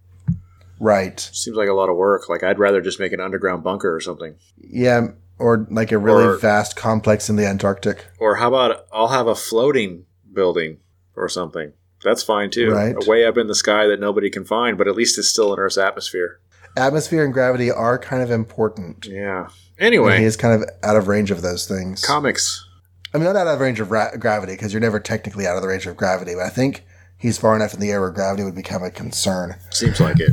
Right. 0.80 1.19
Seems 1.19 1.56
like 1.56 1.69
a 1.69 1.73
lot 1.73 1.90
of 1.90 1.95
work. 1.95 2.27
Like 2.30 2.44
I'd 2.44 2.60
rather 2.60 2.82
just 2.82 2.99
make 2.99 3.14
an 3.14 3.22
underground 3.22 3.64
bunker 3.64 3.94
or 3.95 4.02
something. 4.02 4.36
Yeah, 4.57 5.07
or 5.40 5.65
like 5.72 5.91
a 5.91 5.98
really 5.98 6.26
Or- 6.26 6.38
vast 6.38 6.76
complex 6.76 7.30
in 7.30 7.36
the 7.38 7.45
Antarctic. 7.48 8.06
Or 8.19 8.36
how 8.36 8.49
about 8.49 8.86
I'll 8.91 9.07
have 9.07 9.27
a 9.27 9.36
floating 9.36 10.06
building 10.34 10.77
or 11.15 11.30
something. 11.30 11.72
That's 12.03 12.22
fine 12.23 12.52
too. 12.52 12.72
Right. 12.72 12.95
Way 13.07 13.26
up 13.26 13.38
in 13.38 13.48
the 13.48 13.56
sky 13.56 13.88
that 13.88 13.99
nobody 13.99 14.30
can 14.30 14.44
find, 14.44 14.77
but 14.77 14.88
at 14.88 14.95
least 14.95 15.18
it's 15.18 15.30
still 15.30 15.53
in 15.53 15.60
Earth's 15.60 15.77
atmosphere. 15.77 16.40
Atmosphere 16.77 17.23
and 17.23 17.34
gravity 17.34 17.72
are 17.72 17.98
kind 17.98 18.22
of 18.22 18.30
important. 18.30 19.06
Yeah. 19.10 19.48
And 19.77 19.88
Anyway, 19.88 20.19
he 20.19 20.23
is 20.26 20.38
kind 20.38 20.61
of 20.61 20.69
out 20.84 20.95
of 20.95 21.07
range 21.07 21.31
of 21.31 21.41
those 21.41 21.68
things. 21.68 22.03
comics. 22.03 22.65
I 23.14 23.18
mean, 23.18 23.26
not 23.26 23.35
out 23.35 23.47
of 23.47 23.60
range 23.60 23.80
of 23.80 23.91
ra- 23.91 24.15
gravity 24.18 24.53
because 24.53 24.73
you're 24.73 24.81
never 24.81 24.99
technically 24.99 25.47
out 25.47 25.56
of 25.56 25.61
the 25.61 25.68
range 25.68 25.85
of 25.88 25.95
gravity, 25.97 26.34
but 26.35 26.43
I 26.43 26.49
think 26.49 26.85
he's 27.18 27.38
far 27.38 27.56
enough 27.56 27.73
in 27.73 27.80
the 27.80 27.91
air 27.91 28.02
where 28.02 28.11
gravity 28.11 28.43
would 28.43 28.56
become 28.56 28.84
a 28.84 28.91
concern. 28.91 29.56
Seems 29.72 29.99
like 29.99 30.18
it. 30.19 30.31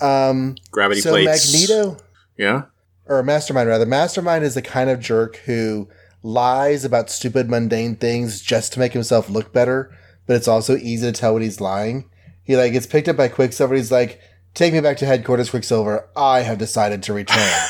Um, 0.00 0.56
Gravity 0.70 1.00
so 1.00 1.10
plates. 1.10 1.52
Magneto, 1.52 1.96
Yeah. 2.36 2.62
or 3.06 3.22
Mastermind 3.22 3.68
rather, 3.68 3.86
Mastermind 3.86 4.44
is 4.44 4.54
the 4.54 4.62
kind 4.62 4.90
of 4.90 5.00
jerk 5.00 5.36
who 5.46 5.88
lies 6.22 6.84
about 6.84 7.08
stupid, 7.10 7.48
mundane 7.48 7.96
things 7.96 8.40
just 8.40 8.72
to 8.72 8.78
make 8.80 8.92
himself 8.92 9.30
look 9.30 9.52
better, 9.52 9.90
but 10.26 10.34
it's 10.36 10.48
also 10.48 10.76
easy 10.76 11.06
to 11.06 11.12
tell 11.18 11.34
when 11.34 11.42
he's 11.42 11.60
lying. 11.60 12.10
He 12.42 12.56
like 12.56 12.72
gets 12.72 12.86
picked 12.86 13.08
up 13.08 13.16
by 13.16 13.28
Quicksilver. 13.28 13.74
He's 13.74 13.90
like, 13.92 14.20
"Take 14.54 14.72
me 14.72 14.80
back 14.80 14.96
to 14.98 15.06
headquarters, 15.06 15.50
Quicksilver. 15.50 16.06
I 16.16 16.40
have 16.42 16.58
decided 16.58 17.02
to 17.04 17.12
return." 17.12 17.38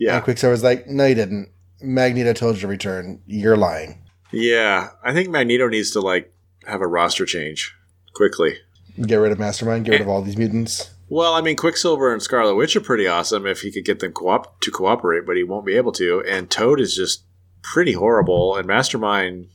Yeah. 0.00 0.16
And 0.16 0.24
Quicksilver's 0.24 0.64
like, 0.64 0.88
"No, 0.88 1.04
you 1.04 1.14
didn't. 1.14 1.50
Magneto 1.80 2.32
told 2.32 2.56
you 2.56 2.62
to 2.62 2.66
return. 2.66 3.22
You're 3.26 3.56
lying." 3.56 4.02
Yeah. 4.32 4.88
I 5.04 5.12
think 5.12 5.28
Magneto 5.28 5.68
needs 5.68 5.90
to 5.92 6.00
like 6.00 6.32
have 6.66 6.80
a 6.80 6.86
roster 6.86 7.26
change 7.26 7.76
quickly. 8.14 8.56
Get 9.00 9.16
rid 9.16 9.30
of 9.30 9.38
Mastermind. 9.38 9.84
Get 9.84 9.92
rid 9.92 10.00
of 10.00 10.08
all 10.08 10.22
these 10.22 10.36
mutants. 10.36 10.90
Well, 11.08 11.34
I 11.34 11.40
mean, 11.40 11.56
Quicksilver 11.56 12.12
and 12.12 12.22
Scarlet 12.22 12.54
Witch 12.54 12.76
are 12.76 12.80
pretty 12.80 13.06
awesome 13.06 13.46
if 13.46 13.60
he 13.60 13.72
could 13.72 13.84
get 13.84 13.98
them 13.98 14.12
co- 14.12 14.44
to 14.60 14.70
cooperate, 14.70 15.26
but 15.26 15.36
he 15.36 15.42
won't 15.42 15.66
be 15.66 15.76
able 15.76 15.92
to. 15.92 16.22
And 16.26 16.48
Toad 16.50 16.80
is 16.80 16.94
just 16.94 17.24
pretty 17.62 17.92
horrible. 17.92 18.56
And 18.56 18.66
Mastermind, 18.66 19.48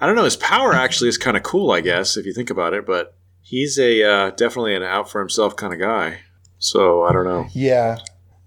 I 0.00 0.06
don't 0.06 0.16
know, 0.16 0.24
his 0.24 0.36
power 0.36 0.74
actually 0.74 1.08
is 1.08 1.18
kind 1.18 1.36
of 1.36 1.42
cool, 1.42 1.70
I 1.70 1.80
guess, 1.80 2.16
if 2.16 2.26
you 2.26 2.34
think 2.34 2.50
about 2.50 2.74
it. 2.74 2.86
But 2.86 3.16
he's 3.40 3.78
a 3.78 4.02
uh, 4.02 4.30
definitely 4.30 4.74
an 4.74 4.82
out 4.82 5.10
for 5.10 5.20
himself 5.20 5.56
kind 5.56 5.72
of 5.72 5.80
guy. 5.80 6.20
So 6.58 7.02
I 7.04 7.12
don't 7.12 7.24
know. 7.24 7.46
Yeah. 7.52 7.98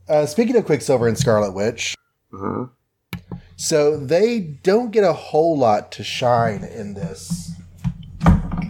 Uh, 0.07 0.25
speaking 0.25 0.55
of 0.55 0.65
Quicksilver 0.65 1.07
and 1.07 1.17
Scarlet 1.17 1.53
Witch, 1.53 1.95
Uh-huh. 2.33 2.67
so 3.55 3.97
they 3.97 4.39
don't 4.39 4.91
get 4.91 5.03
a 5.03 5.13
whole 5.13 5.57
lot 5.57 5.91
to 5.93 6.03
shine 6.03 6.63
in 6.63 6.93
this. 6.93 7.51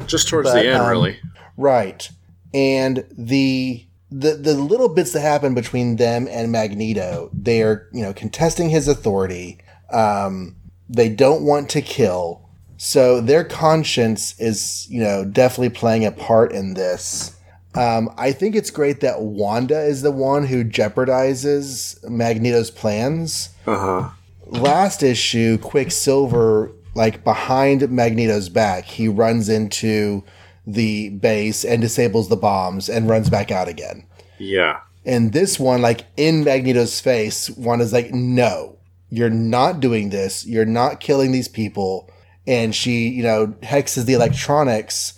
Just 0.07 0.29
towards 0.29 0.49
But, 0.49 0.61
the 0.61 0.69
end, 0.69 0.81
um, 0.83 0.89
really. 0.89 1.17
Right. 1.57 2.07
And 2.53 3.05
the 3.11 3.85
the 4.11 4.35
the 4.35 4.53
little 4.53 4.87
bits 4.87 5.11
that 5.13 5.21
happen 5.21 5.53
between 5.55 5.95
them 5.97 6.27
and 6.29 6.51
Magneto, 6.51 7.29
they're, 7.33 7.87
you 7.91 8.01
know, 8.03 8.13
contesting 8.13 8.69
his 8.69 8.87
authority. 8.87 9.57
Um, 9.91 10.55
they 10.87 11.09
don't 11.09 11.43
want 11.43 11.69
to 11.71 11.81
kill. 11.81 12.41
So 12.77 13.19
their 13.19 13.43
conscience 13.43 14.39
is, 14.39 14.85
you 14.89 15.01
know, 15.01 15.25
definitely 15.25 15.69
playing 15.69 16.05
a 16.05 16.11
part 16.11 16.51
in 16.51 16.75
this. 16.75 17.35
Um, 17.75 18.09
I 18.17 18.31
think 18.31 18.55
it's 18.55 18.71
great 18.71 19.01
that 19.01 19.21
Wanda 19.21 19.79
is 19.81 20.01
the 20.01 20.11
one 20.11 20.45
who 20.47 20.63
jeopardizes 20.63 21.97
Magneto's 22.09 22.71
plans 22.71 23.49
Uh 23.67 23.77
huh. 23.77 24.09
last 24.47 25.03
issue, 25.03 25.57
Quicksilver, 25.57 26.71
like 26.95 27.23
behind 27.23 27.89
Magneto's 27.91 28.49
back, 28.49 28.85
he 28.85 29.07
runs 29.07 29.49
into 29.49 30.23
the 30.65 31.09
base 31.09 31.63
and 31.65 31.81
disables 31.81 32.29
the 32.29 32.37
bombs 32.37 32.89
and 32.89 33.09
runs 33.09 33.29
back 33.29 33.51
out 33.51 33.67
again. 33.67 34.05
Yeah. 34.39 34.79
And 35.05 35.33
this 35.33 35.59
one, 35.59 35.81
like 35.81 36.05
in 36.17 36.43
Magneto's 36.43 36.99
face, 36.99 37.49
Wanda's 37.51 37.93
like, 37.93 38.11
no, 38.11 38.77
you're 39.09 39.29
not 39.29 39.79
doing 39.79 40.09
this. 40.09 40.45
You're 40.47 40.65
not 40.65 40.99
killing 40.99 41.31
these 41.31 41.47
people. 41.47 42.09
And 42.47 42.73
she, 42.73 43.09
you 43.09 43.21
know, 43.23 43.47
hexes 43.61 44.05
the 44.05 44.13
electronics. 44.13 45.13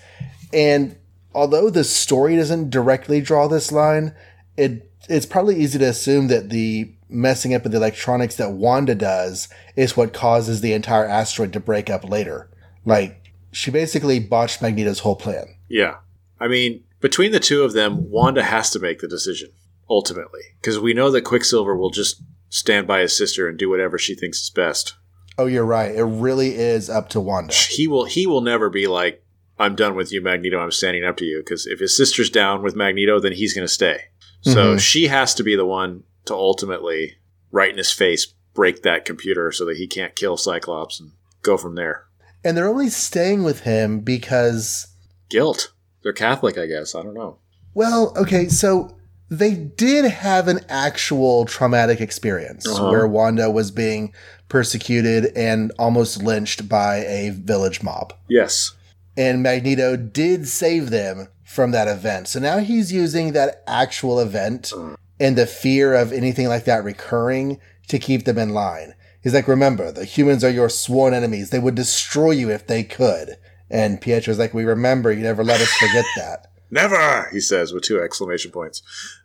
And 0.52 0.98
although 1.38 1.70
the 1.70 1.84
story 1.84 2.36
doesn't 2.36 2.72
directly 2.72 3.22
draw 3.22 3.48
this 3.48 3.72
line, 3.72 4.14
it 4.58 4.92
it's 5.08 5.28
probably 5.28 5.56
easy 5.56 5.78
to 5.78 5.86
assume 5.86 6.28
that 6.28 6.50
the 6.50 6.92
messing 7.10 7.54
up 7.54 7.64
of 7.64 7.72
the 7.72 7.78
electronics 7.78 8.36
that 8.36 8.52
Wanda 8.52 8.96
does 8.96 9.48
is 9.76 9.96
what 9.96 10.14
causes 10.14 10.60
the 10.60 10.74
entire 10.74 11.06
asteroid 11.06 11.54
to 11.54 11.60
break 11.60 11.90
up 11.90 12.04
later. 12.04 12.50
Like 12.86 13.32
she 13.52 13.70
basically 13.70 14.20
botched 14.20 14.62
Magneto's 14.62 15.00
whole 15.00 15.16
plan. 15.16 15.56
Yeah. 15.70 15.98
I 16.40 16.48
mean, 16.48 16.84
between 17.00 17.32
the 17.32 17.40
two 17.40 17.64
of 17.64 17.74
them, 17.74 18.10
Wanda 18.10 18.44
has 18.44 18.72
to 18.72 18.80
make 18.80 19.00
the 19.00 19.08
decision 19.08 19.52
ultimately 19.90 20.42
because 20.60 20.80
we 20.80 20.94
know 20.94 21.12
that 21.12 21.22
Quicksilver 21.22 21.78
will 21.78 21.92
just 21.92 22.22
stand 22.50 22.88
by 22.88 23.02
his 23.02 23.16
sister 23.16 23.48
and 23.48 23.60
do 23.60 23.70
whatever 23.70 24.00
she 24.00 24.16
thinks 24.16 24.42
is 24.42 24.50
best. 24.50 24.96
Oh, 25.38 25.46
you're 25.46 25.66
right. 25.66 25.94
It 25.94 26.04
really 26.04 26.56
is 26.56 26.90
up 26.90 27.10
to 27.10 27.22
Wanda. 27.22 27.54
He 27.54 27.88
will. 27.88 28.06
He 28.06 28.26
will 28.26 28.42
never 28.42 28.72
be 28.72 28.88
like, 28.88 29.24
"I'm 29.60 29.76
done 29.76 29.96
with 29.96 30.12
you, 30.12 30.22
Magneto. 30.22 30.60
I'm 30.60 30.72
standing 30.72 31.04
up 31.04 31.18
to 31.18 31.26
you." 31.26 31.40
Because 31.40 31.66
if 31.68 31.80
his 31.80 31.96
sister's 31.96 32.30
down 32.30 32.62
with 32.64 32.76
Magneto, 32.76 33.20
then 33.20 33.34
he's 33.34 33.54
going 33.54 33.68
to 33.68 33.74
stay. 33.74 34.02
So 34.42 34.76
Mhm. 34.76 34.80
she 34.80 35.08
has 35.08 35.34
to 35.36 35.44
be 35.44 35.56
the 35.56 35.66
one 35.66 36.04
to 36.26 36.34
ultimately, 36.34 37.16
right 37.52 37.72
in 37.72 37.78
his 37.78 37.92
face, 37.92 38.28
break 38.54 38.84
that 38.84 39.06
computer 39.06 39.52
so 39.52 39.66
that 39.66 39.78
he 39.78 39.88
can't 39.88 40.16
kill 40.16 40.38
Cyclops 40.38 41.00
and 41.00 41.12
go 41.42 41.58
from 41.58 41.76
there. 41.76 42.04
And 42.44 42.56
they're 42.56 42.68
only 42.68 42.90
staying 42.90 43.44
with 43.44 43.62
him 43.62 44.00
because, 44.02 44.88
Guilt. 45.30 45.72
They're 46.04 46.14
Catholic, 46.14 46.58
I 46.58 46.66
guess. 46.68 46.96
I 46.96 47.02
don't 47.04 47.14
know. 47.16 47.38
well, 47.74 48.14
okay, 48.18 48.48
so 48.48 48.96
they 49.30 49.54
did 49.54 50.06
have 50.06 50.48
an 50.48 50.62
actual 50.70 51.46
traumatic 51.46 52.00
experience 52.02 52.66
Uh-huh. 52.68 52.90
where 52.90 53.08
Wanda 53.08 53.52
was 53.52 53.70
being 53.72 54.14
persecuted 54.50 55.32
and 55.36 55.72
almost 55.78 56.24
lynched 56.24 56.68
by 56.70 57.06
a 57.06 57.32
village 57.32 57.84
mob. 57.84 58.14
Yes. 58.30 58.72
And 59.18 59.42
Magneto 59.42 59.98
did 59.98 60.48
save 60.48 60.92
them 60.92 61.28
from 61.44 61.72
that 61.72 61.88
event. 61.88 62.28
So 62.28 62.40
now 62.40 62.60
he's 62.60 62.94
using 62.94 63.34
that 63.34 63.64
actual 63.66 64.20
event 64.20 64.72
and 65.20 65.36
the 65.36 65.48
fear 65.48 65.96
of 65.96 66.14
anything 66.14 66.48
like 66.48 66.66
that 66.66 66.84
recurring 66.84 67.60
to 67.88 67.98
keep 67.98 68.26
them 68.26 68.38
in 68.38 68.50
line. 68.50 68.94
He's 69.22 69.34
like, 69.34 69.48
remember, 69.48 69.92
the 69.92 70.06
humans 70.06 70.44
are 70.44 70.50
your 70.50 70.70
sworn 70.70 71.14
enemies. 71.14 71.50
They 71.50 71.60
would 71.60 71.76
destroy 71.76 72.32
you 72.32 72.52
if 72.52 72.68
they 72.68 72.84
could. 72.84 73.38
And 73.70 74.00
Pietro's 74.00 74.40
like, 74.40 74.54
we 74.54 74.64
remember, 74.64 75.12
you 75.12 75.24
never 75.24 75.44
let 75.44 75.60
us 75.60 75.72
forget 75.74 76.06
that. 76.16 76.48
Never, 76.70 77.30
he 77.32 77.40
says 77.40 77.72
with 77.72 77.84
two 77.84 78.02
exclamation 78.02 78.52
points. 78.52 78.82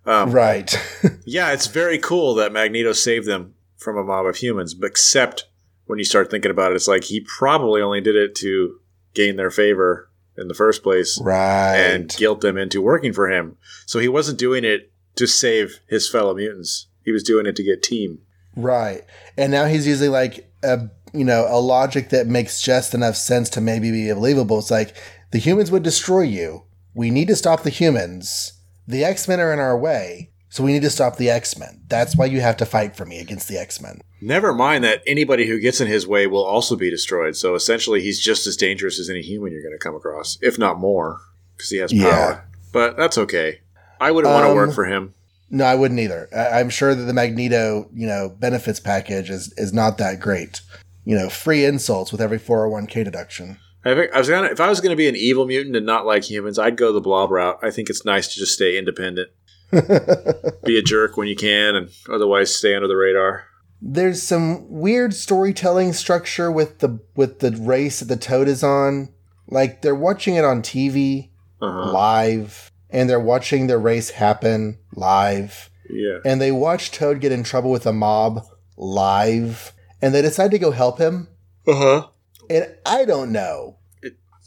Um, 0.07 0.31
right. 0.31 0.73
Yeah, 1.25 1.53
it's 1.53 1.67
very 1.67 1.99
cool 1.99 2.35
that 2.35 2.53
Magneto 2.53 2.93
saved 2.93 3.27
them 3.27 3.55
from 3.77 3.97
a 3.97 4.05
mob 4.05 4.27
of 4.27 4.37
humans, 4.37 4.77
except 4.81 5.49
when 5.87 5.99
you 5.99 6.05
start 6.05 6.31
thinking 6.31 6.51
about 6.51 6.73
it, 6.73 6.77
it's 6.77 6.89
like 6.89 7.05
he 7.05 7.21
probably 7.21 7.83
only 7.83 8.01
did 8.01 8.17
it 8.17 8.35
to 8.37 8.79
gain 9.15 9.37
their 9.37 9.51
favor 9.51 10.11
in 10.37 10.49
the 10.49 10.55
first 10.55 10.83
place 10.83 11.21
right. 11.21 11.77
and 11.77 12.09
guilt 12.17 12.41
them 12.41 12.57
into 12.57 12.81
working 12.81 13.13
for 13.13 13.31
him. 13.31 13.57
So 13.87 13.99
he 13.99 14.09
wasn't 14.09 14.39
doing 14.39 14.65
it 14.65 14.91
to 15.17 15.27
save 15.27 15.81
his 15.89 16.09
fellow 16.09 16.35
mutants. 16.35 16.87
He 17.05 17.13
was 17.13 17.23
doing 17.23 17.47
it 17.47 17.57
to 17.57 17.63
get 17.63 17.83
team. 17.83 18.21
Right. 18.57 19.03
And 19.37 19.53
now 19.53 19.67
he's 19.67 19.87
using 19.87 20.11
like 20.11 20.51
a 20.63 20.89
you 21.13 21.25
know, 21.25 21.47
a 21.49 21.61
logic 21.61 22.11
that 22.11 22.27
makes 22.27 22.63
just 22.63 22.95
enough 22.95 23.17
sense 23.17 23.51
to 23.51 23.61
maybe 23.61 23.91
be 23.91 24.13
believable. 24.13 24.59
It's 24.59 24.71
like 24.71 24.97
the 25.31 25.39
humans 25.39 25.71
would 25.71 25.83
destroy 25.83 26.23
you. 26.23 26.65
We 26.95 27.11
need 27.11 27.29
to 27.29 27.37
stop 27.37 27.63
the 27.63 27.71
humans. 27.71 28.55
The 28.87 29.05
X-Men 29.05 29.41
are 29.41 29.53
in 29.53 29.59
our 29.59 29.79
way. 29.79 30.32
So 30.53 30.63
we 30.63 30.75
need 30.75 30.83
to 30.83 30.91
stop 30.91 31.17
the 31.17 31.31
X-Men. 31.31 31.81
That's 31.89 32.15
why 32.15 32.27
you 32.27 32.43
have 32.43 32.59
to 32.59 32.67
fight 32.67 32.95
for 32.95 33.07
me 33.07 33.19
against 33.21 33.49
the 33.49 33.57
X-Men. 33.57 34.03
Never 34.21 34.53
mind 34.53 34.85
that 34.85 35.03
anybody 35.07 35.47
who 35.47 35.59
gets 35.59 35.81
in 35.81 35.89
his 35.89 36.07
way 36.07 36.27
will 36.27 36.45
also 36.45 36.77
be 36.77 36.91
destroyed. 36.91 37.37
So 37.37 37.55
essentially, 37.55 38.03
he's 38.03 38.21
just 38.21 38.47
as 38.47 38.55
dangerous 38.55 39.01
as 39.01 39.09
any 39.09 39.23
human 39.23 39.51
you're 39.51 39.63
going 39.63 39.73
to 39.73 39.83
come 39.83 39.95
across, 39.95 40.37
if 40.43 40.59
not 40.59 40.79
more, 40.79 41.21
because 41.57 41.71
he 41.71 41.79
has 41.79 41.91
power. 41.91 42.03
Yeah. 42.03 42.41
But 42.71 42.99
that's 42.99 43.17
okay. 43.17 43.61
I 43.99 44.11
wouldn't 44.11 44.31
want 44.31 44.45
to 44.45 44.51
Um, 44.51 44.57
work 44.57 44.75
for 44.75 44.85
him. 44.85 45.15
No, 45.49 45.65
I 45.65 45.75
wouldn't 45.75 45.99
either. 46.01 46.29
I- 46.37 46.61
I'm 46.61 46.69
sure 46.69 46.95
that 46.95 47.03
the 47.05 47.15
Magneto, 47.15 47.89
you 47.95 48.07
know, 48.07 48.29
benefits 48.39 48.79
package 48.79 49.31
is 49.31 49.55
is 49.57 49.73
not 49.73 49.97
that 49.99 50.21
great. 50.21 50.61
You 51.07 51.17
know, 51.17 51.31
free 51.31 51.65
insults 51.65 52.13
with 52.13 52.21
every 52.21 52.39
401k 52.39 53.05
deduction. 53.05 53.57
I 53.87 53.95
think 53.95 54.13
I 54.13 54.19
was 54.19 54.29
gonna 54.29 54.49
if 54.49 54.61
I 54.61 54.69
was 54.69 54.81
gonna 54.83 54.97
be 54.97 55.09
an 55.09 55.17
evil 55.17 55.47
mutant 55.47 55.77
and 55.77 55.87
not 55.87 56.05
like 56.05 56.25
humans, 56.31 56.59
I'd 56.59 56.77
go 56.77 56.93
the 56.93 57.01
blob 57.01 57.31
route. 57.31 57.59
I 57.63 57.71
think 57.71 57.89
it's 57.89 58.05
nice 58.05 58.29
to 58.35 58.39
just 58.39 58.53
stay 58.53 58.77
independent, 58.79 59.31
be 59.73 60.79
a 60.79 60.83
jerk 60.83 61.17
when 61.17 61.29
you 61.29 61.37
can, 61.37 61.75
and 61.77 61.89
otherwise 62.11 62.55
stay 62.55 62.75
under 62.75 62.89
the 62.89 62.97
radar. 62.97 63.45
There's 63.81 64.23
some 64.23 64.71
weird 64.71 65.13
storytelling 65.15 65.93
structure 65.93 66.51
with 66.53 66.79
the 66.79 67.01
with 67.17 67.41
the 67.41 67.51
race 67.53 67.99
that 68.01 68.07
the 68.07 68.17
toad 68.17 68.47
is 68.49 68.63
on. 68.63 69.09
Like 69.49 69.83
they're 69.83 69.95
watching 69.95 70.37
it 70.37 70.45
on 70.45 70.63
TV 70.63 71.31
Uh-huh. 71.61 71.93
live, 71.93 72.71
and 72.91 73.11
they're 73.11 73.19
watching 73.21 73.67
the 73.67 73.79
race 73.79 74.11
happen 74.11 74.79
live, 74.95 75.69
Yeah, 75.91 76.19
and 76.25 76.41
they 76.41 76.53
watch 76.53 76.91
Toad 76.93 77.21
get 77.21 77.33
in 77.33 77.43
trouble 77.43 77.71
with 77.71 77.87
a 77.87 77.93
mob 77.93 78.45
live, 78.77 79.73
and 80.01 80.15
they 80.15 80.23
decide 80.23 80.51
to 80.53 80.59
go 80.59 80.71
help 80.71 80.99
him. 80.99 81.29
uh 81.67 81.75
huh. 81.75 82.07
And 82.51 82.67
I 82.87 83.05
don't 83.05 83.33
know. 83.33 83.79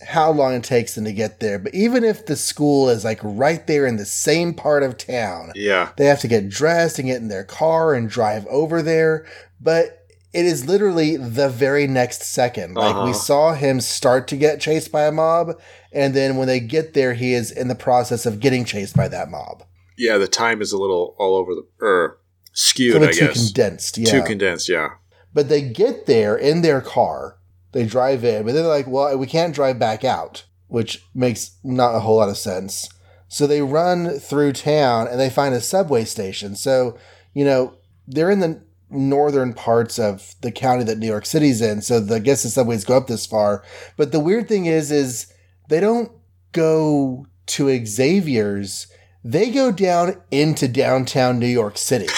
How 0.02 0.30
long 0.32 0.54
it 0.54 0.64
takes 0.64 0.96
them 0.96 1.06
to 1.06 1.14
get 1.14 1.40
there. 1.40 1.58
But 1.60 1.74
even 1.74 2.04
if 2.04 2.26
the 2.26 2.36
school 2.36 2.90
is 2.90 3.04
like 3.06 3.20
right 3.24 3.66
there 3.66 3.86
in 3.86 3.96
the 3.98 4.06
same 4.06 4.54
part 4.54 4.84
of 4.84 4.98
town, 4.98 5.52
Yeah. 5.56 5.90
they 5.98 6.06
have 6.06 6.20
to 6.22 6.28
get 6.28 6.50
dressed 6.50 7.00
and 7.00 7.08
get 7.08 7.22
in 7.22 7.30
their 7.30 7.44
car 7.46 7.94
and 7.94 8.10
drive 8.10 8.46
over 8.48 8.82
there. 8.82 9.26
But 9.62 10.02
it 10.34 10.46
is 10.46 10.66
literally 10.68 11.16
the 11.16 11.48
very 11.48 11.88
next 11.88 12.24
second. 12.24 12.76
Like 12.76 12.96
we 12.96 13.12
Uh-huh. 13.12 13.14
saw 13.14 13.54
him 13.54 13.80
start 13.80 14.28
to 14.28 14.36
get 14.36 14.60
chased 14.60 14.92
by 14.92 15.04
a 15.06 15.12
mob, 15.12 15.58
and 15.94 16.14
then 16.14 16.36
when 16.36 16.48
they 16.48 16.60
get 16.60 16.94
there, 16.94 17.14
he 17.14 17.34
is 17.34 17.50
in 17.52 17.70
the 17.70 17.76
process 17.76 18.26
of 18.26 18.42
getting 18.42 18.66
chased 18.66 18.98
by 18.98 19.08
that 19.08 19.30
mob. 19.32 19.64
Yeah, 19.98 20.18
the 20.18 20.28
time 20.28 20.62
is 20.62 20.74
a 20.74 20.78
little 20.78 21.16
all 21.18 21.36
over 21.36 21.56
the 21.56 21.66
er 21.82 22.18
skewed, 22.52 23.02
I 23.02 23.12
too 23.14 23.28
guess. 23.28 23.46
condensed. 23.48 23.98
Yeah. 23.98 24.12
Too 24.12 24.24
condensed, 24.24 24.68
yeah. 24.68 24.90
But 25.34 25.48
they 25.48 25.62
get 25.62 26.06
there 26.06 26.36
in 26.36 26.62
their 26.64 26.82
car. 26.82 27.38
They 27.76 27.86
drive 27.86 28.24
in, 28.24 28.46
but 28.46 28.54
they're 28.54 28.64
like, 28.64 28.88
well, 28.88 29.18
we 29.18 29.28
can't 29.28 29.54
drive 29.54 29.78
back 29.78 30.06
out, 30.06 30.46
which 30.68 31.04
makes 31.14 31.58
not 31.62 31.94
a 31.94 32.00
whole 32.00 32.16
lot 32.16 32.30
of 32.30 32.38
sense. 32.38 32.88
So 33.28 33.46
they 33.46 33.62
run 33.62 34.18
through 34.18 34.54
town 34.54 35.10
and 35.10 35.20
they 35.20 35.30
find 35.30 35.54
a 35.54 35.60
subway 35.60 36.06
station. 36.06 36.56
So, 36.56 36.98
you 37.34 37.44
know, 37.44 37.76
they're 38.08 38.32
in 38.32 38.40
the 38.40 38.64
northern 38.90 39.54
parts 39.54 40.00
of 40.00 40.36
the 40.40 40.54
county 40.54 40.86
that 40.86 41.00
New 41.00 41.06
York 41.06 41.26
City's 41.26 41.60
in. 41.60 41.82
So 41.82 42.00
the, 42.00 42.16
I 42.16 42.20
guess 42.20 42.44
the 42.44 42.50
subways 42.50 42.86
go 42.86 42.96
up 42.96 43.08
this 43.08 43.26
far. 43.26 43.62
But 43.98 44.14
the 44.14 44.22
weird 44.22 44.48
thing 44.48 44.68
is, 44.68 44.90
is 44.90 45.34
they 45.68 45.82
don't 45.82 46.14
go 46.54 47.28
to 47.48 47.86
Xavier's. 47.86 48.88
They 49.22 49.52
go 49.52 49.74
down 49.74 50.22
into 50.32 50.70
downtown 50.70 51.40
New 51.40 51.46
York 51.46 51.78
City. 51.78 52.08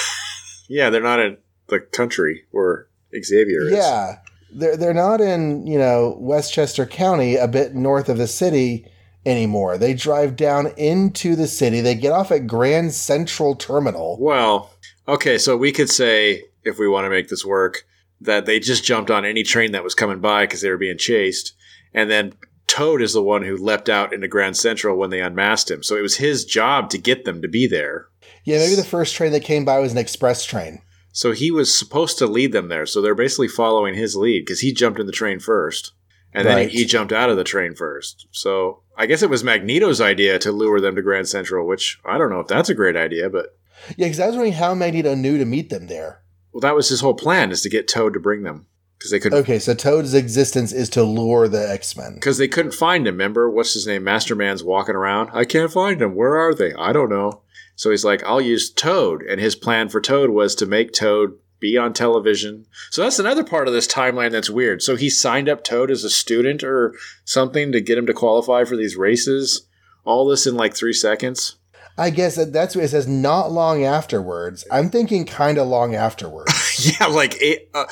Yeah, 0.70 0.90
they're 0.90 1.02
not 1.02 1.22
in 1.22 1.38
the 1.68 1.80
country 1.80 2.44
where 2.52 2.88
Xavier 3.18 3.62
is. 3.68 3.72
Yeah. 3.72 4.18
They're 4.52 4.78
they're 4.78 4.94
not 4.94 5.22
in, 5.22 5.68
you 5.68 5.78
know, 5.78 6.16
Westchester 6.20 6.86
County, 6.86 7.36
a 7.36 7.48
bit 7.48 7.76
north 7.76 8.10
of 8.10 8.18
the 8.18 8.28
city 8.28 8.90
anymore. 9.26 9.78
They 9.78 9.94
drive 9.94 10.36
down 10.36 10.68
into 10.78 11.36
the 11.36 11.48
city. 11.48 11.82
They 11.82 11.96
get 11.96 12.14
off 12.14 12.32
at 12.32 12.48
Grand 12.48 12.94
Central 12.94 13.56
Terminal. 13.56 14.18
Well, 14.20 14.72
okay, 15.08 15.38
so 15.38 15.58
we 15.58 15.72
could 15.72 15.90
say, 15.90 16.44
if 16.64 16.80
we 16.80 16.88
want 16.88 17.06
to 17.06 17.10
make 17.10 17.28
this 17.28 17.46
work, 17.46 17.86
that 18.22 18.46
they 18.46 18.60
just 18.60 18.84
jumped 18.84 19.12
on 19.12 19.26
any 19.26 19.44
train 19.44 19.74
that 19.74 19.84
was 19.84 19.96
coming 19.96 20.20
by 20.20 20.46
because 20.46 20.62
they 20.62 20.70
were 20.70 20.78
being 20.78 20.98
chased. 20.98 21.54
And 21.94 22.10
then 22.10 22.34
Toad 22.68 23.02
is 23.02 23.14
the 23.14 23.24
one 23.24 23.44
who 23.44 23.58
leapt 23.58 23.90
out 23.90 24.14
into 24.14 24.28
Grand 24.28 24.58
Central 24.58 24.98
when 24.98 25.10
they 25.10 25.22
unmasked 25.22 25.72
him. 25.72 25.84
So 25.84 25.96
it 25.96 26.02
was 26.02 26.18
his 26.18 26.46
job 26.46 26.90
to 26.92 26.98
get 26.98 27.26
them 27.26 27.42
to 27.42 27.48
be 27.48 27.68
there. 27.68 28.08
Yeah, 28.44 28.60
maybe 28.60 28.76
the 28.76 28.84
first 28.84 29.16
train 29.16 29.32
that 29.34 29.44
came 29.44 29.66
by 29.66 29.80
was 29.80 29.92
an 29.92 29.98
express 29.98 30.46
train. 30.46 30.82
So 31.18 31.32
he 31.32 31.50
was 31.50 31.76
supposed 31.76 32.20
to 32.20 32.28
lead 32.28 32.52
them 32.52 32.68
there. 32.68 32.86
So 32.86 33.02
they're 33.02 33.16
basically 33.16 33.48
following 33.48 33.96
his 33.96 34.16
lead 34.16 34.42
because 34.46 34.60
he 34.60 34.72
jumped 34.72 35.00
in 35.00 35.08
the 35.08 35.12
train 35.12 35.40
first. 35.40 35.94
And 36.32 36.46
then 36.48 36.58
Right. 36.58 36.70
he, 36.70 36.80
he 36.80 36.86
jumped 36.86 37.12
out 37.12 37.32
of 37.32 37.38
the 37.38 37.44
train 37.44 37.74
first. 37.74 38.28
So 38.30 38.84
I 38.96 39.08
guess 39.08 39.24
it 39.24 39.30
was 39.32 39.44
Magneto's 39.44 40.00
idea 40.00 40.38
to 40.38 40.52
lure 40.52 40.80
them 40.80 40.96
to 40.96 41.02
Grand 41.02 41.28
Central, 41.28 41.66
which 41.66 41.98
I 42.06 42.20
don't 42.20 42.30
know 42.30 42.40
if 42.42 42.48
that's 42.48 42.70
a 42.70 42.76
great 42.76 42.96
idea, 42.96 43.32
but 43.32 43.58
Yeah, 43.98 44.06
because 44.06 44.20
I 44.20 44.28
was 44.28 44.36
wondering 44.36 44.54
how 44.54 44.76
Magneto 44.76 45.16
knew 45.16 45.40
to 45.40 45.46
meet 45.46 45.72
them 45.72 45.88
there. 45.88 46.22
well, 46.54 46.62
that 46.62 46.76
was 46.76 46.90
his 46.90 47.02
whole 47.02 47.16
plan 47.16 47.52
is 47.52 47.64
to 47.64 47.70
get 47.70 47.88
Toad 47.88 48.14
to 48.14 48.20
bring 48.20 48.44
them 48.44 48.68
because 49.00 49.10
they 49.10 49.20
couldn't 49.20 49.40
Okay, 49.40 49.58
so 49.58 49.74
Toad's 49.74 50.14
existence 50.14 50.72
is 50.72 50.88
to 50.90 51.02
lure 51.04 51.48
the 51.48 51.68
X 51.68 51.98
Men. 51.98 52.14
because 52.14 52.38
they 52.38 52.48
couldn't 52.48 52.74
find 52.74 53.08
him. 53.08 53.16
Remember, 53.16 53.50
what's 53.50 53.74
his 53.74 53.88
name? 53.88 54.04
Mastermind's 54.04 54.64
walking 54.64 54.96
around. 54.96 55.32
I 55.34 55.46
can't 55.46 55.72
find 55.74 56.00
him. 56.00 56.14
Where 56.14 56.36
are 56.38 56.54
they? 56.54 56.74
I 56.76 56.94
don't 56.94 57.10
know. 57.10 57.42
So 57.78 57.92
he's 57.92 58.04
like, 58.04 58.24
I'll 58.24 58.42
use 58.42 58.72
Toad, 58.72 59.22
and 59.22 59.40
his 59.40 59.56
plan 59.56 59.88
for 59.88 60.02
Toad 60.02 60.32
was 60.32 60.56
to 60.56 60.66
make 60.66 60.92
Toad 60.92 61.38
be 61.60 61.78
on 61.78 61.94
television. 61.94 62.66
So 62.90 63.04
that's 63.04 63.20
another 63.20 63.44
part 63.44 63.68
of 63.68 63.74
this 63.74 63.88
timeline 63.88 64.32
that's 64.32 64.50
weird. 64.50 64.82
So 64.82 64.96
he 64.96 65.12
signed 65.12 65.48
up 65.48 65.64
Toad 65.64 65.92
as 65.92 66.04
a 66.04 66.10
student 66.10 66.64
or 66.64 66.96
something 67.24 67.72
to 67.72 67.80
get 67.80 67.98
him 67.98 68.08
to 68.08 68.14
qualify 68.14 68.64
for 68.64 68.76
these 68.76 68.96
races. 68.98 69.68
All 70.04 70.28
this 70.28 70.48
in 70.48 70.56
like 70.56 70.76
three 70.76 70.94
seconds. 70.94 71.58
I 72.00 72.10
guess 72.10 72.36
that 72.36 72.52
that's 72.52 72.76
what 72.76 72.86
it 72.86 72.90
says. 72.90 73.08
Not 73.08 73.52
long 73.52 73.84
afterwards. 73.84 74.66
I'm 74.72 74.90
thinking 74.90 75.26
kind 75.26 75.58
of 75.60 75.68
long 75.68 75.96
afterwards. 75.96 76.54
Yeah, 76.80 77.08
like 77.08 77.42
eight, 77.42 77.72
uh, 77.74 77.86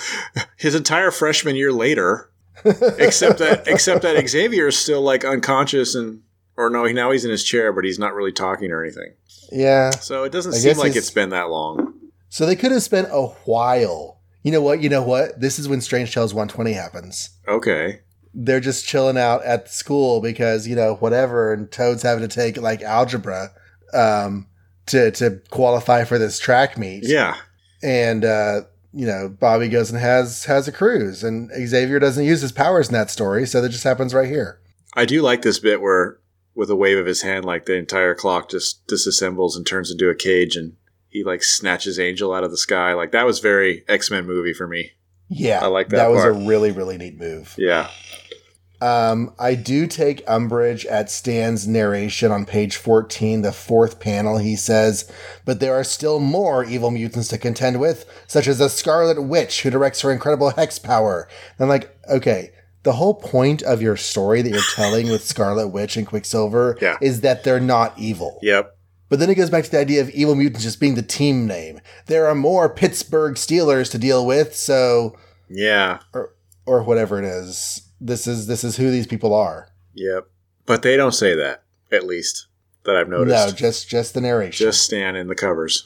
his 0.57 0.75
entire 0.75 1.09
freshman 1.09 1.55
year 1.55 1.71
later. 1.71 2.29
except 2.63 3.39
that 3.39 3.63
except 3.67 4.03
that 4.03 4.27
Xavier 4.29 4.67
is 4.67 4.77
still 4.77 5.01
like 5.01 5.25
unconscious 5.25 5.95
and 5.95 6.21
or 6.57 6.69
no, 6.69 6.85
now 6.85 7.11
he's 7.11 7.25
in 7.25 7.31
his 7.31 7.43
chair, 7.43 7.73
but 7.73 7.83
he's 7.83 7.99
not 7.99 8.13
really 8.13 8.31
talking 8.31 8.71
or 8.71 8.83
anything. 8.83 9.13
yeah. 9.51 9.91
So 9.91 10.23
it 10.23 10.31
doesn't 10.31 10.53
I 10.53 10.57
seem 10.57 10.77
like 10.77 10.95
it's 10.95 11.09
been 11.09 11.29
that 11.29 11.49
long. 11.49 11.93
So 12.29 12.45
they 12.45 12.55
could 12.55 12.71
have 12.71 12.83
spent 12.83 13.07
a 13.11 13.27
while. 13.45 14.19
You 14.43 14.51
know 14.51 14.61
what? 14.61 14.81
You 14.81 14.89
know 14.89 15.03
what? 15.03 15.39
This 15.39 15.57
is 15.57 15.67
when 15.67 15.81
Strange 15.81 16.13
Tales 16.13 16.33
120 16.33 16.73
happens. 16.73 17.29
Okay. 17.47 18.01
They're 18.33 18.59
just 18.59 18.85
chilling 18.85 19.17
out 19.17 19.43
at 19.45 19.69
school 19.69 20.21
because, 20.21 20.67
you 20.67 20.75
know, 20.75 20.95
whatever, 20.95 21.53
and 21.53 21.71
Toad's 21.71 22.03
having 22.03 22.27
to 22.27 22.33
take 22.33 22.57
like 22.57 22.81
algebra 22.81 23.51
um, 23.93 24.47
to 24.87 25.11
to 25.11 25.41
qualify 25.49 26.03
for 26.03 26.17
this 26.17 26.39
track 26.39 26.77
meet. 26.77 27.07
Yeah. 27.07 27.37
And 27.81 28.25
uh, 28.25 28.61
you 28.93 29.05
know, 29.07 29.29
Bobby 29.29 29.67
goes 29.69 29.89
and 29.89 29.99
has 29.99 30.45
has 30.45 30.67
a 30.67 30.71
cruise 30.71 31.23
and 31.23 31.49
Xavier 31.67 31.99
doesn't 31.99 32.25
use 32.25 32.41
his 32.41 32.51
powers 32.51 32.87
in 32.87 32.93
that 32.93 33.09
story, 33.09 33.45
so 33.45 33.61
that 33.61 33.69
just 33.69 33.83
happens 33.83 34.13
right 34.13 34.29
here. 34.29 34.59
I 34.93 35.05
do 35.05 35.21
like 35.21 35.41
this 35.41 35.59
bit 35.59 35.81
where 35.81 36.19
with 36.55 36.69
a 36.69 36.75
wave 36.75 36.97
of 36.97 37.05
his 37.05 37.21
hand, 37.21 37.45
like 37.45 37.65
the 37.65 37.75
entire 37.75 38.15
clock 38.15 38.49
just 38.49 38.87
disassembles 38.87 39.55
and 39.55 39.65
turns 39.67 39.91
into 39.91 40.09
a 40.09 40.15
cage 40.15 40.55
and 40.55 40.73
he 41.09 41.23
like 41.23 41.43
snatches 41.43 41.99
Angel 41.99 42.33
out 42.33 42.43
of 42.43 42.51
the 42.51 42.57
sky. 42.57 42.93
Like 42.93 43.11
that 43.11 43.25
was 43.25 43.39
very 43.39 43.83
X 43.87 44.09
Men 44.09 44.25
movie 44.25 44.53
for 44.53 44.67
me. 44.67 44.91
Yeah. 45.29 45.59
I 45.63 45.67
like 45.67 45.89
that 45.89 45.97
That 45.97 46.11
was 46.11 46.21
part. 46.21 46.35
a 46.35 46.39
really, 46.47 46.71
really 46.71 46.97
neat 46.97 47.17
move. 47.19 47.55
Yeah. 47.57 47.89
Um, 48.81 49.33
I 49.39 49.55
do 49.55 49.87
take 49.87 50.21
umbrage 50.27 50.85
at 50.85 51.09
Stan's 51.09 51.65
narration 51.67 52.31
on 52.31 52.45
page 52.45 52.75
14, 52.75 53.41
the 53.41 53.53
fourth 53.53 53.99
panel. 54.01 54.37
He 54.37 54.55
says, 54.57 55.09
But 55.45 55.59
there 55.61 55.73
are 55.73 55.83
still 55.83 56.19
more 56.19 56.63
evil 56.65 56.91
mutants 56.91 57.29
to 57.29 57.37
contend 57.37 57.79
with, 57.79 58.05
such 58.27 58.47
as 58.47 58.59
the 58.59 58.67
Scarlet 58.67 59.23
Witch, 59.23 59.61
who 59.61 59.69
directs 59.69 60.01
her 60.01 60.11
incredible 60.11 60.49
hex 60.51 60.77
power. 60.77 61.27
And 61.57 61.63
I'm 61.63 61.69
like, 61.69 61.97
okay, 62.09 62.51
the 62.85 62.93
whole 62.93 63.15
point 63.15 63.61
of 63.63 63.81
your 63.81 63.97
story 63.97 64.41
that 64.41 64.49
you're 64.49 64.61
telling 64.75 65.09
with 65.09 65.25
Scarlet 65.25 65.67
Witch 65.67 65.97
and 65.97 66.07
Quicksilver 66.07 66.77
Yeah. 66.81 66.97
is 67.01 67.19
that 67.21 67.43
they're 67.43 67.59
not 67.59 67.93
evil. 67.99 68.39
Yep. 68.41 68.71
But 69.09 69.19
then 69.19 69.29
it 69.29 69.35
goes 69.35 69.49
back 69.49 69.65
to 69.65 69.71
the 69.71 69.79
idea 69.79 70.01
of 70.01 70.09
evil 70.11 70.35
mutants 70.35 70.63
just 70.63 70.79
being 70.79 70.95
the 70.95 71.01
team 71.01 71.45
name. 71.45 71.81
There 72.05 72.25
are 72.27 72.33
more 72.35 72.69
Pittsburgh 72.69 73.35
Steelers 73.35 73.91
to 73.91 73.97
deal 73.97 74.25
with, 74.25 74.55
so 74.55 75.17
Yeah. 75.49 75.99
or 76.13 76.31
or 76.65 76.81
whatever 76.83 77.19
it 77.19 77.25
is. 77.25 77.81
This 78.01 78.25
is 78.27 78.47
this 78.47 78.63
is 78.63 78.77
who 78.77 78.89
these 78.89 79.05
people 79.07 79.33
are. 79.33 79.67
Yep. 79.93 80.27
But 80.65 80.81
they 80.81 80.97
don't 80.97 81.13
say 81.13 81.35
that, 81.35 81.63
at 81.91 82.05
least 82.05 82.47
that 82.85 82.95
I've 82.95 83.09
noticed. 83.09 83.47
No, 83.47 83.51
just 83.51 83.87
just 83.89 84.13
the 84.13 84.21
narration. 84.21 84.65
just 84.65 84.83
Stan 84.83 85.15
in 85.15 85.27
the 85.27 85.35
covers. 85.35 85.85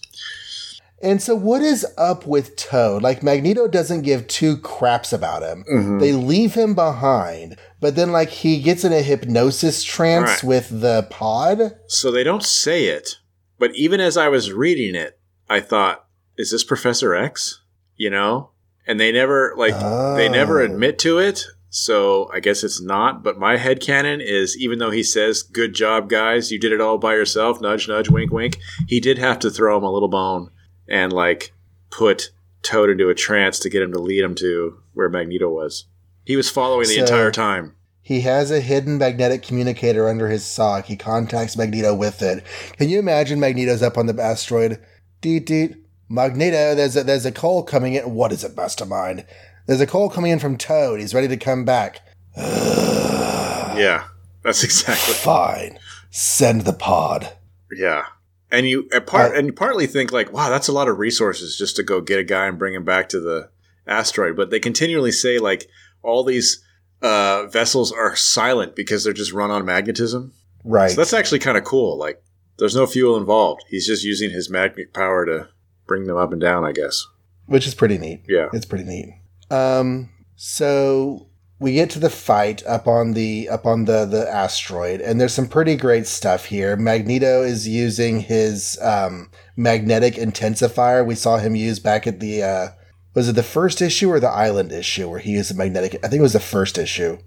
And 1.02 1.22
so, 1.22 1.36
what 1.36 1.62
is 1.62 1.86
up 1.98 2.26
with 2.28 2.56
Toad? 2.56 3.02
Like 3.02 3.24
Magneto 3.24 3.68
doesn't 3.68 4.02
give 4.02 4.28
two 4.28 4.58
craps 4.58 5.14
about 5.14 5.42
him. 5.44 5.64
Mhm. 5.72 6.00
They 6.00 6.12
leave 6.12 6.54
him 6.56 6.74
behind, 6.76 7.58
but 7.80 7.96
then 7.96 8.12
like 8.12 8.30
he 8.30 8.62
gets 8.62 8.84
in 8.84 8.94
a 8.94 9.02
hypnosis 9.02 9.84
trance 9.84 10.30
Right. 10.30 10.44
with 10.44 10.82
the 10.82 11.08
pod. 11.10 11.76
So 11.88 12.12
they 12.12 12.24
don't 12.24 12.44
say 12.44 12.86
it, 12.86 13.16
but 13.58 13.72
even 13.76 14.00
as 14.00 14.18
I 14.18 14.28
was 14.30 14.52
reading 14.54 14.96
it, 14.96 15.18
I 15.50 15.60
thought, 15.62 16.06
is 16.38 16.52
this 16.52 16.64
Professor 16.64 17.16
X? 17.16 17.62
You 17.96 18.10
know? 18.10 18.52
And 18.88 19.00
they 19.00 19.12
never 19.12 19.54
like 19.58 19.76
they 20.18 20.30
never 20.30 20.62
Oh. 20.62 20.66
admit 20.66 20.98
to 21.00 21.20
it. 21.20 21.44
So 21.72 22.30
I 22.34 22.40
guess 22.40 22.64
it's 22.64 22.82
not, 22.82 23.24
but 23.24 23.38
my 23.38 23.58
head 23.58 23.80
headcanon 23.80 24.22
is 24.26 24.58
even 24.60 24.80
though 24.80 24.90
he 24.90 25.04
says, 25.04 25.44
Good 25.44 25.74
job, 25.76 26.10
guys, 26.10 26.52
you 26.52 26.58
did 26.60 26.72
it 26.72 26.82
all 26.82 26.98
by 26.98 27.14
yourself, 27.14 27.62
nudge, 27.62 27.88
nudge, 27.88 28.10
wink, 28.10 28.32
wink, 28.34 28.58
he 28.88 29.00
did 29.00 29.20
have 29.20 29.38
to 29.40 29.52
throw 29.52 29.78
him 29.78 29.84
a 29.84 29.92
little 29.92 30.08
bone 30.10 30.50
and 30.90 31.12
like 31.14 31.54
put 31.90 32.32
Toad 32.62 32.90
into 32.90 33.10
a 33.10 33.16
trance 33.16 33.58
to 33.60 33.70
get 33.70 33.82
him 33.82 33.94
to 33.94 34.00
lead 34.00 34.22
him 34.24 34.36
to 34.36 34.80
where 34.94 35.10
Magneto 35.10 35.50
was. 35.50 35.86
He 36.26 36.36
was 36.36 36.50
following 36.50 36.88
the 36.88 36.96
So- 36.96 37.02
entire 37.02 37.32
time. 37.32 37.76
He 38.02 38.22
has 38.22 38.50
a 38.50 38.60
hidden 38.60 38.98
magnetic 38.98 39.44
communicator 39.44 40.10
under 40.10 40.30
his 40.30 40.44
sock. 40.44 40.86
He 40.86 40.96
contacts 40.96 41.56
Magneto 41.56 41.94
with 41.94 42.24
it. 42.24 42.44
Can 42.78 42.90
you 42.90 42.98
imagine 42.98 43.40
Magneto's 43.40 43.84
up 43.84 44.00
on 44.00 44.08
the 44.08 44.20
asteroid? 44.22 44.80
Deet 45.22 45.46
deet. 45.46 45.76
Magneto, 46.10 46.74
there's 46.74 46.96
a, 46.98 47.04
there's 47.04 47.26
a 47.28 47.32
call 47.32 47.62
coming 47.62 47.94
in. 47.94 48.16
What 48.16 48.32
is 48.32 48.44
it, 48.44 48.58
Mastermind? 48.58 49.26
There's 49.68 49.82
a 49.82 49.86
call 49.86 50.10
coming 50.10 50.32
in 50.32 50.40
from 50.40 50.58
Toad. 50.58 51.00
He's 51.00 51.14
ready 51.14 51.28
to 51.28 51.38
come 51.38 51.66
back. 51.66 52.02
Yeah, 52.36 54.06
that's 54.44 54.64
exactly. 54.64 55.14
Fine. 55.14 55.80
Send 56.10 56.62
the 56.62 56.74
pod. 56.74 57.34
Yeah, 57.72 58.06
and 58.52 58.68
you 58.68 58.84
part 59.06 59.36
and 59.36 59.48
you 59.48 59.54
partly 59.54 59.88
think 59.88 60.12
like, 60.12 60.32
wow, 60.32 60.50
that's 60.50 60.68
a 60.68 60.74
lot 60.74 60.88
of 60.88 60.98
resources 60.98 61.58
just 61.58 61.76
to 61.76 61.84
go 61.84 62.02
get 62.02 62.20
a 62.20 62.24
guy 62.24 62.48
and 62.48 62.60
bring 62.60 62.74
him 62.74 62.84
back 62.84 63.10
to 63.10 63.20
the 63.20 63.50
asteroid. 63.88 64.36
But 64.36 64.50
they 64.50 64.60
continually 64.60 65.12
say 65.12 65.40
like 65.40 65.68
all 66.02 66.24
these 66.24 66.64
uh, 67.02 67.46
vessels 67.48 67.92
are 67.92 68.16
silent 68.16 68.76
because 68.76 69.04
they're 69.04 69.14
just 69.14 69.34
run 69.34 69.52
on 69.52 69.66
magnetism. 69.66 70.34
Right. 70.64 70.92
So 70.92 70.98
that's 70.98 71.14
actually 71.14 71.40
kind 71.40 71.58
of 71.58 71.64
cool. 71.64 71.98
Like, 71.98 72.22
there's 72.58 72.76
no 72.76 72.86
fuel 72.86 73.16
involved. 73.16 73.64
He's 73.70 73.88
just 73.88 74.04
using 74.04 74.32
his 74.32 74.50
magnetic 74.50 74.94
power 74.94 75.26
to 75.26 75.48
bring 75.88 76.06
them 76.06 76.18
up 76.18 76.32
and 76.32 76.42
down. 76.42 76.66
I 76.66 76.74
guess. 76.74 77.06
Which 77.46 77.66
is 77.66 77.74
pretty 77.74 77.98
neat. 77.98 78.24
Yeah. 78.28 78.50
It's 78.54 78.66
pretty 78.66 78.84
neat. 78.84 79.16
Um, 79.50 80.10
so 80.36 81.29
we 81.60 81.74
get 81.74 81.90
to 81.92 82.00
the 82.00 82.10
fight 82.10 82.66
up 82.66 82.88
on 82.88 83.14
the 83.14 83.50
up 83.50 83.66
on 83.66 83.86
the 83.86 84.06
the 84.06 84.30
asteroid, 84.30 85.02
and 85.02 85.20
there's 85.20 85.34
some 85.34 85.48
pretty 85.48 85.76
great 85.76 86.08
stuff 86.08 86.46
here. 86.46 86.76
Magneto 86.78 87.42
is 87.44 87.68
using 87.68 88.22
his 88.22 88.78
um, 88.82 89.30
magnetic 89.58 90.16
intensifier. 90.16 91.06
We 91.06 91.16
saw 91.16 91.38
him 91.38 91.56
use 91.56 91.80
back 91.80 92.08
at 92.08 92.20
the 92.20 92.44
uh, 92.44 92.68
was 93.14 93.28
it 93.30 93.34
the 93.34 93.44
first 93.44 93.82
issue 93.82 94.10
or 94.10 94.20
the 94.20 94.30
island 94.30 94.72
issue 94.72 95.10
where 95.10 95.20
he 95.20 95.32
used 95.32 95.52
a 95.52 95.56
magnetic? 95.56 95.96
I 96.04 96.08
think 96.08 96.20
it 96.20 96.24
was 96.24 96.34
the 96.34 96.40
first 96.40 96.78
issue. 96.78 97.18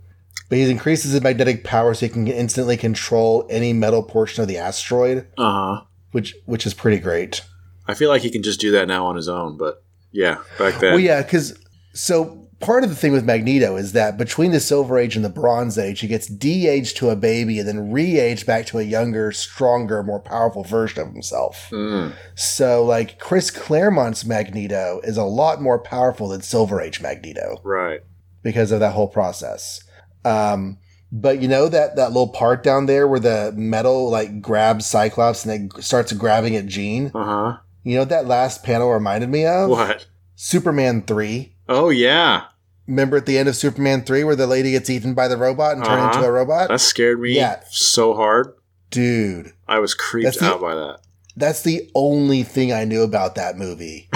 But 0.49 0.59
he 0.59 0.71
increases 0.71 1.13
his 1.13 1.23
magnetic 1.23 1.65
power 1.65 1.95
so 1.95 2.05
he 2.07 2.13
can 2.13 2.29
instantly 2.29 2.77
control 2.77 3.47
any 3.49 3.73
metal 3.73 4.03
portion 4.03 4.43
of 4.43 4.49
the 4.49 4.59
asteroid, 4.59 5.27
Uh 5.39 5.77
huh. 5.79 5.85
which 6.11 6.35
which 6.47 6.67
is 6.67 6.75
pretty 6.75 6.99
great. 6.99 7.43
I 7.89 7.95
feel 7.95 8.11
like 8.11 8.23
he 8.23 8.31
can 8.31 8.43
just 8.43 8.61
do 8.61 8.71
that 8.73 8.87
now 8.87 9.07
on 9.07 9.17
his 9.17 9.29
own, 9.29 9.57
but 9.57 9.83
yeah, 10.11 10.37
back 10.59 10.79
then. 10.79 10.93
Well, 10.93 11.01
yeah, 11.01 11.23
because 11.23 11.59
so 11.95 12.42
part 12.63 12.83
of 12.85 12.89
the 12.91 12.97
thing 12.97 13.13
with 13.13 13.25
Magneto 13.27 13.77
is 13.77 13.93
that 13.93 14.17
between 14.17 14.53
the 14.53 14.61
Silver 14.61 14.99
Age 14.99 15.17
and 15.17 15.25
the 15.25 15.29
Bronze 15.29 15.77
Age, 15.77 16.01
he 16.01 16.07
gets 16.07 16.27
de-aged 16.27 16.97
to 16.97 17.11
a 17.11 17.17
baby 17.17 17.59
and 17.59 17.69
then 17.69 17.93
re-aged 17.93 18.47
back 18.47 18.65
to 18.67 18.79
a 18.79 18.83
younger, 18.83 19.33
stronger, 19.33 20.03
more 20.03 20.21
powerful 20.21 20.63
version 20.65 21.03
of 21.03 21.13
himself. 21.13 21.69
Mm. 21.71 22.15
So, 22.35 22.85
like 22.85 23.19
Chris 23.19 23.51
Claremont's 23.51 24.25
Magneto 24.25 25.01
is 25.05 25.19
a 25.19 25.25
lot 25.25 25.61
more 25.61 25.79
powerful 25.79 26.29
than 26.29 26.41
Silver 26.41 26.81
Age 26.81 27.03
Magneto 27.03 27.61
Right. 27.63 28.01
because 28.43 28.73
of 28.73 28.81
that 28.81 28.93
whole 28.93 29.09
process. 29.09 29.83
Um, 30.25 30.79
but 31.11 31.43
you 31.43 31.49
know 31.49 31.69
that 31.69 31.97
that 31.97 32.09
little 32.13 32.29
part 32.29 32.63
down 32.63 32.87
there 32.87 33.07
where 33.07 33.21
the 33.21 33.53
metal 33.55 34.09
like 34.09 34.41
grabs 34.41 34.87
Cyclops 34.87 35.45
and 35.45 35.71
it 35.77 35.83
starts 35.83 36.11
grabbing 36.13 36.57
at 36.57 36.67
Jean. 36.67 37.11
Uh 37.15 37.25
huh. 37.25 37.57
You 37.83 37.95
know 37.95 38.01
what 38.03 38.09
that 38.11 38.27
last 38.27 38.63
panel 38.63 38.91
reminded 38.91 39.29
me 39.29 39.45
of? 39.45 39.69
What? 39.69 40.07
Superman 40.37 41.03
three. 41.03 41.57
Oh 41.69 41.91
yeah, 41.91 42.45
Remember 42.87 43.17
at 43.17 43.27
the 43.27 43.39
end 43.39 43.49
of 43.49 43.57
Superman 43.57 44.03
3 44.05 44.25
where 44.25 44.37
the 44.37 44.47
lady 44.47 44.73
gets 44.73 44.91
eaten 44.91 45.15
by 45.15 45.29
the 45.29 45.37
robot 45.37 45.77
and 45.77 45.85
turned 45.85 46.01
Uh-huh. 46.01 46.17
into 46.19 46.29
a 46.29 46.33
robot? 46.33 46.69
that 46.69 46.81
scared 46.81 47.21
me 47.21 47.35
Yeah. 47.37 47.61
so 47.71 48.15
hard. 48.15 48.55
Dude, 48.91 49.53
I 49.69 49.79
was 49.79 49.95
creeped 49.95 50.39
the- 50.39 50.45
out 50.45 50.61
by 50.61 50.75
that. 50.75 50.99
that's 51.37 51.63
the 51.63 51.89
only 51.95 52.43
thing 52.43 52.73
I 52.73 52.85
knew 52.85 53.03
about 53.03 53.37
that 53.37 53.57
movie 53.57 54.09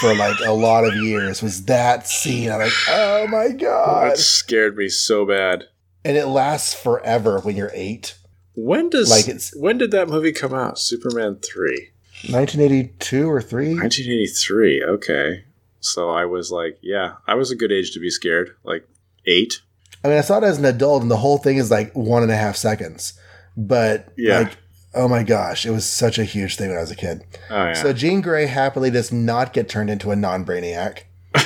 for 0.00 0.14
like 0.14 0.36
a 0.44 0.52
lot 0.52 0.84
of 0.84 0.96
years 0.96 1.40
was 1.42 1.64
that 1.66 2.08
scene. 2.08 2.50
I'm 2.50 2.58
like, 2.60 2.72
oh 2.88 3.26
my 3.28 3.48
God. 3.50 4.10
That 4.12 4.18
scared 4.18 4.76
me 4.76 4.88
so 4.88 5.24
bad. 5.24 5.64
And 6.04 6.16
it 6.16 6.26
lasts 6.26 6.74
forever 6.74 7.38
when 7.40 7.56
you're 7.56 7.70
eight. 7.74 8.16
When 8.56 8.88
does 8.90 9.10
Like 9.10 9.28
it's- 9.28 9.52
when 9.56 9.78
did 9.78 9.90
that 9.92 10.08
movie 10.08 10.32
come 10.32 10.52
out? 10.54 10.78
Superman 10.78 11.36
three. 11.36 11.90
1982 12.28 13.28
or 13.30 13.40
3? 13.42 13.74
1983. 13.74 14.82
Okay, 14.82 15.44
so 15.84 16.10
I 16.10 16.24
was 16.24 16.50
like, 16.50 16.78
yeah, 16.82 17.14
I 17.26 17.34
was 17.34 17.50
a 17.50 17.56
good 17.56 17.70
age 17.72 17.92
to 17.92 18.00
be 18.00 18.10
scared. 18.10 18.56
Like 18.64 18.88
eight. 19.26 19.60
I 20.04 20.08
mean, 20.08 20.18
I 20.18 20.22
saw 20.22 20.38
it 20.38 20.44
as 20.44 20.58
an 20.58 20.64
adult 20.64 21.02
and 21.02 21.10
the 21.10 21.16
whole 21.16 21.38
thing 21.38 21.56
is 21.56 21.70
like 21.70 21.92
one 21.94 22.22
and 22.22 22.30
a 22.32 22.36
half 22.36 22.56
seconds. 22.56 23.14
But 23.56 24.08
Yeah. 24.16 24.40
like, 24.40 24.56
oh 24.94 25.08
my 25.08 25.22
gosh, 25.22 25.64
it 25.64 25.70
was 25.70 25.84
such 25.86 26.18
a 26.18 26.24
huge 26.24 26.56
thing 26.56 26.68
when 26.68 26.76
I 26.78 26.80
was 26.82 26.90
a 26.90 26.96
kid. 26.96 27.22
Oh 27.50 27.66
yeah. 27.66 27.72
So 27.74 27.92
Jean 27.92 28.20
Grey 28.20 28.46
happily 28.46 28.90
does 28.90 29.12
not 29.12 29.52
get 29.52 29.68
turned 29.68 29.90
into 29.90 30.10
a 30.10 30.16
non 30.16 30.44
brainiac. 30.44 31.04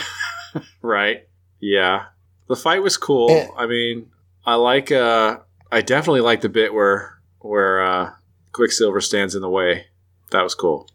Right. 0.83 1.29
Yeah. 1.61 2.07
The 2.49 2.57
fight 2.57 2.83
was 2.83 2.97
cool. 2.97 3.31
Eh. 3.31 3.47
I 3.57 3.67
mean, 3.67 4.11
I 4.47 4.55
like 4.55 4.91
uh 4.91 5.39
I 5.71 5.83
definitely 5.83 6.23
like 6.23 6.41
the 6.41 6.49
bit 6.49 6.73
where 6.73 7.19
where 7.41 7.83
uh 7.83 8.11
Quicksilver 8.53 9.01
stands 9.01 9.35
in 9.35 9.43
the 9.43 9.51
way. 9.51 9.87
That 10.31 10.43
was 10.43 10.55
cool. 10.55 10.89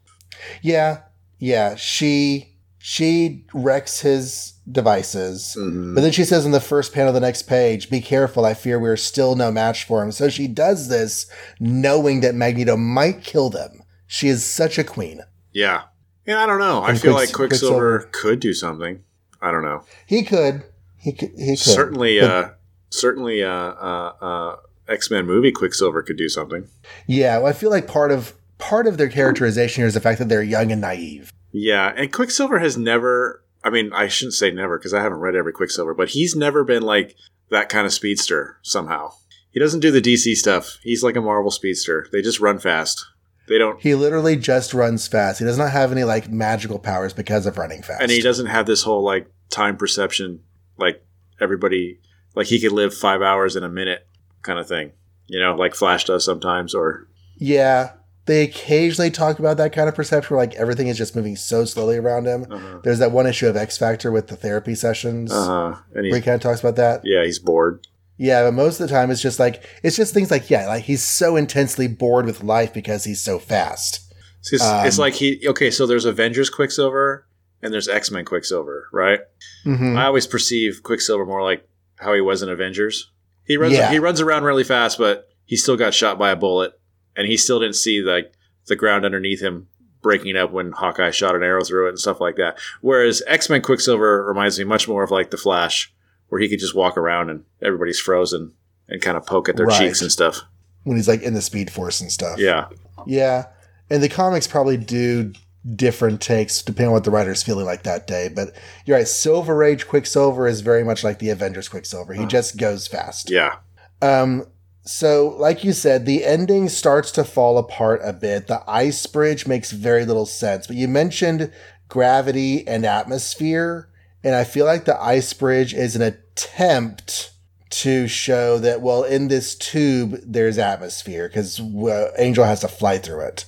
Yeah, 0.62 1.02
yeah. 1.38 1.76
She 1.76 2.53
she 2.86 3.46
wrecks 3.54 4.00
his 4.00 4.52
devices, 4.70 5.56
Mhm. 5.58 5.94
but 5.94 6.02
then 6.02 6.12
she 6.12 6.22
says 6.22 6.44
in 6.44 6.50
the 6.50 6.60
first 6.60 6.92
panel 6.92 7.08
of 7.08 7.14
the 7.14 7.20
next 7.20 7.42
page, 7.44 7.88
"Be 7.88 8.02
careful. 8.02 8.44
I 8.44 8.52
fear 8.52 8.78
we're 8.78 8.98
still 8.98 9.34
no 9.36 9.50
match 9.50 9.84
for 9.86 10.02
him." 10.02 10.12
So 10.12 10.28
she 10.28 10.46
does 10.48 10.88
this 10.88 11.24
knowing 11.58 12.20
that 12.20 12.34
Magneto 12.34 12.76
might 12.76 13.22
kill 13.24 13.48
them. 13.48 13.80
She 14.06 14.28
is 14.28 14.44
such 14.44 14.76
a 14.78 14.84
queen. 14.84 15.22
Yeah. 15.50 15.84
Yeah, 16.26 16.42
I 16.42 16.46
don't 16.46 16.58
know. 16.58 16.82
I 16.82 16.94
feel 16.94 17.14
Quicks- 17.14 17.30
like 17.30 17.34
Quicksilver, 17.34 17.98
Quicksilver- 18.00 18.08
could 18.12 18.40
do 18.40 18.52
something. 18.52 18.98
I 19.40 19.50
don't 19.50 19.62
know. 19.64 19.80
He 20.06 20.22
could. 20.22 20.62
He 20.98 21.12
could. 21.12 21.30
He 21.38 21.56
could. 21.56 21.58
Certainly 21.58 22.20
But- 22.20 22.30
uh 22.30 22.48
certainly 22.90 23.42
uh 23.42 23.48
uh 23.48 24.12
uh 24.20 24.56
X-Men 24.88 25.24
movie 25.26 25.52
Quicksilver 25.52 26.02
could 26.02 26.18
do 26.18 26.28
something. 26.28 26.66
Yeah. 27.06 27.38
Well, 27.38 27.46
I 27.46 27.52
feel 27.54 27.70
like 27.70 27.86
part 27.86 28.12
of 28.12 28.34
part 28.58 28.86
of 28.86 28.98
their 28.98 29.08
characterization 29.08 29.80
here 29.80 29.88
is 29.88 29.94
the 29.94 30.00
fact 30.00 30.18
that 30.18 30.28
they're 30.28 30.42
young 30.42 30.70
and 30.70 30.82
naive. 30.82 31.30
Yeah, 31.54 31.92
and 31.96 32.12
Quicksilver 32.12 32.58
has 32.58 32.76
never. 32.76 33.42
I 33.62 33.70
mean, 33.70 33.92
I 33.94 34.08
shouldn't 34.08 34.34
say 34.34 34.50
never 34.50 34.76
because 34.78 34.92
I 34.92 35.00
haven't 35.00 35.20
read 35.20 35.36
every 35.36 35.52
Quicksilver, 35.52 35.94
but 35.94 36.10
he's 36.10 36.34
never 36.36 36.64
been 36.64 36.82
like 36.82 37.14
that 37.50 37.68
kind 37.68 37.86
of 37.86 37.92
speedster 37.92 38.58
somehow. 38.62 39.12
He 39.52 39.60
doesn't 39.60 39.80
do 39.80 39.92
the 39.92 40.02
DC 40.02 40.34
stuff. 40.34 40.78
He's 40.82 41.04
like 41.04 41.16
a 41.16 41.20
Marvel 41.20 41.50
speedster. 41.52 42.08
They 42.12 42.20
just 42.22 42.40
run 42.40 42.58
fast. 42.58 43.06
They 43.46 43.56
don't, 43.58 43.80
He 43.80 43.94
literally 43.94 44.36
just 44.36 44.74
runs 44.74 45.06
fast. 45.06 45.38
He 45.38 45.44
does 45.44 45.58
not 45.58 45.70
have 45.70 45.92
any 45.92 46.02
like 46.02 46.28
magical 46.30 46.78
powers 46.78 47.12
because 47.12 47.46
of 47.46 47.56
running 47.56 47.82
fast. 47.82 48.02
and 48.02 48.10
he 48.10 48.20
doesn't 48.20 48.46
have 48.46 48.66
this 48.66 48.82
whole 48.82 49.04
like 49.04 49.30
time 49.50 49.76
perception 49.76 50.40
like 50.76 51.04
everybody. 51.40 52.00
Like 52.34 52.48
he 52.48 52.58
could 52.60 52.72
live 52.72 52.92
five 52.94 53.22
hours 53.22 53.54
in 53.54 53.62
a 53.62 53.68
minute 53.68 54.06
kind 54.42 54.58
of 54.58 54.66
thing. 54.66 54.92
You 55.26 55.38
know, 55.40 55.54
like 55.54 55.74
Flash 55.74 56.04
does 56.04 56.24
sometimes, 56.24 56.74
or 56.74 57.06
Yeah. 57.36 57.92
They 58.26 58.42
occasionally 58.42 59.10
talk 59.10 59.38
about 59.38 59.58
that 59.58 59.72
kind 59.74 59.88
of 59.88 59.94
perception 59.94 60.34
where 60.36 60.46
like 60.46 60.54
everything 60.54 60.88
is 60.88 60.96
just 60.96 61.14
moving 61.14 61.36
so 61.36 61.64
slowly 61.66 61.98
around 61.98 62.26
him. 62.26 62.46
uh 62.50 62.78
There's 62.82 62.98
that 63.00 63.12
one 63.12 63.26
issue 63.26 63.48
of 63.48 63.56
X 63.56 63.76
Factor 63.76 64.10
with 64.10 64.28
the 64.28 64.36
therapy 64.36 64.74
sessions 64.74 65.30
uh 65.32 65.76
and 65.94 65.94
where 65.94 66.04
he 66.04 66.14
he, 66.14 66.20
kind 66.22 66.34
of 66.34 66.40
talks 66.40 66.60
about 66.60 66.76
that. 66.76 67.02
yeah, 67.04 67.24
he's 67.24 67.38
bored. 67.38 67.86
Yeah, 68.16 68.44
but 68.44 68.52
most 68.54 68.80
of 68.80 68.88
the 68.88 68.94
time 68.94 69.10
it's 69.10 69.20
just 69.20 69.38
like 69.38 69.62
it's 69.82 69.96
just 69.96 70.14
things 70.14 70.30
like 70.30 70.48
yeah, 70.48 70.66
like 70.68 70.84
he's 70.84 71.02
so 71.02 71.36
intensely 71.36 71.86
bored 71.88 72.26
with 72.26 72.42
life 72.42 72.72
because 72.72 73.04
he's 73.04 73.20
so 73.20 73.38
fast. 73.38 74.00
It's, 74.40 74.52
it's 74.52 74.98
Um, 74.98 75.02
like 75.02 75.14
he 75.14 75.42
okay. 75.48 75.70
So 75.70 75.86
there's 75.86 76.04
Avengers 76.04 76.48
Quicksilver 76.50 77.26
and 77.62 77.72
there's 77.74 77.88
X 77.88 78.10
Men 78.10 78.24
Quicksilver, 78.24 78.88
right? 78.92 79.20
hmm 79.64 79.96
I 79.96 80.04
always 80.06 80.26
perceive 80.26 80.82
Quicksilver 80.82 81.26
more 81.26 81.42
like 81.42 81.66
how 81.96 82.12
he 82.14 82.20
was 82.20 82.42
in 82.42 82.48
Avengers. 82.48 83.10
He 83.46 83.56
runs 83.58 83.74
Yeah. 83.74 83.90
he 83.90 83.98
runs 83.98 84.20
around 84.20 84.44
really 84.44 84.64
fast, 84.64 84.96
but 84.96 85.28
he 85.44 85.56
still 85.56 85.76
got 85.76 85.92
shot 85.92 86.18
by 86.18 86.30
a 86.30 86.36
bullet, 86.36 86.72
and 87.16 87.26
he 87.26 87.36
still 87.36 87.60
didn't 87.60 87.76
see 87.76 88.00
like 88.02 88.32
the 88.66 88.76
ground 88.76 89.04
underneath 89.04 89.40
him 89.42 89.68
breaking 90.02 90.36
up 90.36 90.50
when 90.52 90.72
Hawkeye 90.72 91.10
shot 91.10 91.34
an 91.34 91.42
arrow 91.42 91.64
through 91.64 91.86
it 91.86 91.90
and 91.90 91.98
stuff 91.98 92.20
like 92.20 92.36
that. 92.36 92.58
Whereas 92.82 93.22
X 93.26 93.48
Men 93.48 93.62
Quicksilver 93.62 94.24
reminds 94.26 94.58
me 94.58 94.64
much 94.64 94.86
more 94.88 95.02
of 95.02 95.10
like 95.10 95.30
the 95.30 95.36
Flash, 95.38 95.92
where 96.28 96.40
he 96.40 96.48
could 96.48 96.58
just 96.60 96.74
walk 96.74 96.96
around 96.98 97.30
and 97.30 97.44
everybody's 97.62 98.00
frozen 98.00 98.52
and 98.88 99.00
kind 99.00 99.16
of 99.16 99.24
poke 99.26 99.48
at 99.48 99.56
their 99.56 99.66
Right. 99.66 99.78
cheeks 99.78 100.02
and 100.02 100.12
stuff. 100.12 100.40
When 100.82 100.96
he's 100.96 101.08
like 101.08 101.22
in 101.22 101.32
the 101.34 101.40
Speed 101.40 101.70
Force 101.70 102.00
and 102.02 102.12
stuff. 102.12 102.38
Yeah, 102.38 102.66
Yeah. 103.06 103.46
And 103.90 104.02
the 104.02 104.08
comics 104.08 104.46
probably 104.46 104.76
do 104.76 105.32
different 105.74 106.20
takes 106.20 106.60
depending 106.62 106.88
on 106.88 106.92
what 106.92 107.04
the 107.04 107.10
writer's 107.10 107.42
feeling 107.42 107.64
like 107.64 107.84
that 107.84 108.06
day. 108.06 108.28
But 108.34 108.54
you're 108.84 108.96
right. 108.98 109.08
Silver 109.08 109.62
Age 109.64 109.86
Quicksilver 109.88 110.46
is 110.46 110.60
very 110.60 110.84
much 110.84 111.02
like 111.04 111.18
the 111.18 111.30
Avengers 111.30 111.68
Quicksilver. 111.70 112.12
He 112.12 112.24
Uh. 112.24 112.28
just 112.28 112.58
goes 112.58 112.86
fast. 112.86 113.30
yeah, 113.30 113.56
Um, 114.02 114.46
so, 114.84 115.34
like 115.38 115.64
you 115.64 115.72
said, 115.72 116.04
the 116.04 116.24
ending 116.24 116.68
starts 116.68 117.10
to 117.12 117.24
fall 117.24 117.56
apart 117.56 118.02
a 118.04 118.12
bit. 118.12 118.46
The 118.46 118.62
ice 118.68 119.06
bridge 119.06 119.46
makes 119.46 119.72
very 119.72 120.04
little 120.04 120.26
sense. 120.26 120.66
But 120.66 120.76
you 120.76 120.88
mentioned 120.88 121.50
gravity 121.88 122.66
and 122.68 122.84
atmosphere. 122.84 123.88
And 124.22 124.34
I 124.34 124.44
feel 124.44 124.66
like 124.66 124.84
the 124.84 125.00
ice 125.00 125.32
bridge 125.32 125.72
is 125.72 125.96
an 125.96 126.02
attempt 126.02 127.32
to 127.70 128.06
show 128.06 128.58
that, 128.58 128.82
well, 128.82 129.02
in 129.04 129.28
this 129.28 129.54
tube, 129.54 130.18
there's 130.22 130.58
atmosphere 130.58 131.28
because 131.28 131.60
uh, 131.60 132.12
Angel 132.18 132.44
has 132.44 132.60
to 132.60 132.68
fly 132.68 132.98
through 132.98 133.20
it. 133.20 133.46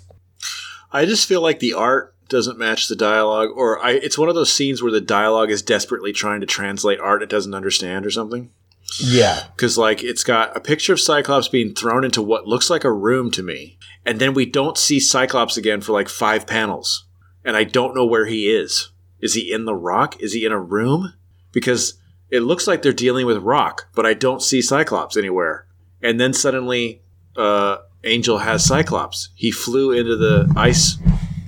I 0.91 1.05
just 1.05 1.29
feel 1.29 1.43
like 1.43 1.59
the 1.59 1.75
art 1.75 2.15
doesn't 2.29 2.59
match 2.59 2.89
the 2.89 2.97
dialogue, 2.97 3.51
or 3.55 3.79
I, 3.85 3.93
it's 3.93 4.19
one 4.19 4.29
of 4.29 4.35
those 4.35 4.53
scenes 4.53 4.83
where 4.83 4.91
the 4.91 5.01
dialogue 5.01 5.51
is 5.51 5.63
desperately 5.63 6.13
trying 6.13 6.41
to 6.41 6.47
translate 6.47 6.99
art 6.99 7.23
it 7.23 7.29
doesn't 7.29 7.55
understand 7.55 8.05
or 8.05 8.11
something. 8.11 8.51
Yeah. 9.01 9.45
Because 9.55 9.77
like 9.79 10.03
it's 10.03 10.25
got 10.25 10.57
a 10.57 10.61
picture 10.61 10.93
of 10.93 11.01
Cyclops 11.01 11.49
being 11.49 11.75
thrown 11.75 12.05
into 12.05 12.23
what 12.23 12.47
looks 12.47 12.71
like 12.71 12.85
a 12.85 12.93
room 12.93 13.31
to 13.33 13.43
me, 13.43 13.79
and 14.05 14.19
then 14.19 14.35
we 14.35 14.47
don't 14.47 14.79
see 14.79 15.01
Cyclops 15.01 15.57
again 15.57 15.81
for 15.81 15.93
like 15.93 16.09
five 16.09 16.47
panels, 16.47 17.07
and 17.45 17.57
I 17.57 17.65
don't 17.65 17.95
know 17.95 18.07
where 18.07 18.27
he 18.27 18.49
is. 18.49 18.91
Is 19.21 19.35
he 19.35 19.53
in 19.53 19.65
the 19.65 19.75
rock? 19.75 20.21
Is 20.21 20.33
he 20.33 20.45
in 20.45 20.53
a 20.53 20.61
room? 20.61 21.15
Because 21.53 21.95
it 22.31 22.41
looks 22.41 22.67
like 22.67 22.83
they're 22.83 22.93
dealing 22.93 23.27
with 23.27 23.39
rock, 23.39 23.89
but 23.95 24.05
I 24.07 24.15
don't 24.15 24.43
see 24.43 24.61
Cyclops 24.61 25.17
anywhere. 25.17 25.67
And 26.03 26.21
then 26.21 26.33
suddenly, 26.33 27.03
uh, 27.37 27.79
Angel 28.05 28.39
has 28.39 28.65
Cyclops. 28.65 29.31
He 29.35 29.51
flew 29.51 29.93
into 29.93 30.17
the 30.17 30.53
ice 30.57 30.99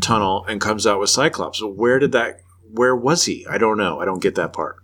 tunnel 0.00 0.44
and 0.48 0.60
comes 0.60 0.86
out 0.86 1.00
with 1.00 1.10
Cyclops. 1.10 1.62
Where 1.62 1.98
did 1.98 2.12
that? 2.12 2.40
Where 2.72 2.96
was 2.96 3.24
he? 3.24 3.46
I 3.46 3.58
don't 3.58 3.76
know. 3.78 4.00
I 4.00 4.04
don't 4.04 4.22
get 4.22 4.34
that 4.36 4.52
part. 4.52 4.76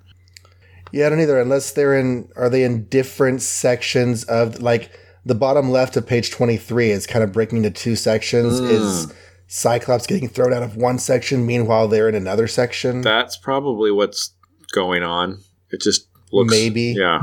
Yeah, 0.95 1.07
I 1.07 1.11
don't 1.11 1.21
either. 1.21 1.41
Unless 1.41 1.73
they're 1.73 1.99
in, 1.99 2.29
are 2.37 2.49
they 2.49 2.63
in 2.63 2.85
different 2.85 3.43
sections 3.43 4.23
of 4.25 4.63
like 4.63 4.93
the 5.25 5.35
bottom 5.35 5.71
left 5.71 5.97
of 5.97 6.07
page 6.07 6.31
23 6.31 6.91
is 6.91 7.05
kind 7.05 7.25
of 7.25 7.33
breaking 7.33 7.59
into 7.59 7.71
two 7.73 7.97
sections. 7.97 8.61
Mm. 8.61 8.71
Is 8.71 9.13
Cyclops 9.49 10.07
getting 10.07 10.29
thrown 10.29 10.53
out 10.53 10.63
of 10.63 10.77
one 10.77 11.01
section, 11.01 11.47
meanwhile 11.47 11.89
they're 11.89 12.09
in 12.09 12.15
another 12.15 12.47
section? 12.47 13.01
That's 13.01 13.37
probably 13.37 13.91
what's 13.91 14.35
going 14.73 15.03
on. 15.03 15.41
It 15.71 15.81
just 15.81 16.07
looks 16.31 16.53
Maybe. 16.53 16.95
yeah. 16.97 17.23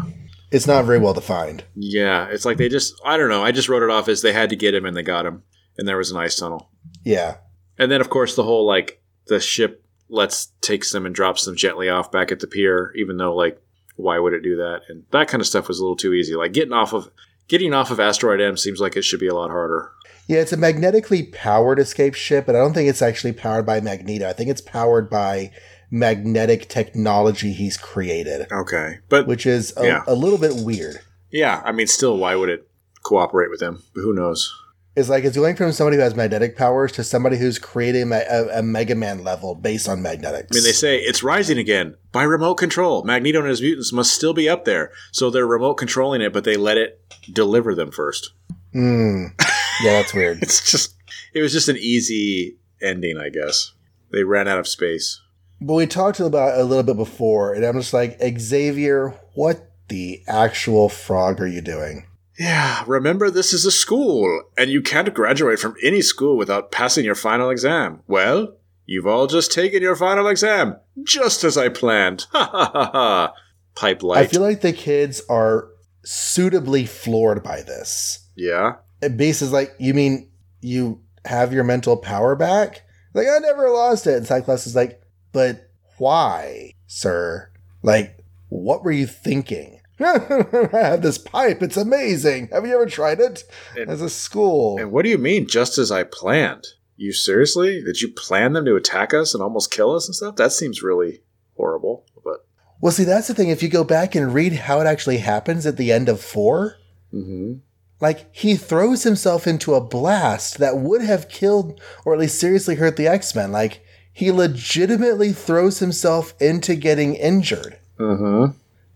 It's 0.51 0.67
not 0.67 0.83
very 0.83 0.99
well 0.99 1.13
defined. 1.13 1.63
Yeah, 1.75 2.27
it's 2.29 2.43
like 2.43 2.57
they 2.57 2.67
just 2.67 2.93
I 3.05 3.15
don't 3.15 3.29
know. 3.29 3.41
I 3.41 3.53
just 3.53 3.69
wrote 3.69 3.83
it 3.83 3.89
off 3.89 4.09
as 4.09 4.21
they 4.21 4.33
had 4.33 4.49
to 4.49 4.57
get 4.57 4.75
him 4.75 4.85
and 4.85 4.97
they 4.97 5.03
got 5.03 5.25
him, 5.25 5.43
and 5.77 5.87
there 5.87 5.95
was 5.95 6.11
an 6.11 6.17
ice 6.17 6.35
tunnel. 6.35 6.69
Yeah. 7.05 7.37
And 7.77 7.89
then 7.89 8.01
of 8.01 8.09
course 8.09 8.35
the 8.35 8.43
whole 8.43 8.67
like 8.67 9.01
the 9.27 9.39
ship 9.39 9.80
lets 10.11 10.47
takes 10.61 10.91
them 10.91 11.05
and 11.05 11.15
drops 11.15 11.45
them 11.45 11.55
gently 11.55 11.89
off 11.89 12.11
back 12.11 12.31
at 12.31 12.39
the 12.39 12.47
pier, 12.47 12.91
even 12.95 13.17
though 13.17 13.35
like 13.35 13.59
why 13.95 14.19
would 14.19 14.33
it 14.33 14.43
do 14.43 14.55
that? 14.57 14.81
And 14.89 15.03
that 15.11 15.27
kind 15.27 15.41
of 15.41 15.47
stuff 15.47 15.67
was 15.67 15.79
a 15.79 15.83
little 15.83 15.95
too 15.95 16.13
easy. 16.13 16.35
Like 16.35 16.53
getting 16.53 16.73
off 16.73 16.93
of 16.93 17.09
getting 17.47 17.73
off 17.73 17.91
of 17.91 17.99
asteroid 17.99 18.41
M 18.41 18.57
seems 18.57 18.79
like 18.79 18.95
it 18.95 19.03
should 19.03 19.19
be 19.19 19.27
a 19.27 19.33
lot 19.35 19.49
harder. 19.49 19.91
Yeah, 20.27 20.39
it's 20.39 20.53
a 20.53 20.57
magnetically 20.57 21.23
powered 21.23 21.79
escape 21.79 22.13
ship, 22.13 22.45
but 22.45 22.55
I 22.55 22.59
don't 22.59 22.73
think 22.73 22.87
it's 22.89 23.01
actually 23.01 23.33
powered 23.33 23.65
by 23.65 23.81
Magneto. 23.81 24.29
I 24.29 24.33
think 24.33 24.49
it's 24.49 24.61
powered 24.61 25.09
by 25.09 25.51
magnetic 25.89 26.69
technology 26.69 27.51
he's 27.51 27.75
created, 27.75 28.47
Okay, 28.51 28.99
but 29.09 29.27
which 29.27 29.45
is 29.45 29.73
a, 29.75 29.85
Yeah. 29.85 30.03
a 30.07 30.15
little 30.15 30.37
bit 30.37 30.53
weird. 30.63 30.99
yeah, 31.31 31.61
I 31.65 31.71
mean, 31.73 31.87
still, 31.87 32.17
why 32.17 32.35
would 32.35 32.47
it 32.49 32.67
cooperate 33.03 33.49
with 33.49 33.61
him? 33.61 33.83
Who 33.95 34.13
knows? 34.13 34.53
It's 34.93 35.07
like 35.07 35.23
it's 35.23 35.37
going 35.37 35.55
from 35.55 35.71
somebody 35.71 35.95
who 35.95 36.03
has 36.03 36.15
magnetic 36.15 36.57
powers 36.57 36.91
to 36.93 37.03
somebody 37.03 37.37
who's 37.37 37.57
creating 37.57 38.11
a, 38.11 38.23
a, 38.29 38.59
a 38.59 38.61
Mega 38.61 38.93
Man 38.93 39.23
level 39.23 39.55
based 39.55 39.87
on 39.87 40.01
magnetics. 40.01 40.49
I 40.51 40.55
mean, 40.55 40.63
they 40.65 40.73
say 40.73 40.97
it's 40.97 41.23
rising 41.23 41.57
again 41.57 41.95
by 42.11 42.23
remote 42.23 42.55
control. 42.55 43.03
Magneto 43.03 43.39
and 43.39 43.47
his 43.47 43.61
mutants 43.61 43.93
must 43.93 44.13
still 44.13 44.33
be 44.33 44.49
up 44.49 44.65
there, 44.65 44.91
so 45.11 45.29
they're 45.29 45.47
remote 45.47 45.75
controlling 45.75 46.21
it, 46.21 46.33
but 46.33 46.43
they 46.43 46.57
let 46.57 46.77
it 46.77 47.01
deliver 47.31 47.73
them 47.73 47.91
first. 47.91 48.31
Mm. 48.75 49.33
Yeah, 49.81 49.93
that's 49.93 50.13
weird. 50.13 50.39
It's 50.41 50.69
just, 50.69 50.95
it 51.33 51.41
was 51.41 51.53
just 51.53 51.69
an 51.69 51.77
easy 51.77 52.57
ending, 52.81 53.17
I 53.17 53.29
guess. 53.29 53.71
They 54.11 54.23
ran 54.23 54.49
out 54.49 54.59
of 54.59 54.67
space. 54.67 55.21
But 55.61 55.75
we 55.75 55.87
talked 55.87 56.19
about 56.19 56.57
it 56.57 56.61
a 56.61 56.65
little 56.65 56.83
bit 56.83 56.97
before, 56.97 57.53
and 57.53 57.63
I'm 57.63 57.79
just 57.79 57.93
like, 57.93 58.19
Xavier, 58.39 59.13
what 59.35 59.71
the 59.87 60.21
actual 60.27 60.89
frog 60.89 61.39
are 61.39 61.47
you 61.47 61.61
doing? 61.61 62.07
Yeah, 62.41 62.83
remember 62.87 63.29
this 63.29 63.53
is 63.53 63.65
a 63.65 63.71
school, 63.71 64.43
and 64.57 64.71
you 64.71 64.81
can't 64.81 65.13
graduate 65.13 65.59
from 65.59 65.75
any 65.83 66.01
school 66.01 66.37
without 66.37 66.71
passing 66.71 67.05
your 67.05 67.13
final 67.15 67.49
exam. 67.51 68.01
Well, 68.07 68.55
you've 68.87 69.05
all 69.05 69.27
just 69.27 69.51
taken 69.51 69.81
your 69.83 69.95
final 69.95 70.27
exam, 70.27 70.77
just 71.03 71.43
as 71.43 71.55
I 71.57 71.69
planned. 71.69 72.25
Ha 72.31 72.49
ha 72.51 72.71
ha 72.73 72.91
ha. 72.91 73.33
Pipe 73.75 74.01
life. 74.03 74.17
I 74.17 74.27
feel 74.27 74.41
like 74.41 74.61
the 74.61 74.73
kids 74.73 75.21
are 75.29 75.69
suitably 76.03 76.85
floored 76.85 77.43
by 77.43 77.61
this. 77.61 78.27
yeah. 78.35 78.73
And 79.03 79.17
Beast 79.17 79.41
is 79.41 79.51
like, 79.51 79.73
you 79.79 79.93
mean 79.93 80.29
you 80.61 81.01
have 81.25 81.53
your 81.53 81.63
mental 81.63 81.97
power 81.97 82.35
back? 82.35 82.83
Like, 83.13 83.27
I 83.27 83.39
never 83.39 83.69
lost 83.69 84.05
it. 84.07 84.15
And 84.15 84.27
Cyclops 84.27 84.67
is 84.67 84.75
like, 84.75 85.01
but 85.31 85.69
why, 85.97 86.73
sir? 86.87 87.51
Like, 87.83 88.23
what 88.49 88.83
were 88.83 88.91
you 88.91 89.07
thinking? 89.07 89.80
I 90.03 90.69
have 90.71 91.01
this 91.01 91.17
pipe. 91.17 91.61
It's 91.61 91.77
amazing. 91.77 92.49
Have 92.51 92.65
you 92.65 92.73
ever 92.75 92.85
tried 92.85 93.19
it? 93.19 93.43
And- 93.77 93.89
As 93.89 94.01
a 94.01 94.09
school. 94.09 94.77
And 94.79 94.91
what 94.91 95.03
do 95.03 95.09
you 95.09 95.17
mean, 95.17 95.47
just 95.47 95.77
as 95.77 95.91
I 95.91 96.03
planned? 96.03 96.65
You 96.97 97.13
seriously? 97.13 97.81
Did 97.83 97.99
you 98.01 98.09
plan 98.13 98.53
them 98.53 98.65
to 98.65 98.75
attack 98.75 99.13
us 99.13 99.33
and 99.33 99.41
almost 99.41 99.71
kill 99.71 99.95
us 99.95 100.07
and 100.07 100.13
stuff? 100.15 100.35
That 100.35 100.51
seems 100.51 100.83
really 100.83 101.21
horrible. 101.57 102.05
But 102.23 102.45
Well, 102.79 102.91
see, 102.91 103.03
that's 103.05 103.27
the 103.27 103.33
thing. 103.33 103.49
If 103.49 103.63
you 103.63 103.69
go 103.69 103.83
back 103.83 104.13
and 104.13 104.33
read 104.33 104.53
how 104.53 104.81
it 104.81 104.85
actually 104.87 105.17
happens 105.17 105.65
at 105.65 105.77
the 105.77 105.91
end 105.91 106.09
of 106.09 106.21
four, 106.21 106.77
hmm 107.11 107.53
like 107.99 108.35
he 108.35 108.55
throws 108.55 109.03
himself 109.03 109.45
into 109.45 109.75
a 109.75 109.79
blast 109.81 110.57
that 110.57 110.77
would 110.77 111.03
have 111.03 111.29
killed 111.29 111.79
or 112.03 112.15
at 112.15 112.19
least 112.19 112.39
seriously 112.39 112.73
hurt 112.73 112.95
the 112.97 113.05
X 113.07 113.35
Men. 113.35 113.51
Like 113.51 113.83
he 114.11 114.31
legitimately 114.31 115.33
throws 115.33 115.77
himself 115.77 116.33
into 116.41 116.73
getting 116.75 117.13
injured 117.13 117.77
hmm 117.99 118.45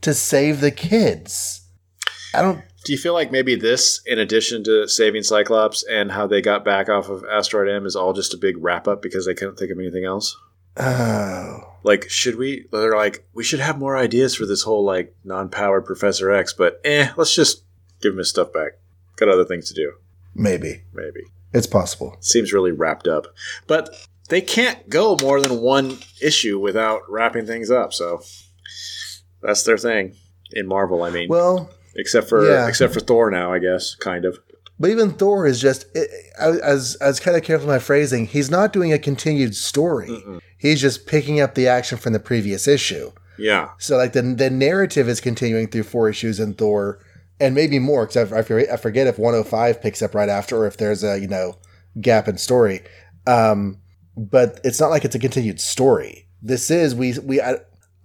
to 0.06 0.14
save 0.14 0.62
the 0.62 0.72
kids. 0.72 1.62
I 2.34 2.42
don't. 2.42 2.64
Do 2.86 2.92
you 2.92 2.98
feel 3.00 3.14
like 3.14 3.32
maybe 3.32 3.56
this, 3.56 4.02
in 4.06 4.20
addition 4.20 4.64
to 4.66 4.88
saving 4.88 5.24
Cyclops 5.24 5.84
and 5.84 6.12
how 6.12 6.28
they 6.28 6.42
got 6.42 6.64
back 6.64 6.88
off 6.88 7.10
of 7.10 7.26
Asteroid 7.26 7.68
M, 7.68 7.86
is 7.88 7.96
all 7.96 8.14
just 8.14 8.34
a 8.34 8.38
big 8.38 8.56
wrap 8.64 8.88
up 8.88 9.02
because 9.02 9.26
they 9.26 9.34
couldn't 9.34 9.58
think 9.58 9.72
of 9.72 9.80
anything 9.80 10.06
else? 10.06 10.38
Oh, 10.78 11.74
Like, 11.84 12.08
should 12.10 12.36
we? 12.36 12.68
They're 12.72 12.96
like, 12.96 13.26
we 13.34 13.44
should 13.44 13.62
have 13.62 13.80
more 13.80 13.98
ideas 13.98 14.36
for 14.36 14.46
this 14.46 14.62
whole 14.62 14.84
like 14.84 15.16
non-powered 15.24 15.86
Professor 15.86 16.32
X, 16.32 16.54
but 16.54 16.80
eh, 16.84 17.10
let's 17.18 17.34
just 17.34 17.64
give 18.02 18.14
him 18.14 18.20
his 18.20 18.30
stuff 18.30 18.54
back. 18.54 18.74
Got 19.16 19.30
other 19.30 19.46
things 19.46 19.68
to 19.70 19.74
do, 19.74 19.94
maybe 20.36 20.84
maybe. 20.94 21.22
it's 21.54 21.66
possible. 21.68 22.18
Seems 22.20 22.52
really 22.54 22.74
wrapped 22.74 23.08
up, 23.08 23.28
but 23.66 23.90
they 24.30 24.42
can't 24.42 24.90
go 24.90 25.18
more 25.22 25.40
than 25.40 25.62
one 25.62 26.00
issue 26.22 26.60
without 26.60 27.02
wrapping 27.10 27.46
things 27.48 27.72
up. 27.72 27.94
So 27.94 28.22
that's 29.46 29.64
their 29.64 29.78
thing 29.78 30.16
in 30.52 30.68
Marvel. 30.68 31.04
I 31.04 31.10
mean, 31.10 31.30
Well, 31.30 31.70
except 31.96 32.28
for 32.30 32.46
yeah. 32.50 32.68
except 32.68 32.94
for 32.94 33.00
Thor 33.00 33.30
now, 33.32 33.54
I 33.54 33.60
guess, 33.60 33.96
kind 33.96 34.26
of. 34.26 34.38
but 34.80 34.90
even 34.90 35.12
Thor 35.12 35.46
is 35.48 35.60
just 35.62 35.86
as 36.40 36.96
as 36.96 37.20
kind 37.20 37.38
of 37.38 37.44
careful 37.44 37.68
my 37.68 37.80
phrasing. 37.80 38.26
He's 38.26 38.50
not 38.50 38.74
doing 38.74 38.92
a 38.94 39.00
continued 39.00 39.56
story. 39.56 40.10
Mm-mm. 40.10 40.40
He's 40.58 40.82
just 40.82 41.06
picking 41.08 41.40
up 41.40 41.56
the 41.56 41.68
action 41.68 41.98
from 41.98 42.14
the 42.14 42.20
previous 42.20 42.68
issue. 42.68 43.12
Yeah, 43.38 43.72
So 43.80 43.98
like 43.98 44.14
the 44.14 44.22
the 44.22 44.50
narrative 44.50 45.10
is 45.10 45.20
continuing 45.20 45.68
through 45.68 45.84
four 45.84 46.08
issues 46.10 46.40
in 46.40 46.54
Thor, 46.54 47.00
and 47.40 47.54
maybe 47.54 47.80
more 47.80 48.06
because 48.08 48.32
I, 48.32 48.40
I 48.40 48.42
forget- 48.44 48.70
I 48.72 48.78
forget 48.78 49.08
if 49.08 49.20
105 49.20 49.82
picks 49.82 50.02
up 50.02 50.16
right 50.16 50.30
after 50.30 50.56
or 50.58 50.68
if 50.68 50.78
there's 50.78 51.04
a 51.04 51.20
you 51.20 51.28
know 51.28 51.58
gap 52.00 52.30
in 52.30 52.38
story. 52.38 52.82
Um, 53.28 53.80
but 54.16 54.62
it's 54.64 54.80
not 54.80 54.90
like 54.90 55.04
it's 55.04 55.16
a 55.16 55.20
continued 55.20 55.60
story. 55.60 56.30
This 56.42 56.72
is 56.72 56.96
we 56.96 57.20
we 57.20 57.42
I, 57.42 57.56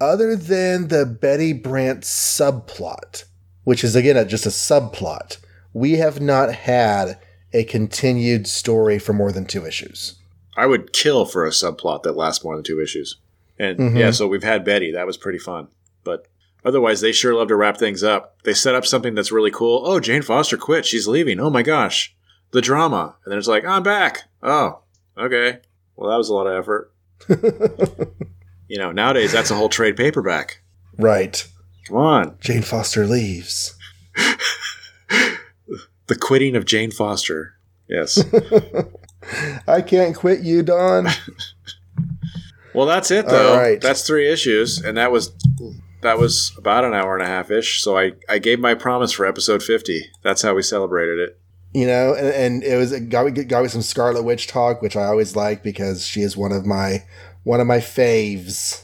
other 0.01 0.35
than 0.37 0.89
the 0.89 1.05
Betty 1.07 1.53
Brant 1.53 2.03
subplot, 2.03 3.25
which 3.65 3.85
is 3.85 3.95
again 3.95 4.17
a, 4.17 4.25
just 4.25 4.47
a 4.47 4.51
subplot. 4.51 5.39
We 5.73 5.93
have 5.95 6.21
not 6.21 6.53
had 6.53 7.19
a 7.53 7.65
continued 7.65 8.47
story 8.47 8.99
for 8.99 9.13
more 9.13 9.33
than 9.33 9.45
two 9.45 9.67
issues. 9.67 10.17
I 10.57 10.67
would 10.67 10.93
kill 10.93 11.25
for 11.27 11.47
a 11.47 11.51
subplot 11.51 12.03
that 12.03 12.17
lasts 12.17 12.45
more 12.45 12.55
than 12.57 12.65
two 12.65 12.81
issues. 12.81 13.17
And 13.59 13.79
Mhm. 13.79 13.99
yeah, 13.99 14.11
so 14.11 14.27
we've 14.27 14.43
had 14.43 14.65
Betty. 14.65 14.93
That 14.93 15.07
was 15.07 15.17
pretty 15.17 15.39
fun. 15.39 15.69
But 16.05 16.27
otherwise, 16.65 17.01
they 17.01 17.13
sure 17.13 17.35
love 17.35 17.49
to 17.49 17.57
wrap 17.57 17.77
things 17.77 18.03
up. 18.03 18.37
They 18.45 18.55
set 18.55 18.75
up 18.75 18.87
something 18.87 19.15
that's 19.15 19.31
really 19.33 19.51
cool. 19.51 19.83
Oh, 19.85 20.01
Jane 20.01 20.23
Foster 20.23 20.57
quit. 20.57 20.87
She's 20.87 21.07
leaving. 21.07 21.39
Oh 21.41 21.51
my 21.51 21.63
gosh. 21.63 22.15
The 22.53 22.61
drama. 22.63 23.17
And 23.25 23.31
then 23.33 23.39
it's 23.39 23.49
like, 23.49 23.65
I'm 23.65 23.83
back. 23.83 24.23
Oh, 24.43 24.81
okay. 25.17 25.59
Well, 25.97 26.11
that 26.11 26.17
was 26.17 26.29
a 26.31 26.35
lot 26.35 26.47
of 26.47 26.59
effort. 26.59 26.93
You 28.71 28.79
know, 28.79 28.93
nowadays, 28.93 29.33
that's 29.33 29.51
a 29.51 29.57
whole 29.57 29.69
trade 29.69 29.97
paperback. 29.97 30.63
right. 30.97 31.45
Come 31.89 31.97
on. 31.97 32.37
Jane 32.41 32.63
Foster 32.63 33.05
leaves. 33.07 33.75
The 36.07 36.17
quitting 36.17 36.57
of 36.57 36.65
Jane 36.65 36.91
Foster. 36.91 37.55
Yes. 37.89 38.25
I 39.69 39.81
can't 39.81 40.17
quit 40.17 40.41
you, 40.41 40.63
Don. 40.63 41.07
Well, 42.73 42.87
that's 42.87 43.11
it 43.11 43.27
though. 43.27 43.57
Right. 43.59 43.81
That's 43.81 44.07
three 44.07 44.31
issues, 44.31 44.79
and 44.81 44.97
that 44.97 45.11
was 45.11 45.33
that 46.03 46.21
was 46.21 46.53
about 46.57 46.85
an 46.85 46.95
hour 46.95 47.15
and 47.17 47.23
a 47.25 47.27
half 47.27 47.51
ish. 47.51 47.83
So 47.83 47.99
I 47.99 48.13
I 48.29 48.39
gave 48.39 48.61
my 48.61 48.75
promise 48.75 49.11
for 49.11 49.27
episode 49.27 49.61
fifty. 49.61 50.05
That's 50.23 50.41
how 50.43 50.55
we 50.55 50.63
celebrated 50.63 51.19
it. 51.19 51.41
you 51.75 51.85
know, 51.85 52.15
and, 52.15 52.29
and 52.29 52.63
it 52.63 52.77
was 52.77 52.93
it 52.93 53.09
got 53.09 53.27
me 53.27 53.33
got 53.43 53.63
me 53.65 53.69
some 53.69 53.83
Scarlet 53.83 54.23
Witch 54.23 54.47
talk, 54.47 54.83
which 54.83 54.95
I 54.95 55.07
always 55.07 55.35
like 55.35 55.65
because 55.65 56.07
she 56.07 56.21
is 56.21 56.37
one 56.37 56.53
of 56.53 56.65
my 56.65 57.03
one 57.45 57.61
of 57.61 57.67
my 57.67 57.79
faves. 57.79 58.83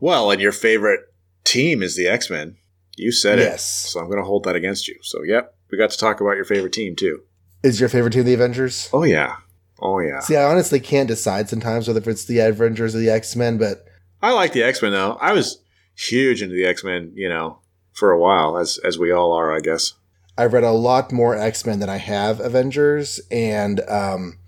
Well, 0.00 0.30
and 0.30 0.40
your 0.40 0.52
favorite 0.52 1.00
team 1.44 1.82
is 1.82 1.96
the 1.96 2.06
X 2.08 2.30
Men. 2.30 2.56
You 2.96 3.12
said 3.12 3.38
it, 3.38 3.42
Yes. 3.42 3.64
so 3.90 4.00
I'm 4.00 4.06
going 4.06 4.18
to 4.18 4.24
hold 4.24 4.44
that 4.44 4.56
against 4.56 4.86
you. 4.88 4.96
So 5.02 5.22
yep, 5.22 5.54
we 5.70 5.78
got 5.78 5.90
to 5.90 5.98
talk 5.98 6.20
about 6.20 6.36
your 6.36 6.44
favorite 6.44 6.72
team 6.72 6.96
too. 6.96 7.20
Is 7.62 7.80
your 7.80 7.88
favorite 7.88 8.12
team 8.12 8.24
the 8.24 8.34
Avengers? 8.34 8.88
Oh 8.92 9.04
yeah, 9.04 9.36
oh 9.80 10.00
yeah. 10.00 10.20
See, 10.20 10.36
I 10.36 10.44
honestly 10.44 10.80
can't 10.80 11.08
decide 11.08 11.48
sometimes 11.48 11.88
whether 11.88 12.08
it's 12.10 12.24
the 12.24 12.40
Avengers 12.40 12.94
or 12.94 12.98
the 12.98 13.10
X 13.10 13.36
Men, 13.36 13.58
but 13.58 13.84
I 14.22 14.32
like 14.32 14.52
the 14.52 14.62
X 14.62 14.80
Men 14.82 14.92
though. 14.92 15.12
I 15.20 15.32
was 15.32 15.62
huge 15.94 16.42
into 16.42 16.54
the 16.54 16.64
X 16.66 16.82
Men. 16.84 17.12
You 17.14 17.28
know, 17.28 17.58
for 17.92 18.10
a 18.12 18.18
while, 18.18 18.56
as 18.58 18.78
as 18.78 18.98
we 18.98 19.12
all 19.12 19.32
are, 19.32 19.54
I 19.54 19.60
guess. 19.60 19.92
I've 20.38 20.54
read 20.54 20.64
a 20.64 20.70
lot 20.72 21.12
more 21.12 21.36
X 21.36 21.66
Men 21.66 21.80
than 21.80 21.90
I 21.90 21.98
have 21.98 22.40
Avengers, 22.40 23.20
and 23.30 23.80
um, 23.88 24.38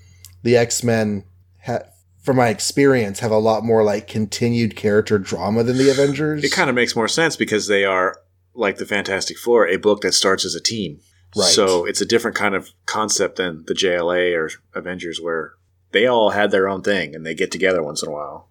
the 0.43 0.57
X 0.57 0.83
Men, 0.83 1.25
ha- 1.65 1.81
from 2.23 2.37
my 2.37 2.49
experience, 2.49 3.21
have 3.21 3.33
a 3.33 3.39
lot 3.39 3.65
more 3.65 3.83
like 3.83 4.07
continued 4.07 4.77
character 4.77 5.19
drama 5.19 5.65
than 5.65 5.77
the 5.77 5.91
Avengers. 5.91 6.43
It 6.45 6.53
kind 6.53 6.71
of 6.71 6.77
makes 6.77 6.97
more 6.97 7.09
sense 7.09 7.37
because 7.37 7.67
they 7.67 7.85
are 7.85 8.17
like 8.55 8.79
the 8.79 8.87
Fantastic 8.87 9.37
Four, 9.37 9.67
a 9.67 9.77
book 9.77 10.01
that 10.03 10.13
starts 10.13 10.45
as 10.45 10.55
a 10.55 10.61
team. 10.61 11.01
Right. 11.37 11.51
So 11.51 11.85
it's 11.85 12.01
a 12.01 12.07
different 12.07 12.37
kind 12.37 12.55
of 12.55 12.71
concept 12.87 13.37
than 13.37 13.65
the 13.67 13.75
JLA 13.75 14.37
or 14.37 14.51
Avengers, 14.79 15.21
where 15.21 15.55
they 15.91 16.07
all 16.07 16.31
had 16.31 16.51
their 16.51 16.69
own 16.69 16.83
thing 16.83 17.15
and 17.15 17.27
they 17.27 17.35
get 17.35 17.51
together 17.51 17.83
once 17.83 18.03
in 18.03 18.09
a 18.09 18.13
while. 18.13 18.49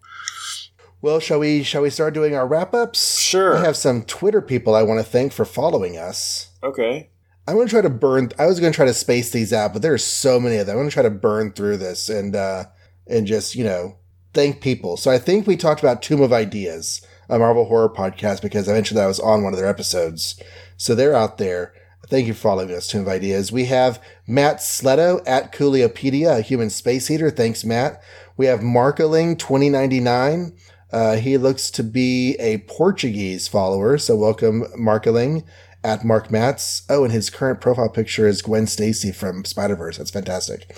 Well, 1.01 1.19
shall 1.19 1.39
we 1.39 1.63
shall 1.63 1.81
we 1.81 1.89
start 1.89 2.13
doing 2.13 2.35
our 2.35 2.45
wrap 2.45 2.73
ups? 2.73 3.19
Sure. 3.19 3.57
I 3.57 3.61
have 3.63 3.77
some 3.77 4.03
Twitter 4.03 4.41
people 4.41 4.75
I 4.75 4.83
want 4.83 4.99
to 4.99 5.09
thank 5.09 5.31
for 5.31 5.45
following 5.45 5.97
us. 5.97 6.51
Okay. 6.61 7.09
I'm 7.47 7.55
going 7.55 7.67
to 7.67 7.71
try 7.71 7.81
to 7.81 7.89
burn. 7.89 8.31
I 8.37 8.45
was 8.45 8.59
going 8.59 8.71
to 8.71 8.75
try 8.75 8.85
to 8.85 8.93
space 8.93 9.31
these 9.31 9.51
out, 9.51 9.73
but 9.73 9.81
there's 9.81 10.03
so 10.03 10.39
many 10.39 10.57
of 10.57 10.67
them. 10.67 10.75
I'm 10.75 10.81
going 10.81 10.89
to 10.89 10.93
try 10.93 11.03
to 11.03 11.09
burn 11.09 11.53
through 11.53 11.77
this 11.77 12.07
and 12.07 12.35
uh, 12.35 12.65
and 13.07 13.27
just 13.27 13.55
you 13.55 13.63
know 13.63 13.97
thank 14.33 14.61
people. 14.61 14.97
So 14.97 15.11
I 15.11 15.17
think 15.17 15.45
we 15.45 15.57
talked 15.57 15.81
about 15.81 16.01
Tomb 16.01 16.21
of 16.21 16.33
Ideas. 16.33 17.01
a 17.29 17.39
Marvel 17.39 17.65
horror 17.65 17.89
podcast 17.89 18.41
because 18.41 18.67
I 18.67 18.73
mentioned 18.73 18.97
that 18.97 19.05
I 19.05 19.07
was 19.07 19.19
on 19.19 19.43
one 19.43 19.53
of 19.53 19.59
their 19.59 19.69
episodes. 19.69 20.41
So 20.77 20.95
they're 20.95 21.15
out 21.15 21.37
there. 21.37 21.73
Thank 22.07 22.27
you 22.27 22.33
for 22.33 22.41
following 22.41 22.71
us, 22.73 22.87
Tomb 22.87 23.01
of 23.03 23.07
Ideas. 23.07 23.53
We 23.53 23.65
have 23.65 24.01
Matt 24.27 24.57
Sleto 24.57 25.21
at 25.25 25.53
Cooliopedia, 25.53 26.39
a 26.39 26.41
human 26.41 26.69
space 26.69 27.07
heater. 27.07 27.29
Thanks, 27.31 27.63
Matt. 27.63 28.03
We 28.35 28.47
have 28.47 28.61
Markeling 28.61 29.37
2099. 29.37 30.53
Uh, 30.91 31.15
he 31.15 31.37
looks 31.37 31.71
to 31.71 31.83
be 31.83 32.35
a 32.37 32.57
Portuguese 32.59 33.47
follower, 33.47 33.97
so 33.97 34.17
welcome, 34.17 34.65
Markeling 34.75 35.45
at 35.83 36.05
Mark 36.05 36.31
Matz. 36.31 36.83
Oh, 36.89 37.03
and 37.03 37.11
his 37.11 37.29
current 37.29 37.61
profile 37.61 37.89
picture 37.89 38.27
is 38.27 38.41
Gwen 38.41 38.67
Stacy 38.67 39.11
from 39.11 39.45
Spider 39.45 39.75
Verse. 39.75 39.97
That's 39.97 40.11
fantastic. 40.11 40.75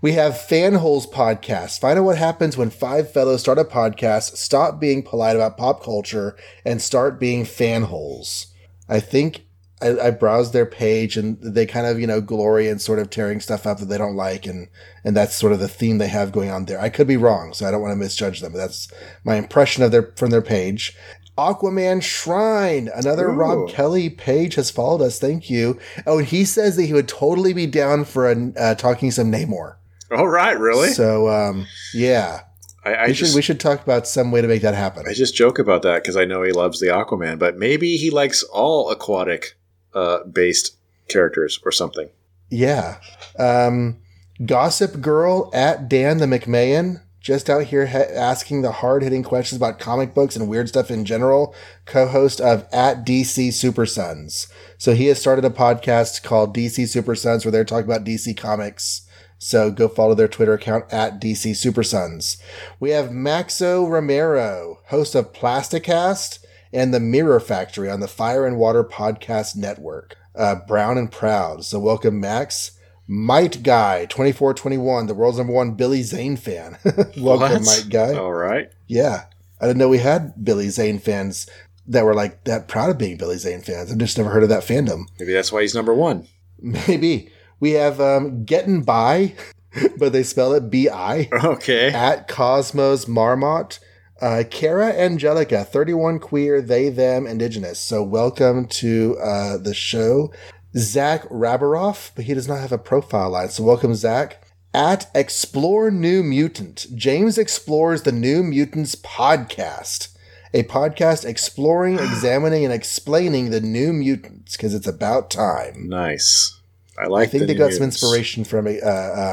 We 0.00 0.12
have 0.12 0.32
Fanholes 0.32 1.10
Podcast. 1.10 1.80
Find 1.80 1.98
out 1.98 2.04
what 2.04 2.18
happens 2.18 2.56
when 2.56 2.70
five 2.70 3.12
fellows 3.12 3.40
start 3.40 3.58
a 3.58 3.64
podcast, 3.64 4.36
stop 4.36 4.80
being 4.80 5.02
polite 5.02 5.36
about 5.36 5.58
pop 5.58 5.82
culture, 5.82 6.36
and 6.64 6.80
start 6.80 7.20
being 7.20 7.44
fanholes. 7.44 8.46
I 8.88 9.00
think 9.00 9.46
I, 9.82 9.98
I 9.98 10.10
browsed 10.10 10.52
their 10.52 10.64
page 10.64 11.18
and 11.18 11.38
they 11.42 11.66
kind 11.66 11.86
of, 11.86 12.00
you 12.00 12.06
know, 12.06 12.22
glory 12.22 12.68
in 12.68 12.78
sort 12.78 12.98
of 12.98 13.10
tearing 13.10 13.40
stuff 13.40 13.66
up 13.66 13.78
that 13.78 13.86
they 13.86 13.98
don't 13.98 14.16
like. 14.16 14.46
And, 14.46 14.68
and 15.04 15.14
that's 15.14 15.34
sort 15.34 15.52
of 15.52 15.58
the 15.58 15.68
theme 15.68 15.98
they 15.98 16.08
have 16.08 16.32
going 16.32 16.50
on 16.50 16.64
there. 16.64 16.80
I 16.80 16.88
could 16.88 17.06
be 17.06 17.18
wrong, 17.18 17.52
so 17.52 17.66
I 17.66 17.70
don't 17.70 17.82
want 17.82 17.92
to 17.92 17.96
misjudge 17.96 18.40
them, 18.40 18.52
but 18.52 18.58
that's 18.58 18.90
my 19.22 19.36
impression 19.36 19.82
of 19.82 19.90
their, 19.90 20.12
from 20.16 20.30
their 20.30 20.42
page. 20.42 20.96
Aquaman 21.36 22.02
Shrine, 22.02 22.88
another 22.94 23.28
Ooh. 23.28 23.34
Rob 23.34 23.68
Kelly 23.68 24.08
page 24.08 24.54
has 24.54 24.70
followed 24.70 25.02
us. 25.02 25.18
Thank 25.18 25.50
you. 25.50 25.78
Oh, 26.06 26.18
and 26.18 26.26
he 26.26 26.44
says 26.44 26.76
that 26.76 26.84
he 26.84 26.92
would 26.92 27.08
totally 27.08 27.52
be 27.52 27.66
down 27.66 28.04
for 28.04 28.30
a, 28.30 28.52
uh, 28.58 28.74
talking 28.74 29.10
some 29.10 29.30
Namor. 29.30 29.76
All 30.10 30.28
right, 30.28 30.58
really? 30.58 30.90
So, 30.90 31.28
um, 31.28 31.66
yeah, 31.92 32.40
I, 32.84 32.94
I 32.94 33.06
we 33.08 33.12
just 33.12 33.32
should 33.32 33.36
we 33.36 33.42
should 33.42 33.60
talk 33.60 33.82
about 33.82 34.06
some 34.06 34.30
way 34.30 34.40
to 34.40 34.48
make 34.48 34.62
that 34.62 34.74
happen. 34.74 35.04
I 35.08 35.12
just 35.12 35.34
joke 35.34 35.58
about 35.58 35.82
that 35.82 36.02
because 36.02 36.16
I 36.16 36.24
know 36.24 36.42
he 36.42 36.52
loves 36.52 36.80
the 36.80 36.86
Aquaman, 36.86 37.38
but 37.38 37.58
maybe 37.58 37.96
he 37.96 38.10
likes 38.10 38.42
all 38.44 38.90
aquatic 38.90 39.58
uh, 39.94 40.24
based 40.24 40.76
characters 41.08 41.58
or 41.64 41.72
something. 41.72 42.08
Yeah. 42.48 42.98
Um, 43.38 43.98
Gossip 44.44 45.00
Girl 45.00 45.50
at 45.52 45.88
Dan 45.88 46.18
the 46.18 46.26
McMahon, 46.26 47.00
just 47.26 47.50
out 47.50 47.64
here 47.64 47.86
ha- 47.88 48.14
asking 48.14 48.62
the 48.62 48.70
hard 48.70 49.02
hitting 49.02 49.24
questions 49.24 49.56
about 49.56 49.80
comic 49.80 50.14
books 50.14 50.36
and 50.36 50.48
weird 50.48 50.68
stuff 50.68 50.92
in 50.92 51.04
general. 51.04 51.52
Co 51.84 52.06
host 52.06 52.40
of 52.40 52.68
at 52.72 53.04
DC 53.04 53.52
Super 53.52 53.84
Sons. 53.84 54.46
So 54.78 54.94
he 54.94 55.06
has 55.06 55.20
started 55.20 55.44
a 55.44 55.50
podcast 55.50 56.22
called 56.22 56.54
DC 56.54 56.86
Super 56.86 57.16
Sons 57.16 57.44
where 57.44 57.50
they're 57.50 57.64
talking 57.64 57.90
about 57.90 58.04
DC 58.04 58.36
Comics. 58.36 59.08
So 59.38 59.72
go 59.72 59.88
follow 59.88 60.14
their 60.14 60.28
Twitter 60.28 60.54
account 60.54 60.84
at 60.92 61.20
DC 61.20 61.56
Super 61.56 61.82
Sons. 61.82 62.36
We 62.78 62.90
have 62.90 63.10
Maxo 63.10 63.90
Romero, 63.90 64.78
host 64.86 65.16
of 65.16 65.32
Plasticast 65.32 66.38
and 66.72 66.94
the 66.94 67.00
Mirror 67.00 67.40
Factory 67.40 67.90
on 67.90 67.98
the 67.98 68.06
Fire 68.06 68.46
and 68.46 68.56
Water 68.56 68.84
Podcast 68.84 69.56
Network. 69.56 70.16
Uh, 70.36 70.54
Brown 70.54 70.96
and 70.96 71.10
Proud. 71.10 71.64
So 71.64 71.80
welcome, 71.80 72.20
Max. 72.20 72.75
Might 73.08 73.62
Guy, 73.62 74.06
2421, 74.06 75.06
the 75.06 75.14
world's 75.14 75.38
number 75.38 75.52
one 75.52 75.72
Billy 75.74 76.02
Zane 76.02 76.36
fan. 76.36 76.76
welcome? 77.16 77.64
Might 77.64 77.86
Guy. 77.88 78.14
All 78.14 78.32
right. 78.32 78.70
Yeah. 78.86 79.26
I 79.60 79.66
didn't 79.66 79.78
know 79.78 79.88
we 79.88 79.98
had 79.98 80.44
Billy 80.44 80.68
Zane 80.68 80.98
fans 80.98 81.48
that 81.86 82.04
were 82.04 82.14
like 82.14 82.44
that 82.44 82.66
proud 82.68 82.90
of 82.90 82.98
being 82.98 83.16
Billy 83.16 83.38
Zane 83.38 83.62
fans. 83.62 83.92
I've 83.92 83.98
just 83.98 84.18
never 84.18 84.30
heard 84.30 84.42
of 84.42 84.48
that 84.48 84.64
fandom. 84.64 85.04
Maybe 85.20 85.32
that's 85.32 85.52
why 85.52 85.62
he's 85.62 85.74
number 85.74 85.94
one. 85.94 86.26
Maybe. 86.60 87.30
We 87.60 87.72
have 87.72 88.00
um, 88.00 88.44
Getting 88.44 88.82
By, 88.82 89.34
but 89.98 90.12
they 90.12 90.22
spell 90.24 90.52
it 90.52 90.68
B 90.68 90.88
I, 90.88 91.28
Okay. 91.32 91.88
at 91.92 92.28
Cosmos 92.28 93.06
Marmot. 93.06 93.78
Uh, 94.20 94.44
Kara 94.50 94.88
Angelica, 94.94 95.62
31 95.62 96.18
queer, 96.20 96.62
they, 96.62 96.88
them, 96.88 97.26
indigenous. 97.26 97.78
So 97.78 98.02
welcome 98.02 98.66
to 98.68 99.16
uh, 99.22 99.58
the 99.58 99.74
show. 99.74 100.32
Zach 100.76 101.22
Rabaroff, 101.28 102.10
but 102.14 102.24
he 102.26 102.34
does 102.34 102.48
not 102.48 102.60
have 102.60 102.72
a 102.72 102.78
profile 102.78 103.30
line. 103.30 103.48
So 103.48 103.62
welcome, 103.64 103.94
Zach. 103.94 104.42
At 104.74 105.10
Explore 105.14 105.90
New 105.90 106.22
Mutant, 106.22 106.86
James 106.94 107.38
explores 107.38 108.02
the 108.02 108.12
New 108.12 108.42
Mutants 108.42 108.94
podcast, 108.94 110.14
a 110.52 110.64
podcast 110.64 111.24
exploring, 111.24 111.94
examining, 111.98 112.64
and 112.64 112.74
explaining 112.74 113.50
the 113.50 113.60
New 113.60 113.92
Mutants 113.94 114.56
because 114.56 114.74
it's 114.74 114.86
about 114.86 115.30
time. 115.30 115.88
Nice. 115.88 116.60
I 116.98 117.06
like. 117.06 117.28
I 117.28 117.30
think 117.30 117.42
the 117.42 117.46
they 117.46 117.54
got 117.54 117.72
some 117.72 117.84
inspiration 117.84 118.44
from 118.44 118.66
uh, 118.66 118.80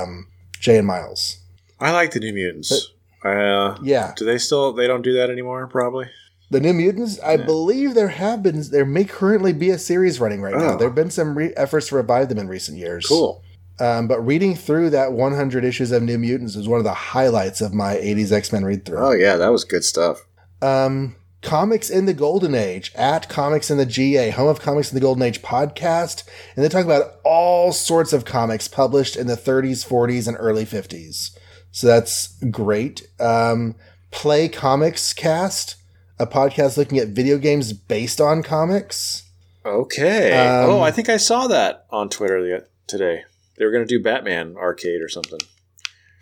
um, 0.03 0.27
Jay 0.59 0.77
and 0.77 0.87
Miles. 0.87 1.37
I 1.79 1.91
like 1.91 2.11
the 2.11 2.19
New 2.21 2.33
Mutants. 2.33 2.91
uh, 3.25 3.77
Yeah, 3.81 4.13
do 4.15 4.23
they 4.25 4.37
still? 4.37 4.71
They 4.71 4.87
don't 4.87 5.01
do 5.01 5.13
that 5.13 5.29
anymore. 5.29 5.67
Probably. 5.67 6.09
The 6.53 6.61
New 6.61 6.73
Mutants. 6.73 7.19
I 7.23 7.33
Yeah. 7.33 7.45
believe 7.45 7.93
there 7.93 8.07
have 8.07 8.41
been, 8.41 8.61
there 8.71 8.85
may 8.85 9.03
currently 9.03 9.51
be 9.53 9.69
a 9.69 9.77
series 9.77 10.19
running 10.19 10.41
right 10.41 10.55
now. 10.55 10.75
Oh. 10.75 10.77
There 10.77 10.87
have 10.87 10.95
been 10.95 11.11
some 11.11 11.37
re- 11.37 11.53
efforts 11.57 11.87
to 11.89 11.95
revive 11.95 12.29
them 12.29 12.37
in 12.39 12.47
recent 12.47 12.77
years. 12.77 13.05
Cool. 13.07 13.43
Um, 13.79 14.07
but 14.07 14.25
reading 14.25 14.55
through 14.55 14.91
that 14.91 15.13
100 15.13 15.65
issues 15.65 15.91
of 15.91 16.03
New 16.03 16.17
Mutants 16.17 16.55
was 16.55 16.67
one 16.67 16.77
of 16.79 16.83
the 16.85 16.93
highlights 16.93 17.59
of 17.59 17.73
my 17.73 17.95
80s 17.95 18.31
X 18.31 18.51
Men 18.53 18.63
read 18.63 18.85
through. 18.85 18.99
Oh 18.99 19.11
yeah, 19.11 19.35
that 19.35 19.49
was 19.51 19.63
good 19.65 19.83
stuff. 19.83 20.21
Um, 20.61 21.15
Comics 21.41 21.89
in 21.89 22.05
the 22.05 22.13
Golden 22.13 22.55
Age 22.55 22.93
at 22.95 23.27
Comics 23.27 23.69
in 23.69 23.77
the 23.77 23.85
GA, 23.85 24.29
home 24.29 24.47
of 24.47 24.61
Comics 24.61 24.91
in 24.91 24.95
the 24.95 25.01
Golden 25.01 25.23
Age 25.23 25.41
podcast. 25.41 26.23
And 26.55 26.63
they 26.63 26.69
talk 26.69 26.85
about 26.85 27.15
all 27.25 27.73
sorts 27.73 28.13
of 28.13 28.23
comics 28.23 28.69
published 28.69 29.17
in 29.17 29.27
the 29.27 29.35
30s, 29.35 29.85
40s, 29.85 30.25
and 30.27 30.37
early 30.39 30.65
50s. 30.65 31.31
So 31.71 31.87
that's 31.87 32.29
great. 32.49 33.07
Um, 33.19 33.75
Play 34.11 34.47
Comics 34.47 35.11
Cast, 35.11 35.75
a 36.19 36.27
podcast 36.27 36.77
looking 36.77 36.97
at 36.97 37.09
video 37.09 37.37
games 37.37 37.73
based 37.73 38.21
on 38.21 38.43
comics. 38.43 39.29
Okay. 39.65 40.33
Um, 40.33 40.69
oh, 40.69 40.81
I 40.81 40.91
think 40.91 41.09
I 41.09 41.17
saw 41.17 41.47
that 41.47 41.85
on 41.89 42.09
Twitter 42.09 42.41
the, 42.41 42.67
today. 42.87 43.23
They 43.57 43.65
were 43.65 43.71
going 43.71 43.85
to 43.85 43.97
do 43.97 44.03
Batman 44.03 44.55
arcade 44.57 45.01
or 45.01 45.09
something. 45.09 45.39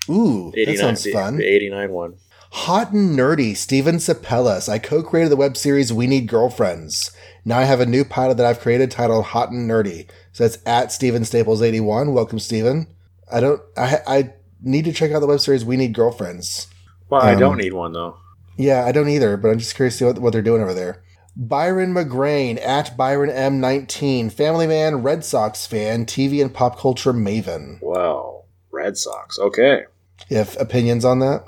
Ooh, 0.10 0.52
that 0.56 0.78
sounds 0.78 1.04
the, 1.04 1.12
fun. 1.12 1.38
The 1.38 1.46
eighty-nine 1.46 1.92
one. 1.92 2.16
Hot 2.52 2.92
and 2.92 3.18
nerdy, 3.18 3.56
Steven 3.56 3.96
Tsapelas. 3.96 4.68
I 4.68 4.78
co-created 4.78 5.32
the 5.32 5.38
web 5.38 5.56
series 5.56 5.94
We 5.94 6.06
Need 6.06 6.28
Girlfriends. 6.28 7.12
Now 7.46 7.60
I 7.60 7.64
have 7.64 7.80
a 7.80 7.86
new 7.86 8.04
pilot 8.04 8.36
that 8.38 8.46
I've 8.46 8.60
created 8.60 8.92
titled 8.92 9.26
Hot 9.26 9.52
and 9.52 9.70
Nerdy. 9.70 10.10
So 10.34 10.44
that's 10.44 10.58
at 10.66 10.92
Steven 10.92 11.24
Staples 11.24 11.62
eighty 11.62 11.80
one. 11.80 12.14
Welcome, 12.14 12.40
Steven. 12.40 12.88
I 13.32 13.40
don't. 13.40 13.62
I 13.78 14.00
I 14.06 14.34
need 14.62 14.86
to 14.86 14.92
check 14.92 15.12
out 15.12 15.20
the 15.20 15.28
web 15.28 15.40
series 15.40 15.64
We 15.64 15.78
Need 15.78 15.94
Girlfriends. 15.94 16.68
Well, 17.10 17.22
I 17.22 17.34
Um, 17.34 17.40
don't 17.40 17.58
need 17.58 17.74
one 17.74 17.94
though. 17.94 18.18
Yeah, 18.62 18.86
I 18.86 18.92
don't 18.92 19.10
either, 19.10 19.38
but 19.38 19.50
I'm 19.50 19.58
just 19.58 19.76
curious 19.76 19.96
to 19.96 19.98
see 19.98 20.06
what, 20.06 20.20
what 20.20 20.34
they're 20.34 20.42
doing 20.44 20.62
over 20.62 20.74
there. 20.74 21.04
Byron 21.36 21.94
McGrain 21.94 22.62
at 22.64 22.96
Byron 22.96 23.30
M19, 23.30 24.32
family 24.32 24.68
man, 24.68 24.98
Red 24.98 25.26
Sox 25.26 25.66
fan, 25.66 26.06
TV 26.06 26.42
and 26.42 26.54
pop 26.54 26.78
culture 26.78 27.14
maven. 27.14 27.82
Wow, 27.82 28.46
Red 28.72 28.98
Sox. 28.98 29.40
Okay. 29.40 29.86
You 30.30 30.38
have 30.38 30.56
opinions 30.60 31.06
on 31.06 31.20
that? 31.20 31.48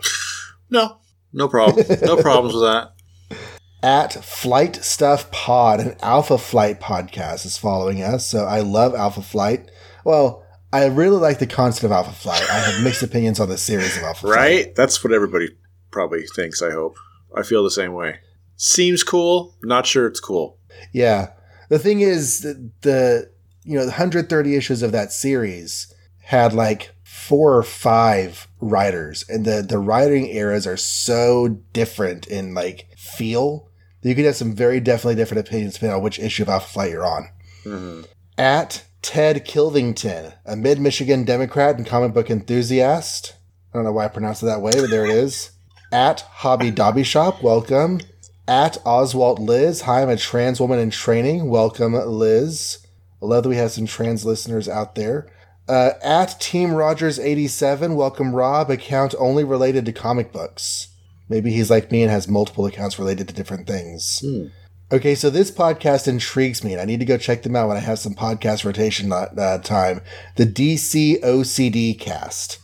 No, 0.70 0.98
no 1.32 1.48
problem. 1.48 1.86
no 2.02 2.18
problems 2.18 2.56
with 2.56 2.64
that. 2.64 2.94
at 3.84 4.14
Flight 4.14 4.78
Stuff 4.78 5.30
Pod, 5.30 5.82
an 5.82 5.96
Alpha 6.02 6.40
Flight 6.40 6.80
podcast, 6.80 7.46
is 7.46 7.58
following 7.58 8.02
us. 8.02 8.26
So 8.26 8.46
I 8.46 8.62
love 8.62 8.96
Alpha 8.96 9.22
Flight. 9.22 9.70
Well, 10.04 10.44
I 10.72 10.86
really 10.86 11.18
like 11.18 11.38
the 11.38 11.46
concept 11.46 11.84
of 11.84 11.92
Alpha 11.92 12.14
Flight. 12.14 12.42
I 12.50 12.60
have 12.60 12.84
mixed 12.84 13.04
opinions 13.04 13.40
on 13.40 13.50
the 13.50 13.58
series 13.58 13.96
of 13.98 14.04
Alpha 14.04 14.22
Flight. 14.22 14.36
Right? 14.36 14.76
That's 14.76 15.04
what 15.04 15.14
everybody 15.14 15.50
probably 15.94 16.26
thinks. 16.36 16.62
I 16.62 16.72
hope. 16.72 16.98
I 17.36 17.44
feel 17.44 17.64
the 17.64 17.72
same 17.72 17.94
way. 17.94 18.20
Seems 18.58 19.04
cool. 19.04 19.56
Not 19.64 19.86
sure 19.86 20.08
it's 20.08 20.20
cool. 20.20 20.58
Yeah. 20.92 21.32
The 21.70 21.80
thing 21.80 22.02
is, 22.02 22.42
the, 22.42 22.72
the 22.82 23.32
you 23.64 23.76
know, 23.76 23.86
the 23.86 23.92
130 23.92 24.56
issues 24.56 24.82
of 24.84 24.92
that 24.92 25.12
series 25.12 25.94
had 26.20 26.54
like 26.54 26.92
four 27.04 27.56
or 27.58 27.64
five 27.64 28.48
writers, 28.60 29.24
and 29.30 29.46
the 29.46 29.62
the 29.62 29.80
writing 29.80 30.28
eras 30.28 30.68
are 30.68 30.78
so 30.78 31.60
different 31.72 32.28
in 32.28 32.54
like 32.54 32.88
feel 32.98 33.70
that 34.02 34.10
you 34.10 34.16
could 34.16 34.26
have 34.26 34.36
some 34.36 34.54
very 34.54 34.80
definitely 34.80 35.16
different 35.16 35.48
opinions 35.48 35.76
depending 35.76 35.96
on 35.96 36.04
which 36.04 36.20
issue 36.20 36.44
of 36.44 36.50
Alpha 36.50 36.68
Flight 36.68 36.92
you're 36.92 37.06
on. 37.06 37.30
hmm 37.64 38.02
at 38.38 38.86
Ted 39.02 39.46
Kilvington, 39.46 40.34
a 40.46 40.56
mid 40.56 40.80
Michigan 40.80 41.24
Democrat 41.24 41.78
and 41.78 41.86
comic 41.86 42.14
book 42.14 42.30
enthusiast. 42.32 43.36
I 43.74 43.78
don't 43.78 43.86
know 43.86 43.92
why 43.92 44.06
I 44.06 44.10
pronounced 44.10 44.44
it 44.44 44.48
that 44.48 44.62
way, 44.62 44.72
but 44.74 44.90
there 44.90 45.06
it 45.06 45.12
is. 45.12 45.52
At 45.94 46.22
Hobby 46.22 46.72
Dobby 46.72 47.04
Shop, 47.04 47.44
welcome. 47.44 48.00
At 48.48 48.80
Oswald 48.84 49.38
Liz, 49.38 49.82
hi, 49.82 50.02
I'm 50.02 50.10
a 50.10 50.18
trans 50.18 50.60
woman 50.60 50.80
in 50.80 50.90
training. 50.90 51.52
Welcome, 51.52 51.94
Liz. 51.94 52.80
I 53.22 53.28
love 53.28 53.44
that 53.44 53.50
we 53.50 53.58
have 53.58 53.70
some 53.70 53.86
trans 53.86 54.26
listeners 54.26 54.68
out 54.68 54.96
there. 54.96 55.28
Uh, 55.70 55.92
at 56.04 56.40
Team 56.40 56.74
Rogers 56.74 57.20
87, 57.20 57.94
welcome, 57.94 58.34
Rob, 58.34 58.72
account 58.72 59.14
only 59.20 59.44
related 59.44 59.86
to 59.86 59.94
comic 59.94 60.32
books. 60.32 60.88
Maybe 61.30 61.52
he's 61.52 61.70
like 61.70 61.92
me 61.92 62.02
and 62.02 62.10
has 62.10 62.28
multiple 62.28 62.66
accounts 62.66 62.98
related 62.98 63.28
to 63.28 63.36
different 63.36 63.68
things. 63.68 64.20
Hmm. 64.26 64.48
Okay, 64.92 65.14
so 65.14 65.30
this 65.30 65.52
podcast 65.52 66.08
intrigues 66.08 66.64
me, 66.64 66.72
and 66.72 66.82
I 66.82 66.86
need 66.86 67.02
to 67.02 67.06
go 67.06 67.20
check 67.20 67.44
them 67.44 67.56
out 67.56 67.68
when 67.68 67.78
I 67.78 67.82
have 67.82 68.00
some 68.00 68.16
podcast 68.16 68.66
rotation 68.66 69.12
uh, 69.12 69.30
uh, 69.38 69.60
time. 69.60 70.02
The 70.38 70.48
DC 70.48 71.22
OCD 71.22 72.00
cast. 72.00 72.58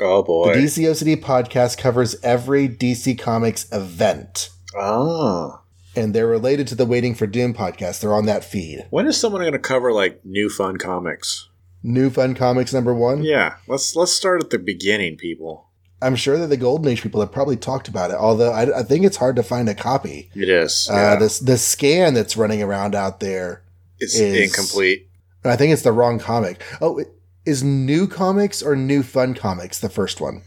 Oh 0.00 0.22
boy. 0.22 0.54
The 0.54 0.60
DC 0.60 0.84
OCD 0.88 1.16
podcast 1.22 1.78
covers 1.78 2.16
every 2.22 2.68
DC 2.68 3.18
Comics 3.18 3.70
event. 3.72 4.50
oh. 4.76 5.60
and 5.96 6.12
they're 6.14 6.26
related 6.26 6.66
to 6.68 6.74
the 6.74 6.86
Waiting 6.86 7.14
for 7.14 7.26
Doom 7.26 7.54
podcast. 7.54 8.00
They're 8.00 8.12
on 8.14 8.26
that 8.26 8.44
feed. 8.44 8.86
When 8.90 9.06
is 9.06 9.16
someone 9.18 9.42
going 9.42 9.52
to 9.52 9.58
cover 9.58 9.92
like 9.92 10.24
new 10.24 10.48
fun 10.48 10.76
comics? 10.78 11.48
New 11.86 12.08
Fun 12.08 12.34
Comics 12.34 12.72
number 12.72 12.94
one. 12.94 13.22
Yeah, 13.22 13.56
let's 13.68 13.94
let's 13.94 14.10
start 14.12 14.42
at 14.42 14.48
the 14.48 14.58
beginning, 14.58 15.16
people. 15.18 15.66
I'm 16.00 16.16
sure 16.16 16.38
that 16.38 16.46
the 16.46 16.56
Golden 16.56 16.90
Age 16.90 17.02
people 17.02 17.20
have 17.20 17.30
probably 17.30 17.56
talked 17.56 17.88
about 17.88 18.10
it, 18.10 18.16
although 18.16 18.52
I, 18.52 18.80
I 18.80 18.82
think 18.82 19.04
it's 19.04 19.18
hard 19.18 19.36
to 19.36 19.42
find 19.42 19.68
a 19.68 19.74
copy. 19.74 20.30
It 20.34 20.48
is. 20.48 20.88
Uh, 20.90 20.94
yeah. 20.94 21.16
this 21.16 21.38
the 21.40 21.58
scan 21.58 22.14
that's 22.14 22.38
running 22.38 22.62
around 22.62 22.94
out 22.94 23.20
there. 23.20 23.62
it's 24.00 24.18
is- 24.18 24.48
incomplete. 24.50 25.08
I 25.44 25.56
think 25.56 25.74
it's 25.74 25.82
the 25.82 25.92
wrong 25.92 26.18
comic. 26.18 26.62
Oh, 26.80 26.96
it- 26.98 27.13
is 27.44 27.62
New 27.62 28.06
Comics 28.06 28.62
or 28.62 28.76
New 28.76 29.02
Fun 29.02 29.34
Comics 29.34 29.78
the 29.78 29.88
first 29.88 30.20
one? 30.20 30.42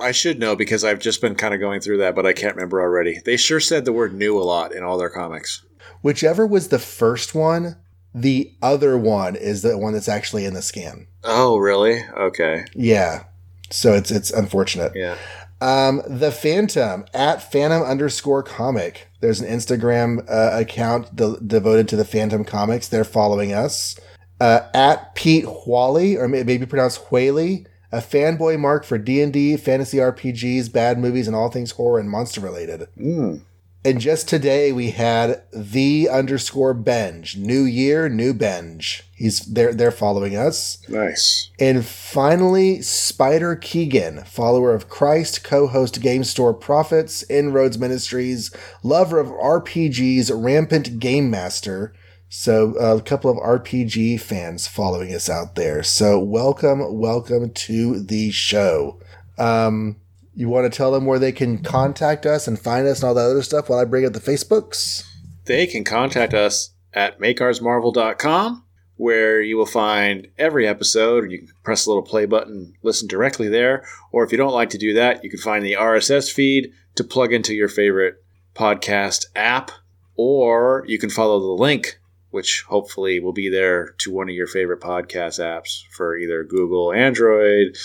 I 0.00 0.10
should 0.12 0.38
know 0.38 0.56
because 0.56 0.84
I've 0.84 0.98
just 0.98 1.20
been 1.20 1.34
kind 1.34 1.54
of 1.54 1.60
going 1.60 1.80
through 1.80 1.98
that, 1.98 2.14
but 2.14 2.26
I 2.26 2.32
can't 2.32 2.56
remember 2.56 2.80
already. 2.80 3.20
They 3.24 3.36
sure 3.36 3.60
said 3.60 3.84
the 3.84 3.92
word 3.92 4.14
"new" 4.14 4.36
a 4.38 4.42
lot 4.42 4.74
in 4.74 4.82
all 4.82 4.98
their 4.98 5.10
comics. 5.10 5.64
Whichever 6.02 6.46
was 6.46 6.68
the 6.68 6.78
first 6.78 7.34
one, 7.34 7.76
the 8.14 8.52
other 8.60 8.98
one 8.98 9.36
is 9.36 9.62
the 9.62 9.78
one 9.78 9.92
that's 9.92 10.08
actually 10.08 10.44
in 10.44 10.54
the 10.54 10.62
scan. 10.62 11.06
Oh, 11.22 11.56
really? 11.58 12.04
Okay. 12.16 12.64
Yeah. 12.74 13.24
So 13.70 13.94
it's 13.94 14.10
it's 14.10 14.30
unfortunate. 14.30 14.92
Yeah. 14.94 15.16
Um, 15.60 16.02
the 16.06 16.32
Phantom 16.32 17.06
at 17.14 17.50
Phantom 17.50 17.82
underscore 17.82 18.42
comic. 18.42 19.08
There's 19.20 19.40
an 19.40 19.48
Instagram 19.48 20.26
uh, 20.28 20.60
account 20.60 21.16
de- 21.16 21.40
devoted 21.40 21.88
to 21.88 21.96
the 21.96 22.04
Phantom 22.04 22.44
comics. 22.44 22.88
They're 22.88 23.04
following 23.04 23.52
us. 23.52 23.98
Uh, 24.40 24.60
at 24.74 25.14
Pete 25.14 25.44
Whalley, 25.44 26.16
or 26.16 26.28
maybe 26.28 26.66
pronounced 26.66 27.10
Whaley, 27.12 27.66
a 27.92 27.98
fanboy 27.98 28.58
mark 28.58 28.84
for 28.84 28.98
D 28.98 29.22
and 29.22 29.32
D, 29.32 29.56
fantasy 29.56 29.98
RPGs, 29.98 30.72
bad 30.72 30.98
movies, 30.98 31.26
and 31.26 31.36
all 31.36 31.50
things 31.50 31.72
horror 31.72 32.00
and 32.00 32.10
monster 32.10 32.40
related. 32.40 32.88
Mm. 32.98 33.42
And 33.86 34.00
just 34.00 34.28
today 34.28 34.72
we 34.72 34.92
had 34.92 35.42
the 35.52 36.08
underscore 36.08 36.72
Benj. 36.72 37.36
New 37.36 37.64
year, 37.64 38.08
new 38.08 38.32
Benj. 38.32 39.02
He's 39.14 39.40
they're 39.40 39.74
they're 39.74 39.90
following 39.90 40.34
us. 40.34 40.78
Nice. 40.88 41.50
And 41.60 41.84
finally, 41.84 42.80
Spider 42.80 43.54
Keegan, 43.56 44.24
follower 44.24 44.72
of 44.72 44.88
Christ, 44.88 45.44
co 45.44 45.66
host 45.66 46.00
Game 46.00 46.24
Store 46.24 46.54
Profits, 46.54 47.28
Inroads 47.28 47.76
Ministries, 47.76 48.50
lover 48.82 49.18
of 49.18 49.28
RPGs, 49.28 50.30
rampant 50.34 50.98
game 50.98 51.28
master. 51.30 51.92
So, 52.28 52.74
a 52.74 53.00
couple 53.00 53.30
of 53.30 53.36
RPG 53.38 54.20
fans 54.20 54.66
following 54.66 55.14
us 55.14 55.30
out 55.30 55.54
there. 55.54 55.82
So, 55.82 56.18
welcome, 56.18 56.98
welcome 56.98 57.50
to 57.50 58.00
the 58.00 58.30
show. 58.32 59.00
Um, 59.38 59.96
you 60.34 60.48
want 60.48 60.70
to 60.70 60.76
tell 60.76 60.90
them 60.90 61.06
where 61.06 61.18
they 61.18 61.32
can 61.32 61.62
contact 61.62 62.26
us 62.26 62.48
and 62.48 62.58
find 62.58 62.86
us 62.86 63.00
and 63.00 63.08
all 63.08 63.14
that 63.14 63.30
other 63.30 63.42
stuff 63.42 63.68
while 63.68 63.78
I 63.78 63.84
bring 63.84 64.04
up 64.04 64.12
the 64.12 64.20
Facebooks? 64.20 65.04
They 65.44 65.66
can 65.66 65.84
contact 65.84 66.34
us 66.34 66.70
at 66.92 67.20
makeoursmarvel.com, 67.20 68.64
where 68.96 69.40
you 69.40 69.56
will 69.56 69.66
find 69.66 70.28
every 70.38 70.66
episode. 70.66 71.30
You 71.30 71.38
can 71.38 71.48
press 71.62 71.84
the 71.84 71.90
little 71.90 72.02
play 72.02 72.26
button, 72.26 72.74
listen 72.82 73.06
directly 73.06 73.48
there. 73.48 73.84
Or 74.10 74.24
if 74.24 74.32
you 74.32 74.38
don't 74.38 74.52
like 74.52 74.70
to 74.70 74.78
do 74.78 74.94
that, 74.94 75.22
you 75.22 75.30
can 75.30 75.38
find 75.38 75.64
the 75.64 75.74
RSS 75.74 76.32
feed 76.32 76.72
to 76.96 77.04
plug 77.04 77.32
into 77.32 77.54
your 77.54 77.68
favorite 77.68 78.16
podcast 78.54 79.26
app. 79.36 79.70
Or 80.16 80.84
you 80.86 80.98
can 80.98 81.10
follow 81.10 81.40
the 81.40 81.62
link, 81.62 81.98
which 82.34 82.64
hopefully 82.68 83.20
will 83.20 83.32
be 83.32 83.48
there 83.48 83.94
to 83.98 84.10
one 84.12 84.28
of 84.28 84.34
your 84.34 84.48
favorite 84.48 84.80
podcast 84.80 85.38
apps 85.38 85.84
for 85.92 86.16
either 86.16 86.42
Google, 86.42 86.92
Android, 86.92 87.76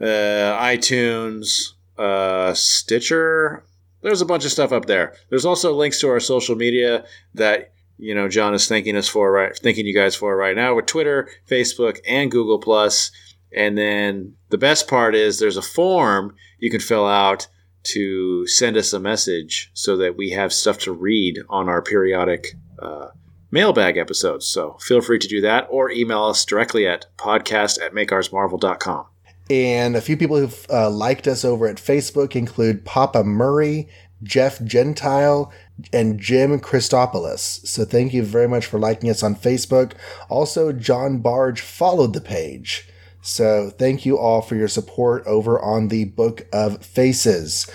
uh, 0.00 0.56
iTunes, 0.62 1.72
uh, 1.98 2.54
Stitcher. 2.54 3.64
There's 4.00 4.20
a 4.20 4.26
bunch 4.26 4.44
of 4.44 4.52
stuff 4.52 4.70
up 4.70 4.86
there. 4.86 5.14
There's 5.28 5.44
also 5.44 5.74
links 5.74 5.98
to 6.00 6.08
our 6.08 6.20
social 6.20 6.54
media 6.54 7.04
that 7.34 7.72
you 7.98 8.14
know 8.14 8.28
John 8.28 8.54
is 8.54 8.68
thanking 8.68 8.96
us 8.96 9.08
for 9.08 9.32
right, 9.32 9.56
thanking 9.56 9.86
you 9.86 9.94
guys 9.94 10.14
for 10.14 10.36
right 10.36 10.54
now 10.54 10.76
with 10.76 10.86
Twitter, 10.86 11.28
Facebook, 11.48 11.98
and 12.06 12.30
Google 12.30 12.60
Plus. 12.60 13.10
And 13.52 13.76
then 13.76 14.36
the 14.50 14.58
best 14.58 14.86
part 14.86 15.16
is 15.16 15.40
there's 15.40 15.56
a 15.56 15.62
form 15.62 16.36
you 16.60 16.70
can 16.70 16.80
fill 16.80 17.08
out 17.08 17.48
to 17.82 18.46
send 18.46 18.76
us 18.76 18.92
a 18.92 19.00
message 19.00 19.72
so 19.74 19.96
that 19.96 20.16
we 20.16 20.30
have 20.30 20.52
stuff 20.52 20.78
to 20.78 20.92
read 20.92 21.40
on 21.48 21.68
our 21.68 21.82
periodic 21.82 22.54
uh, 22.78 23.08
mailbag 23.50 23.96
episodes. 23.96 24.46
So 24.46 24.76
feel 24.80 25.00
free 25.00 25.18
to 25.18 25.28
do 25.28 25.40
that 25.40 25.66
or 25.70 25.90
email 25.90 26.24
us 26.24 26.44
directly 26.44 26.86
at 26.86 27.06
podcast 27.16 27.80
at 27.80 27.92
makeoursmarvel.com. 27.92 29.06
And 29.50 29.96
a 29.96 30.00
few 30.00 30.16
people 30.16 30.36
who've 30.36 30.66
uh, 30.70 30.90
liked 30.90 31.26
us 31.26 31.44
over 31.44 31.66
at 31.66 31.76
Facebook 31.76 32.36
include 32.36 32.84
Papa 32.84 33.24
Murray, 33.24 33.88
Jeff 34.22 34.62
Gentile, 34.62 35.52
and 35.92 36.20
Jim 36.20 36.60
Christopoulos. 36.60 37.66
So 37.66 37.84
thank 37.84 38.12
you 38.12 38.22
very 38.22 38.46
much 38.46 38.66
for 38.66 38.78
liking 38.78 39.10
us 39.10 39.22
on 39.22 39.34
Facebook. 39.34 39.92
Also, 40.28 40.72
John 40.72 41.18
Barge 41.18 41.60
followed 41.60 42.12
the 42.12 42.20
page. 42.20 42.88
So 43.22 43.70
thank 43.70 44.06
you 44.06 44.18
all 44.18 44.40
for 44.40 44.54
your 44.54 44.68
support 44.68 45.26
over 45.26 45.60
on 45.60 45.88
the 45.88 46.06
Book 46.06 46.46
of 46.52 46.84
Faces. 46.84 47.68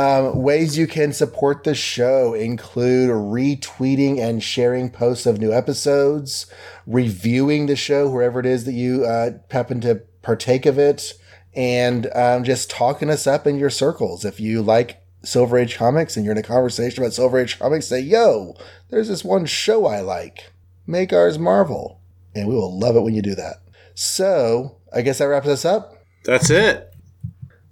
Um, 0.00 0.40
ways 0.40 0.78
you 0.78 0.86
can 0.86 1.12
support 1.12 1.64
the 1.64 1.74
show 1.74 2.32
include 2.32 3.10
retweeting 3.10 4.18
and 4.18 4.42
sharing 4.42 4.88
posts 4.88 5.26
of 5.26 5.38
new 5.38 5.52
episodes, 5.52 6.46
reviewing 6.86 7.66
the 7.66 7.76
show 7.76 8.08
wherever 8.08 8.40
it 8.40 8.46
is 8.46 8.64
that 8.64 8.72
you 8.72 9.04
uh, 9.04 9.32
happen 9.50 9.78
to 9.82 9.96
partake 10.22 10.64
of 10.64 10.78
it, 10.78 11.12
and 11.54 12.10
um, 12.14 12.44
just 12.44 12.70
talking 12.70 13.10
us 13.10 13.26
up 13.26 13.46
in 13.46 13.58
your 13.58 13.68
circles. 13.68 14.24
If 14.24 14.40
you 14.40 14.62
like 14.62 15.02
Silver 15.22 15.58
Age 15.58 15.76
comics 15.76 16.16
and 16.16 16.24
you're 16.24 16.32
in 16.32 16.38
a 16.38 16.42
conversation 16.42 17.02
about 17.02 17.12
Silver 17.12 17.38
Age 17.38 17.58
comics, 17.58 17.88
say, 17.88 18.00
yo, 18.00 18.54
there's 18.88 19.08
this 19.08 19.22
one 19.22 19.44
show 19.44 19.84
I 19.84 20.00
like. 20.00 20.50
Make 20.86 21.12
ours 21.12 21.38
Marvel. 21.38 22.00
And 22.34 22.48
we 22.48 22.54
will 22.54 22.78
love 22.78 22.96
it 22.96 23.02
when 23.02 23.12
you 23.12 23.20
do 23.20 23.34
that. 23.34 23.56
So, 23.94 24.78
I 24.94 25.02
guess 25.02 25.18
that 25.18 25.26
wraps 25.26 25.48
us 25.48 25.66
up. 25.66 25.92
That's 26.24 26.48
it. 26.48 26.89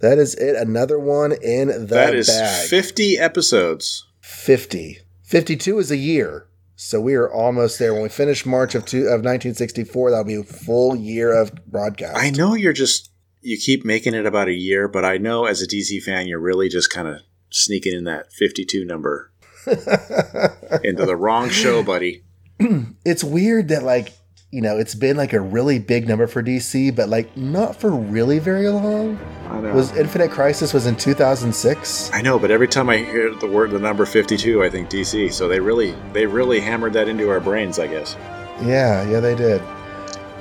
That 0.00 0.18
is 0.18 0.34
it. 0.34 0.56
Another 0.56 0.98
one 0.98 1.32
in 1.32 1.68
the 1.68 1.86
That 1.86 2.14
is 2.14 2.28
bag. 2.28 2.68
50 2.68 3.18
episodes. 3.18 4.06
50. 4.20 4.98
52 5.22 5.78
is 5.78 5.90
a 5.90 5.96
year. 5.96 6.46
So 6.76 7.00
we 7.00 7.14
are 7.14 7.30
almost 7.30 7.78
there. 7.80 7.92
When 7.92 8.04
we 8.04 8.08
finish 8.08 8.46
March 8.46 8.76
of, 8.76 8.84
two, 8.84 9.06
of 9.06 9.24
1964, 9.24 10.10
that'll 10.10 10.24
be 10.24 10.36
a 10.36 10.44
full 10.44 10.94
year 10.94 11.32
of 11.32 11.52
broadcast. 11.66 12.16
I 12.16 12.30
know 12.30 12.54
you're 12.54 12.72
just 12.72 13.10
you 13.40 13.56
keep 13.56 13.84
making 13.84 14.14
it 14.14 14.26
about 14.26 14.48
a 14.48 14.52
year, 14.52 14.88
but 14.88 15.04
I 15.04 15.18
know 15.18 15.44
as 15.44 15.62
a 15.62 15.66
DC 15.66 16.02
fan, 16.02 16.28
you're 16.28 16.38
really 16.38 16.68
just 16.68 16.90
kind 16.90 17.08
of 17.08 17.20
sneaking 17.50 17.94
in 17.94 18.04
that 18.04 18.32
52 18.32 18.84
number 18.84 19.32
into 19.66 21.04
the 21.06 21.16
wrong 21.16 21.48
show, 21.48 21.82
buddy. 21.82 22.22
it's 23.04 23.24
weird 23.24 23.68
that, 23.68 23.82
like, 23.82 24.12
you 24.50 24.62
know, 24.62 24.78
it's 24.78 24.94
been 24.94 25.16
like 25.16 25.34
a 25.34 25.40
really 25.40 25.78
big 25.78 26.08
number 26.08 26.26
for 26.26 26.42
DC, 26.42 26.94
but 26.96 27.10
like 27.10 27.36
not 27.36 27.76
for 27.76 27.90
really 27.90 28.38
very 28.38 28.68
long. 28.68 29.18
I 29.46 29.60
know. 29.60 29.74
Was 29.74 29.94
Infinite 29.94 30.30
Crisis 30.30 30.72
was 30.72 30.86
in 30.86 30.96
2006? 30.96 32.10
I 32.14 32.22
know, 32.22 32.38
but 32.38 32.50
every 32.50 32.68
time 32.68 32.88
I 32.88 32.96
hear 32.98 33.34
the 33.34 33.46
word 33.46 33.72
the 33.72 33.78
number 33.78 34.06
52, 34.06 34.64
I 34.64 34.70
think 34.70 34.88
DC. 34.88 35.32
So 35.32 35.48
they 35.48 35.60
really 35.60 35.94
they 36.14 36.24
really 36.24 36.60
hammered 36.60 36.94
that 36.94 37.08
into 37.08 37.28
our 37.28 37.40
brains, 37.40 37.78
I 37.78 37.88
guess. 37.88 38.16
Yeah, 38.62 39.08
yeah, 39.08 39.20
they 39.20 39.34
did. 39.34 39.62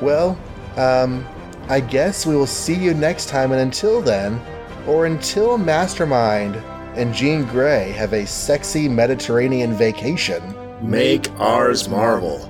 Well, 0.01 0.39
um, 0.77 1.27
I 1.67 1.81
guess 1.81 2.25
we 2.25 2.35
will 2.35 2.47
see 2.47 2.75
you 2.75 2.93
next 2.93 3.27
time, 3.27 3.51
and 3.51 3.59
until 3.59 4.01
then, 4.01 4.41
or 4.87 5.05
until 5.05 5.57
Mastermind 5.57 6.55
and 6.95 7.13
Jean 7.13 7.43
Grey 7.45 7.91
have 7.91 8.13
a 8.13 8.25
sexy 8.25 8.87
Mediterranean 8.87 9.73
vacation. 9.73 10.55
Make 10.81 11.29
ours 11.39 11.89
Marvel. 11.89 12.49